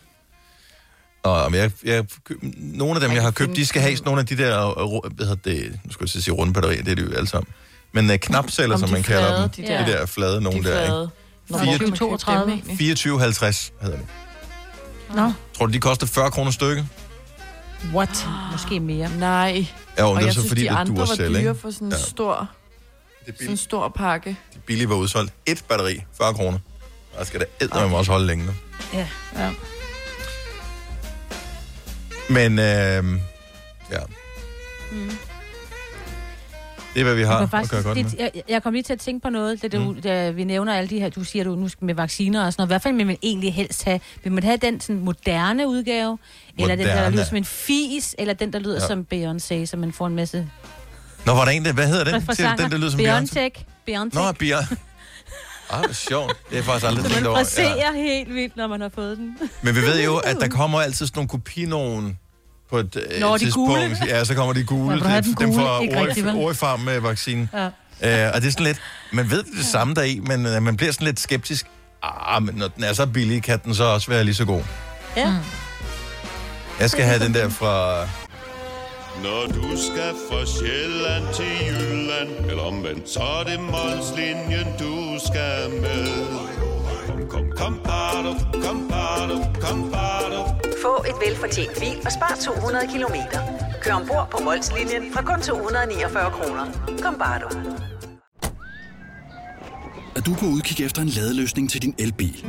Og 1.22 1.50
men 1.50 1.60
jeg, 1.60 1.70
jeg, 1.84 2.04
køb, 2.24 2.38
nogle 2.56 2.94
af 2.94 3.00
dem, 3.00 3.12
jeg 3.12 3.22
har 3.22 3.30
købt, 3.30 3.56
de 3.56 3.66
skal 3.66 3.82
have 3.82 3.96
sådan 3.96 4.04
nogle 4.04 4.20
af 4.20 4.26
de 4.26 4.36
der, 4.36 4.68
øh, 4.78 4.84
ru- 4.84 5.08
hvad 5.14 5.26
hedder 5.26 5.50
det, 5.50 5.80
nu 5.84 5.92
skulle 5.92 6.06
jeg 6.06 6.10
til 6.10 6.18
at 6.18 6.24
sige 6.24 6.34
runde 6.34 6.52
batterier, 6.52 6.82
det 6.82 6.90
er 6.90 6.94
det 6.94 7.02
jo 7.02 7.12
alle 7.16 7.26
sammen. 7.28 7.52
Men 7.94 8.10
uh, 8.10 8.16
knapceller, 8.16 8.74
Om 8.74 8.80
som 8.80 8.88
de 8.88 8.92
man 8.92 9.02
kalder 9.02 9.26
flade, 9.28 9.42
dem, 9.42 9.50
de 9.50 9.62
de 9.62 9.66
der- 9.66 9.86
der, 9.98 10.06
flade, 10.06 10.40
nogle 10.40 10.62
de 10.62 10.68
der, 10.68 10.80
ikke? 10.80 10.86
flade. 10.86 11.10
Kan 11.58 11.66
man 11.66 11.78
købe 11.78 11.96
32. 11.96 12.50
dem 12.52 12.60
egentlig? 12.66 12.96
24,50 12.96 13.72
hedder 13.82 13.96
det. 13.96 14.06
Nå, 15.14 15.32
Tror 15.54 15.66
du, 15.66 15.72
de 15.72 15.80
koster 15.80 16.06
40 16.06 16.30
kroner 16.30 16.50
stykke? 16.50 16.86
what? 17.94 18.26
Måske 18.52 18.80
mere. 18.80 19.10
Nej. 19.18 19.66
Ja, 19.98 20.04
og 20.04 20.10
og 20.10 20.20
det 20.20 20.26
er 20.28 20.30
så 20.30 20.34
synes, 20.34 20.48
fordi, 20.48 20.60
de 20.62 20.68
det 20.68 20.74
andre 20.74 20.96
var 20.96 21.04
selv, 21.04 21.30
dyre 21.34 21.38
ikke? 21.40 21.54
for 21.54 21.70
sådan 21.70 21.86
en 21.86 21.92
Ja. 21.92 21.98
stor, 21.98 22.48
Det 23.26 23.34
sådan 23.38 23.50
en 23.50 23.56
stor 23.56 23.88
pakke. 23.88 24.36
De 24.54 24.58
billige 24.66 24.88
var 24.88 24.94
udsolgt. 24.94 25.32
Et 25.46 25.64
batteri, 25.68 26.04
40 26.16 26.34
kroner. 26.34 26.58
Og 27.18 27.26
skal 27.26 27.40
det 27.40 27.48
æde 27.60 27.70
okay. 27.72 27.94
også 27.94 28.12
holde 28.12 28.26
længe. 28.26 28.44
Ja. 28.94 29.06
Ja. 29.38 29.50
Men, 32.28 32.58
øh, 32.58 33.20
ja. 33.90 33.98
Mm. 34.92 35.10
Det 36.94 37.00
er, 37.00 37.04
hvad 37.04 37.14
vi 37.14 37.22
har 37.22 37.48
Jeg, 37.52 37.60
at 37.60 37.68
gøre 37.70 37.82
godt 37.82 37.96
med. 37.96 38.04
det, 38.04 38.14
jeg, 38.18 38.42
jeg 38.48 38.62
kom 38.62 38.72
lige 38.72 38.82
til 38.82 38.92
at 38.92 38.98
tænke 39.00 39.22
på 39.22 39.30
noget, 39.30 39.62
da, 39.62 39.68
du, 39.68 39.78
mm. 39.92 40.00
da 40.02 40.30
vi 40.30 40.44
nævner 40.44 40.74
alle 40.74 40.90
de 40.90 41.00
her, 41.00 41.08
du 41.08 41.24
siger, 41.24 41.44
du 41.44 41.54
nu 41.54 41.68
skal 41.68 41.84
med 41.84 41.94
vacciner 41.94 42.46
og 42.46 42.52
sådan 42.52 42.60
noget. 42.60 42.68
Hvad 42.68 42.80
fanden 42.80 42.98
vil 42.98 43.06
man 43.06 43.16
egentlig 43.22 43.54
helst 43.54 43.84
have? 43.84 44.00
Vil 44.24 44.32
man 44.32 44.42
have 44.42 44.56
den 44.56 44.80
sådan, 44.80 45.00
moderne 45.04 45.68
udgave? 45.68 46.18
Eller 46.58 46.76
den, 46.76 46.86
der 46.86 46.94
Moderne. 46.94 47.14
lyder 47.16 47.24
som 47.24 47.36
en 47.36 47.44
fis? 47.44 48.14
Eller 48.18 48.34
den, 48.34 48.52
der 48.52 48.58
lyder 48.58 48.74
Ja. 48.74 48.80
ja. 48.82 48.86
som 48.88 49.06
Beyoncé, 49.14 49.66
så 49.66 49.76
man 49.76 49.92
får 49.92 50.06
en 50.06 50.14
masse... 50.16 50.48
Nå, 51.26 51.32
var 51.34 51.44
der 51.44 51.52
en, 51.52 51.64
der, 51.64 51.72
hvad 51.72 51.88
hedder 51.88 52.04
den? 52.04 52.22
fra 52.22 52.34
Til, 52.34 52.44
den, 52.58 52.70
der 52.70 52.78
lyder 52.78 52.90
som 52.90 53.00
Beyoncé. 53.00 53.64
Biontech. 53.86 54.14
Nå, 54.14 54.30
Beyoncé. 54.42 54.76
Ah, 55.70 55.84
hvor 55.84 55.92
sjovt. 55.92 56.36
Det 56.50 56.58
er 56.58 56.62
faktisk 56.62 56.86
aldrig 56.86 57.04
tænkt 57.04 57.22
man 57.22 57.32
fraserer 57.32 57.92
helt 57.92 58.34
vildt, 58.34 58.56
når 58.56 58.66
man 58.66 58.80
har 58.80 58.88
fået 58.88 59.16
den. 59.18 59.38
Men 59.62 59.74
vi 59.76 59.80
ved 59.80 60.04
jo, 60.04 60.16
at 60.16 60.36
der 60.40 60.48
kommer 60.60 60.80
altid 60.80 61.06
sådan 61.06 61.18
nogle 61.18 61.28
kopinogen 61.28 62.18
på 62.74 62.78
et 62.78 62.96
øh, 62.96 63.20
Nå, 63.20 63.34
de 63.34 63.38
tidspunkt. 63.38 63.70
gule. 63.70 63.96
Ja, 64.06 64.24
så 64.24 64.34
kommer 64.34 64.52
de 64.52 64.64
gule. 64.64 65.08
Ja, 65.08 65.20
du 65.20 65.32
dem 65.38 65.52
gule? 65.52 65.54
fra 65.54 65.80
rigtigt, 65.80 66.26
vel? 66.26 66.34
Orifarm 66.34 66.80
med 66.80 67.00
vaccinen. 67.00 67.50
Ja. 67.52 67.64
Øh, 68.26 68.32
og 68.34 68.40
det 68.40 68.48
er 68.48 68.52
sådan 68.52 68.66
lidt, 68.66 68.80
man 69.12 69.30
ved 69.30 69.38
det, 69.38 69.52
det 69.58 69.66
samme 69.66 69.94
der 69.94 70.02
i, 70.02 70.20
men 70.26 70.46
øh, 70.46 70.62
man 70.62 70.76
bliver 70.76 70.92
sådan 70.92 71.04
lidt 71.04 71.20
skeptisk. 71.20 71.66
Ah, 72.02 72.42
men 72.42 72.54
når 72.54 72.68
den 72.68 72.84
er 72.84 72.92
så 72.92 73.06
billig, 73.06 73.42
kan 73.42 73.58
den 73.64 73.74
så 73.74 73.84
også 73.84 74.10
være 74.10 74.24
lige 74.24 74.34
så 74.34 74.44
god. 74.44 74.62
Ja. 75.16 75.30
Mm. 75.30 75.36
Jeg 76.80 76.90
skal 76.90 77.04
have 77.04 77.24
den 77.24 77.34
der 77.34 77.48
fra... 77.48 78.00
Når 79.22 79.46
du 79.46 79.68
skal 79.76 80.12
fra 80.30 80.46
Sjælland 80.46 81.34
til 81.34 81.66
Jylland 81.66 82.50
Eller 82.50 82.62
omvendt, 82.62 83.10
så 83.10 83.20
er 83.20 83.44
det 83.44 83.60
Molslinjen, 83.60 84.66
du 84.78 85.18
skal 85.26 85.70
med 85.80 86.06
Kom, 87.14 87.28
kom, 87.28 87.50
kom, 87.56 87.80
bado, 87.84 88.34
kom, 88.52 88.88
bado, 88.88 89.34
kom, 89.60 89.90
bado. 89.90 90.40
Få 90.82 91.04
et 91.08 91.14
velfortjent 91.26 91.70
bil 91.80 91.96
og 92.04 92.12
spar 92.12 92.34
200 92.44 92.86
kilometer. 92.92 93.38
Kør 93.82 93.94
ombord 93.94 94.28
på 94.30 94.38
Molslinjen 94.44 95.12
fra 95.12 95.22
kun 95.22 95.40
249 95.42 96.30
kroner. 96.30 96.64
Kom 97.02 97.14
bare 97.18 97.38
du. 97.40 97.48
Er 100.16 100.20
du 100.20 100.34
på 100.34 100.46
udkig 100.46 100.84
efter 100.84 101.02
en 101.02 101.08
ladeløsning 101.08 101.70
til 101.70 101.82
din 101.82 101.94
elbil? 101.98 102.46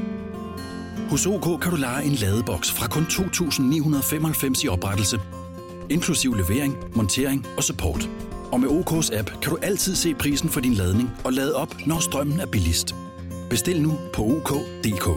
Hos 1.09 1.26
OK 1.26 1.61
kan 1.61 1.72
du 1.72 1.78
lege 1.78 2.03
en 2.03 2.16
ladeboks 2.16 2.72
fra 2.72 2.88
kun 2.88 3.03
2.995 3.03 4.66
i 4.66 4.68
oprettelse, 4.68 5.20
inklusiv 5.89 6.34
levering, 6.34 6.78
montering 6.95 7.47
og 7.57 7.63
support. 7.63 8.09
Og 8.51 8.59
med 8.59 8.70
OK's 8.70 9.18
app 9.18 9.30
kan 9.41 9.51
du 9.51 9.57
altid 9.61 9.95
se 9.95 10.13
prisen 10.13 10.49
for 10.49 10.59
din 10.59 10.74
ladning 10.74 11.09
og 11.24 11.34
lade 11.34 11.55
op, 11.55 11.76
når 11.86 11.99
strømmen 11.99 12.39
er 12.39 12.45
billigst. 12.45 12.95
Bestil 13.49 13.81
nu 13.81 13.99
på 14.13 14.21
OK.dk. 14.23 15.07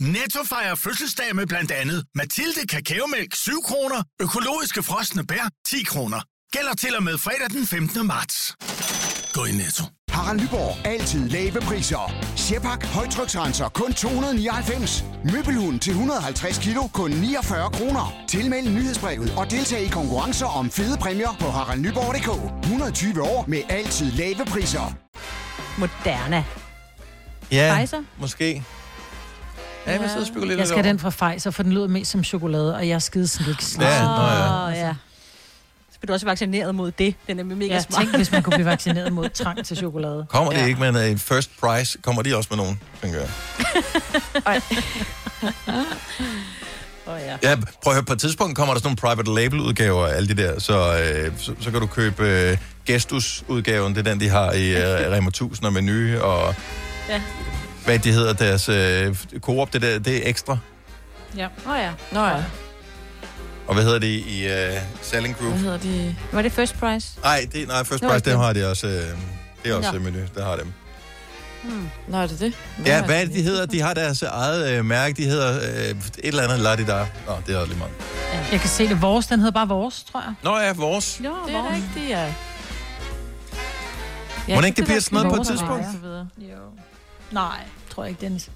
Netto 0.00 0.40
fejrer 0.48 0.74
fødselsdag 0.74 1.36
med 1.36 1.46
blandt 1.46 1.70
andet 1.70 2.04
Mathilde 2.14 2.66
Kakaomælk 2.68 3.34
7 3.34 3.62
kroner, 3.64 4.02
økologiske 4.22 4.82
frosne 4.82 5.26
bær 5.26 5.48
10 5.66 5.82
kroner. 5.82 6.20
Gælder 6.52 6.74
til 6.74 6.96
og 6.96 7.02
med 7.02 7.18
fredag 7.18 7.50
den 7.50 7.66
15. 7.66 8.06
marts. 8.06 8.54
Gå 9.32 9.44
i 9.44 9.52
Netto. 9.52 9.84
Harald 10.10 10.40
Nyborg. 10.40 10.86
Altid 10.86 11.28
lave 11.28 11.60
priser. 11.60 12.12
Sjehpak. 12.36 12.84
Højtryksrenser. 12.86 13.68
Kun 13.68 13.92
299. 13.92 15.04
Møbelhund 15.32 15.80
til 15.80 15.90
150 15.90 16.58
kilo. 16.58 16.82
Kun 16.86 17.10
49 17.10 17.70
kroner. 17.70 18.24
Tilmeld 18.28 18.68
nyhedsbrevet 18.68 19.34
og 19.36 19.50
deltag 19.50 19.82
i 19.82 19.88
konkurrencer 19.88 20.46
om 20.46 20.70
fede 20.70 20.96
præmier 20.98 21.36
på 21.40 21.46
haraldnyborg.dk. 21.46 22.62
120 22.64 23.22
år 23.22 23.44
med 23.48 23.62
altid 23.68 24.10
lave 24.12 24.44
priser. 24.44 24.96
Moderna. 25.78 26.44
Ja, 27.54 27.76
Pfizer? 27.78 28.02
måske. 28.18 28.64
Ja, 29.86 29.92
jeg 29.92 30.00
vil 30.00 30.08
sidde 30.08 30.20
og 30.22 30.26
spekulere 30.26 30.50
Jeg 30.50 30.56
lidt 30.58 30.68
skal 30.68 30.82
have 30.82 30.88
den 30.88 30.98
fra 30.98 31.10
Pfizer, 31.32 31.50
for 31.50 31.62
den 31.62 31.72
lyder 31.72 31.88
mest 31.88 32.10
som 32.10 32.24
chokolade, 32.24 32.74
og 32.74 32.88
jeg 32.88 32.94
er 32.94 32.98
skide 32.98 33.28
slik. 33.28 33.62
Ja, 33.80 34.02
nå 34.04 34.10
ja. 34.22 34.66
Åh, 34.68 34.72
ja. 34.74 34.94
Så 35.92 35.98
bliver 36.00 36.06
du 36.06 36.12
også 36.12 36.26
vaccineret 36.26 36.74
mod 36.74 36.90
det. 36.92 37.14
Den 37.26 37.38
er 37.38 37.44
mega 37.44 37.74
Ja, 37.74 37.80
smart. 37.80 38.02
tænk, 38.02 38.16
hvis 38.16 38.32
man 38.32 38.42
kunne 38.42 38.56
blive 38.56 38.66
vaccineret 38.66 39.12
mod 39.12 39.28
trang 39.28 39.64
til 39.66 39.76
chokolade. 39.76 40.26
Kommer 40.28 40.52
det 40.52 40.66
ikke 40.68 40.80
med 40.80 41.10
en 41.10 41.18
first 41.18 41.50
price? 41.60 41.98
Kommer 42.02 42.22
de 42.22 42.36
også 42.36 42.48
med 42.50 42.56
nogen, 42.58 42.80
tænker 43.02 43.18
jeg. 43.20 43.28
Åh, 47.06 47.18
ja. 47.20 47.36
Ja, 47.50 47.56
prøv 47.82 47.90
at 47.90 47.94
høre, 47.94 48.04
på 48.04 48.12
et 48.12 48.20
tidspunkt 48.20 48.56
kommer 48.56 48.74
der 48.74 48.78
sådan 48.80 48.86
nogle 49.02 49.16
private 49.16 49.34
label 49.34 49.60
udgaver 49.60 50.06
af 50.06 50.16
alle 50.16 50.28
de 50.28 50.42
der, 50.42 50.60
så, 50.60 50.98
øh, 50.98 51.32
så, 51.38 51.52
så 51.60 51.70
kan 51.70 51.80
du 51.80 51.86
købe 51.86 52.22
øh, 52.28 52.58
Gestus-udgaven, 52.86 53.94
det 53.94 54.06
er 54.06 54.10
den, 54.10 54.20
de 54.20 54.28
har 54.28 54.52
i 54.52 54.70
øh, 54.70 55.12
Rema 55.12 55.28
1000 55.28 55.66
og 55.66 55.72
Menu, 55.72 56.18
og 56.20 56.54
Ja. 57.08 57.22
hvad 57.84 57.98
de 57.98 58.12
hedder, 58.12 58.32
deres 58.32 58.68
øh, 58.68 59.16
Coop, 59.40 59.72
det 59.72 59.82
der, 59.82 59.98
det 59.98 60.16
er 60.16 60.28
ekstra. 60.28 60.58
Ja. 61.36 61.46
Åh 61.66 61.72
oh, 61.72 61.78
ja. 61.78 61.90
Nå 62.12 62.26
ja. 62.26 62.44
Og 63.66 63.74
hvad 63.74 63.84
hedder 63.84 63.98
det 63.98 64.06
i 64.06 64.46
øh, 64.46 64.72
Selling 65.02 65.36
Group? 65.36 65.50
Hvad 65.50 65.60
hedder 65.60 65.78
de? 65.78 66.16
Var 66.32 66.42
det 66.42 66.52
first 66.52 66.74
price? 66.78 67.08
Nej, 67.22 67.46
det, 67.52 67.68
nej, 67.68 67.84
First 67.84 68.02
Nå, 68.02 68.08
Price, 68.08 68.30
dem. 68.30 68.38
har 68.38 68.52
de 68.52 68.70
også. 68.70 68.86
Øh, 68.86 68.92
det 69.64 69.70
er 69.72 69.74
også 69.74 69.94
øh, 69.94 70.02
Menu, 70.02 70.18
der 70.34 70.44
har 70.44 70.56
dem. 70.56 70.72
Hmm. 71.62 71.88
Nå, 72.08 72.18
er 72.18 72.26
det 72.26 72.40
det? 72.40 72.54
Ja, 72.86 73.04
hvad 73.04 73.20
er 73.20 73.24
det, 73.24 73.34
de 73.34 73.42
hedder? 73.42 73.66
De 73.66 73.80
har 73.80 73.94
deres 73.94 74.22
eget 74.22 74.70
øh, 74.70 74.84
mærke, 74.84 75.14
de 75.22 75.24
hedder 75.28 75.56
øh, 75.56 75.90
et 75.90 75.96
eller 76.22 76.42
andet 76.42 76.58
Ladi 76.60 76.84
der. 76.84 77.06
Nå, 77.26 77.32
det 77.46 77.54
er 77.56 77.66
lige 77.66 77.78
meget. 77.78 77.92
Jeg 78.52 78.60
kan 78.60 78.68
se 78.68 78.88
det. 78.88 79.02
Vores, 79.02 79.26
den 79.26 79.38
hedder 79.38 79.52
bare 79.52 79.68
vores, 79.68 80.04
tror 80.12 80.20
jeg. 80.20 80.34
Nå 80.42 80.58
ja, 80.58 80.72
vores. 80.72 81.20
Jo, 81.24 81.34
Det 81.46 81.54
er 81.54 81.74
rigtigt, 81.74 82.08
ja. 82.08 82.34
Må 84.48 84.60
ikke, 84.60 84.76
det 84.76 84.84
bliver 84.84 85.00
sådan 85.00 85.16
noget 85.16 85.34
på 85.34 85.40
et 85.40 85.46
tidspunkt? 85.46 85.84
Jo. 86.38 86.56
Nej, 87.34 87.64
tror 87.90 88.02
jeg 88.04 88.10
ikke, 88.10 88.20
Dennis. 88.20 88.50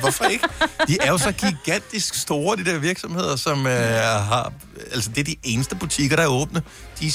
Hvorfor 0.00 0.24
ikke? 0.24 0.48
De 0.88 0.98
er 1.00 1.10
jo 1.10 1.18
så 1.18 1.32
gigantisk 1.32 2.14
store, 2.14 2.56
de 2.56 2.64
der 2.64 2.78
virksomheder, 2.78 3.36
som 3.36 3.66
øh, 3.66 3.72
har... 4.02 4.52
Altså, 4.92 5.10
det 5.10 5.18
er 5.18 5.24
de 5.24 5.36
eneste 5.42 5.76
butikker, 5.76 6.16
der 6.16 6.22
er 6.22 6.28
åbne. 6.28 6.62
De, 7.00 7.10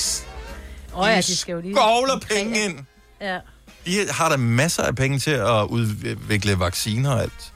oh, 0.93 1.07
ja, 1.09 1.17
de 1.17 1.35
skal 1.37 1.53
jo 1.53 1.61
lige... 1.61 1.75
skovler 1.75 2.19
penge 2.19 2.65
ind. 2.65 2.79
Ja. 3.21 3.39
De 3.85 4.07
har 4.09 4.29
der 4.29 4.37
masser 4.37 4.83
af 4.83 4.95
penge 4.95 5.19
til 5.19 5.31
at 5.31 5.63
udvikle 5.63 6.59
vacciner 6.59 7.11
og 7.11 7.21
alt 7.21 7.53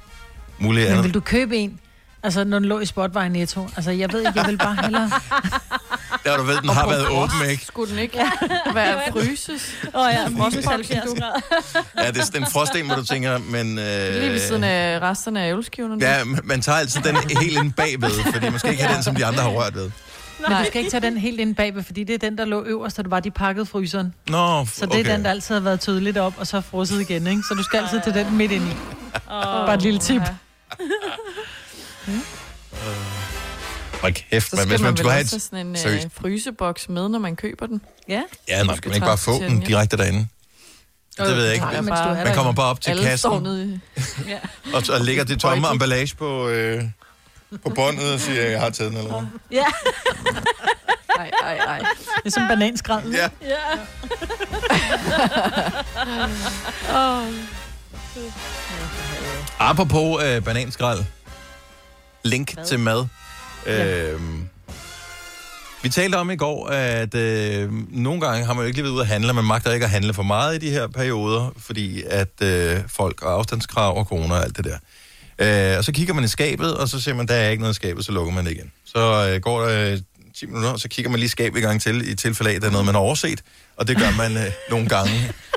muligt 0.60 0.84
Men 0.84 0.92
andet. 0.92 1.04
vil 1.04 1.14
du 1.14 1.20
købe 1.20 1.58
en? 1.58 1.80
Altså, 2.24 2.44
når 2.44 2.60
den 2.60 2.68
lå 2.70 2.80
i 2.80 2.86
Spotvej 2.86 3.28
Netto. 3.30 3.70
Altså, 3.76 3.92
jeg 3.92 4.12
ved 4.14 4.20
ikke, 4.20 4.32
jeg 4.36 4.48
vil 4.48 4.58
bare 4.58 4.76
hellere... 4.84 5.12
Ja, 6.26 6.38
du 6.38 6.44
ved, 6.44 6.62
den 6.62 6.70
har 6.70 6.88
været 6.88 7.08
åben, 7.08 7.50
ikke? 7.50 7.66
Skulle 7.66 7.92
den 7.92 8.00
ikke 8.00 8.18
være 8.74 9.02
fryses? 9.12 9.76
Åh 9.94 10.02
oh, 10.02 10.12
ja, 10.14 10.22
70 10.22 10.66
du. 11.06 11.16
grader. 11.20 11.42
Ja, 12.04 12.08
det 12.12 12.18
er 12.18 12.26
sådan 12.26 12.42
en 12.44 12.48
frosten, 12.52 12.86
hvor 12.86 12.96
du 12.96 13.06
tænker, 13.06 13.38
men... 13.38 13.80
Øh, 13.80 14.14
Lige 14.14 14.32
ved 14.32 14.40
siden 14.40 14.64
af 14.64 15.00
resterne 15.02 15.42
af 15.42 15.50
æbleskiverne. 15.52 15.98
Ja, 16.06 16.24
man- 16.24 16.62
tager 16.62 16.78
altid 16.78 17.02
den 17.02 17.16
helt 17.16 17.58
inde 17.58 17.72
bagved, 17.72 18.10
fordi 18.34 18.50
man 18.50 18.60
skal 18.60 18.72
ikke 18.72 18.84
have 18.84 18.96
den, 18.96 19.04
som 19.04 19.16
de 19.16 19.26
andre 19.26 19.42
har 19.44 19.50
rørt 19.50 19.76
ved. 19.76 19.92
Men 20.40 20.58
du 20.58 20.66
skal 20.66 20.80
ikke 20.80 20.92
tage 20.92 21.02
den 21.02 21.18
helt 21.18 21.40
ind 21.40 21.56
bagved, 21.56 21.84
fordi 21.84 22.04
det 22.04 22.14
er 22.14 22.18
den, 22.30 22.38
der 22.38 22.46
lå 22.46 22.64
øverst, 22.64 23.00
og 23.00 23.06
det 23.06 23.12
var 23.12 23.20
de 23.20 23.32
pakkede 23.32 23.66
fryseren. 23.66 24.14
Nå, 24.28 24.66
Så 24.74 24.86
det 24.86 24.96
er 24.96 25.00
okay. 25.00 25.12
den, 25.12 25.24
der 25.24 25.30
altid 25.32 25.56
har 25.56 25.62
været 25.62 25.80
tydeligt 25.80 26.18
op, 26.18 26.34
og 26.38 26.48
så 26.48 26.62
frosset 26.62 27.02
igen, 27.02 27.28
ikke? 27.28 27.42
Så 27.50 27.54
du 27.54 27.64
skal 27.64 27.80
altid 27.80 28.02
til 28.04 28.14
den 28.14 28.38
midt 28.38 28.52
ind 28.52 28.64
i. 28.64 28.72
Oh, 29.28 29.44
Bare 29.44 29.74
et 29.74 29.82
lille 29.82 30.00
tip. 30.00 30.22
Hold 34.04 34.14
kæft, 34.14 34.50
Så 34.50 34.56
skal 34.56 34.68
hvis 34.68 34.82
man, 34.82 34.90
man 34.90 34.98
skulle 34.98 35.12
have 35.12 35.22
et... 35.22 35.42
sådan 35.42 35.68
en 35.68 35.76
Seriøst. 35.76 36.06
øh, 36.06 36.12
fryseboks 36.22 36.90
med, 36.90 37.10
når 37.10 37.20
man 37.20 37.36
køber 37.36 37.66
den. 37.68 37.82
Ja. 38.08 38.22
Ja, 38.48 38.64
nej, 38.64 38.76
skal 38.76 38.82
kan 38.82 38.90
man 38.90 38.96
ikke 38.96 39.08
bare 39.08 39.18
få 39.18 39.40
den 39.40 39.60
direkte 39.60 39.98
derinde? 39.98 40.28
Det 41.18 41.36
ved 41.36 41.44
jeg 41.44 41.54
ikke. 41.54 41.66
bare, 41.66 42.16
der. 42.16 42.24
Man 42.24 42.36
kommer 42.36 42.54
bare 42.54 42.68
op 42.70 42.82
til 42.82 43.00
kassen. 43.04 43.32
Ja. 44.28 44.40
og, 44.74 44.84
og 44.94 45.02
lægger 45.02 45.24
det 45.24 45.40
tomme 45.40 45.72
emballage 45.72 46.16
på, 46.16 46.48
øh, 46.48 46.84
på 47.64 47.70
båndet 47.70 48.14
og 48.14 48.20
siger, 48.20 48.46
at 48.46 48.52
jeg 48.52 48.60
har 48.62 48.70
taget 48.70 48.92
den 48.92 49.00
eller 49.00 49.12
hvad. 49.12 49.28
Ja. 49.52 49.66
Ej, 51.20 51.32
ej, 51.44 51.58
ej. 51.58 51.80
Det 51.80 52.26
er 52.26 52.30
som 52.30 52.48
bananskrald. 52.48 53.12
Ja. 53.12 53.30
ja. 53.42 53.56
Oh. 56.96 57.28
Apropos 59.60 60.24
øh, 60.24 60.44
bananskrald. 60.44 61.04
Link 62.24 62.56
til 62.66 62.80
mad. 62.80 63.06
Øh, 63.68 64.20
vi 65.84 65.90
talte 65.90 66.16
om 66.16 66.32
i 66.32 66.36
går, 66.36 66.68
at 66.68 67.16
øh, 67.16 67.72
nogle 67.90 68.22
gange 68.22 68.46
har 68.46 68.54
man 68.54 68.64
jo 68.64 68.68
ikke 68.68 68.78
lige 68.78 68.84
været 68.84 68.94
ude 68.94 69.02
at 69.02 69.08
handle, 69.08 69.30
og 69.30 69.36
man 69.36 69.46
magter 69.46 69.72
ikke 69.72 69.84
at 69.84 69.90
handle 69.90 70.14
for 70.14 70.24
meget 70.24 70.56
i 70.64 70.68
de 70.68 70.72
her 70.72 70.88
perioder, 70.88 71.54
fordi 71.58 72.04
at 72.10 72.42
øh, 72.42 72.78
folk 72.88 73.22
og 73.22 73.34
afstandskrav 73.34 73.98
og 73.98 74.06
corona 74.06 74.34
og 74.34 74.44
alt 74.44 74.58
det 74.58 74.66
der. 74.66 74.78
Øh, 75.40 75.78
og 75.78 75.84
så 75.84 75.92
kigger 75.92 76.14
man 76.14 76.24
i 76.24 76.28
skabet, 76.28 76.78
og 76.78 76.90
så 76.90 77.02
ser 77.02 77.14
man, 77.14 77.28
der 77.28 77.34
er 77.34 77.50
ikke 77.50 77.62
noget 77.62 77.74
i 77.74 77.76
skabet, 77.76 78.06
så 78.06 78.12
lukker 78.12 78.34
man 78.34 78.46
det 78.46 78.52
igen. 78.52 78.72
Så 78.86 79.30
øh, 79.30 79.42
går 79.42 79.62
der 79.62 79.92
øh, 79.92 80.00
10 80.36 80.46
minutter, 80.46 80.70
og 80.70 80.80
så 80.80 80.88
kigger 80.88 81.12
man 81.12 81.20
lige 81.20 81.30
skabet 81.30 81.60
i 81.60 81.62
gang 81.62 81.82
til, 81.82 82.12
i 82.12 82.16
tilfælde 82.16 82.52
af, 82.52 82.56
at 82.56 82.62
der 82.62 82.68
er 82.68 82.72
noget, 82.72 82.86
man 82.86 82.96
har 82.96 83.02
overset. 83.02 83.44
Og 83.78 83.88
det 83.88 83.98
gør 83.98 84.12
man 84.18 84.38
øh, 84.38 84.52
nogle 84.70 84.90
gange, 84.90 85.12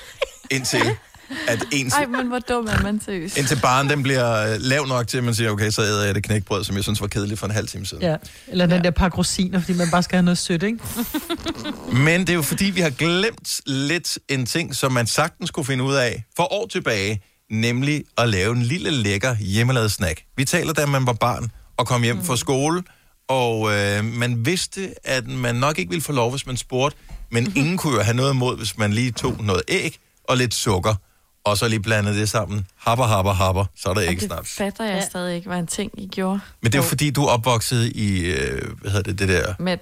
indtil 0.57 0.97
at 1.49 1.65
ens 1.73 1.95
Ej, 1.95 2.07
men 2.07 2.27
hvor 2.27 2.39
dum 2.39 2.67
er 2.67 2.83
man 2.83 3.01
seriøst. 3.01 3.37
Indtil 3.37 3.59
barn 3.63 3.91
den 3.91 4.03
bliver 4.03 4.53
øh, 4.53 4.61
lav 4.61 4.87
nok 4.87 5.09
til, 5.09 5.19
at 5.19 5.25
man 5.25 5.35
siger, 5.35 5.51
okay, 5.51 5.71
så 5.71 5.83
æder 5.83 6.05
jeg 6.05 6.15
det 6.15 6.23
knækbrød, 6.23 6.65
som 6.65 6.77
jeg 6.77 6.83
synes 6.83 7.01
var 7.01 7.07
kedeligt 7.07 7.41
for 7.41 7.47
en 7.47 7.53
halv 7.53 7.69
time 7.69 7.87
siden. 7.87 8.03
Ja. 8.03 8.17
Eller 8.49 8.67
den 8.67 8.85
der 8.85 8.91
pakke 8.91 9.19
rosiner, 9.19 9.61
fordi 9.61 9.79
man 9.79 9.91
bare 9.91 10.03
skal 10.03 10.17
have 10.17 10.25
noget 10.25 10.39
sødt, 10.39 10.63
ikke? 10.63 10.79
Men 11.93 12.21
det 12.21 12.31
er 12.31 12.35
jo 12.35 12.43
fordi, 12.43 12.65
vi 12.65 12.81
har 12.81 12.91
glemt 12.91 13.61
lidt 13.67 14.19
en 14.29 14.47
ting, 14.47 14.75
som 14.75 14.93
man 14.93 15.07
sagtens 15.07 15.51
kunne 15.51 15.67
finde 15.67 15.85
ud 15.85 15.95
af 15.95 16.25
for 16.37 16.53
år 16.53 16.67
tilbage, 16.67 17.23
nemlig 17.51 18.05
at 18.19 18.29
lave 18.29 18.57
en 18.57 18.63
lille 18.63 18.91
lækker 18.91 19.37
hjemmelavet 19.37 19.93
snack. 19.93 20.23
Vi 20.37 20.45
taler, 20.45 20.73
da 20.73 20.87
man 20.87 21.07
var 21.07 21.13
barn 21.13 21.51
og 21.77 21.87
kom 21.87 22.03
hjem 22.03 22.25
fra 22.25 22.37
skole, 22.37 22.83
og 23.29 23.73
øh, 23.73 24.05
man 24.05 24.47
vidste, 24.47 24.95
at 25.05 25.27
man 25.27 25.55
nok 25.55 25.79
ikke 25.79 25.91
ville 25.91 26.03
få 26.03 26.13
lov, 26.13 26.31
hvis 26.31 26.47
man 26.47 26.57
spurgte, 26.57 26.99
men 27.31 27.53
ingen 27.57 27.77
kunne 27.77 27.95
jo 27.95 28.03
have 28.03 28.17
noget 28.17 28.35
imod, 28.35 28.57
hvis 28.57 28.79
man 28.79 28.93
lige 28.93 29.11
tog 29.11 29.37
noget 29.41 29.63
æg 29.69 29.99
og 30.25 30.37
lidt 30.37 30.55
sukker, 30.55 30.95
og 31.47 31.59
så 31.59 31.69
lige 31.69 31.81
blandede 31.81 32.21
det 32.21 32.29
sammen. 32.29 32.67
Happer, 32.77 33.05
happer, 33.05 33.33
happer, 33.33 33.65
så 33.77 33.89
er 33.89 33.95
der 33.95 34.01
ikke 34.01 34.21
det 34.21 34.27
snaps. 34.27 34.55
fatter 34.55 34.85
jeg 34.85 35.03
stadig 35.11 35.37
ikke, 35.37 35.49
var 35.49 35.57
en 35.57 35.67
ting, 35.67 35.91
I 35.95 36.07
gjorde. 36.07 36.41
Men 36.63 36.73
det 36.73 36.79
er 36.79 36.83
jo 36.83 36.89
fordi, 36.89 37.11
du 37.11 37.25
er 37.25 37.29
opvokset 37.29 37.87
i, 37.87 38.25
øh, 38.25 38.63
hvad 38.81 38.91
hedder 38.91 39.13
det, 39.13 39.19
det 39.19 39.29
der... 39.29 39.55
Med 39.59 39.79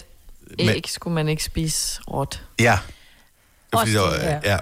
æg 0.58 0.84
skulle 0.88 1.14
man 1.14 1.28
ikke 1.28 1.44
spise 1.44 2.00
råt. 2.02 2.42
Ja. 2.60 2.78
Det 3.72 3.78
fordi, 3.78 3.92
der 3.92 4.00
var, 4.00 4.10
det, 4.10 4.40
ja. 4.44 4.58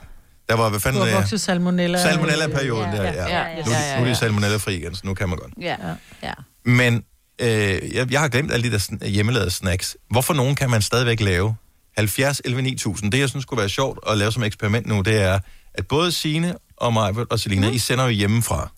Der 0.48 0.54
var, 0.54 0.68
hvad 0.68 0.78
Du 0.78 0.82
fanden... 0.82 1.02
har 1.02 1.08
øh, 1.08 1.14
vokset 1.14 1.40
salmonella. 1.40 2.02
Salmonella-perioden 2.02 2.92
der, 2.92 3.02
ja. 3.02 3.12
ja, 3.12 3.46
ja, 3.46 3.64
Nu, 3.64 3.70
ja, 3.70 3.80
ja, 3.80 3.96
nu 3.96 4.02
er 4.02 4.04
ja. 4.04 4.08
det 4.08 4.16
salmonella-fri 4.18 4.76
igen, 4.76 4.94
så 4.94 5.02
nu 5.04 5.14
kan 5.14 5.28
man 5.28 5.38
godt. 5.38 5.52
Ja. 5.60 5.76
ja. 6.22 6.32
Men 6.64 7.04
øh, 7.38 7.48
jeg, 7.94 8.12
jeg 8.12 8.20
har 8.20 8.28
glemt 8.28 8.52
alle 8.52 8.70
de 8.70 8.78
der 8.78 9.06
hjemmelavede 9.06 9.50
snacks. 9.50 9.96
Hvorfor 10.10 10.34
nogen 10.34 10.54
kan 10.54 10.70
man 10.70 10.82
stadigvæk 10.82 11.20
lave? 11.20 11.54
70, 11.96 12.40
11, 12.44 12.62
9000. 12.62 13.12
Det, 13.12 13.18
jeg 13.18 13.28
synes 13.28 13.42
skulle 13.42 13.60
være 13.60 13.68
sjovt 13.68 13.98
at 14.10 14.18
lave 14.18 14.32
som 14.32 14.42
eksperiment 14.42 14.86
nu, 14.86 15.00
det 15.00 15.20
er, 15.22 15.38
at 15.74 15.86
både 15.86 16.12
Sine 16.12 16.54
og 16.82 16.92
mig 16.92 17.14
og 17.30 17.40
Selina, 17.40 17.68
mm. 17.68 17.74
I 17.74 17.78
sender 17.78 18.04
jo 18.04 18.10
hjemmefra. 18.10 18.70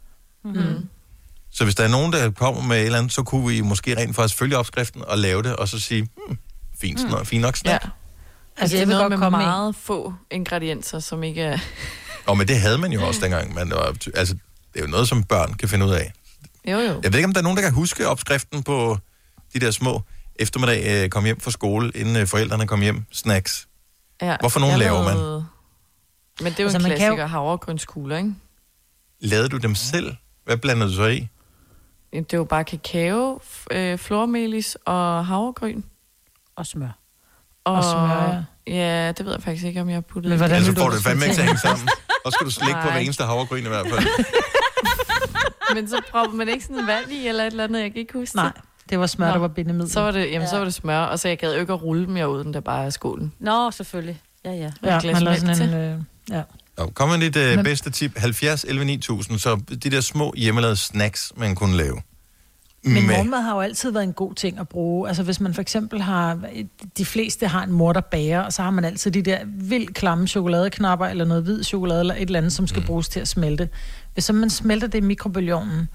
Mm. 0.45 0.89
Så 1.51 1.65
hvis 1.65 1.75
der 1.75 1.85
er 1.85 1.89
nogen, 1.89 2.13
der 2.13 2.31
kommer 2.31 2.63
med 2.63 2.77
et 2.77 2.85
eller 2.85 2.99
andet, 2.99 3.13
så 3.13 3.23
kunne 3.23 3.47
vi 3.47 3.61
måske 3.61 3.97
rent 3.97 4.17
faktisk 4.17 4.39
følge 4.39 4.59
opskriften 4.59 5.05
og 5.05 5.19
lave 5.19 5.43
det, 5.43 5.57
og 5.57 5.69
så 5.69 5.79
sige, 5.81 6.09
hmm, 6.27 6.39
fint, 6.81 7.11
mm. 7.11 7.27
fint 7.27 7.43
nok 7.43 7.57
snack. 7.57 7.85
Ja. 7.85 7.89
Ja. 7.89 8.63
Altså, 8.63 8.77
jeg 8.77 8.87
det 8.87 8.95
er 8.95 8.99
noget 8.99 9.03
godt 9.03 9.11
med 9.11 9.19
komme 9.19 9.39
med. 9.39 9.47
meget 9.47 9.77
få 9.77 10.15
ingredienser, 10.31 10.99
som 10.99 11.23
ikke 11.23 11.43
er... 11.43 11.59
Og 12.27 12.39
men 12.39 12.49
det 12.49 12.61
havde 12.61 12.79
man 12.79 12.93
jo 12.93 13.07
også 13.07 13.21
dengang. 13.21 13.55
Man 13.55 13.73
altså, 14.15 14.35
det 14.75 14.81
er 14.81 14.85
jo 14.85 14.91
noget, 14.91 15.09
som 15.09 15.25
børn 15.25 15.55
kan 15.55 15.69
finde 15.69 15.87
ud 15.87 15.91
af. 15.91 16.13
Jo, 16.69 16.79
jo. 16.79 17.01
Jeg 17.03 17.13
ved 17.13 17.19
ikke, 17.19 17.27
om 17.27 17.33
der 17.33 17.41
er 17.41 17.43
nogen, 17.43 17.57
der 17.57 17.63
kan 17.63 17.73
huske 17.73 18.09
opskriften 18.09 18.63
på 18.63 18.99
de 19.55 19.61
der 19.61 19.71
små 19.71 20.03
eftermiddag 20.37 21.05
øh, 21.05 21.11
kom 21.11 21.25
hjem 21.25 21.41
fra 21.41 21.51
skole, 21.51 21.93
inden 21.95 22.17
øh, 22.17 22.27
forældrene 22.27 22.67
kom 22.67 22.81
hjem. 22.81 23.05
Snacks. 23.13 23.69
Ja, 24.23 24.37
Hvorfor 24.41 24.61
nogen 24.61 24.79
laver 24.79 25.05
man? 25.05 25.45
Men 26.41 26.53
det 26.53 26.61
er 26.61 26.65
jo 26.65 26.69
Altså, 26.69 26.79
en 26.79 26.83
kan 26.85 26.91
jo- 26.93 26.97
klassiker, 26.97 27.27
havregrynskugler, 27.27 28.17
ikke? 28.17 28.35
Lavede 29.21 29.49
du 29.49 29.57
dem 29.57 29.75
selv? 29.75 30.17
Hvad 30.45 30.57
blandede 30.57 30.89
du 30.91 30.95
så 30.95 31.07
i? 31.07 31.29
Det 32.13 32.33
er 32.33 32.37
jo 32.39 32.45
bare 32.45 32.65
kakao, 32.65 33.41
øh, 33.71 33.99
flormelis 33.99 34.77
og 34.85 35.27
havregryn. 35.27 35.83
Og 36.57 36.67
smør. 36.67 36.99
Og, 37.65 37.75
Og 37.75 37.85
smør, 37.85 38.43
ja. 38.67 39.13
det 39.13 39.25
ved 39.27 39.33
jeg 39.33 39.43
faktisk 39.43 39.65
ikke, 39.65 39.81
om 39.81 39.89
jeg 39.89 39.97
har 39.97 40.01
puttet 40.01 40.31
Men 40.31 40.39
hvordan 40.39 40.57
Ellers 40.57 40.69
vil 40.69 40.77
så 40.77 40.83
får 40.83 40.91
du 40.91 40.97
det 40.97 41.05
fandme 41.05 41.25
ikke 41.25 41.37
til 41.37 41.59
sammen. 41.59 41.89
Og 42.25 42.33
skal 42.33 42.47
du 42.47 42.51
slikke 42.51 42.75
på 42.83 42.89
hver 42.91 42.99
eneste 42.99 43.25
havregryn 43.25 43.65
i 43.65 43.69
hvert 43.69 43.87
fald. 43.87 44.07
Men 45.75 45.89
så 45.89 46.01
propper 46.11 46.37
man 46.37 46.49
ikke 46.49 46.65
sådan 46.65 46.87
vand 46.87 47.11
i, 47.13 47.29
eller 47.29 47.43
et 47.45 47.51
eller 47.51 47.65
andet, 47.65 47.81
jeg 47.81 47.93
kan 47.93 48.01
ikke 48.01 48.13
huske 48.13 48.37
Nej, 48.37 48.53
det 48.91 48.99
var 49.01 49.07
smør, 49.07 49.27
Nå. 49.27 49.33
der 49.33 49.39
var 49.39 49.49
bindemiddel. 49.49 49.93
Så 49.93 50.01
var 50.01 50.11
det, 50.11 50.21
jamen, 50.21 50.41
ja. 50.41 50.47
så 50.47 50.57
var 50.57 50.65
det 50.65 50.75
smør, 50.75 50.99
og 51.01 51.19
så 51.19 51.29
jeg 51.29 51.39
gad 51.39 51.55
jo 51.55 51.61
ikke 51.61 51.73
at 51.73 51.83
rulle 51.83 52.07
dem, 52.07 52.17
jeg 52.17 52.29
uden 52.29 52.55
det 52.55 52.65
bare 52.65 52.85
af 52.87 52.93
skålen. 52.93 53.33
Nå, 53.39 53.71
selvfølgelig. 53.71 54.21
Ja, 54.45 54.51
ja. 54.53 54.73
Ja, 54.83 55.01
man 55.25 55.37
sådan 55.41 55.69
en... 55.69 55.75
Øh, 55.75 56.01
ja. 56.31 56.43
Kom 56.95 57.09
med 57.09 57.19
dit 57.19 57.37
øh, 57.37 57.57
Men- 57.57 57.65
bedste 57.65 57.91
tip. 57.91 58.19
70 58.19 58.65
11 58.69 58.85
9000, 58.85 59.39
så 59.39 59.61
de 59.85 59.91
der 59.91 60.01
små 60.01 60.35
hjemmelavede 60.37 60.77
snacks, 60.77 61.33
man 61.37 61.55
kunne 61.55 61.77
lave. 61.77 62.01
Men 62.87 63.07
morgenmad 63.07 63.41
har 63.41 63.55
jo 63.55 63.61
altid 63.61 63.91
været 63.91 64.05
en 64.05 64.13
god 64.13 64.35
ting 64.35 64.59
at 64.59 64.69
bruge. 64.69 65.09
Altså 65.09 65.23
hvis 65.23 65.41
man 65.41 65.55
for 65.55 65.63
eksempel 65.63 66.03
har, 66.03 66.39
de 66.99 67.05
fleste 67.05 67.49
har 67.49 67.65
en 67.65 67.73
mor, 67.73 67.93
der 67.93 68.01
bager, 68.01 68.41
og 68.41 68.53
så 68.53 68.63
har 68.63 68.71
man 68.71 68.85
altid 68.85 69.11
de 69.11 69.23
der 69.23 69.39
vildt 69.47 69.95
klamme 69.95 70.29
chokoladeknapper, 70.29 71.07
eller 71.07 71.25
noget 71.25 71.43
hvid 71.43 71.63
chokolade, 71.63 72.01
eller 72.01 72.15
et 72.15 72.21
eller 72.21 72.39
andet, 72.39 72.53
som 72.53 72.67
skal 72.67 72.81
mm. 72.81 72.87
bruges 72.87 73.09
til 73.09 73.21
at 73.21 73.29
smelte. 73.29 73.69
Hvis 74.15 74.25
så 74.25 74.33
man 74.33 74.51
smelter 74.51 74.87
det 74.87 74.99
i 74.99 75.01
mikrobølgeovnen, 75.01 75.89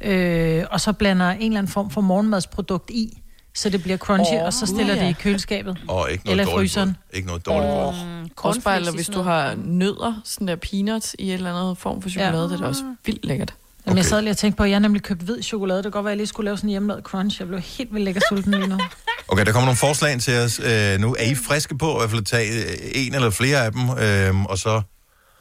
øh, 0.00 0.64
og 0.70 0.80
så 0.80 0.92
blander 0.92 1.30
en 1.30 1.42
eller 1.42 1.58
anden 1.58 1.72
form 1.72 1.90
for 1.90 2.00
morgenmadsprodukt 2.00 2.90
i, 2.90 3.22
så 3.56 3.68
det 3.68 3.82
bliver 3.82 3.98
crunchy, 3.98 4.34
oh, 4.34 4.44
og 4.44 4.52
så 4.52 4.66
stiller 4.66 4.94
ja. 4.94 5.04
det 5.04 5.10
i 5.10 5.12
køleskabet. 5.12 5.78
Og 5.88 6.10
ikke 6.10 6.24
noget 6.24 6.40
eller 6.40 6.52
dårligt 6.52 6.72
fryseren. 6.72 6.88
bud. 6.88 7.16
Ikke 7.16 7.26
noget 7.26 7.46
dårligt. 7.46 8.32
Også 8.36 8.60
bare, 8.60 8.76
eller 8.76 8.92
hvis 8.92 9.06
du 9.06 9.22
har 9.22 9.54
nødder, 9.64 10.20
sådan 10.24 10.48
der 10.48 10.56
peanuts 10.56 11.16
i 11.18 11.28
et 11.28 11.34
eller 11.34 11.54
andet 11.54 11.78
form 11.78 12.02
for 12.02 12.08
chokolade, 12.08 12.42
ja. 12.42 12.48
det 12.48 12.52
er 12.52 12.58
da 12.58 12.66
også 12.66 12.82
vildt 13.06 13.24
lækkert. 13.24 13.54
Jamen, 13.86 13.96
jeg 13.96 14.04
sad 14.04 14.22
lige 14.22 14.30
og 14.30 14.36
tænkte 14.36 14.56
på, 14.56 14.62
at 14.62 14.70
jeg 14.70 14.74
har 14.74 14.80
nemlig 14.80 15.02
købt 15.02 15.22
hvid 15.22 15.42
chokolade. 15.42 15.78
Det 15.78 15.84
kan 15.84 15.90
godt 15.90 16.04
være, 16.04 16.12
at 16.12 16.14
jeg 16.14 16.18
lige 16.18 16.26
skulle 16.26 16.44
lave 16.44 16.56
sådan 16.56 16.68
en 16.68 16.70
hjemmelavet 16.70 17.04
crunch. 17.04 17.40
Jeg 17.40 17.48
blev 17.48 17.60
helt 17.60 17.94
vildt 17.94 18.04
lækker 18.04 18.20
sulten 18.28 18.52
lige 18.54 18.66
nu. 18.66 18.78
Okay, 19.28 19.44
der 19.44 19.52
kommer 19.52 19.66
nogle 19.66 19.76
forslag 19.76 20.20
til 20.20 20.38
os. 20.38 20.60
Øh, 20.64 21.00
nu 21.00 21.14
er 21.18 21.22
I 21.22 21.34
friske 21.34 21.78
på 21.78 21.94
i 21.94 21.98
hvert 21.98 22.10
fald 22.10 22.20
at 22.20 22.26
tage 22.26 22.64
øh, 22.64 22.76
en 22.94 23.14
eller 23.14 23.30
flere 23.30 23.64
af 23.64 23.72
dem, 23.72 23.82
øh, 23.90 24.44
og 24.44 24.58
så 24.58 24.82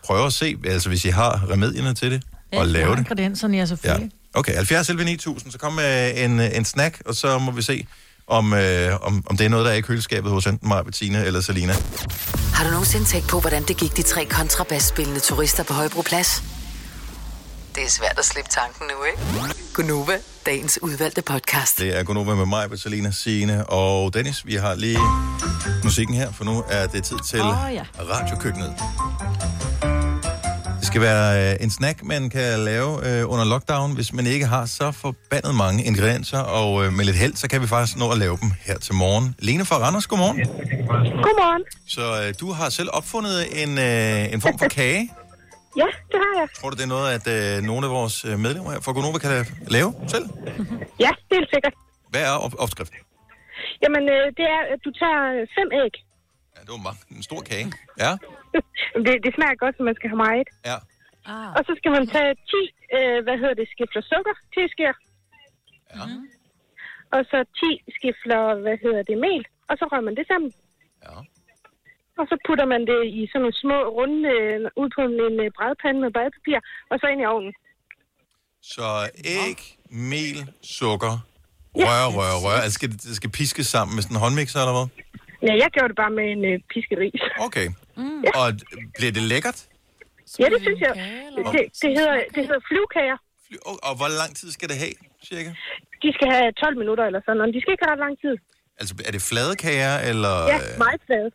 prøve 0.05 0.26
at 0.26 0.34
se, 0.34 0.55
altså 0.66 0.89
hvis 0.89 1.05
I 1.05 1.09
har 1.09 1.49
remedierne 1.51 1.93
til 1.93 2.11
det, 2.11 2.24
og 2.53 2.68
lave 2.68 2.91
det. 2.91 2.97
Ingredienserne, 2.97 3.57
ja, 3.57 3.66
selvfølgelig. 3.66 4.11
Okay, 4.34 4.55
70 4.55 4.89
11 4.89 5.05
9000, 5.05 5.51
så 5.51 5.57
kom 5.57 5.74
med 5.74 6.24
en, 6.24 6.39
en 6.39 6.66
snack, 6.66 7.01
og 7.05 7.16
så 7.16 7.38
må 7.38 7.51
vi 7.51 7.61
se, 7.61 7.88
om, 8.28 8.53
øh, 8.53 8.93
om, 9.01 9.23
om 9.26 9.38
det 9.38 9.45
er 9.45 9.49
noget, 9.49 9.65
der 9.65 9.71
er 9.71 9.76
i 9.76 9.82
køleskabet 9.82 10.32
hos 10.32 10.45
enten 10.45 10.67
mig, 10.67 10.86
Bettina 10.86 11.23
eller 11.23 11.41
Selina. 11.41 11.73
Har 12.53 12.63
du 12.63 12.69
nogensinde 12.69 13.05
tænkt 13.05 13.28
på, 13.28 13.39
hvordan 13.39 13.63
det 13.63 13.78
gik 13.78 13.97
de 13.97 14.01
tre 14.01 14.26
kontrabasspillende 14.26 15.19
turister 15.19 15.63
på 15.63 15.73
Højbroplads? 15.73 16.43
Det 17.76 17.84
er 17.84 17.89
svært 17.89 18.15
at 18.19 18.26
slippe 18.26 18.49
tanken 18.51 18.86
nu, 18.88 19.03
ikke? 19.03 19.55
Gunova, 19.73 20.17
dagens 20.45 20.80
udvalgte 20.82 21.21
podcast. 21.21 21.80
Det 21.80 21.97
er 21.99 22.03
Gunova 22.03 22.36
med 22.36 22.45
mig, 22.45 22.80
Selina, 22.80 23.11
Signe 23.11 23.69
og 23.69 24.13
Dennis. 24.13 24.45
Vi 24.45 24.55
har 24.55 24.76
lige 24.76 24.99
musikken 25.84 26.15
her, 26.15 26.32
for 26.32 26.43
nu 26.43 26.63
er 26.69 26.88
det 26.88 27.03
tid 27.03 27.17
til 27.30 27.41
Åh, 27.41 27.57
ja. 27.73 27.84
radiokøkkenet. 27.99 28.73
Det 30.96 31.02
skal 31.02 31.14
være 31.16 31.54
øh, 31.54 31.64
en 31.66 31.72
snack, 31.80 31.98
man 32.04 32.30
kan 32.30 32.60
lave 32.60 32.91
øh, 33.08 33.32
under 33.34 33.46
lockdown, 33.54 33.96
hvis 33.96 34.14
man 34.14 34.26
ikke 34.36 34.46
har 34.46 34.66
så 34.80 34.91
forbandet 34.91 35.54
mange 35.64 35.80
ingredienser, 35.89 36.41
og 36.60 36.70
øh, 36.86 36.93
med 36.98 37.06
lidt 37.06 37.18
held, 37.24 37.36
så 37.43 37.46
kan 37.52 37.62
vi 37.64 37.68
faktisk 37.68 37.98
nå 37.98 38.08
at 38.12 38.18
lave 38.18 38.36
dem 38.43 38.50
her 38.68 38.78
til 38.86 38.93
morgen. 39.04 39.26
Lene 39.48 39.66
fra 39.70 39.76
Randers, 39.84 40.08
godmorgen. 40.08 40.38
Godmorgen. 41.26 41.64
Så 41.96 42.04
øh, 42.22 42.30
du 42.41 42.48
har 42.58 42.70
selv 42.80 42.89
opfundet 43.00 43.38
en, 43.64 43.72
øh, 43.88 44.34
en 44.34 44.39
form 44.46 44.58
for 44.62 44.68
kage. 44.80 45.04
Ja, 45.82 45.89
det 46.12 46.18
har 46.26 46.34
jeg. 46.39 46.48
Tror 46.60 46.70
du, 46.70 46.76
det 46.80 46.84
er 46.89 46.93
noget, 46.98 47.10
at 47.18 47.26
øh, 47.36 47.64
nogle 47.70 47.84
af 47.88 47.91
vores 48.00 48.16
øh, 48.30 48.36
medlemmer 48.46 48.72
her 48.72 48.80
fra 48.86 48.91
Gonova 48.96 49.18
kan 49.18 49.32
lave 49.78 49.89
selv? 50.14 50.26
Ja, 51.06 51.12
helt 51.34 51.50
sikkert. 51.54 51.74
Hvad 52.12 52.22
er 52.30 52.34
op- 52.46 52.60
opskriften? 52.64 52.98
Jamen, 53.84 54.04
øh, 54.16 54.26
det 54.38 54.46
er, 54.56 54.62
at 54.74 54.80
du 54.86 54.89
tager 55.02 55.22
fem 55.58 55.68
æg. 55.82 55.93
Ja, 56.66 56.72
det 56.72 56.78
var 56.78 56.84
mange. 56.89 57.01
En 57.18 57.24
stor 57.30 57.41
kage. 57.49 57.68
Ja. 58.03 58.11
Det, 59.05 59.13
det 59.26 59.32
smager 59.36 59.57
godt, 59.63 59.76
så 59.78 59.84
man 59.89 59.95
skal 59.95 60.09
have 60.13 60.24
meget. 60.28 60.47
Ja. 60.70 60.78
Ah. 61.34 61.49
Og 61.57 61.61
så 61.68 61.74
skal 61.80 61.91
man 61.97 62.05
tage 62.16 62.32
10, 62.36 62.61
øh, 62.97 63.18
hvad 63.26 63.38
hedder 63.41 63.55
det, 63.59 63.68
skifler 63.74 64.03
sukker, 64.11 64.36
10 64.53 64.59
sker. 64.76 64.93
Ja. 65.95 66.05
Og 67.16 67.22
så 67.32 67.38
10 67.61 67.84
skifler, 67.97 68.41
hvad 68.63 68.78
hedder 68.84 69.03
det, 69.09 69.18
mel. 69.28 69.43
Og 69.70 69.74
så 69.80 69.84
rører 69.91 70.07
man 70.09 70.16
det 70.20 70.26
sammen. 70.32 70.51
Ja. 71.05 71.16
Og 72.20 72.26
så 72.30 72.36
putter 72.47 72.66
man 72.74 72.82
det 72.91 72.99
i 73.20 73.22
sådan 73.28 73.41
nogle 73.43 73.61
små 73.63 73.80
runde, 73.97 74.22
øh, 74.36 74.57
ud 74.82 74.89
på 74.95 75.01
en, 75.09 75.39
øh, 75.43 75.51
brædpande 75.57 75.99
med 76.05 76.11
badepapir, 76.18 76.59
og 76.91 76.95
så 76.99 77.05
ind 77.13 77.22
i 77.22 77.32
ovnen. 77.34 77.53
Så 78.74 78.88
æg, 79.39 79.59
mel, 80.13 80.39
sukker, 80.78 81.16
rør, 81.84 82.05
rør, 82.18 82.34
rør. 82.45 82.59
Altså, 82.63 82.76
skal 82.78 82.89
det, 82.91 83.03
det 83.03 83.16
skal 83.16 83.30
piskes 83.39 83.68
sammen 83.76 83.95
med 83.95 84.03
sådan 84.03 84.16
en 84.18 84.24
håndmixer, 84.24 84.59
eller 84.59 84.76
hvad? 84.78 84.88
Ja, 85.48 85.54
jeg 85.64 85.70
gjorde 85.74 85.89
det 85.91 85.98
bare 86.04 86.14
med 86.20 86.26
en 86.36 86.41
øh, 86.52 86.56
piskeris. 86.72 87.22
Okay. 87.48 87.68
Mm. 87.98 88.24
Og 88.39 88.48
bliver 88.98 89.14
det 89.18 89.24
lækkert? 89.34 89.60
Ja, 90.41 90.48
det 90.54 90.62
synes 90.68 90.80
jeg. 90.88 90.93
Det, 91.54 91.64
det, 91.82 91.91
hedder, 91.98 92.16
det 92.36 92.41
hedder 92.48 92.62
flyvekager. 92.70 93.18
Og, 93.70 93.76
og 93.88 93.93
hvor 94.00 94.10
lang 94.22 94.32
tid 94.39 94.48
skal 94.58 94.68
det 94.72 94.78
have, 94.84 94.96
cirka? 95.30 95.50
De 96.04 96.10
skal 96.18 96.28
have 96.36 96.48
12 96.52 96.78
minutter 96.82 97.04
eller 97.10 97.22
sådan, 97.26 97.41
og 97.41 97.48
de 97.56 97.60
skal 97.62 97.72
ikke 97.74 97.86
have 97.86 97.93
ret 97.96 98.04
lang 98.08 98.16
tid. 98.26 98.36
Altså, 98.80 98.93
er 99.08 99.12
det 99.16 99.22
flade 99.30 99.56
kager, 99.66 99.96
eller... 100.10 100.36
Ja, 100.54 100.58
meget 100.86 101.02
flade. 101.08 101.30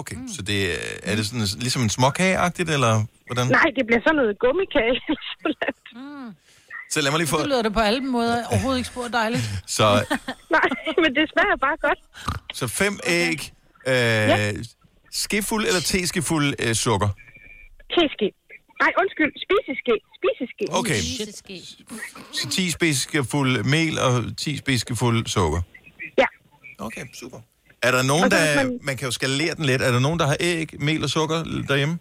Okay, 0.00 0.16
så 0.34 0.40
det 0.50 0.60
er, 1.08 1.14
det 1.16 1.24
sådan, 1.26 1.46
ligesom 1.66 1.82
en 1.82 1.92
småkageagtigt, 1.98 2.70
eller 2.76 2.92
hvordan? 3.28 3.46
Nej, 3.60 3.68
det 3.76 3.86
bliver 3.86 4.02
sådan 4.06 4.16
noget 4.20 4.38
gummikage. 4.44 5.00
Så 6.94 7.00
lad 7.00 7.10
mig 7.10 7.18
lige 7.18 7.28
få... 7.28 7.38
Det 7.38 7.46
lyder 7.48 7.62
det 7.62 7.72
på 7.72 7.80
alle 7.80 8.00
måder 8.00 8.36
overhovedet 8.46 8.78
ikke 8.78 8.88
spor 8.88 9.08
dejligt. 9.08 9.42
Så, 9.76 9.84
Nej, 10.56 10.68
men 11.02 11.10
det 11.16 11.24
smager 11.32 11.56
bare 11.66 11.76
godt. 11.86 11.98
så 12.52 12.66
fem 12.68 12.98
æg, 13.06 13.52
øh, 13.86 14.64
skefuld 15.12 15.66
eller 15.66 15.80
teskefuld 15.80 16.54
øh, 16.58 16.74
sukker? 16.74 17.08
Teske. 17.98 18.26
Nej, 18.82 18.92
undskyld. 19.00 19.32
Spiseske. 19.46 19.92
Spiseske. 20.18 20.64
Okay. 20.78 21.00
Så 22.32 22.48
10 22.48 22.70
spiseskefuld 22.70 23.62
mel 23.64 23.98
og 23.98 24.36
10 24.36 24.56
spiseskefuld 24.56 25.26
sukker? 25.26 25.60
Ja. 26.18 26.24
Okay, 26.78 27.04
super. 27.20 27.38
Er 27.82 27.90
der 27.90 28.02
nogen, 28.02 28.24
Og 28.24 28.30
så 28.30 28.36
der... 28.36 28.56
man- 28.64 28.78
man 28.82 28.96
kan 28.96 29.06
jo 29.06 29.12
skalere 29.12 29.54
den 29.54 29.64
lidt. 29.64 29.82
Er 29.82 29.90
der 29.92 29.98
nogen, 30.00 30.18
der 30.18 30.26
har 30.26 30.36
æg, 30.40 30.68
mel 30.80 31.02
og 31.04 31.10
sukker 31.10 31.42
derhjemme? 31.68 31.98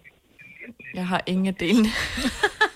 Jeg 0.94 1.08
har 1.08 1.22
ingen 1.26 1.48
af 1.48 1.56
delene. 1.56 1.90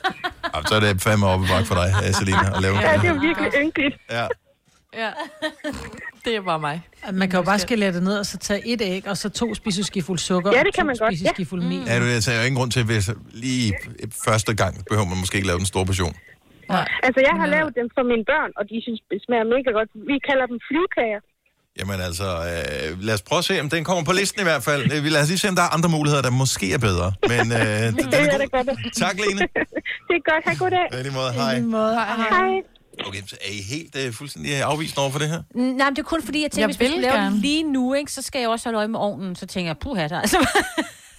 Ja, 0.56 0.60
så 0.70 0.76
er 0.76 0.80
det 0.80 1.02
fandme 1.02 1.26
oppe 1.34 1.46
i 1.46 1.50
bakke 1.54 1.68
for 1.72 1.76
dig, 1.82 1.90
Selina, 2.20 2.48
at 2.56 2.62
lave 2.66 2.76
Ja, 2.88 2.94
det 3.04 3.10
er 3.16 3.20
virkelig 3.28 3.50
ynkeligt. 3.64 3.96
Ja. 4.18 4.26
Ja. 5.04 5.12
Det 6.26 6.36
er 6.36 6.42
bare 6.42 6.60
mig. 6.60 6.82
Man 7.14 7.30
kan 7.30 7.38
jo 7.40 7.44
bare 7.52 7.60
skalere 7.60 7.92
det 7.98 8.04
ned, 8.04 8.18
og 8.20 8.26
så 8.26 8.38
tage 8.38 8.62
et 8.74 8.82
æg, 8.82 9.04
og 9.08 9.18
så 9.18 9.30
to 9.30 9.48
spiseskefuld 9.56 10.20
sukker, 10.20 10.52
Ja, 10.56 10.60
det 10.60 10.68
og 10.68 10.74
kan 10.74 10.84
to 10.84 10.88
man 10.88 10.96
godt, 11.04 11.12
ja. 11.12 11.18
spiseskefuld 11.18 11.62
mel. 11.72 11.84
Ja, 11.88 12.00
du, 12.00 12.06
jeg 12.06 12.24
tager 12.24 12.38
jo 12.40 12.44
ingen 12.48 12.58
grund 12.60 12.72
til, 12.72 12.84
hvis 12.92 13.06
lige 13.46 13.74
første 14.26 14.52
gang 14.62 14.74
behøver 14.90 15.08
man 15.12 15.18
måske 15.24 15.36
ikke 15.40 15.48
lave 15.52 15.58
den 15.64 15.70
store 15.74 15.86
portion. 15.92 16.14
Altså, 17.08 17.20
jeg 17.30 17.36
har 17.42 17.48
lavet 17.56 17.72
dem 17.80 17.88
for 17.98 18.04
mine 18.12 18.26
børn, 18.32 18.52
og 18.60 18.64
de 18.70 18.76
synes, 18.86 19.00
det 19.12 19.20
smager 19.26 19.46
mega 19.56 19.70
godt. 19.80 19.90
Vi 20.12 20.16
kalder 20.30 20.46
dem 20.52 20.60
flyvekager. 20.68 21.22
Jamen 21.80 22.02
altså, 22.02 22.24
øh, 22.24 23.02
lad 23.04 23.14
os 23.14 23.22
prøve 23.22 23.38
at 23.40 23.46
se, 23.46 23.62
om 23.62 23.70
den 23.70 23.84
kommer 23.84 24.04
på 24.04 24.12
listen 24.12 24.42
i 24.42 24.44
hvert 24.44 24.64
fald. 24.64 24.92
Øh, 24.92 25.06
Lad 25.06 25.22
os 25.22 25.28
lige 25.28 25.38
se, 25.38 25.50
om 25.50 25.56
der 25.56 25.62
er 25.64 25.68
andre 25.70 25.90
muligheder, 25.90 26.22
der 26.22 26.30
måske 26.30 26.74
er 26.74 26.78
bedre. 26.78 27.14
Men 27.28 27.52
øh, 27.52 27.58
den, 27.60 27.96
den 27.98 28.06
Det 28.06 28.14
er 28.14 28.18
er 28.20 28.32
god. 28.32 28.40
da 28.40 28.72
godt. 28.72 28.96
Tak, 28.98 29.16
Lene. 29.16 29.40
det 30.08 30.16
er 30.20 30.32
godt. 30.32 30.44
Ha' 30.48 30.54
god 30.54 30.70
dag. 30.72 30.88
Ja, 30.94 31.00
i 31.00 31.04
lige 31.04 31.14
måde. 31.14 31.34
Hej. 31.34 31.60
Hej. 32.30 32.62
Okay, 33.08 33.22
så 33.28 33.36
er 33.48 33.52
I 33.52 33.62
helt 33.62 33.96
øh, 33.96 34.14
fuldstændig 34.14 34.64
afvist 34.64 34.98
over 34.98 35.12
for 35.12 35.20
det 35.20 35.30
her? 35.30 35.42
Nej, 35.56 35.64
men 35.72 35.96
det 35.96 36.00
er 36.00 36.04
kun 36.04 36.24
fordi, 36.24 36.42
jeg 36.42 36.52
tænker, 36.52 36.62
Jeg 36.62 36.68
hvis 36.68 36.80
vi 36.80 36.84
vil 36.86 36.92
skulle 36.92 37.02
lave 37.02 37.14
gerne. 37.14 37.36
det 37.36 37.42
lige 37.42 37.64
nu, 37.64 37.94
ikke, 37.94 38.12
så 38.12 38.22
skal 38.22 38.40
jeg 38.40 38.50
også 38.50 38.66
holde 38.66 38.78
øje 38.78 38.88
med 38.88 39.00
ovnen. 39.00 39.36
Så 39.36 39.46
tænker 39.46 39.70
jeg, 39.70 39.76
puha, 39.82 40.08
der 40.08 40.22
altså... 40.22 40.38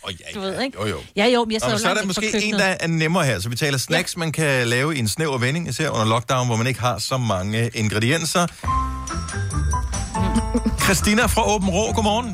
Oh, 0.02 0.12
ja, 0.20 0.24
du 0.34 0.40
ved, 0.40 0.60
ikke? 0.62 0.78
Jo, 0.80 0.86
jo. 0.86 0.96
Ja, 1.16 1.26
jo, 1.26 1.44
men 1.44 1.52
jeg 1.52 1.60
Nå, 1.62 1.66
sidder 1.66 1.68
men 1.68 1.72
jo 1.72 1.78
så 1.78 1.88
er 1.88 1.94
langt 1.94 2.00
der 2.02 2.06
væk 2.06 2.14
fra 2.14 2.20
måske 2.20 2.26
en, 2.26 2.32
køkkenet. 2.32 2.60
der 2.60 2.76
er 2.80 2.86
nemmere 2.86 3.24
her. 3.24 3.38
Så 3.40 3.48
vi 3.48 3.56
taler 3.56 3.78
snacks, 3.78 4.14
ja. 4.14 4.18
man 4.18 4.32
kan 4.32 4.66
lave 4.68 4.96
i 4.96 4.98
en 4.98 5.08
snæver 5.08 5.38
vending, 5.38 5.68
især 5.68 5.90
under 5.90 6.06
lockdown, 6.06 6.46
hvor 6.46 6.56
man 6.56 6.66
ikke 6.66 6.80
har 6.80 6.98
så 6.98 7.16
mange 7.18 7.70
ingredienser. 7.74 8.46
Christina 10.88 11.26
fra 11.26 11.42
Åben 11.54 11.68
Rå, 11.76 11.92
godmorgen. 11.92 12.28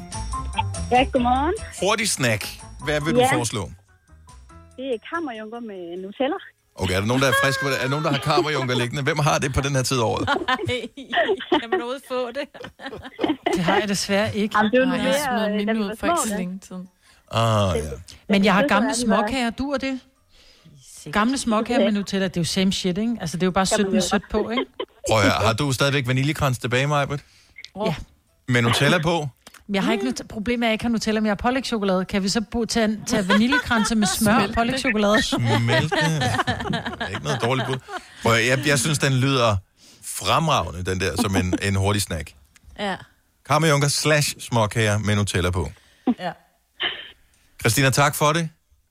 Ja, 0.91 1.03
godmorgen. 1.13 1.55
Hurtig 1.83 2.09
snack. 2.09 2.43
Hvad 2.85 3.01
vil 3.01 3.15
du 3.15 3.21
Ja. 3.21 3.37
foreslå? 3.37 3.71
Det 4.77 4.85
er 4.95 4.99
kammerjunker 5.15 5.61
med 5.71 6.03
Nutella. 6.03 6.39
Okay, 6.75 6.95
er 6.95 7.01
der 7.01 7.07
nogen, 7.07 7.23
der 7.23 7.29
er 7.29 7.33
friske 7.43 7.61
på 7.65 7.69
det? 7.71 7.77
Er 7.79 7.83
der 7.83 7.89
nogen, 7.89 8.05
der 8.05 8.11
har 8.11 8.19
karmerjunker 8.19 8.75
liggende? 8.79 9.03
Hvem 9.03 9.19
har 9.19 9.39
det 9.39 9.55
på 9.55 9.61
den 9.61 9.75
her 9.77 9.83
tid 9.83 9.99
af 9.99 10.03
året? 10.05 10.29
kan 11.61 11.71
man 11.71 11.81
overhovedet 11.81 12.03
få 12.09 12.21
det? 12.39 12.47
Det 13.55 13.63
har 13.65 13.77
jeg 13.79 13.89
desværre 13.89 14.37
ikke. 14.37 14.59
Jamen, 14.59 14.71
det 14.73 14.79
er 14.79 14.83
jo 14.85 14.89
Nej, 14.89 15.01
jeg 15.07 15.15
smed 15.25 15.49
øh, 15.51 15.55
mine 15.57 15.81
ud 15.85 15.97
for 15.99 16.07
ikke 16.07 16.19
så 16.29 16.37
længe 16.39 16.61
siden. 16.69 16.89
Ah, 17.33 17.77
ja. 17.77 17.83
Men 18.29 18.45
jeg 18.45 18.55
har 18.55 18.67
gamle 18.69 18.95
småkager. 18.95 19.51
Du 19.51 19.71
er 19.71 19.79
det? 19.79 20.01
Gamle 21.13 21.39
småkager 21.39 21.81
med 21.85 21.93
Nutella, 21.93 22.29
det 22.29 22.37
er 22.37 22.41
jo 22.41 22.45
same 22.45 22.73
shit, 22.73 22.99
ikke? 22.99 23.17
Altså, 23.21 23.37
det 23.37 23.43
er 23.43 23.47
jo 23.47 23.51
bare 23.51 23.67
sødt 23.67 23.93
med 23.93 24.01
sødt 24.01 24.23
på, 24.31 24.51
ikke? 24.51 24.65
Prøv 25.09 25.19
at 25.19 25.23
høre, 25.23 25.33
har 25.47 25.53
du 25.53 25.73
stadigvæk 25.73 26.07
vaniljekrans 26.09 26.59
tilbage, 26.59 26.87
Majbert? 26.87 27.21
Ja. 27.87 27.95
Med 28.49 28.63
Nutella 28.63 28.99
på? 28.99 29.29
Jeg 29.69 29.85
har 29.85 29.93
ikke 29.93 30.05
noget 30.05 30.23
problem 30.29 30.61
med, 30.61 30.67
at 30.67 30.71
jeg 30.71 30.75
ikke 30.75 30.85
har 30.85 30.89
Nutella, 30.91 31.21
men 31.21 31.27
jeg 31.27 31.31
har 31.31 31.37
pålægtschokolade. 31.51 32.05
Kan 32.05 32.23
vi 32.23 32.29
så 32.29 32.41
bo, 32.41 32.65
tage, 32.65 33.01
tage 33.07 33.29
vaniljekranse 33.29 33.95
med 33.95 34.07
smør 34.07 34.33
og 34.35 34.39
Smelte. 34.41 34.55
pålægtschokolade? 34.55 35.23
Smelte. 35.23 35.97
Det 35.97 37.01
er 37.01 37.07
ikke 37.09 37.25
noget 37.25 37.43
dårligt 37.43 37.67
bud. 37.69 37.77
Prøv 38.23 38.33
at, 38.33 38.47
jeg, 38.47 38.67
jeg 38.67 38.79
synes, 38.79 38.99
den 38.99 39.13
lyder 39.13 39.57
fremragende, 40.05 40.85
den 40.91 41.01
der, 41.01 41.17
som 41.17 41.37
en, 41.37 41.55
en 41.63 41.75
hurtig 41.77 42.03
snack. 42.03 42.33
Ja. 42.79 42.97
Karmejunker 43.47 43.89
slash 43.89 44.35
småkager 44.41 44.99
med 44.99 45.17
Nutella 45.17 45.51
på. 45.51 45.71
Ja. 46.19 46.33
Christina, 47.61 47.91
tak 47.91 48.15
for 48.15 48.33
det. 48.33 48.49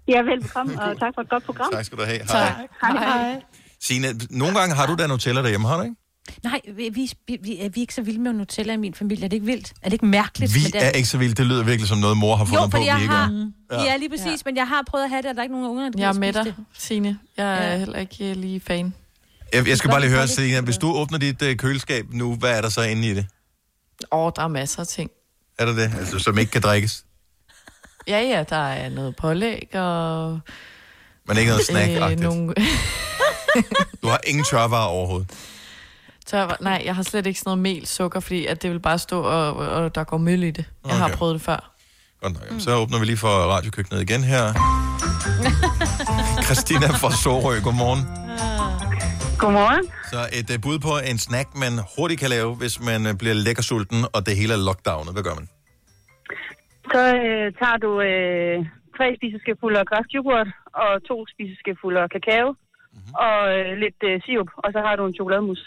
Ja, 0.07 0.21
velbekomme, 0.21 0.81
og 0.81 0.99
tak 0.99 1.11
for 1.15 1.21
et 1.21 1.30
godt 1.30 1.43
program. 1.45 1.71
Tak 1.71 1.85
skal 1.85 1.97
du 1.97 2.03
have. 2.03 2.19
Hej. 2.31 2.53
Hej. 2.81 2.91
Hej. 2.91 3.41
Signe, 3.81 4.07
nogle 4.30 4.59
gange 4.59 4.75
har 4.75 4.85
du 4.85 4.95
da 4.95 5.07
Nutella 5.07 5.41
derhjemme, 5.41 5.67
har 5.67 5.77
du 5.77 5.84
ikke? 5.84 5.95
Nej, 6.43 6.61
vi, 6.75 6.89
vi, 6.89 7.11
vi, 7.27 7.37
vi, 7.41 7.59
er 7.59 7.69
vi 7.69 7.81
ikke 7.81 7.93
så 7.93 8.01
vilde 8.01 8.19
med 8.19 8.33
Nutella 8.33 8.73
i 8.73 8.77
min 8.77 8.93
familie? 8.93 9.25
Er 9.25 9.29
det 9.29 9.35
ikke 9.35 9.45
vildt? 9.45 9.73
Er 9.81 9.85
det 9.89 9.93
ikke 9.93 10.05
mærkeligt? 10.05 10.55
Vi 10.55 10.59
er 10.73 10.89
ikke 10.89 11.09
så 11.09 11.17
vilde. 11.17 11.35
Det 11.35 11.45
lyder 11.45 11.63
virkelig 11.63 11.87
som 11.87 11.97
noget, 11.97 12.17
mor 12.17 12.35
har 12.35 12.45
fundet 12.45 12.61
Jo, 12.61 12.67
på, 12.67 12.77
vi 12.77 12.85
jeg 12.85 13.01
ikke 13.01 13.13
har... 13.13 13.25
er. 13.69 13.81
Ja. 13.81 13.83
ja, 13.83 13.97
lige 13.97 14.09
præcis, 14.09 14.25
ja. 14.25 14.37
men 14.45 14.55
jeg 14.57 14.67
har 14.67 14.83
prøvet 14.87 15.03
at 15.03 15.09
have 15.09 15.21
det, 15.21 15.29
og 15.29 15.35
der 15.35 15.41
er 15.41 15.43
ikke 15.43 15.55
nogen 15.55 15.69
unger, 15.69 15.89
der 15.89 15.99
Jeg 15.99 16.09
er 16.09 16.13
med 16.13 16.33
dig. 16.33 16.53
Signe. 16.73 17.19
Jeg 17.37 17.65
er 17.65 17.71
Ja. 17.71 17.77
heller 17.77 17.99
ikke 17.99 18.29
øh, 18.29 18.35
lige 18.35 18.59
fan. 18.59 18.93
Jeg, 19.53 19.67
jeg 19.67 19.77
skal 19.77 19.89
bare 19.89 20.01
lige 20.01 20.09
høre. 20.11 20.27
Selina, 20.27 20.61
hvis 20.61 20.77
du 20.77 20.93
åbner 20.95 21.17
dit 21.17 21.41
øh, 21.41 21.55
køleskab 21.57 22.05
nu, 22.13 22.35
hvad 22.35 22.57
er 22.57 22.61
der 22.61 22.69
så 22.69 22.81
inde 22.81 23.07
i 23.09 23.13
det? 23.13 23.25
Åh, 24.11 24.31
der 24.35 24.41
er 24.43 24.47
masser 24.47 24.79
af 24.79 24.87
ting. 24.87 25.09
Er 25.59 25.65
der 25.65 25.73
det? 25.73 25.91
Altså, 25.99 26.19
som 26.19 26.37
ikke 26.37 26.51
kan 26.51 26.61
drikkes? 26.61 27.05
Ja, 28.07 28.19
ja, 28.21 28.43
der 28.49 28.55
er 28.67 28.89
noget 28.89 29.15
pålæg 29.15 29.75
og... 29.75 30.39
Men 31.27 31.37
ikke 31.37 31.49
noget 31.49 31.65
snack 31.65 32.11
øh, 32.11 32.19
nogle... 32.19 32.53
Du 34.03 34.07
har 34.07 34.19
ingen 34.27 34.45
tørvarer 34.45 34.85
overhovedet. 34.87 35.27
Tør, 36.25 36.57
nej, 36.61 36.81
jeg 36.85 36.95
har 36.95 37.03
slet 37.03 37.25
ikke 37.27 37.39
sådan 37.39 37.49
noget 37.49 37.59
mel, 37.59 37.87
sukker, 37.87 38.19
fordi 38.19 38.45
at 38.45 38.61
det 38.63 38.71
vil 38.71 38.79
bare 38.79 38.99
stå, 38.99 39.21
og, 39.21 39.55
og 39.55 39.95
der 39.95 40.03
går 40.03 40.17
møl 40.17 40.43
i 40.43 40.51
det. 40.51 40.65
Jeg 40.87 40.95
har 40.97 41.05
Okay. 41.05 41.15
prøvet 41.15 41.33
det 41.33 41.41
før. 41.41 41.71
Godt 42.21 42.33
nok. 42.33 42.51
Mm. 42.51 42.59
Så 42.59 42.75
åbner 42.75 42.99
vi 42.99 43.05
lige 43.05 43.17
for 43.17 43.27
radiokøkkenet 43.27 44.01
igen 44.01 44.23
her. 44.23 44.43
Christina 46.47 46.87
fra 47.01 47.11
Sorø, 47.23 47.53
godmorgen. 47.67 48.01
Godmorgen. 49.39 49.85
Så 50.11 50.19
et 50.39 50.49
uh, 50.55 50.61
bud 50.65 50.77
på 50.87 50.93
en 51.11 51.17
snack, 51.27 51.47
man 51.63 51.73
hurtigt 51.95 52.19
kan 52.19 52.29
lave, 52.29 52.55
hvis 52.61 52.75
man 52.89 52.99
uh, 53.09 53.13
bliver 53.21 53.33
lækker 53.45 53.63
sulten, 53.63 53.99
og 54.15 54.19
det 54.25 54.33
hele 54.37 54.53
er 54.57 54.61
lockdownet. 54.67 55.13
Hvad 55.15 55.23
gør 55.23 55.35
man? 55.39 55.47
Så 56.93 57.01
øh, 57.25 57.45
tager 57.59 57.77
du 57.85 57.91
øh, 58.09 58.57
tre 58.97 59.07
spiseskefulde 59.19 59.79
græsk 59.91 60.09
yoghurt 60.17 60.49
og 60.83 60.91
to 61.09 61.15
spiseskefulde 61.33 61.99
af 62.05 62.09
kakao 62.15 62.47
mm-hmm. 62.51 63.13
og 63.27 63.39
øh, 63.55 63.69
lidt 63.83 63.99
øh, 64.09 64.15
sirup, 64.25 64.49
og 64.63 64.69
så 64.75 64.79
har 64.85 64.93
du 64.95 65.03
en 65.09 65.15
chokolademus. 65.17 65.61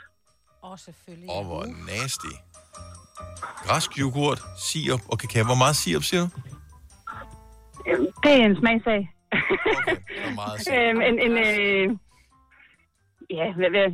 Åh, 0.66 0.72
oh, 0.72 0.78
selvfølgelig. 0.78 1.30
Åh, 1.30 1.38
oh, 1.38 1.46
hvor 1.46 1.62
nasty. 1.90 2.32
Græsk 3.64 3.90
yoghurt, 4.02 4.40
sirup 4.66 5.02
og 5.12 5.16
kakao. 5.18 5.44
Hvor 5.50 5.60
meget 5.64 5.76
sirup 5.82 6.04
siger 6.10 6.22
du? 6.22 6.28
Det 8.22 8.32
er 8.40 8.44
en 8.50 8.56
smagsag. 8.60 9.00
Hvor 10.24 10.34
meget 10.40 10.58
øhm, 10.74 11.00
en, 11.08 11.16
en, 11.26 11.34
øh, 11.46 11.86
ja, 13.38 13.46
hvad, 13.58 13.70
hvad, 13.74 13.86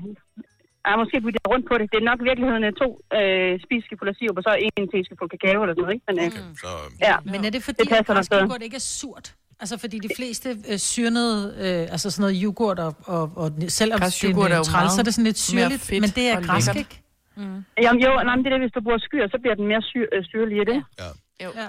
jeg 0.87 0.99
måske 1.03 1.17
bytte 1.25 1.41
rundt 1.53 1.65
på 1.71 1.75
det. 1.79 1.87
Det 1.93 1.99
er 2.03 2.07
nok 2.11 2.19
i 2.25 2.27
virkeligheden 2.31 2.65
øh, 2.69 2.73
to 2.83 2.89
øh, 3.19 3.53
spiseskefulde 3.65 4.15
sirup, 4.19 4.37
og 4.41 4.45
så 4.47 4.53
en 4.77 4.89
teskefuld 4.93 5.31
kakao 5.35 5.63
eller 5.63 5.75
sådan 5.75 5.83
noget, 5.85 5.95
ikke? 5.97 6.07
Men, 6.09 6.17
øh, 6.19 6.27
okay, 6.27 6.45
så, 6.65 6.71
ja, 7.09 7.17
Men 7.33 7.39
er 7.47 7.51
det 7.57 7.63
fordi, 7.69 7.79
det 7.83 7.91
det 7.91 7.97
at 7.97 7.97
passer 7.97 8.15
græsk 8.15 8.33
yoghurt 8.33 8.63
ikke 8.69 8.79
er 8.83 8.87
surt? 9.01 9.27
Altså 9.63 9.77
fordi 9.79 9.99
de 9.99 10.11
fleste 10.17 10.49
øh, 10.71 10.79
syrnede, 10.79 11.39
øh, 11.65 11.95
altså 11.95 12.11
sådan 12.11 12.23
noget 12.23 12.37
yoghurt, 12.45 12.79
og, 12.79 12.93
og, 13.15 13.23
og 13.37 13.49
selvom 13.69 14.01
Græsk 14.01 14.23
det 14.23 14.31
er 14.31 14.49
er 14.49 14.57
jo 14.57 14.65
træls, 14.73 14.93
så 14.93 15.01
er 15.01 15.07
det 15.09 15.15
sådan 15.15 15.29
lidt 15.31 15.39
syrligt, 15.39 15.85
men 16.05 16.11
det 16.19 16.25
er 16.33 16.41
græsk, 16.49 16.77
ikke? 16.77 17.03
Mm. 17.37 17.65
Jamen 17.85 18.03
jo, 18.05 18.11
nej, 18.27 18.37
men 18.37 18.45
det 18.45 18.51
er 18.51 18.55
det, 18.57 18.63
hvis 18.67 18.75
du 18.79 18.81
bruger 18.87 18.99
skyr, 18.99 19.25
så 19.35 19.39
bliver 19.43 19.55
den 19.61 19.67
mere 19.73 19.83
syr, 19.83 20.07
øh, 20.15 20.25
syrlig 20.25 20.57
i 20.63 20.65
det. 20.71 20.79
Ja. 21.01 21.09
Jo. 21.45 21.51
Ja. 21.61 21.69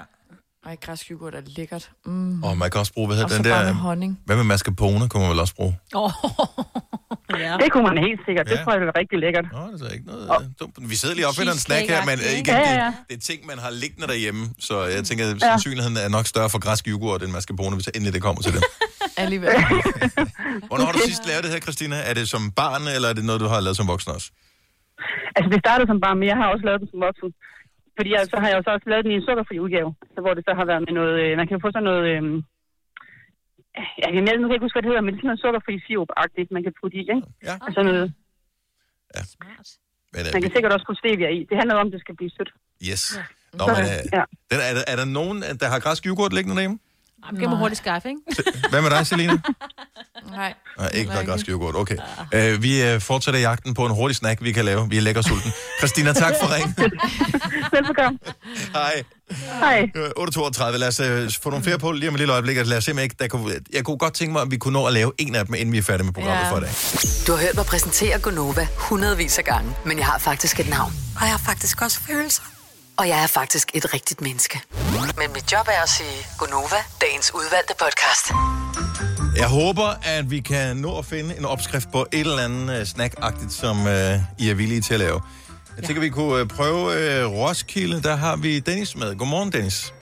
Ej, 0.66 0.76
græsk 0.84 1.10
yoghurt 1.10 1.34
er 1.34 1.40
lækkert. 1.46 1.90
Mm. 2.06 2.42
Og 2.42 2.58
man 2.58 2.70
kan 2.70 2.78
også 2.80 2.92
bruge, 2.92 3.06
hvad 3.08 3.16
hedder 3.16 3.36
den 3.36 3.44
der... 3.44 3.64
med 3.64 3.72
honning. 3.72 4.20
Hvad 4.26 4.36
med 4.36 4.44
mascarpone, 4.44 5.08
kunne 5.08 5.20
man 5.22 5.30
vel 5.30 5.40
også 5.40 5.54
bruge? 5.54 5.78
Oh. 5.94 6.10
ja. 7.44 7.56
Det 7.62 7.72
kunne 7.72 7.82
man 7.90 7.98
helt 7.98 8.20
sikkert. 8.26 8.46
Det 8.46 8.52
Ja. 8.56 8.62
tror 8.64 8.72
jeg, 8.72 8.80
det 8.80 8.88
er 8.88 8.98
rigtig 8.98 9.18
lækkert. 9.18 9.46
Nå, 9.52 9.62
det 9.72 9.82
er 9.88 9.92
ikke 9.98 10.06
noget 10.06 10.22
øh, 10.40 10.46
dumt. 10.60 10.90
Vi 10.90 10.96
sidder 10.96 11.14
lige 11.14 11.26
og 11.28 11.34
en 11.42 11.58
snack 11.68 11.86
her, 11.88 12.04
men 12.10 12.18
øh, 12.18 12.32
igen, 12.40 12.46
Ja, 12.46 12.58
ja, 12.60 12.84
ja. 12.84 12.86
det, 12.86 12.94
det 13.08 13.16
er 13.16 13.20
ting, 13.30 13.46
man 13.46 13.58
har 13.58 13.70
liggende 13.70 14.06
derhjemme. 14.12 14.42
Så 14.58 14.74
jeg 14.96 15.04
tænker, 15.04 15.24
at 15.30 15.40
sandsynligheden 15.40 15.96
er 15.96 16.08
nok 16.08 16.26
større 16.26 16.50
for 16.50 16.58
græsk 16.66 16.84
yoghurt 16.88 17.22
end 17.22 17.32
mascarpone, 17.32 17.74
hvis 17.76 17.86
endelig 17.94 18.12
det 18.16 18.22
kommer 18.22 18.42
til 18.42 18.52
det. 18.56 18.62
Alligevel. 19.24 19.48
Hvornår 20.68 20.84
har 20.88 20.92
du 20.92 21.02
sidst 21.10 21.26
lavet 21.28 21.42
det 21.44 21.50
her, 21.52 21.60
Christina? 21.60 21.96
Er 22.10 22.14
det 22.14 22.28
som 22.28 22.42
barn, 22.60 22.82
eller 22.94 23.08
er 23.08 23.12
det 23.18 23.24
noget, 23.24 23.40
du 23.40 23.46
har 23.46 23.60
lavet 23.60 23.76
som 23.76 23.88
voksen 23.88 24.10
også? 24.16 24.28
Altså, 25.36 25.48
det 25.54 25.58
startede 25.64 25.86
som 25.92 25.98
barn, 26.04 26.16
men 26.20 26.26
jeg 26.32 26.36
har 26.40 26.46
også 26.54 26.64
lavet 26.68 26.80
den 26.82 26.88
som 26.92 27.00
voksen. 27.08 27.28
Fordi 27.96 28.08
jeg, 28.14 28.20
så 28.32 28.36
har 28.42 28.48
jeg 28.50 28.56
jo 28.58 28.62
så 28.66 28.70
også 28.76 28.88
lavet 28.90 29.04
den 29.04 29.12
i 29.12 29.18
en 29.18 29.26
sukkerfri 29.28 29.56
udgave, 29.64 29.90
så 30.14 30.18
hvor 30.24 30.34
det 30.36 30.44
så 30.48 30.52
har 30.58 30.64
været 30.70 30.82
med 30.86 30.92
noget... 31.00 31.14
Øh, 31.24 31.30
man 31.40 31.48
kan 31.48 31.60
få 31.64 31.68
sådan 31.74 31.88
noget... 31.90 32.04
Øh, 32.12 32.22
jeg 34.02 34.08
kan, 34.14 34.20
jeg, 34.26 34.34
nu 34.36 34.44
kan 34.46 34.52
jeg 34.52 34.58
ikke 34.58 34.66
huske, 34.68 34.76
hvad 34.76 34.84
det 34.84 34.90
hedder, 34.92 35.04
men 35.06 35.10
det 35.12 35.18
er 35.18 35.22
sådan 35.22 35.30
noget 35.32 35.44
sukkerfri 35.44 35.74
sirup-agtigt, 35.86 36.48
man 36.56 36.62
kan 36.66 36.72
putte 36.80 36.96
i, 37.00 37.00
ikke? 37.14 37.22
Ja. 37.48 37.54
Og 37.64 37.68
sådan 37.74 37.88
noget. 37.90 38.06
Men, 40.14 40.20
øh, 40.26 40.32
Man 40.34 40.42
kan 40.42 40.50
sikkert 40.56 40.72
også 40.76 40.86
putte 40.88 41.00
stevia 41.02 41.28
i. 41.38 41.40
Det 41.50 41.56
handler 41.60 41.74
om, 41.80 41.86
at 41.88 41.92
det 41.96 42.00
skal 42.04 42.14
blive 42.20 42.30
sødt. 42.36 42.50
Yes. 42.90 43.02
Ja. 43.18 43.24
Nå, 43.58 43.64
men, 43.78 43.84
øh, 43.94 44.00
Ja. 44.18 44.24
den, 44.50 44.58
er, 44.68 44.72
der, 44.78 44.84
er 44.92 44.96
der 45.02 45.08
nogen, 45.18 45.36
der 45.60 45.66
har 45.72 45.78
græsk 45.84 46.02
yoghurt 46.08 46.32
liggende 46.36 46.56
derhjemme? 46.58 46.78
Jamen, 47.26 47.40
kan 47.40 47.48
man 47.50 47.58
hurtigt 47.58 47.78
skaffe, 47.78 48.08
ikke? 48.08 48.20
Hvad 48.70 48.82
med 48.82 48.90
dig, 48.90 49.06
Selina? 49.06 49.38
Nej. 50.30 50.54
Nej, 50.78 50.88
ikke 50.94 51.10
der 51.12 51.18
er 51.18 51.24
græsk 51.26 51.48
yoghurt. 51.48 51.74
Okay. 51.76 51.96
Uh, 52.54 52.62
vi 52.62 52.94
uh, 52.94 53.00
fortsætter 53.00 53.40
jagten 53.40 53.74
på 53.74 53.86
en 53.86 53.92
hurtig 53.92 54.16
snack, 54.16 54.42
vi 54.42 54.52
kan 54.52 54.64
lave. 54.64 54.88
Vi 54.88 54.96
er 54.96 55.00
lækker 55.00 55.22
sulten. 55.22 55.52
Christina, 55.78 56.12
tak 56.12 56.34
for 56.42 56.54
ringen. 56.54 56.74
Velbekomme. 57.72 58.18
Hej. 58.72 59.02
Hej. 59.60 59.90
Øh, 59.96 60.10
8.32. 60.18 60.76
Lad 60.76 60.88
os 60.88 61.00
uh, 61.00 61.42
få 61.42 61.50
nogle 61.50 61.64
flere 61.64 61.78
på 61.78 61.92
lige 61.92 62.08
om 62.08 62.14
et 62.14 62.18
lille 62.20 62.32
øjeblik. 62.32 62.56
Lad 62.66 62.76
os 62.76 62.84
se, 62.84 63.02
ikke, 63.02 63.16
der 63.18 63.28
kunne, 63.28 63.54
jeg 63.72 63.84
kunne 63.84 63.98
godt 63.98 64.14
tænke 64.14 64.32
mig, 64.32 64.42
at 64.42 64.50
vi 64.50 64.56
kunne 64.56 64.72
nå 64.72 64.86
at 64.86 64.92
lave 64.92 65.12
en 65.18 65.34
af 65.34 65.46
dem, 65.46 65.54
inden 65.54 65.72
vi 65.72 65.78
er 65.78 65.82
færdige 65.82 66.04
med 66.04 66.12
programmet 66.12 66.44
Ja. 66.44 66.50
for 66.52 66.56
i 66.56 66.60
dag. 66.60 66.70
Du 67.26 67.32
har 67.32 67.40
hørt 67.40 67.54
mig 67.56 67.66
præsentere 67.66 68.18
Gonova 68.18 68.66
hundredvis 68.76 69.38
af 69.38 69.44
gange, 69.44 69.74
men 69.84 69.98
jeg 69.98 70.06
har 70.06 70.18
faktisk 70.18 70.60
et 70.60 70.68
navn. 70.68 70.92
Og 71.16 71.22
jeg 71.22 71.30
har 71.30 71.38
faktisk 71.38 71.82
også 71.82 72.00
følelser. 72.00 72.42
Og 72.98 73.08
jeg 73.08 73.22
er 73.22 73.26
faktisk 73.26 73.70
et 73.74 73.94
rigtigt 73.94 74.20
menneske. 74.20 74.60
Men 75.18 75.32
mit 75.32 75.52
job 75.52 75.66
er 75.68 75.82
at 75.82 75.88
sige 75.88 76.26
Gonova, 76.38 76.80
dagens 77.00 77.34
udvalgte 77.34 77.74
podcast. 77.84 78.24
Jeg 79.36 79.48
håber, 79.48 79.88
at 80.16 80.30
vi 80.30 80.40
kan 80.40 80.76
nå 80.76 80.98
at 80.98 81.04
finde 81.06 81.38
en 81.38 81.44
opskrift 81.44 81.92
på 81.92 82.06
et 82.12 82.20
eller 82.20 82.44
andet 82.44 82.80
uh, 82.80 82.86
snack-agtigt, 82.86 83.52
som 83.52 83.76
uh, 83.80 84.42
I 84.44 84.50
er 84.50 84.54
villige 84.54 84.80
til 84.80 84.94
at 84.94 85.00
lave. 85.00 85.20
Jeg 85.76 85.84
tænker, 85.84 86.00
vi 86.00 86.08
kunne 86.08 86.42
uh, 86.42 86.48
prøve 86.48 86.82
uh, 87.26 87.38
Roskilde. 87.38 88.02
Der 88.02 88.16
har 88.16 88.36
vi 88.36 88.58
Dennis 88.58 88.96
med. 88.96 89.16
Godmorgen, 89.16 89.52
Dennis. 89.52 89.94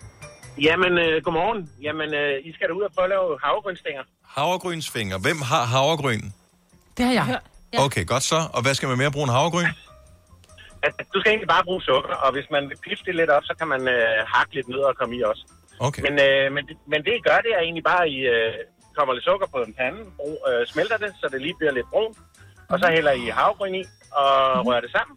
Jamen, 0.60 0.92
øh, 0.98 1.22
godmorgen. 1.24 1.70
Jamen, 1.82 2.14
øh, 2.14 2.48
I 2.48 2.52
skal 2.54 2.68
da 2.68 2.72
ud 2.72 2.82
og 2.82 2.90
prøve 2.94 3.04
at 3.04 3.10
lave 3.10 3.38
havregrynstænger. 3.44 4.02
Havregrynsfinger. 4.28 5.18
Hvem 5.18 5.42
har 5.42 5.64
havregryn? 5.64 6.22
Det 6.96 7.04
har 7.06 7.12
jeg. 7.12 7.38
Okay, 7.78 8.06
godt 8.06 8.22
så. 8.22 8.48
Og 8.52 8.62
hvad 8.62 8.74
skal 8.74 8.88
man 8.88 8.98
mere 8.98 9.10
bruge 9.10 9.24
en 9.24 9.30
havregryn? 9.30 9.66
At, 10.86 10.92
du 11.14 11.16
skal 11.20 11.30
egentlig 11.32 11.48
bare 11.56 11.64
bruge 11.68 11.82
sukker, 11.90 12.14
og 12.24 12.30
hvis 12.36 12.48
man 12.54 12.62
vil 12.70 12.78
pifte 12.86 13.04
det 13.08 13.14
lidt 13.20 13.30
op, 13.36 13.44
så 13.50 13.54
kan 13.58 13.68
man 13.74 13.82
øh, 13.96 14.18
hakke 14.34 14.52
lidt 14.56 14.68
ned 14.68 14.78
og 14.90 14.94
komme 15.00 15.12
i 15.18 15.22
også. 15.30 15.44
Okay. 15.86 16.02
Men, 16.06 16.14
øh, 16.26 16.44
men, 16.54 16.62
det- 16.68 16.80
men 16.92 17.00
det 17.06 17.12
I 17.18 17.22
gør, 17.28 17.38
det 17.46 17.52
er 17.56 17.62
egentlig 17.66 17.84
bare, 17.92 18.02
at 18.06 18.10
I 18.16 18.18
øh, 18.34 18.52
kommer 18.96 19.12
lidt 19.14 19.24
sukker 19.30 19.46
på 19.54 19.58
en 19.68 19.74
pande, 19.80 20.00
brug, 20.18 20.36
øh, 20.50 20.66
smelter 20.72 20.96
det, 21.04 21.10
så 21.20 21.26
det 21.32 21.40
lige 21.46 21.56
bliver 21.58 21.72
lidt 21.78 21.88
brunt, 21.94 22.16
og 22.72 22.76
så 22.82 22.86
hælder 22.96 23.12
I 23.22 23.24
havregryn 23.38 23.74
i 23.82 23.84
og 24.20 24.30
rører 24.66 24.80
det 24.86 24.90
sammen. 24.96 25.16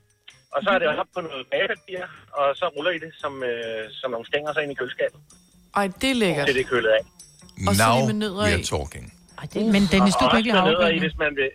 Og 0.55 0.59
så 0.63 0.69
er 0.75 0.79
det 0.79 0.87
op 0.87 1.09
på 1.15 1.21
noget 1.21 1.43
bagepapir, 1.51 2.01
og 2.39 2.45
så 2.59 2.65
ruller 2.75 2.91
I 2.97 2.99
det 3.05 3.11
som, 3.23 3.43
øh, 3.43 3.83
som 3.99 4.11
nogle 4.11 4.25
stænger 4.27 4.53
så 4.53 4.59
ind 4.59 4.71
i 4.71 4.75
køleskabet. 4.75 5.19
Ej, 5.75 5.85
det 6.01 6.09
er 6.11 6.15
lækkert. 6.23 6.45
Til 6.47 6.55
det 6.55 6.63
er 6.65 6.69
kølet 6.75 6.89
af. 6.97 7.03
Og 7.69 7.75
så 7.75 7.83
Now 7.87 7.95
lige 7.97 8.05
med 8.05 8.13
nødder 8.23 8.43
we 8.43 8.49
i. 8.49 8.53
are 8.53 8.67
talking. 8.75 9.05
Ej, 9.39 9.45
det, 9.53 9.61
men 9.75 9.81
Dennis, 9.93 10.15
du 10.19 10.23
og 10.25 10.31
kan 10.31 10.37
også 10.37 10.37
ikke 10.37 10.51
med 10.51 10.61
lide 10.61 10.71
nødder 10.71 10.87
i, 10.97 10.99
hvis 11.05 11.17
man 11.23 11.31
vil. 11.41 11.49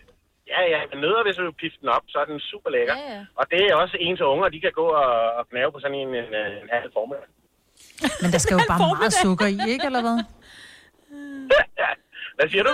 Ja, 0.53 0.61
ja, 0.73 0.79
men 0.91 0.97
nødder, 1.03 1.21
hvis 1.27 1.35
du 1.39 1.43
vil 1.47 1.55
pifte 1.63 1.79
den 1.81 1.89
op, 1.97 2.05
så 2.13 2.17
er 2.23 2.27
den 2.31 2.39
super 2.51 2.69
lækker. 2.75 2.95
Ja, 2.97 3.05
ja. 3.15 3.21
Og 3.39 3.45
det 3.51 3.61
er 3.69 3.73
også 3.83 3.95
ens 4.07 4.21
unger, 4.31 4.45
de 4.55 4.59
kan 4.65 4.73
gå 4.81 4.87
og, 5.03 5.13
og 5.39 5.43
knæve 5.49 5.69
på 5.75 5.79
sådan 5.83 5.97
en, 6.03 6.09
en, 6.21 6.29
en 6.63 6.69
halv 6.75 6.87
formiddag. 6.97 7.29
Men 8.21 8.27
der 8.33 8.39
skal 8.43 8.53
jo 8.57 8.61
bare 8.71 8.79
meget 8.97 9.13
sukker 9.25 9.47
i, 9.55 9.57
ikke? 9.73 9.85
Eller 9.89 10.01
hvad? 10.07 10.17
Hvad 12.37 12.49
siger 12.49 12.63
du? 12.63 12.73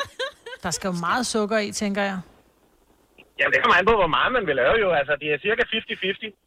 Der 0.64 0.72
skal 0.72 0.88
jo 0.92 0.96
meget 1.08 1.26
sukker 1.36 1.58
i, 1.58 1.72
tænker 1.72 2.02
jeg. 2.10 2.18
Jamen, 3.40 3.52
det 3.54 3.60
kommer 3.64 3.78
an 3.80 3.86
på, 3.86 3.96
hvor 4.02 4.12
meget 4.18 4.32
man 4.38 4.44
vil 4.48 4.56
lave 4.56 4.76
jo. 4.84 4.90
Altså, 5.00 5.14
det 5.22 5.28
er 5.34 5.38
cirka 5.46 5.62
50-50. 5.64 6.44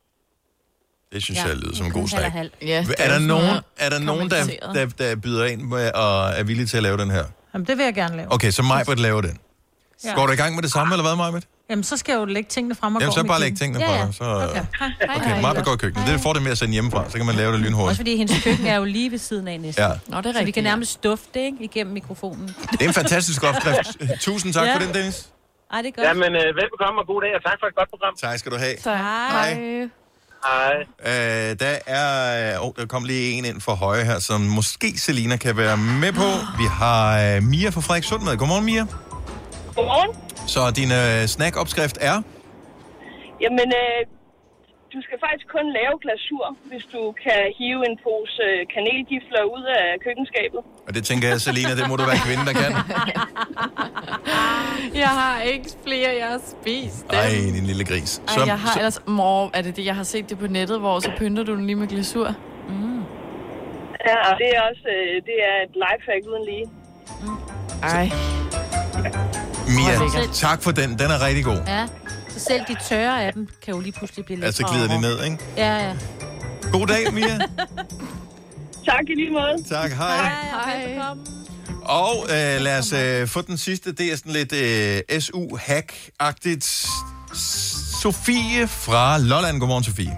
Det 1.13 1.23
synes 1.23 1.39
ja. 1.41 1.49
jeg 1.49 1.57
lyder 1.57 1.75
som 1.77 1.87
en 1.87 1.93
god 1.93 2.31
halv. 2.31 2.51
Ja, 2.63 2.81
er 2.99 3.09
der 3.15 3.19
nogen, 3.19 3.57
er 3.85 3.89
der, 3.95 4.01
nogen 4.11 4.31
der, 4.31 4.43
der, 4.75 4.85
der 4.99 5.17
byder 5.17 5.45
ind 5.47 5.63
med 5.63 5.93
og 6.05 6.15
er 6.39 6.45
villige 6.45 6.67
til 6.67 6.77
at 6.77 6.83
lave 6.83 6.97
den 6.97 7.11
her? 7.11 7.25
Jamen, 7.55 7.67
det 7.67 7.79
vil 7.79 7.85
jeg 7.85 7.95
gerne 7.95 8.17
lave. 8.17 8.33
Okay, 8.33 8.51
så 8.51 8.63
Majbert 8.63 8.99
laver 8.99 9.21
den. 9.21 9.39
Ja. 10.05 10.15
Går 10.15 10.27
du 10.27 10.33
i 10.33 10.37
gang 10.37 10.55
med 10.55 10.63
det 10.63 10.73
samme, 10.73 10.95
eller 10.95 11.05
hvad, 11.07 11.17
Majbert? 11.17 11.45
Jamen, 11.71 11.85
så 11.85 11.97
skal 11.97 12.13
jeg 12.13 12.21
jo 12.21 12.25
lægge 12.25 12.49
tingene 12.49 12.75
frem 12.75 12.95
og 12.95 13.01
Jamen, 13.03 13.13
så 13.13 13.25
bare 13.25 13.41
læg 13.41 13.53
kniven. 13.57 13.75
tingene 13.75 13.93
ja, 13.93 13.99
ja. 14.01 14.13
Så... 14.13 14.25
Okay. 14.25 15.17
Okay, 15.17 15.41
Majbert 15.43 15.65
går 15.65 15.75
i 15.75 15.77
køkkenet. 15.77 16.07
Det 16.07 16.15
er 16.15 16.19
for 16.19 16.33
det 16.33 16.43
med 16.43 16.51
at 16.51 16.59
sende 16.59 16.73
hjemmefra, 16.73 17.11
så 17.11 17.17
kan 17.17 17.27
man 17.27 17.35
lave 17.35 17.47
det 17.53 17.55
Også 17.55 17.65
lynhurtigt. 17.69 17.99
fordi 17.99 18.17
hendes 18.17 18.45
køkken 18.45 18.67
er 18.67 18.77
jo 18.77 18.85
lige 18.85 19.11
ved 19.11 19.19
siden 19.19 19.49
af 19.49 19.61
næsten. 19.61 19.85
Ja. 19.85 19.89
Nå, 19.89 20.17
det 20.17 20.17
er 20.17 20.23
Så 20.23 20.33
vi 20.33 20.39
rigtigt, 20.39 20.55
kan 20.55 20.65
nærmest 20.65 21.05
dufte 21.05 21.27
det, 21.35 21.41
ikke? 21.41 21.57
Igennem 21.61 21.95
mikrofonen. 21.95 22.49
Det 22.73 22.83
er 22.83 22.89
en 22.89 22.95
fantastisk 22.95 23.43
opskrift. 23.43 23.97
Tusind 24.27 24.53
tak 24.53 24.67
Ja. 24.67 24.75
for 24.75 24.79
den, 24.81 24.95
Dennis. 24.95 25.29
Ej, 25.73 25.83
det 25.83 25.89
er 25.89 25.93
godt. 25.93 26.07
Jamen, 26.09 26.33
øh, 26.37 26.43
velbekomme 26.61 27.01
og 27.01 27.07
god 27.07 27.23
dag, 27.23 27.31
og 27.37 27.43
tak 27.51 27.57
for 27.61 27.67
et 27.67 27.75
godt 27.77 27.89
program. 27.91 28.15
Tak 28.23 28.39
skal 28.39 28.53
du 28.53 28.57
have. 28.57 28.77
Hej. 28.85 29.55
Hej. 30.45 30.75
Øh, 31.07 31.57
der 31.61 31.79
er... 31.87 32.59
Oh, 32.59 32.73
der 32.77 32.87
kom 32.87 33.05
lige 33.05 33.33
en 33.33 33.45
ind 33.45 33.61
for 33.61 33.75
højre 33.75 34.05
her, 34.05 34.19
som 34.19 34.41
måske 34.41 34.99
Selina 34.99 35.37
kan 35.37 35.57
være 35.57 35.77
med 35.77 36.13
på. 36.13 36.29
Vi 36.59 36.65
har 36.71 37.21
øh, 37.37 37.43
Mia 37.43 37.69
fra 37.71 37.81
Frederikssund 37.81 38.23
med. 38.23 38.37
Godmorgen, 38.37 38.65
Mia. 38.65 38.87
Godmorgen. 39.77 40.11
Så 40.55 40.61
din 40.81 40.91
øh, 41.03 41.21
snack-opskrift 41.35 41.97
er... 42.01 42.17
Jamen, 43.45 43.69
øh, 43.83 44.01
du 44.95 44.99
skal 45.07 45.19
faktisk 45.27 45.47
kun 45.57 45.67
lave 45.79 45.95
glasur, 46.05 46.45
hvis 46.71 46.85
du 46.95 47.03
kan 47.25 47.41
hive 47.59 47.81
en 47.91 47.97
pose 48.05 48.43
øh, 48.49 48.59
kanelgifler 48.75 49.43
ud 49.57 49.65
af 49.81 49.87
køkkenskabet. 50.05 50.61
Og 50.87 50.91
det 50.97 51.03
tænker 51.11 51.27
jeg, 51.29 51.41
Selina, 51.41 51.73
det 51.81 51.85
må 51.89 51.95
du 52.01 52.05
være 52.11 52.21
kvinde, 52.27 52.45
der 52.49 52.55
kan. 52.63 52.71
Jeg 55.05 55.09
har 55.09 55.41
ikke 55.41 55.71
flere, 55.87 56.09
jeg 56.21 56.27
har 56.27 56.41
spist 56.47 57.11
dem. 57.11 57.19
Ej, 57.19 57.29
din 57.57 57.65
lille 57.65 57.85
gris. 57.85 58.23
Ej, 58.29 58.45
jeg 58.47 58.59
har 58.59 58.77
ellers... 58.79 59.01
Mor, 59.07 59.51
er 59.55 59.63
det 59.63 59.77
det, 59.77 59.85
jeg 59.87 59.95
har 59.97 60.03
set 60.03 60.31
det 60.31 60.39
på 60.39 60.47
nettet, 60.47 60.81
hvor 60.81 61.01
så 61.01 61.11
pynter 61.19 61.43
du 61.45 61.55
den 61.55 61.67
lige 61.67 61.77
med 61.77 61.87
glasur? 61.89 62.35
Mm. 62.69 62.99
Ja, 64.09 64.17
det 64.39 64.49
er 64.57 64.61
også 64.71 64.83
øh, 64.97 65.15
det 65.29 65.37
er 65.51 65.57
et 65.67 65.75
lifehack 65.75 66.25
uden 66.29 66.45
lige. 66.45 66.67
Ej. 67.83 68.11
Mia, 69.77 70.27
tak 70.33 70.63
for 70.63 70.71
den. 70.71 70.91
Den 70.99 71.11
er 71.11 71.27
rigtig 71.27 71.45
god. 71.45 71.61
Ja, 71.67 71.87
så 72.29 72.41
selv 72.41 72.63
de 72.69 72.77
tørre 72.89 73.25
af 73.25 73.33
dem 73.33 73.49
kan 73.63 73.75
jo 73.75 73.81
lige 73.81 73.93
pludselig 73.93 74.25
blive 74.25 74.37
lidt 74.37 74.45
Altså 74.45 74.67
glider 74.67 74.89
de 74.89 75.01
ned, 75.01 75.25
ikke? 75.25 75.39
Ja, 75.57 75.89
ja. 75.89 75.95
God 76.73 76.87
dag, 76.87 77.15
Mia. 77.15 77.39
tak 78.91 79.05
i 79.09 79.15
lige 79.15 79.31
måde. 79.31 79.65
Tak, 79.69 79.91
hej. 79.91 80.17
Hej. 80.17 81.01
Og 81.85 82.15
øh, 82.23 82.61
lad 82.67 82.79
os 82.79 82.93
øh, 82.93 83.29
få 83.29 83.41
den 83.41 83.59
sidste. 83.59 83.93
Det 83.93 84.13
er 84.13 84.17
sådan 84.17 84.33
lidt 84.33 84.53
øh, 84.53 85.21
SU-hack-agtigt. 85.21 86.67
Sofie 88.03 88.67
fra 88.69 89.19
Lolland. 89.19 89.61
Godmorgen, 89.61 89.85
Sofie. 89.85 90.17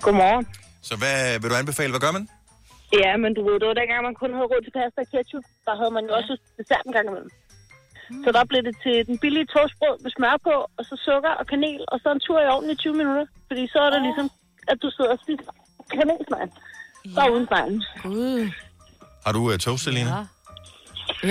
Godmorgen. 0.00 0.46
Så 0.82 0.96
hvad 0.96 1.38
vil 1.40 1.50
du 1.50 1.54
anbefale? 1.54 1.90
Hvad 1.90 2.00
gør 2.00 2.12
man? 2.12 2.28
Ja, 3.02 3.12
men 3.22 3.30
du 3.36 3.40
ved, 3.48 3.54
det 3.60 3.68
var 3.70 3.76
dengang, 3.82 4.00
man 4.08 4.14
kun 4.22 4.30
havde 4.36 4.48
råd 4.52 4.62
til 4.66 4.72
pasta 4.78 4.98
og 5.04 5.08
ketchup. 5.14 5.44
Der 5.66 5.74
havde 5.80 5.92
man 5.96 6.04
jo 6.08 6.12
også 6.20 6.32
dessert 6.58 6.82
en 6.88 6.92
gang 6.96 7.06
imellem. 7.10 7.30
Så 8.24 8.28
der 8.36 8.44
blev 8.50 8.62
det 8.68 8.76
til 8.84 8.96
den 9.06 9.16
billige 9.18 9.46
toastbrød 9.54 9.96
med 10.04 10.10
smør 10.16 10.36
på, 10.48 10.54
og 10.78 10.82
så 10.88 10.94
sukker 11.06 11.32
og 11.40 11.46
kanel, 11.46 11.84
og 11.92 11.96
så 12.02 12.08
en 12.12 12.20
tur 12.20 12.40
i 12.40 12.48
ovnen 12.54 12.70
i 12.70 12.76
20 12.76 12.94
minutter. 13.00 13.26
Fordi 13.48 13.62
så 13.74 13.78
er 13.86 13.90
det 13.90 14.02
ligesom, 14.08 14.30
at 14.68 14.76
du 14.82 14.90
sidder 14.96 15.12
og 15.16 15.20
spiser 15.24 15.50
kanelsnegl. 15.94 16.50
Bare 17.16 17.32
uden 17.32 17.46
sneglen. 17.46 17.84
Gud. 18.02 18.50
Har 19.24 19.32
du 19.32 19.40
uh, 19.50 19.56
toast, 19.56 19.84
Selina? 19.84 20.10
Ja. 20.10 20.24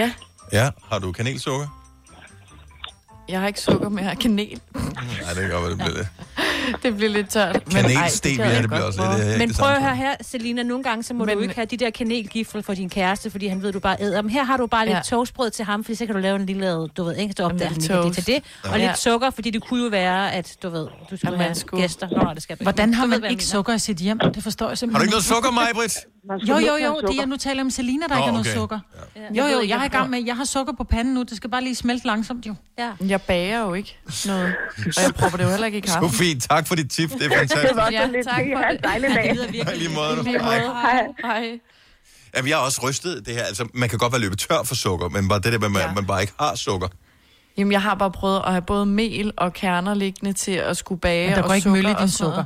Ja, 0.01 0.09
ja. 0.51 0.71
Har 0.89 0.99
du 0.99 1.11
kanelsukker? 1.11 1.82
Jeg 3.29 3.39
har 3.39 3.47
ikke 3.47 3.59
sukker, 3.61 3.89
men 3.89 3.99
jeg 3.99 4.07
har 4.07 4.15
kanel. 4.15 4.59
Nej, 4.75 4.83
det 5.33 5.41
kan 5.41 5.49
godt 5.51 5.61
være, 5.63 5.69
det 5.69 5.77
bliver 5.77 5.93
det. 5.93 6.07
Det 6.83 6.95
bliver 6.95 7.09
lidt 7.11 7.29
tørt. 7.29 7.63
Kanelstevia, 7.71 8.45
jeg 8.45 8.61
det 8.61 8.69
bliver 8.69 8.83
også 8.83 9.15
lidt, 9.17 9.37
Men 9.39 9.49
det 9.49 9.57
prøv 9.57 9.69
at 9.69 9.83
høre 9.83 9.95
her, 9.95 10.15
Selina, 10.21 10.63
nogle 10.63 10.83
gange 10.83 11.03
så 11.03 11.13
må 11.13 11.25
Men- 11.25 11.35
du 11.37 11.41
ikke 11.43 11.55
have 11.55 11.65
de 11.65 11.77
der 11.77 11.89
kanelgifler 11.89 12.61
for 12.61 12.73
din 12.73 12.89
kæreste, 12.89 13.29
fordi 13.31 13.47
han 13.47 13.61
ved, 13.61 13.71
du 13.71 13.79
bare 13.79 13.97
æder 13.99 14.21
dem. 14.21 14.29
Her 14.29 14.43
har 14.43 14.57
du 14.57 14.67
bare 14.67 14.85
lidt 14.85 14.95
Ja. 14.97 15.01
toastbrød 15.01 15.49
til 15.51 15.65
ham, 15.65 15.83
fordi 15.83 15.95
så 15.95 16.05
kan 16.05 16.15
du 16.15 16.21
lave 16.21 16.35
en 16.35 16.45
lille, 16.45 16.87
du 16.87 17.03
ved, 17.03 17.11
ikke, 17.11 17.21
ikke, 17.23 17.43
at 17.43 17.51
det 17.59 18.13
til 18.13 18.27
det. 18.27 18.43
Og 18.63 18.79
Ja. 18.79 18.87
lidt 18.87 18.97
sukker, 18.97 19.29
fordi 19.29 19.49
det 19.49 19.63
kunne 19.67 19.83
jo 19.83 19.89
være, 19.89 20.31
at 20.33 20.55
du 20.63 20.69
ved, 20.69 20.87
du 21.11 21.17
skulle 21.17 21.31
man 21.31 21.39
have 21.41 21.55
skulle- 21.55 21.81
gæster. 21.83 22.07
Nå, 22.23 22.33
det 22.33 22.43
skal 22.43 22.57
Hvordan 22.61 22.93
har 22.93 23.03
ved, 23.05 23.09
man 23.09 23.21
jeg 23.23 23.31
ikke 23.31 23.45
sukker 23.45 23.73
i 23.73 23.79
sit 23.79 23.97
hjem? 23.97 24.19
Det 24.19 24.43
forstår 24.43 24.67
jeg 24.67 24.77
simpelthen 24.77 24.95
Har 24.95 24.99
du 24.99 25.03
ikke 25.03 25.11
noget 25.11 25.23
sukker, 25.25 25.51
Majbrit? 25.51 25.97
Jo, 26.49 26.57
jo, 26.57 26.75
jo. 26.85 27.01
Det 27.11 27.19
er, 27.19 27.25
nu 27.25 27.37
taler 27.37 27.55
jeg 27.55 27.65
om 27.65 27.69
Selina, 27.69 28.03
der 28.03 28.09
Nå, 28.09 28.15
ikke 28.15 28.25
har 28.25 28.31
noget 28.31 28.47
sukker. 28.47 28.79
Jo, 29.15 29.21
Jeg 29.33 29.37
jo, 29.37 29.43
jeg 29.43 29.55
er 29.57 29.61
i 29.61 29.81
jeg 29.81 29.89
gang 29.91 30.09
med, 30.09 30.23
jeg 30.25 30.35
har 30.35 30.43
sukker 30.45 30.73
på 30.73 30.83
panden 30.83 31.13
nu. 31.13 31.23
Det 31.23 31.37
skal 31.37 31.49
bare 31.49 31.63
lige 31.63 31.75
smelte 31.75 32.07
langsomt, 32.07 32.45
jo. 32.47 32.55
Ja. 32.79 33.12
Jeg 33.13 33.21
bager 33.21 33.59
jo 33.59 33.73
ikke 33.73 33.97
noget. 34.25 34.55
Og 34.97 35.03
jeg 35.03 35.13
propper 35.13 35.37
det 35.37 35.43
jo 35.45 35.49
heller 35.49 35.65
ikke 35.65 35.77
i 35.77 35.81
kaffe. 35.91 36.09
Sofie, 36.09 36.39
tak 36.39 36.67
for 36.67 36.75
dit 36.75 36.91
tip. 36.91 37.09
Det 37.11 37.21
er 37.21 37.29
fantastisk. 37.37 37.63
Det 37.69 37.75
var 37.75 37.89
Ja, 37.91 38.05
så 38.05 38.11
lidt. 38.11 38.27
tak 38.27 38.43
for 38.55 38.63
det. 38.71 38.83
dejlig 38.83 39.09
dag. 39.09 39.77
Lige 39.77 39.89
måde. 39.93 40.23
Hej. 40.39 40.59
Hej. 40.59 41.03
Hej. 41.23 41.59
Jamen, 42.35 42.49
jeg 42.49 42.57
har 42.57 42.63
også 42.65 42.81
rystet 42.89 43.25
det 43.25 43.33
her. 43.35 43.43
Altså, 43.43 43.67
man 43.73 43.89
kan 43.89 43.99
godt 43.99 44.11
være 44.13 44.21
løbet 44.21 44.39
tør 44.39 44.63
for 44.63 44.75
sukker, 44.75 45.09
men 45.09 45.27
bare 45.27 45.39
det 45.39 45.53
der 45.53 45.59
med, 45.59 45.65
at 45.65 45.71
man, 45.71 45.81
Ja. 45.81 45.93
man 45.93 46.05
bare 46.05 46.21
ikke 46.21 46.33
har 46.39 46.55
sukker. 46.55 46.87
Jamen, 47.57 47.71
jeg 47.71 47.81
har 47.81 47.95
bare 47.95 48.11
prøvet 48.11 48.41
at 48.45 48.51
have 48.51 48.61
både 48.61 48.85
mel 48.85 49.31
og 49.37 49.53
kerner 49.53 49.93
liggende 49.93 50.33
til 50.33 50.51
at 50.51 50.77
skulle 50.77 51.01
bage 51.01 51.27
Men 51.27 51.35
der 51.35 51.41
og 51.41 51.47
går 51.47 51.53
ikke 51.53 51.63
sukker 51.63 51.81
møl 51.81 51.91
i 51.91 51.93
og 51.95 51.99
din 52.07 52.09
noget. 52.19 52.45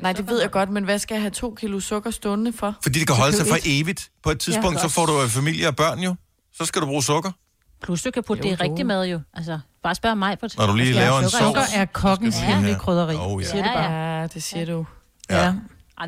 Nej, 0.00 0.12
det 0.12 0.28
ved 0.28 0.40
jeg 0.40 0.50
godt, 0.50 0.70
men 0.70 0.84
hvad 0.84 0.98
skal 0.98 1.14
jeg 1.14 1.22
have 1.22 1.30
to 1.30 1.54
kilo 1.60 1.80
sukker 1.80 2.10
stående 2.10 2.52
for? 2.52 2.74
Fordi 2.82 2.98
det 2.98 3.06
kan 3.06 3.16
holde 3.16 3.36
sig 3.36 3.46
for 3.46 3.56
evigt. 3.64 4.10
På 4.22 4.30
et 4.30 4.40
tidspunkt, 4.40 4.76
Ja. 4.76 4.82
så 4.82 4.88
får 4.88 5.06
du 5.06 5.28
familie 5.28 5.68
og 5.68 5.76
børn 5.76 5.98
jo. 5.98 6.14
Så 6.54 6.64
skal 6.64 6.82
du 6.82 6.86
bruge 6.86 7.02
sukker. 7.02 7.30
Plus 7.82 8.02
du 8.02 8.10
kan 8.10 8.22
putte 8.22 8.42
Jo, 8.48 8.50
det 8.50 8.60
i 8.60 8.62
rigtig 8.62 8.86
mad 8.86 9.06
jo. 9.06 9.20
Altså, 9.34 9.58
bare 9.82 9.94
spørg 9.94 10.18
mig 10.18 10.38
på 10.38 10.46
Når 10.58 10.66
du 10.66 10.74
lige 10.74 10.92
laver 10.92 11.18
en 11.18 11.30
sovs. 11.30 11.44
Sukker 11.44 11.62
er 11.74 11.84
kokkens 11.84 12.38
hemmelige 12.38 12.76
krydderi. 12.78 13.14
Oh, 13.18 13.42
ja. 13.42 13.48
Siger 13.48 13.62
det 13.62 13.72
bare. 13.74 13.92
Ja, 14.20 14.26
det 14.26 14.42
siger 14.42 14.66
du. 14.66 14.86
Ja. 15.30 15.44
Ja. 15.44 15.52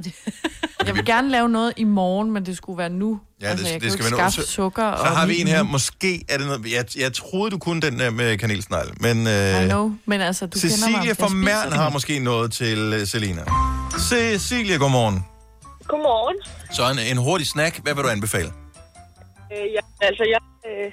Det... 0.05 0.13
Jeg 0.87 0.95
vil 0.95 1.05
gerne 1.05 1.29
lave 1.31 1.49
noget 1.49 1.73
i 1.77 1.85
morgen, 1.85 2.31
men 2.31 2.47
det 2.47 2.57
skulle 2.57 2.79
være 2.79 2.89
nu. 2.91 3.21
Ja, 3.41 3.47
det, 3.47 3.51
altså, 3.51 3.69
jeg 3.73 3.81
det 3.81 3.93
skal 3.93 4.05
være 4.05 4.11
skaffe 4.13 4.39
noget. 4.39 4.49
sukker 4.49 4.97
Så 4.97 5.03
og 5.03 5.09
har 5.09 5.27
vi 5.27 5.41
en 5.41 5.47
her. 5.49 5.63
nu. 5.63 5.69
Måske 5.69 6.25
er 6.29 6.39
det 6.39 6.47
noget... 6.47 6.73
Jeg, 6.73 6.85
jeg 6.99 7.13
troede, 7.13 7.51
du 7.51 7.59
kunne 7.59 7.81
den 7.81 7.99
der 7.99 8.11
med 8.11 8.39
kanelsnegl, 8.39 8.89
men... 9.01 9.27
I 9.27 9.31
Øh, 9.31 9.65
know, 9.69 9.93
men 10.07 10.21
altså, 10.21 10.47
du 10.47 10.59
kender 10.59 10.77
mig. 10.91 10.95
Cecilie 10.97 11.15
fra 11.15 11.29
Mern 11.29 11.73
har 11.73 11.91
måske 11.91 12.19
noget 12.19 12.53
til 12.53 12.95
uh, 13.03 13.09
Selina. 13.09 13.43
Cecilie, 13.99 14.79
godmorgen. 14.79 15.27
Godmorgen. 15.89 16.37
Så 16.73 16.91
en, 16.91 16.99
en 16.99 17.17
hurtig 17.17 17.47
snack. 17.47 17.79
Hvad 17.83 17.95
vil 17.95 18.05
du 18.05 18.09
anbefale? 18.09 18.49
Øh, 19.53 19.73
ja, 19.75 19.81
altså, 20.07 20.25
jeg, 20.35 20.41
øh, 20.71 20.93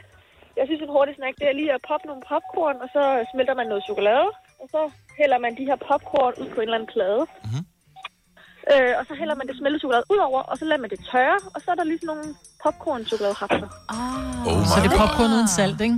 jeg 0.60 0.66
synes, 0.68 0.82
en 0.86 0.94
hurtig 0.98 1.14
snack, 1.20 1.34
det 1.40 1.46
er 1.52 1.56
lige 1.62 1.72
at 1.78 1.82
poppe 1.90 2.06
nogle 2.12 2.24
popcorn, 2.32 2.78
og 2.84 2.88
så 2.96 3.04
smelter 3.32 3.56
man 3.60 3.68
noget 3.72 3.84
chokolade, 3.90 4.30
og 4.62 4.68
så 4.74 4.82
hælder 5.20 5.38
man 5.46 5.52
de 5.60 5.64
her 5.70 5.78
popcorn 5.90 6.34
ud 6.42 6.48
på 6.54 6.60
en 6.62 6.68
eller 6.68 6.78
anden 6.80 6.92
plade. 6.96 7.22
Mm-hmm. 7.46 7.64
Øh, 8.74 8.94
og 9.00 9.04
så 9.10 9.14
hælder 9.22 9.36
man 9.40 9.46
det 9.50 9.56
smeltede 9.60 9.82
chokolade 9.84 10.06
ud 10.14 10.20
over, 10.30 10.40
og 10.50 10.56
så 10.60 10.64
lader 10.70 10.82
man 10.86 10.90
det 10.96 11.02
tørre, 11.12 11.38
og 11.54 11.60
så 11.64 11.68
er 11.74 11.78
der 11.80 11.86
lige 11.92 12.00
sådan 12.04 12.12
nogle 12.14 12.28
popcorn-chokoladehapser. 12.64 13.68
Ah. 13.96 14.48
Oh 14.50 14.60
Så 14.72 14.76
det 14.84 14.88
er 14.94 14.98
popcorn 15.04 15.32
uden 15.38 15.50
salt, 15.60 15.80
ikke? 15.88 15.98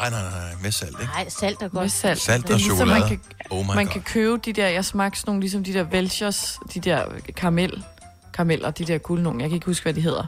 Nej, 0.00 0.10
nej, 0.14 0.22
nej, 0.36 0.50
med 0.64 0.72
salt, 0.80 0.96
ikke? 1.02 1.12
Nej, 1.16 1.28
salt 1.40 1.58
er 1.62 1.68
godt. 1.68 1.82
Med 1.86 1.88
salt. 2.02 2.20
Salt 2.20 2.42
det 2.42 2.50
er 2.50 2.54
og 2.54 2.58
ligesom, 2.58 2.76
chokolade. 2.76 3.00
man 3.00 3.08
kan, 3.08 3.20
Oh 3.50 3.62
my 3.68 3.74
man 3.80 3.84
God. 3.86 3.92
kan 3.92 4.02
købe 4.02 4.36
de 4.46 4.52
der, 4.52 4.68
jeg 4.78 4.84
smagte 4.84 5.18
sådan 5.20 5.28
nogle, 5.30 5.40
ligesom 5.40 5.64
de 5.64 5.72
der 5.74 5.82
Velchers, 5.82 6.58
de 6.74 6.80
der 6.80 6.98
karamel, 7.36 7.84
karameller, 8.34 8.70
de 8.70 8.84
der 8.84 8.98
guldnungen, 8.98 9.40
jeg 9.40 9.48
kan 9.50 9.54
ikke 9.54 9.66
huske, 9.66 9.84
hvad 9.84 9.94
de 9.94 10.00
hedder. 10.00 10.26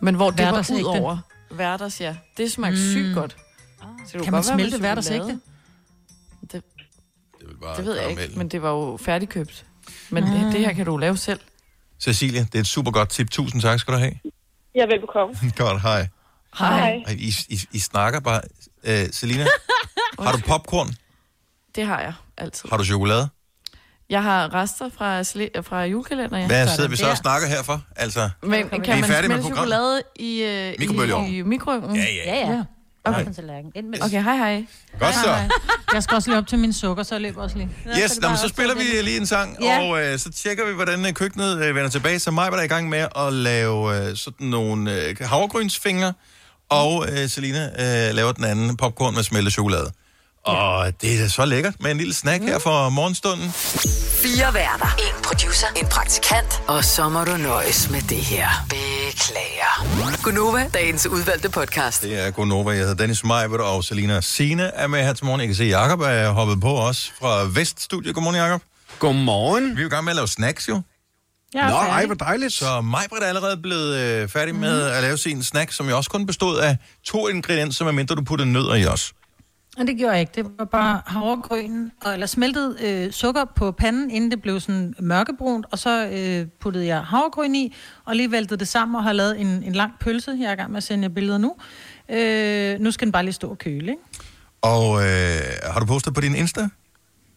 Men 0.00 0.14
hvor 0.14 0.30
det 0.30 0.46
var 0.46 0.70
ud 0.72 0.84
over. 0.84 1.18
Værters, 1.50 2.00
ja. 2.00 2.16
Det 2.36 2.52
smagte 2.52 2.78
mm. 2.78 2.92
sygt 2.92 3.14
godt. 3.14 3.36
Så 3.80 3.86
det 4.04 4.12
kunne 4.12 4.24
Kan 4.24 4.32
man 4.32 4.44
smelte 4.44 4.70
chokolade. 4.70 5.14
ægte? 5.14 5.40
Det, 6.40 6.52
Det, 6.52 6.62
vil 7.48 7.56
bare 7.62 7.76
det 7.76 7.84
ved 7.84 8.00
jeg 8.00 8.10
ikke, 8.10 8.32
men 8.36 8.48
det 8.48 8.62
var 8.62 8.70
jo 8.70 8.96
færdigkøbt. 8.96 9.66
Men 10.10 10.24
mm. 10.24 10.30
det, 10.30 10.52
det 10.52 10.60
her 10.60 10.72
kan 10.72 10.86
du 10.86 10.96
lave 10.96 11.16
selv. 11.16 11.40
Cecilie, 12.00 12.40
det 12.40 12.54
er 12.54 12.60
et 12.60 12.66
super 12.66 12.90
godt 12.90 13.08
tip. 13.08 13.30
Tusind 13.30 13.62
tak 13.62 13.80
skal 13.80 13.94
du 13.94 13.98
have. 13.98 14.14
Ja, 14.74 14.86
velbekomme. 14.86 15.34
Godt, 15.56 15.82
hej. 15.82 16.08
Hej. 16.58 17.02
Ej, 17.06 17.12
I, 17.18 17.32
I, 17.48 17.60
I 17.72 17.78
snakker 17.78 18.20
bare. 18.20 18.40
Uh, 18.88 19.10
Selina, 19.12 19.46
har 20.24 20.32
du 20.32 20.42
popcorn? 20.46 20.94
Det 21.74 21.86
har 21.86 22.00
jeg 22.00 22.12
altid. 22.36 22.68
Har 22.70 22.76
du 22.76 22.84
chokolade? 22.84 23.28
Jeg 24.10 24.22
har 24.22 24.54
rester 24.54 24.90
fra, 24.98 25.20
sli- 25.20 25.60
fra 25.62 25.84
julekalender, 25.84 26.38
ja. 26.38 26.46
Hvad 26.46 26.68
sidder 26.68 26.88
vi 26.88 26.96
så 26.96 27.10
og 27.10 27.16
snakker 27.16 27.48
her 27.48 27.62
for? 27.62 27.82
Altså, 27.96 28.30
Men 28.42 28.50
Vi 28.52 28.56
kan 28.56 28.64
er 28.72 28.94
man 29.00 29.04
færdige 29.04 29.28
med 29.28 29.36
smelte 29.36 29.42
programmet. 29.42 29.56
chokolade 29.56 30.02
i, 30.16 30.42
øh, 30.42 30.74
Mikrobølgeovn. 30.78 31.26
i, 31.26 31.38
i 31.38 31.42
mikroovnen? 31.42 31.96
Ja, 31.96 32.02
ja. 32.26 32.34
Ja, 32.40 32.50
ja. 32.52 32.62
Okay. 33.04 33.20
Okay. 33.20 33.32
Tallerken. 33.34 33.72
Ind 33.74 33.86
med 33.88 34.02
Okay, 34.04 34.22
hej 34.22 34.36
hej. 34.36 34.66
Godt 35.00 35.14
så. 35.14 35.34
Jeg 35.94 36.02
skal 36.02 36.14
også 36.14 36.30
lige 36.30 36.38
op 36.38 36.46
til 36.46 36.58
min 36.58 36.72
sukker, 36.72 37.02
så 37.02 37.14
jeg 37.14 37.22
løber 37.22 37.42
også 37.42 37.56
lige. 37.56 37.70
Yes, 38.02 38.20
nå, 38.20 38.28
men 38.28 38.36
så 38.36 38.48
spiller 38.48 38.74
vi 38.74 38.82
lige 39.02 39.16
en 39.16 39.26
sang, 39.26 39.56
Ja. 39.62 39.80
og 39.82 40.02
øh, 40.04 40.18
så 40.18 40.30
tjekker 40.32 40.66
vi, 40.66 40.72
hvordan 40.72 41.06
øh, 41.06 41.12
køkkenet 41.12 41.62
øh, 41.64 41.74
vender 41.74 41.90
tilbage. 41.90 42.18
Så 42.18 42.30
mig 42.30 42.50
var 42.50 42.56
der 42.56 42.64
i 42.64 42.66
gang 42.66 42.88
med 42.88 43.06
at 43.16 43.32
lave 43.32 44.08
øh, 44.10 44.16
sådan 44.16 44.46
nogle 44.46 44.92
øh, 45.02 45.16
havregrynsfingre, 45.20 46.12
og 46.68 47.06
øh, 47.12 47.28
Selina 47.28 47.64
øh, 48.08 48.14
laver 48.14 48.32
den 48.32 48.44
anden 48.44 48.76
popcorn 48.76 49.14
med 49.14 49.22
smeltet 49.22 49.52
chokolade. 49.52 49.90
Og 50.44 50.92
det 51.00 51.14
er 51.14 51.18
da 51.22 51.28
så 51.28 51.44
lækkert 51.44 51.74
med 51.80 51.90
en 51.90 51.96
lille 51.96 52.14
snack 52.14 52.42
her 52.42 52.58
for 52.58 52.88
morgenstunden. 52.88 53.52
Fire 54.22 54.54
værter. 54.54 54.96
En 54.98 55.22
producer. 55.24 55.66
En 55.76 55.86
praktikant. 55.86 56.62
Og 56.66 56.84
så 56.84 57.08
må 57.08 57.24
du 57.24 57.36
nøjes 57.36 57.90
med 57.90 58.00
det 58.00 58.16
her. 58.16 58.48
Beklager. 58.68 60.22
Gunova, 60.22 60.70
dagens 60.74 61.06
udvalgte 61.06 61.48
podcast. 61.50 62.02
Det 62.02 62.26
er 62.26 62.30
Gonova. 62.30 62.70
Jeg 62.70 62.78
hedder 62.78 62.94
Dennis 62.94 63.24
Meibert, 63.24 63.60
og 63.60 63.84
Selina 63.84 64.20
Sine 64.20 64.62
er 64.62 64.86
med 64.86 65.04
her 65.04 65.12
til 65.12 65.24
morgen. 65.26 65.40
Jeg 65.40 65.48
kan 65.48 65.56
se, 65.56 65.64
Jacob 65.64 66.00
er 66.00 66.30
hoppet 66.30 66.60
på 66.60 66.78
os 66.78 67.12
fra 67.20 67.44
Veststudiet. 67.54 68.14
Godmorgen, 68.14 68.36
Jacob. 68.40 68.62
Godmorgen. 68.98 69.76
Vi 69.76 69.80
er 69.80 69.82
jo 69.82 69.86
i 69.86 69.90
gang 69.90 70.04
med 70.04 70.12
at 70.12 70.16
lave 70.16 70.28
snacks, 70.28 70.68
jo. 70.68 70.82
Er 71.54 71.68
Nå, 71.68 71.76
ej, 71.76 72.06
hvor 72.06 72.14
dejligt. 72.14 72.52
Så 72.52 72.80
Majbrit 72.80 73.22
er 73.22 73.26
allerede 73.26 73.56
blevet 73.56 73.96
øh, 73.96 74.28
færdig 74.28 74.54
med 74.54 74.82
at 74.82 75.02
lave 75.02 75.18
sin 75.18 75.42
snack, 75.42 75.72
som 75.72 75.88
jo 75.88 75.96
også 75.96 76.10
kun 76.10 76.26
bestod 76.26 76.58
af 76.58 76.76
to 77.04 77.28
ingredienser, 77.28 77.84
medmindre 77.84 78.14
du 78.14 78.22
putter 78.24 78.44
nødder 78.44 78.74
i 78.74 78.86
os. 78.86 79.12
Men 79.78 79.86
det 79.86 79.96
gjorde 79.96 80.12
jeg 80.12 80.20
ikke. 80.20 80.32
Det 80.34 80.46
var 80.58 80.64
bare 80.64 81.02
havregryn, 81.06 81.88
og, 82.00 82.12
eller 82.12 82.26
smeltet 82.26 82.80
øh, 82.80 83.12
sukker 83.12 83.44
på 83.56 83.72
panden, 83.72 84.10
inden 84.10 84.30
det 84.30 84.42
blev 84.42 84.60
sådan 84.60 84.94
mørkebrunt, 85.00 85.66
og 85.70 85.78
så 85.78 86.06
øh, 86.08 86.46
puttede 86.60 86.86
jeg 86.86 87.00
havregryn 87.00 87.54
i, 87.54 87.74
og 88.04 88.16
lige 88.16 88.30
væltede 88.30 88.58
det 88.60 88.68
sammen 88.68 88.94
og 88.96 89.02
har 89.02 89.12
lavet 89.12 89.40
en, 89.40 89.46
en 89.46 89.72
lang 89.72 89.92
pølse. 90.00 90.36
Jeg 90.40 90.48
er 90.48 90.52
i 90.52 90.56
gang 90.56 90.70
med 90.70 90.76
at 90.76 90.82
sende 90.82 91.02
jer 91.02 91.14
billeder 91.14 91.38
nu. 91.38 91.56
Øh, 92.08 92.80
nu 92.80 92.90
skal 92.90 93.06
den 93.06 93.12
bare 93.12 93.22
lige 93.24 93.32
stå 93.34 93.48
og 93.50 93.58
køle, 93.58 93.90
ikke? 93.90 94.02
Og 94.62 95.02
øh, 95.02 95.40
har 95.72 95.80
du 95.80 95.86
postet 95.86 96.14
på 96.14 96.20
din 96.20 96.34
Insta? 96.34 96.68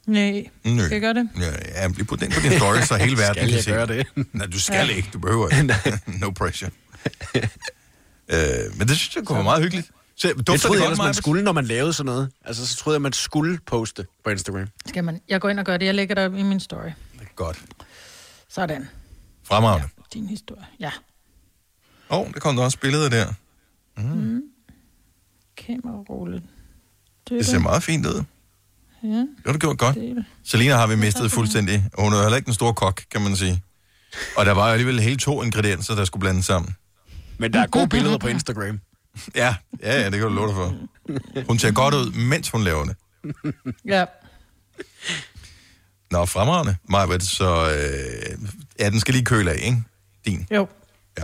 Nej, 0.07 0.43
Nø. 0.65 0.81
skal 0.85 0.91
jeg 0.91 1.01
gøre 1.01 1.13
det? 1.13 1.29
Ja, 1.39 1.81
ja 1.83 1.87
bliv 1.87 2.05
putte 2.05 2.25
den 2.25 2.33
på 2.33 2.39
din 2.43 2.51
story, 2.51 2.75
så 2.81 2.95
hele 2.95 3.17
verden 3.23 3.35
Skal 3.35 3.47
kan 3.47 3.55
jeg 3.55 3.63
se. 3.63 3.71
gøre 3.71 3.87
det? 3.87 4.07
Nej, 4.33 4.45
du 4.45 4.59
skal 4.59 4.87
Ja. 4.89 4.95
ikke. 4.95 5.09
Du 5.13 5.19
behøver 5.19 5.49
ikke. 5.49 5.75
no 6.21 6.29
pressure. 6.29 6.69
øh, 8.27 8.77
men 8.77 8.87
det 8.87 8.97
synes 8.97 9.15
jeg 9.15 9.23
kunne 9.25 9.35
være 9.35 9.43
meget 9.43 9.63
hyggeligt. 9.63 9.91
Så, 10.21 10.27
Det 10.27 10.47
dufter 10.47 10.67
troede 10.67 10.79
det 10.79 10.83
jeg 10.83 10.89
godt, 10.89 10.99
ellers, 10.99 11.05
man 11.05 11.13
skulle, 11.13 11.43
når 11.43 11.51
man 11.51 11.65
lavede 11.65 11.93
sådan 11.93 12.05
noget. 12.05 12.31
Altså, 12.45 12.67
så 12.67 12.77
troede 12.77 12.95
jeg, 12.95 13.01
man 13.01 13.13
skulle 13.13 13.59
poste 13.65 14.05
på 14.23 14.29
Instagram. 14.29 14.67
Skal 14.85 15.03
man? 15.03 15.21
Jeg 15.27 15.41
går 15.41 15.49
ind 15.49 15.59
og 15.59 15.65
gør 15.65 15.77
det. 15.77 15.85
Jeg 15.85 15.95
lægger 15.95 16.15
det 16.15 16.25
op 16.25 16.35
i 16.35 16.43
min 16.43 16.59
story. 16.59 16.89
Godt. 17.35 17.61
Sådan. 18.49 18.87
Fremragende. 19.43 19.87
Din 20.13 20.27
historie. 20.27 20.65
Ja. 20.79 20.91
Åh, 22.09 22.19
oh, 22.19 22.33
der 22.33 22.39
kom 22.39 22.55
der 22.55 22.63
også 22.63 22.77
billeder 22.79 23.09
der. 23.09 23.33
Mm. 23.97 24.41
Kamerarulle. 25.57 26.41
Det 27.29 27.45
ser 27.45 27.59
meget 27.59 27.83
fint 27.83 28.05
ud. 28.05 28.23
Ja. 29.03 29.07
Det 29.09 29.27
har 29.45 29.53
du 29.53 29.59
gjort 29.59 29.77
godt. 29.77 29.95
Det 29.95 30.17
er. 30.17 30.23
Selina 30.43 30.75
har 30.75 30.87
vi 30.87 30.95
mistet 30.95 31.31
fuldstændig. 31.31 31.89
og 31.93 32.03
Hun 32.03 32.13
er 32.13 32.21
heller 32.21 32.37
ikke 32.37 32.45
den 32.45 32.53
store 32.53 32.73
kok, 32.73 33.01
kan 33.11 33.21
man 33.21 33.35
sige. 33.35 33.63
Og 34.37 34.45
der 34.45 34.51
var 34.51 34.63
alligevel 34.71 34.99
helt 34.99 35.21
to 35.21 35.43
ingredienser, 35.43 35.95
der 35.95 36.05
skulle 36.05 36.21
blandes 36.21 36.45
sammen. 36.45 36.75
Men 37.37 37.53
der 37.53 37.59
er 37.59 37.67
gode 37.67 37.87
billeder 37.95 38.17
på 38.17 38.27
Instagram. 38.27 38.79
Ja, 39.35 39.55
ja, 39.83 39.99
ja, 39.99 40.05
det 40.05 40.11
kan 40.13 40.21
du 40.21 40.29
love 40.29 40.47
dig 40.47 40.55
for. 40.55 40.75
Hun 41.47 41.59
ser 41.59 41.71
godt 41.71 41.93
ud, 41.93 42.11
mens 42.11 42.49
hun 42.49 42.63
laver 42.63 42.85
det. 42.85 42.95
Ja. 43.85 44.05
Nå, 46.11 46.25
fremragende, 46.25 46.75
Majbert, 46.89 47.23
så 47.23 47.71
øh, 47.71 48.37
ja, 48.79 48.89
den 48.89 48.99
skal 48.99 49.13
lige 49.13 49.25
køle 49.25 49.51
af, 49.51 49.59
ikke? 49.63 49.83
Din. 50.25 50.47
Jo. 50.51 50.67
Ja. 51.19 51.23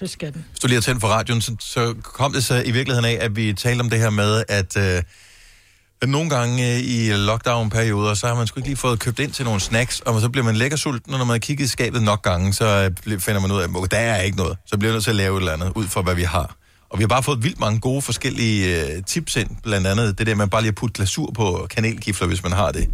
Det 0.00 0.10
skal 0.10 0.32
den. 0.34 0.44
Hvis 0.50 0.60
du 0.60 0.66
lige 0.66 0.76
har 0.76 0.80
tændt 0.82 1.00
for 1.00 1.08
radioen, 1.08 1.40
så, 1.40 1.56
så 1.60 1.94
kom 2.02 2.32
det 2.32 2.44
så 2.44 2.62
i 2.62 2.70
virkeligheden 2.70 3.04
af, 3.04 3.18
at 3.20 3.36
vi 3.36 3.52
talte 3.52 3.80
om 3.80 3.90
det 3.90 3.98
her 3.98 4.10
med, 4.10 4.44
at, 4.48 4.76
øh, 4.76 5.02
at 6.02 6.08
nogle 6.08 6.30
gange 6.30 6.74
øh, 6.74 6.80
i 6.80 7.12
lockdown-perioder, 7.12 8.14
så 8.14 8.26
har 8.26 8.34
man 8.34 8.46
sgu 8.46 8.58
ikke 8.60 8.68
lige 8.68 8.76
fået 8.76 9.00
købt 9.00 9.18
ind 9.18 9.32
til 9.32 9.44
nogle 9.44 9.60
snacks, 9.60 10.00
og 10.00 10.20
så 10.20 10.28
bliver 10.28 10.44
man 10.44 10.56
lækker 10.56 10.76
sulten, 10.76 11.12
og 11.12 11.18
når 11.18 11.24
man 11.24 11.34
har 11.34 11.38
kigget 11.38 11.64
i 11.64 11.68
skabet 11.68 12.02
nok 12.02 12.22
gange, 12.22 12.52
så 12.52 12.90
øh, 13.06 13.20
finder 13.20 13.40
man 13.40 13.50
ud 13.50 13.60
af, 13.60 13.84
at 13.84 13.90
der 13.90 13.98
er 13.98 14.22
ikke 14.22 14.36
noget. 14.36 14.58
Så 14.66 14.78
bliver 14.78 14.90
man 14.90 14.94
nødt 14.94 15.04
til 15.04 15.10
at 15.10 15.16
lave 15.16 15.36
et 15.36 15.40
eller 15.40 15.52
andet, 15.52 15.72
ud 15.74 15.86
fra 15.86 16.02
hvad 16.02 16.14
vi 16.14 16.22
har. 16.22 16.56
Og 16.90 16.98
vi 16.98 17.02
har 17.02 17.08
bare 17.08 17.22
fået 17.22 17.42
vildt 17.42 17.60
mange 17.60 17.80
gode 17.80 18.02
forskellige 18.02 18.82
øh, 18.82 19.04
tips 19.04 19.36
ind, 19.36 19.50
blandt 19.62 19.86
andet 19.86 20.18
det 20.18 20.26
der 20.26 20.34
med 20.34 20.46
bare 20.46 20.62
lige 20.62 20.68
at 20.68 20.74
putte 20.74 20.94
glasur 20.94 21.30
på 21.32 21.66
kanelgifler, 21.70 22.26
hvis 22.26 22.42
man 22.42 22.52
har 22.52 22.72
det. 22.72 22.90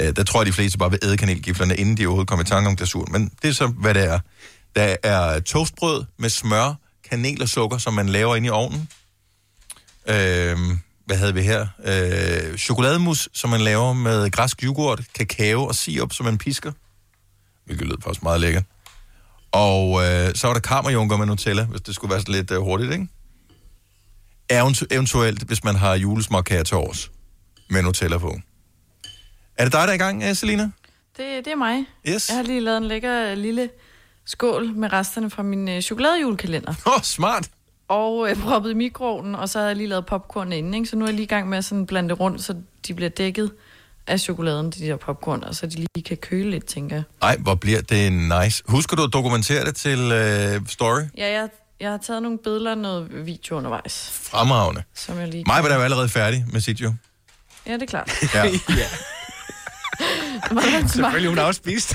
Øh, 0.00 0.16
der 0.16 0.24
tror 0.24 0.40
jeg, 0.40 0.46
de 0.46 0.52
fleste 0.52 0.78
bare 0.78 0.90
vil 0.90 0.98
æde 1.02 1.16
kanelgiflerne, 1.16 1.76
inden 1.76 1.96
de 1.96 2.06
overhovedet 2.06 2.28
kommer 2.28 2.44
i 2.44 2.48
tanke 2.48 2.68
om 2.68 2.76
glasur. 2.76 3.06
Men 3.10 3.30
det 3.42 3.48
er 3.48 3.52
så, 3.52 3.66
hvad 3.66 3.94
det 3.94 4.04
er. 4.04 4.18
Der 4.76 4.96
er 5.02 5.40
toastbrød 5.40 6.04
med 6.18 6.30
smør, 6.30 6.74
kanel 7.10 7.42
og 7.42 7.48
sukker, 7.48 7.78
som 7.78 7.94
man 7.94 8.08
laver 8.08 8.36
ind 8.36 8.46
i 8.46 8.48
ovnen. 8.48 8.88
Øh, 10.08 10.58
hvad 11.06 11.16
havde 11.16 11.34
vi 11.34 11.42
her? 11.42 11.66
Øh, 11.84 12.58
chokolademus, 12.58 13.28
som 13.32 13.50
man 13.50 13.60
laver 13.60 13.92
med 13.92 14.30
græsk 14.30 14.64
yoghurt, 14.64 15.02
kakao 15.14 15.66
og 15.66 15.74
sirup, 15.74 16.12
som 16.12 16.26
man 16.26 16.38
pisker. 16.38 16.72
Hvilket 17.64 17.86
lyder 17.86 17.96
faktisk 18.02 18.22
meget 18.22 18.40
lækkert. 18.40 18.64
Og 19.52 20.04
øh, 20.04 20.34
så 20.34 20.46
var 20.46 20.54
der 20.54 20.60
kammerjunker 20.60 21.16
med 21.16 21.26
Nutella, 21.26 21.64
hvis 21.64 21.80
det 21.80 21.94
skulle 21.94 22.10
være 22.10 22.20
sådan 22.20 22.34
lidt 22.34 22.50
øh, 22.50 22.60
hurtigt, 22.60 22.92
ikke? 22.92 23.08
Eventu- 24.52 24.86
eventuelt, 24.90 25.42
hvis 25.42 25.64
man 25.64 25.74
har 25.76 25.94
julesmåkager 25.94 26.62
til 26.62 26.76
års 26.76 27.10
med 27.70 27.82
Nutella 27.82 28.18
på. 28.18 28.38
Er 29.56 29.64
det 29.64 29.72
dig, 29.72 29.80
der 29.80 29.88
er 29.88 29.92
i 29.92 29.98
gang, 29.98 30.22
øh, 30.22 30.34
Selina? 30.34 30.62
Det, 31.16 31.44
det 31.44 31.46
er 31.46 31.56
mig. 31.56 31.84
Yes. 32.08 32.28
Jeg 32.28 32.36
har 32.36 32.42
lige 32.44 32.60
lavet 32.60 32.78
en 32.78 32.84
lækker 32.84 33.30
øh, 33.30 33.38
lille 33.38 33.70
skål 34.24 34.72
med 34.74 34.92
resterne 34.92 35.30
fra 35.30 35.42
min 35.42 35.68
øh, 35.68 35.80
chokoladejulkalender. 35.82 36.74
Åh, 36.86 36.92
oh, 36.96 37.02
smart. 37.02 37.48
Og 37.88 38.30
øh, 38.30 38.36
proppet 38.36 38.70
i 38.70 38.74
mikroovnen, 38.74 39.34
og 39.34 39.48
så 39.48 39.58
har 39.58 39.66
jeg 39.66 39.76
lige 39.76 39.86
lavet 39.88 40.06
popcorn 40.06 40.52
inden, 40.52 40.74
ikke? 40.74 40.86
Så 40.86 40.96
nu 40.96 41.04
er 41.04 41.08
jeg 41.08 41.14
lige 41.14 41.24
i 41.24 41.28
gang 41.28 41.48
med 41.48 41.58
at 41.58 41.64
sådan 41.64 41.86
blande 41.86 42.08
det 42.08 42.20
rundt, 42.20 42.42
så 42.42 42.54
de 42.86 42.94
bliver 42.94 43.08
dækket 43.08 43.50
af 44.06 44.20
chokoladen, 44.20 44.70
de 44.70 44.80
der 44.86 44.96
popcorn, 44.96 45.44
og 45.44 45.54
så 45.54 45.66
de 45.66 45.74
lige 45.76 46.04
kan 46.06 46.16
køle 46.16 46.50
lidt, 46.50 46.64
tænker 46.64 46.96
jeg. 46.96 47.02
Ej, 47.22 47.36
hvor 47.36 47.54
bliver 47.54 47.80
det 47.80 48.12
nice. 48.12 48.62
Husker 48.68 48.96
du 48.96 49.02
at 49.02 49.12
dokumentere 49.12 49.64
det 49.64 49.76
til 49.76 49.98
øh, 50.12 50.66
story? 50.66 51.00
Ja, 51.16 51.32
jeg, 51.32 51.48
jeg 51.80 51.90
har 51.90 51.98
taget 51.98 52.22
nogle 52.22 52.38
billeder 52.38 52.70
og 52.70 52.78
noget 52.78 53.26
video 53.26 53.56
undervejs, 53.56 54.10
Fremragende. 54.22 54.82
som 54.94 55.18
jeg 55.18 55.28
lige 55.28 55.44
Mig 55.46 55.62
var 55.62 55.68
der 55.68 55.76
jo 55.76 55.82
allerede 55.82 56.08
færdig 56.08 56.44
med 56.52 56.60
sit 56.60 56.80
jo. 56.80 56.94
Ja, 57.66 57.72
det 57.74 57.82
er 57.82 57.86
klart. 57.86 58.10
Ja. 58.34 58.50
Selvfølgelig, 60.88 61.28
hun 61.28 61.38
har 61.38 61.44
også 61.44 61.58
spist. 61.58 61.94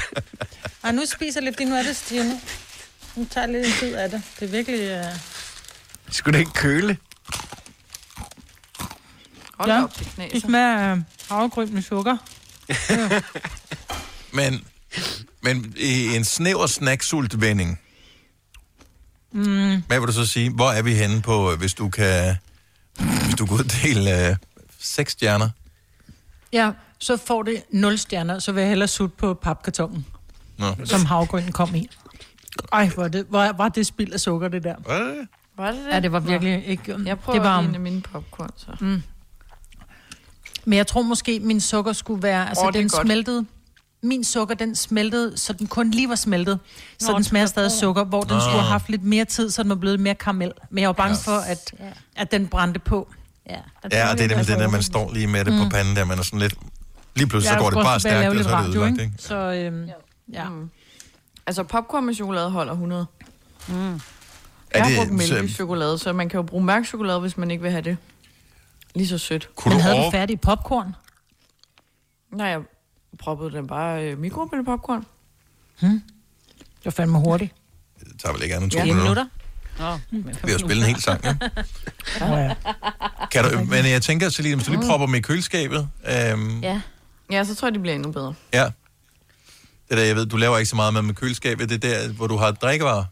Ej, 0.83 0.91
nu 0.91 1.01
spiser 1.05 1.39
jeg 1.39 1.43
lidt, 1.43 1.55
fordi 1.55 1.65
nu 1.65 1.75
er 1.75 1.83
det 1.83 1.95
stivnet. 1.95 2.39
Nu 3.15 3.27
tager 3.31 3.47
lidt 3.47 3.65
en 3.67 3.73
tid 3.79 3.95
af 3.95 4.09
det. 4.09 4.21
Det 4.39 4.45
er 4.45 4.49
virkelig... 4.51 4.99
Uh... 4.99 5.05
Skulle 6.11 6.33
det 6.33 6.39
ikke 6.39 6.53
køle? 6.53 6.97
Hold 9.53 9.69
ja, 9.71 9.83
op, 9.83 9.99
det 9.99 10.07
knaser. 10.15 10.33
det 10.33 10.41
smager 10.41 10.77
af 10.77 10.97
havregryn 11.29 11.73
med 11.73 11.81
sukker. 11.81 12.17
Ja. 12.69 13.21
Men, 14.31 14.67
men 15.41 15.73
i 15.77 16.15
en 16.15 16.23
snæver 16.23 16.67
snacksult-vending, 16.67 17.79
Mm. 19.33 19.83
hvad 19.87 19.99
vil 19.99 20.07
du 20.07 20.13
så 20.13 20.25
sige? 20.25 20.49
Hvor 20.49 20.71
er 20.71 20.81
vi 20.81 20.93
henne 20.93 21.21
på, 21.21 21.51
øh, 21.51 21.59
hvis 21.59 21.73
du 21.73 21.89
kan, 21.89 22.35
hvis 22.97 23.35
du 23.37 23.45
kan 23.45 23.55
uddele 23.55 24.29
øh, 24.29 24.35
seks 24.79 25.11
stjerner? 25.11 25.49
Ja, 26.53 26.71
så 26.99 27.17
får 27.17 27.43
det 27.43 27.63
0 27.71 27.97
stjerner, 27.97 28.39
så 28.39 28.51
vil 28.51 28.61
jeg 28.61 28.69
hellere 28.69 28.87
sutte 28.87 29.15
på 29.17 29.33
papkartongen, 29.33 30.05
Nå. 30.57 30.75
som 30.85 31.05
havgrønnen 31.05 31.51
kom 31.51 31.75
i. 31.75 31.89
Ej, 32.71 32.87
hvor, 32.87 33.07
det, 33.07 33.25
hvor 33.29 33.57
var 33.57 33.69
det 33.69 33.87
spild 33.87 34.13
af 34.13 34.19
sukker, 34.19 34.47
det 34.47 34.63
der. 34.63 34.75
Hvad? 34.75 35.27
Var 35.57 35.71
det 35.71 35.79
det? 35.85 35.91
Ja, 35.91 35.99
det 35.99 36.11
var 36.11 36.19
Nå. 36.19 36.25
virkelig 36.25 36.63
ikke... 36.67 36.95
Jeg 37.05 37.19
prøver 37.19 37.39
det 37.39 37.49
var, 37.49 37.59
en 37.59 37.75
af 37.75 37.81
mine 37.81 38.01
popcorn, 38.01 38.49
så. 38.57 38.67
Mm. 38.79 39.03
Men 40.65 40.77
jeg 40.77 40.87
tror 40.87 41.01
måske, 41.01 41.39
min 41.39 41.61
sukker 41.61 41.93
skulle 41.93 42.23
være... 42.23 42.49
Altså, 42.49 42.65
oh, 42.65 42.73
den 42.73 42.89
godt. 42.89 43.07
smeltede... 43.07 43.45
Min 44.03 44.23
sukker, 44.23 44.55
den 44.55 44.75
smeltede, 44.75 45.37
så 45.37 45.53
den 45.53 45.67
kun 45.67 45.91
lige 45.91 46.09
var 46.09 46.15
smeltet. 46.15 46.59
Så 46.99 47.11
Nå, 47.11 47.15
den 47.17 47.23
smager 47.23 47.43
det 47.45 47.49
stadig 47.49 47.71
sukker, 47.71 48.03
hvor 48.03 48.21
den 48.21 48.33
Nå. 48.33 48.39
skulle 48.39 48.51
have 48.59 48.71
haft 48.71 48.89
lidt 48.89 49.03
mere 49.03 49.25
tid, 49.25 49.49
så 49.49 49.63
den 49.63 49.69
var 49.69 49.75
blevet 49.75 49.99
mere 49.99 50.15
karamel. 50.15 50.51
Men 50.69 50.81
jeg 50.81 50.87
var 50.87 50.93
bange 50.93 51.17
for, 51.17 51.31
at, 51.37 51.73
at 52.15 52.31
den 52.31 52.47
brændte 52.47 52.79
på. 52.79 53.13
Ja, 53.49 53.53
Ja, 53.91 54.11
og 54.11 54.17
det 54.17 54.23
er 54.23 54.27
det 54.27 54.37
med 54.37 54.45
den 54.45 54.59
der, 54.59 54.67
man 54.69 54.83
står 54.83 55.13
lige 55.13 55.27
med 55.27 55.45
det 55.45 55.53
på 55.59 55.63
Mm. 55.63 55.69
panden 55.69 55.95
der, 55.95 56.05
man 56.05 56.19
er 56.19 56.23
sådan 56.23 56.39
lidt... 56.39 56.53
Lige 57.15 57.27
pludselig 57.27 57.47
så 57.49 57.53
Jeg 57.53 57.61
går 57.61 57.69
det 57.69 57.85
bare 57.85 57.99
stærkt, 57.99 58.15
og 58.37 58.43
så 58.43 58.49
er 58.55 58.61
det 58.61 58.69
ødelagt, 58.75 59.01
ikke? 59.01 59.13
Så, 59.17 59.35
øhm, 59.35 59.89
ja. 60.33 60.49
Mm. 60.49 60.69
Altså, 61.47 61.63
popcorn 61.63 62.05
med 62.05 62.13
chokolade 62.13 62.49
holder 62.49 62.71
100. 62.73 63.05
Mm. 63.67 63.75
Er 63.75 63.99
Jeg 64.73 64.81
har 64.83 64.89
det- 64.89 64.97
brugt 64.97 65.11
mælk 65.11 65.43
i 65.43 65.47
så- 65.47 65.53
chokolade, 65.55 65.97
så 65.97 66.13
man 66.13 66.29
kan 66.29 66.37
jo 66.37 66.41
bruge 66.43 66.63
mørk 66.63 66.85
chokolade, 66.85 67.19
hvis 67.19 67.37
man 67.37 67.51
ikke 67.51 67.61
vil 67.63 67.71
have 67.71 67.81
det. 67.81 67.97
Lige 68.95 69.07
så 69.07 69.17
sødt. 69.17 69.49
Kunne 69.55 69.69
Men 69.69 69.77
du 69.77 69.83
havde 69.83 69.95
over- 69.95 70.05
du 70.05 70.11
færdig 70.11 70.41
popcorn? 70.41 70.95
Nej, 72.31 72.47
jeg 72.47 72.59
proppede 73.19 73.51
den 73.51 73.67
bare 73.67 74.03
øh, 74.03 74.17
mikrobølge 74.19 74.65
popcorn. 74.65 75.05
Hmm? 75.81 76.01
Det 76.59 76.85
var 76.85 76.91
fandme 76.91 77.19
hurtigt. 77.19 77.53
Det 77.99 78.07
tager 78.21 78.33
vel 78.33 78.43
ikke 78.43 78.55
andet 78.55 78.63
end 78.63 78.71
to 78.81 78.85
Ja, 78.87 78.93
minutter. 78.95 79.25
Nå, 79.79 79.97
Vi 80.43 80.51
har 80.51 80.57
spillet 80.57 80.77
en 80.77 80.83
hel 80.93 81.01
sang, 81.01 81.23
ja. 81.23 81.35
Ja. 82.19 82.55
Kan 83.31 83.43
du, 83.43 83.63
men 83.65 83.85
jeg 83.85 84.01
tænker, 84.01 84.29
Celine, 84.29 84.55
hvis 84.55 84.65
du 84.65 84.71
lige 84.71 84.87
propper 84.87 85.05
dem 85.07 85.15
i 85.15 85.19
køleskabet... 85.21 85.89
Øhm, 86.07 86.59
Ja. 86.59 86.81
Ja, 87.31 87.43
så 87.43 87.55
tror 87.55 87.67
jeg, 87.67 87.73
det 87.73 87.81
bliver 87.81 87.95
endnu 87.95 88.11
bedre. 88.11 88.33
ja. 88.53 88.69
Det 89.89 89.97
der, 89.97 90.03
jeg 90.03 90.15
ved, 90.15 90.25
du 90.25 90.37
laver 90.37 90.57
ikke 90.57 90.69
så 90.69 90.75
meget 90.75 90.93
med 90.93 91.01
med 91.01 91.13
køleskabet. 91.13 91.69
Det 91.69 91.83
er 91.85 91.89
der, 92.07 92.13
hvor 92.13 92.27
du 92.27 92.37
har 92.37 92.51
drikkevarer. 92.51 93.05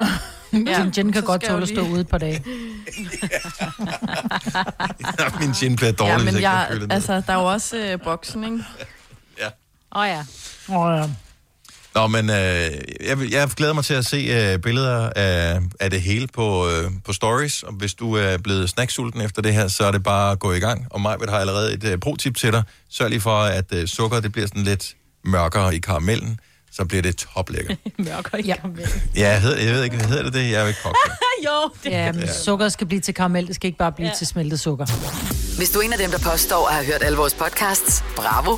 Ja, 0.52 0.82
Din 0.82 0.90
gin 0.90 1.12
kan 1.12 1.22
godt 1.22 1.42
tåle 1.42 1.62
at 1.62 1.68
stå 1.68 1.80
ude 1.88 2.00
et 2.00 2.08
par 2.08 2.18
dage. 2.18 2.44
Min 5.40 5.52
gin 5.52 5.76
bliver 5.76 5.92
dårlig, 5.92 6.10
ja, 6.10 6.16
hvis 6.16 6.24
men 6.24 6.36
ikke 6.36 6.48
jeg, 6.50 6.68
jeg 6.80 6.86
altså, 6.90 7.22
der 7.26 7.32
er 7.32 7.40
jo 7.40 7.44
også 7.52 7.76
øh, 7.76 8.00
boksen, 8.00 8.44
ikke? 8.44 8.64
Åh 9.94 10.02
oh, 10.02 10.08
ja. 10.08 10.24
Åh, 10.68 10.98
ja. 10.98 11.08
Nå, 11.94 12.06
men 12.06 12.30
øh, 12.30 12.70
jeg, 13.00 13.18
jeg 13.30 13.48
glæder 13.56 13.72
mig 13.72 13.84
til 13.84 13.94
at 13.94 14.06
se 14.06 14.16
øh, 14.16 14.58
billeder 14.58 15.10
af, 15.16 15.60
af 15.80 15.90
det 15.90 16.00
hele 16.02 16.26
på, 16.26 16.68
øh, 16.68 16.90
på 17.04 17.12
stories. 17.12 17.62
Og 17.62 17.72
hvis 17.72 17.94
du 17.94 18.14
er 18.14 18.38
blevet 18.38 18.68
snacksulten 18.70 19.20
efter 19.20 19.42
det 19.42 19.54
her, 19.54 19.68
så 19.68 19.84
er 19.84 19.90
det 19.90 20.02
bare 20.02 20.32
at 20.32 20.38
gå 20.38 20.52
i 20.52 20.58
gang. 20.58 20.86
Og 20.90 21.00
mig 21.00 21.16
har 21.28 21.38
allerede 21.38 21.72
et 21.72 21.84
øh, 21.84 21.98
pro-tip 21.98 22.36
til 22.36 22.52
dig. 22.52 22.62
Sørg 22.90 23.10
lige 23.10 23.20
for, 23.20 23.36
at 23.36 23.72
øh, 23.72 23.86
sukker 23.86 24.20
det 24.20 24.32
bliver 24.32 24.46
sådan 24.46 24.62
lidt 24.62 24.94
mørkere 25.24 25.74
i 25.74 25.78
karamellen. 25.78 26.40
Så 26.72 26.84
bliver 26.84 27.02
det 27.02 27.16
toplækkert. 27.16 27.78
Mørker 27.98 28.38
i 28.38 28.42
Ja. 28.42 28.54
Ja, 29.16 29.28
jeg, 29.28 29.40
hedder, 29.40 29.62
jeg 29.64 29.74
ved 29.74 29.84
ikke, 29.84 29.96
hvad 29.96 30.06
hedder 30.06 30.22
det 30.22 30.32
det? 30.34 30.50
Jeg 30.50 30.52
er 30.52 30.60
jo 30.60 30.66
ikke 30.68 30.80
kok. 30.82 30.96
jo, 31.46 31.70
det 31.84 31.90
Ja, 31.90 32.12
men 32.12 32.28
sukker 32.44 32.68
skal 32.68 32.86
blive 32.86 33.00
til 33.00 33.14
karamel, 33.14 33.46
det 33.46 33.54
skal 33.54 33.66
ikke 33.66 33.78
bare 33.78 33.92
blive 33.92 34.08
ja. 34.08 34.14
til 34.14 34.26
smeltet 34.26 34.60
sukker. 34.60 34.86
Hvis 35.56 35.70
du 35.70 35.78
er 35.78 35.82
en 35.82 35.92
af 35.92 35.98
dem, 35.98 36.10
der 36.10 36.18
påstår 36.18 36.68
at 36.68 36.74
have 36.74 36.86
hørt 36.86 37.02
alle 37.02 37.18
vores 37.18 37.34
podcasts, 37.34 38.04
bravo. 38.16 38.56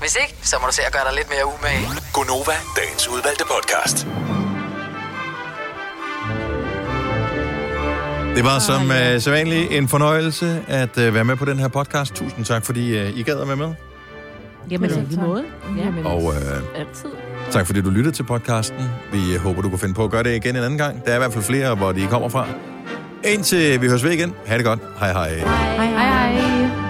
Hvis 0.00 0.16
ikke, 0.22 0.34
så 0.42 0.56
må 0.60 0.66
du 0.66 0.72
se 0.74 0.82
at 0.86 0.92
gøre 0.92 1.02
dig 1.08 1.14
lidt 1.16 1.28
mere 1.30 1.46
umage. 1.46 1.88
Gonova, 2.12 2.56
dagens 2.76 3.08
udvalgte 3.08 3.44
podcast. 3.54 4.06
Det 8.36 8.44
var 8.44 8.58
som 8.58 8.90
øh, 8.90 9.20
sædvanligt 9.20 9.72
en 9.72 9.88
fornøjelse 9.88 10.64
at 10.68 10.98
øh, 10.98 11.14
være 11.14 11.24
med 11.24 11.36
på 11.36 11.44
den 11.44 11.58
her 11.58 11.68
podcast. 11.68 12.14
Tusind 12.14 12.44
tak, 12.44 12.64
fordi 12.64 12.98
øh, 12.98 13.18
I 13.18 13.22
gad 13.22 13.40
at 13.40 13.48
være 13.48 13.56
med. 13.56 13.74
Jamen, 14.70 14.90
i 14.90 14.94
lige 15.08 15.20
måde. 15.20 15.44
Ja. 15.78 16.08
Og 16.08 16.34
øh, 16.34 16.80
Altid 16.80 17.10
tak 17.50 17.66
fordi 17.66 17.80
du 17.80 17.90
lyttede 17.90 18.16
til 18.16 18.22
podcasten. 18.22 18.84
Vi 19.12 19.18
håber, 19.42 19.62
du 19.62 19.68
kan 19.68 19.78
finde 19.78 19.94
på 19.94 20.04
at 20.04 20.10
gøre 20.10 20.22
det 20.22 20.36
igen 20.36 20.56
en 20.56 20.62
anden 20.62 20.78
gang. 20.78 21.04
Der 21.04 21.10
er 21.10 21.14
i 21.14 21.18
hvert 21.18 21.32
fald 21.32 21.44
flere, 21.44 21.74
hvor 21.74 21.92
de 21.92 22.06
kommer 22.06 22.28
fra. 22.28 22.46
Indtil 23.24 23.80
vi 23.80 23.88
høres 23.88 24.04
ved 24.04 24.10
igen. 24.10 24.34
Ha' 24.46 24.56
det 24.56 24.64
godt. 24.64 24.80
Hej 24.98 25.12
hej. 25.12 25.34
Hej 25.38 25.86
hej. 25.86 26.85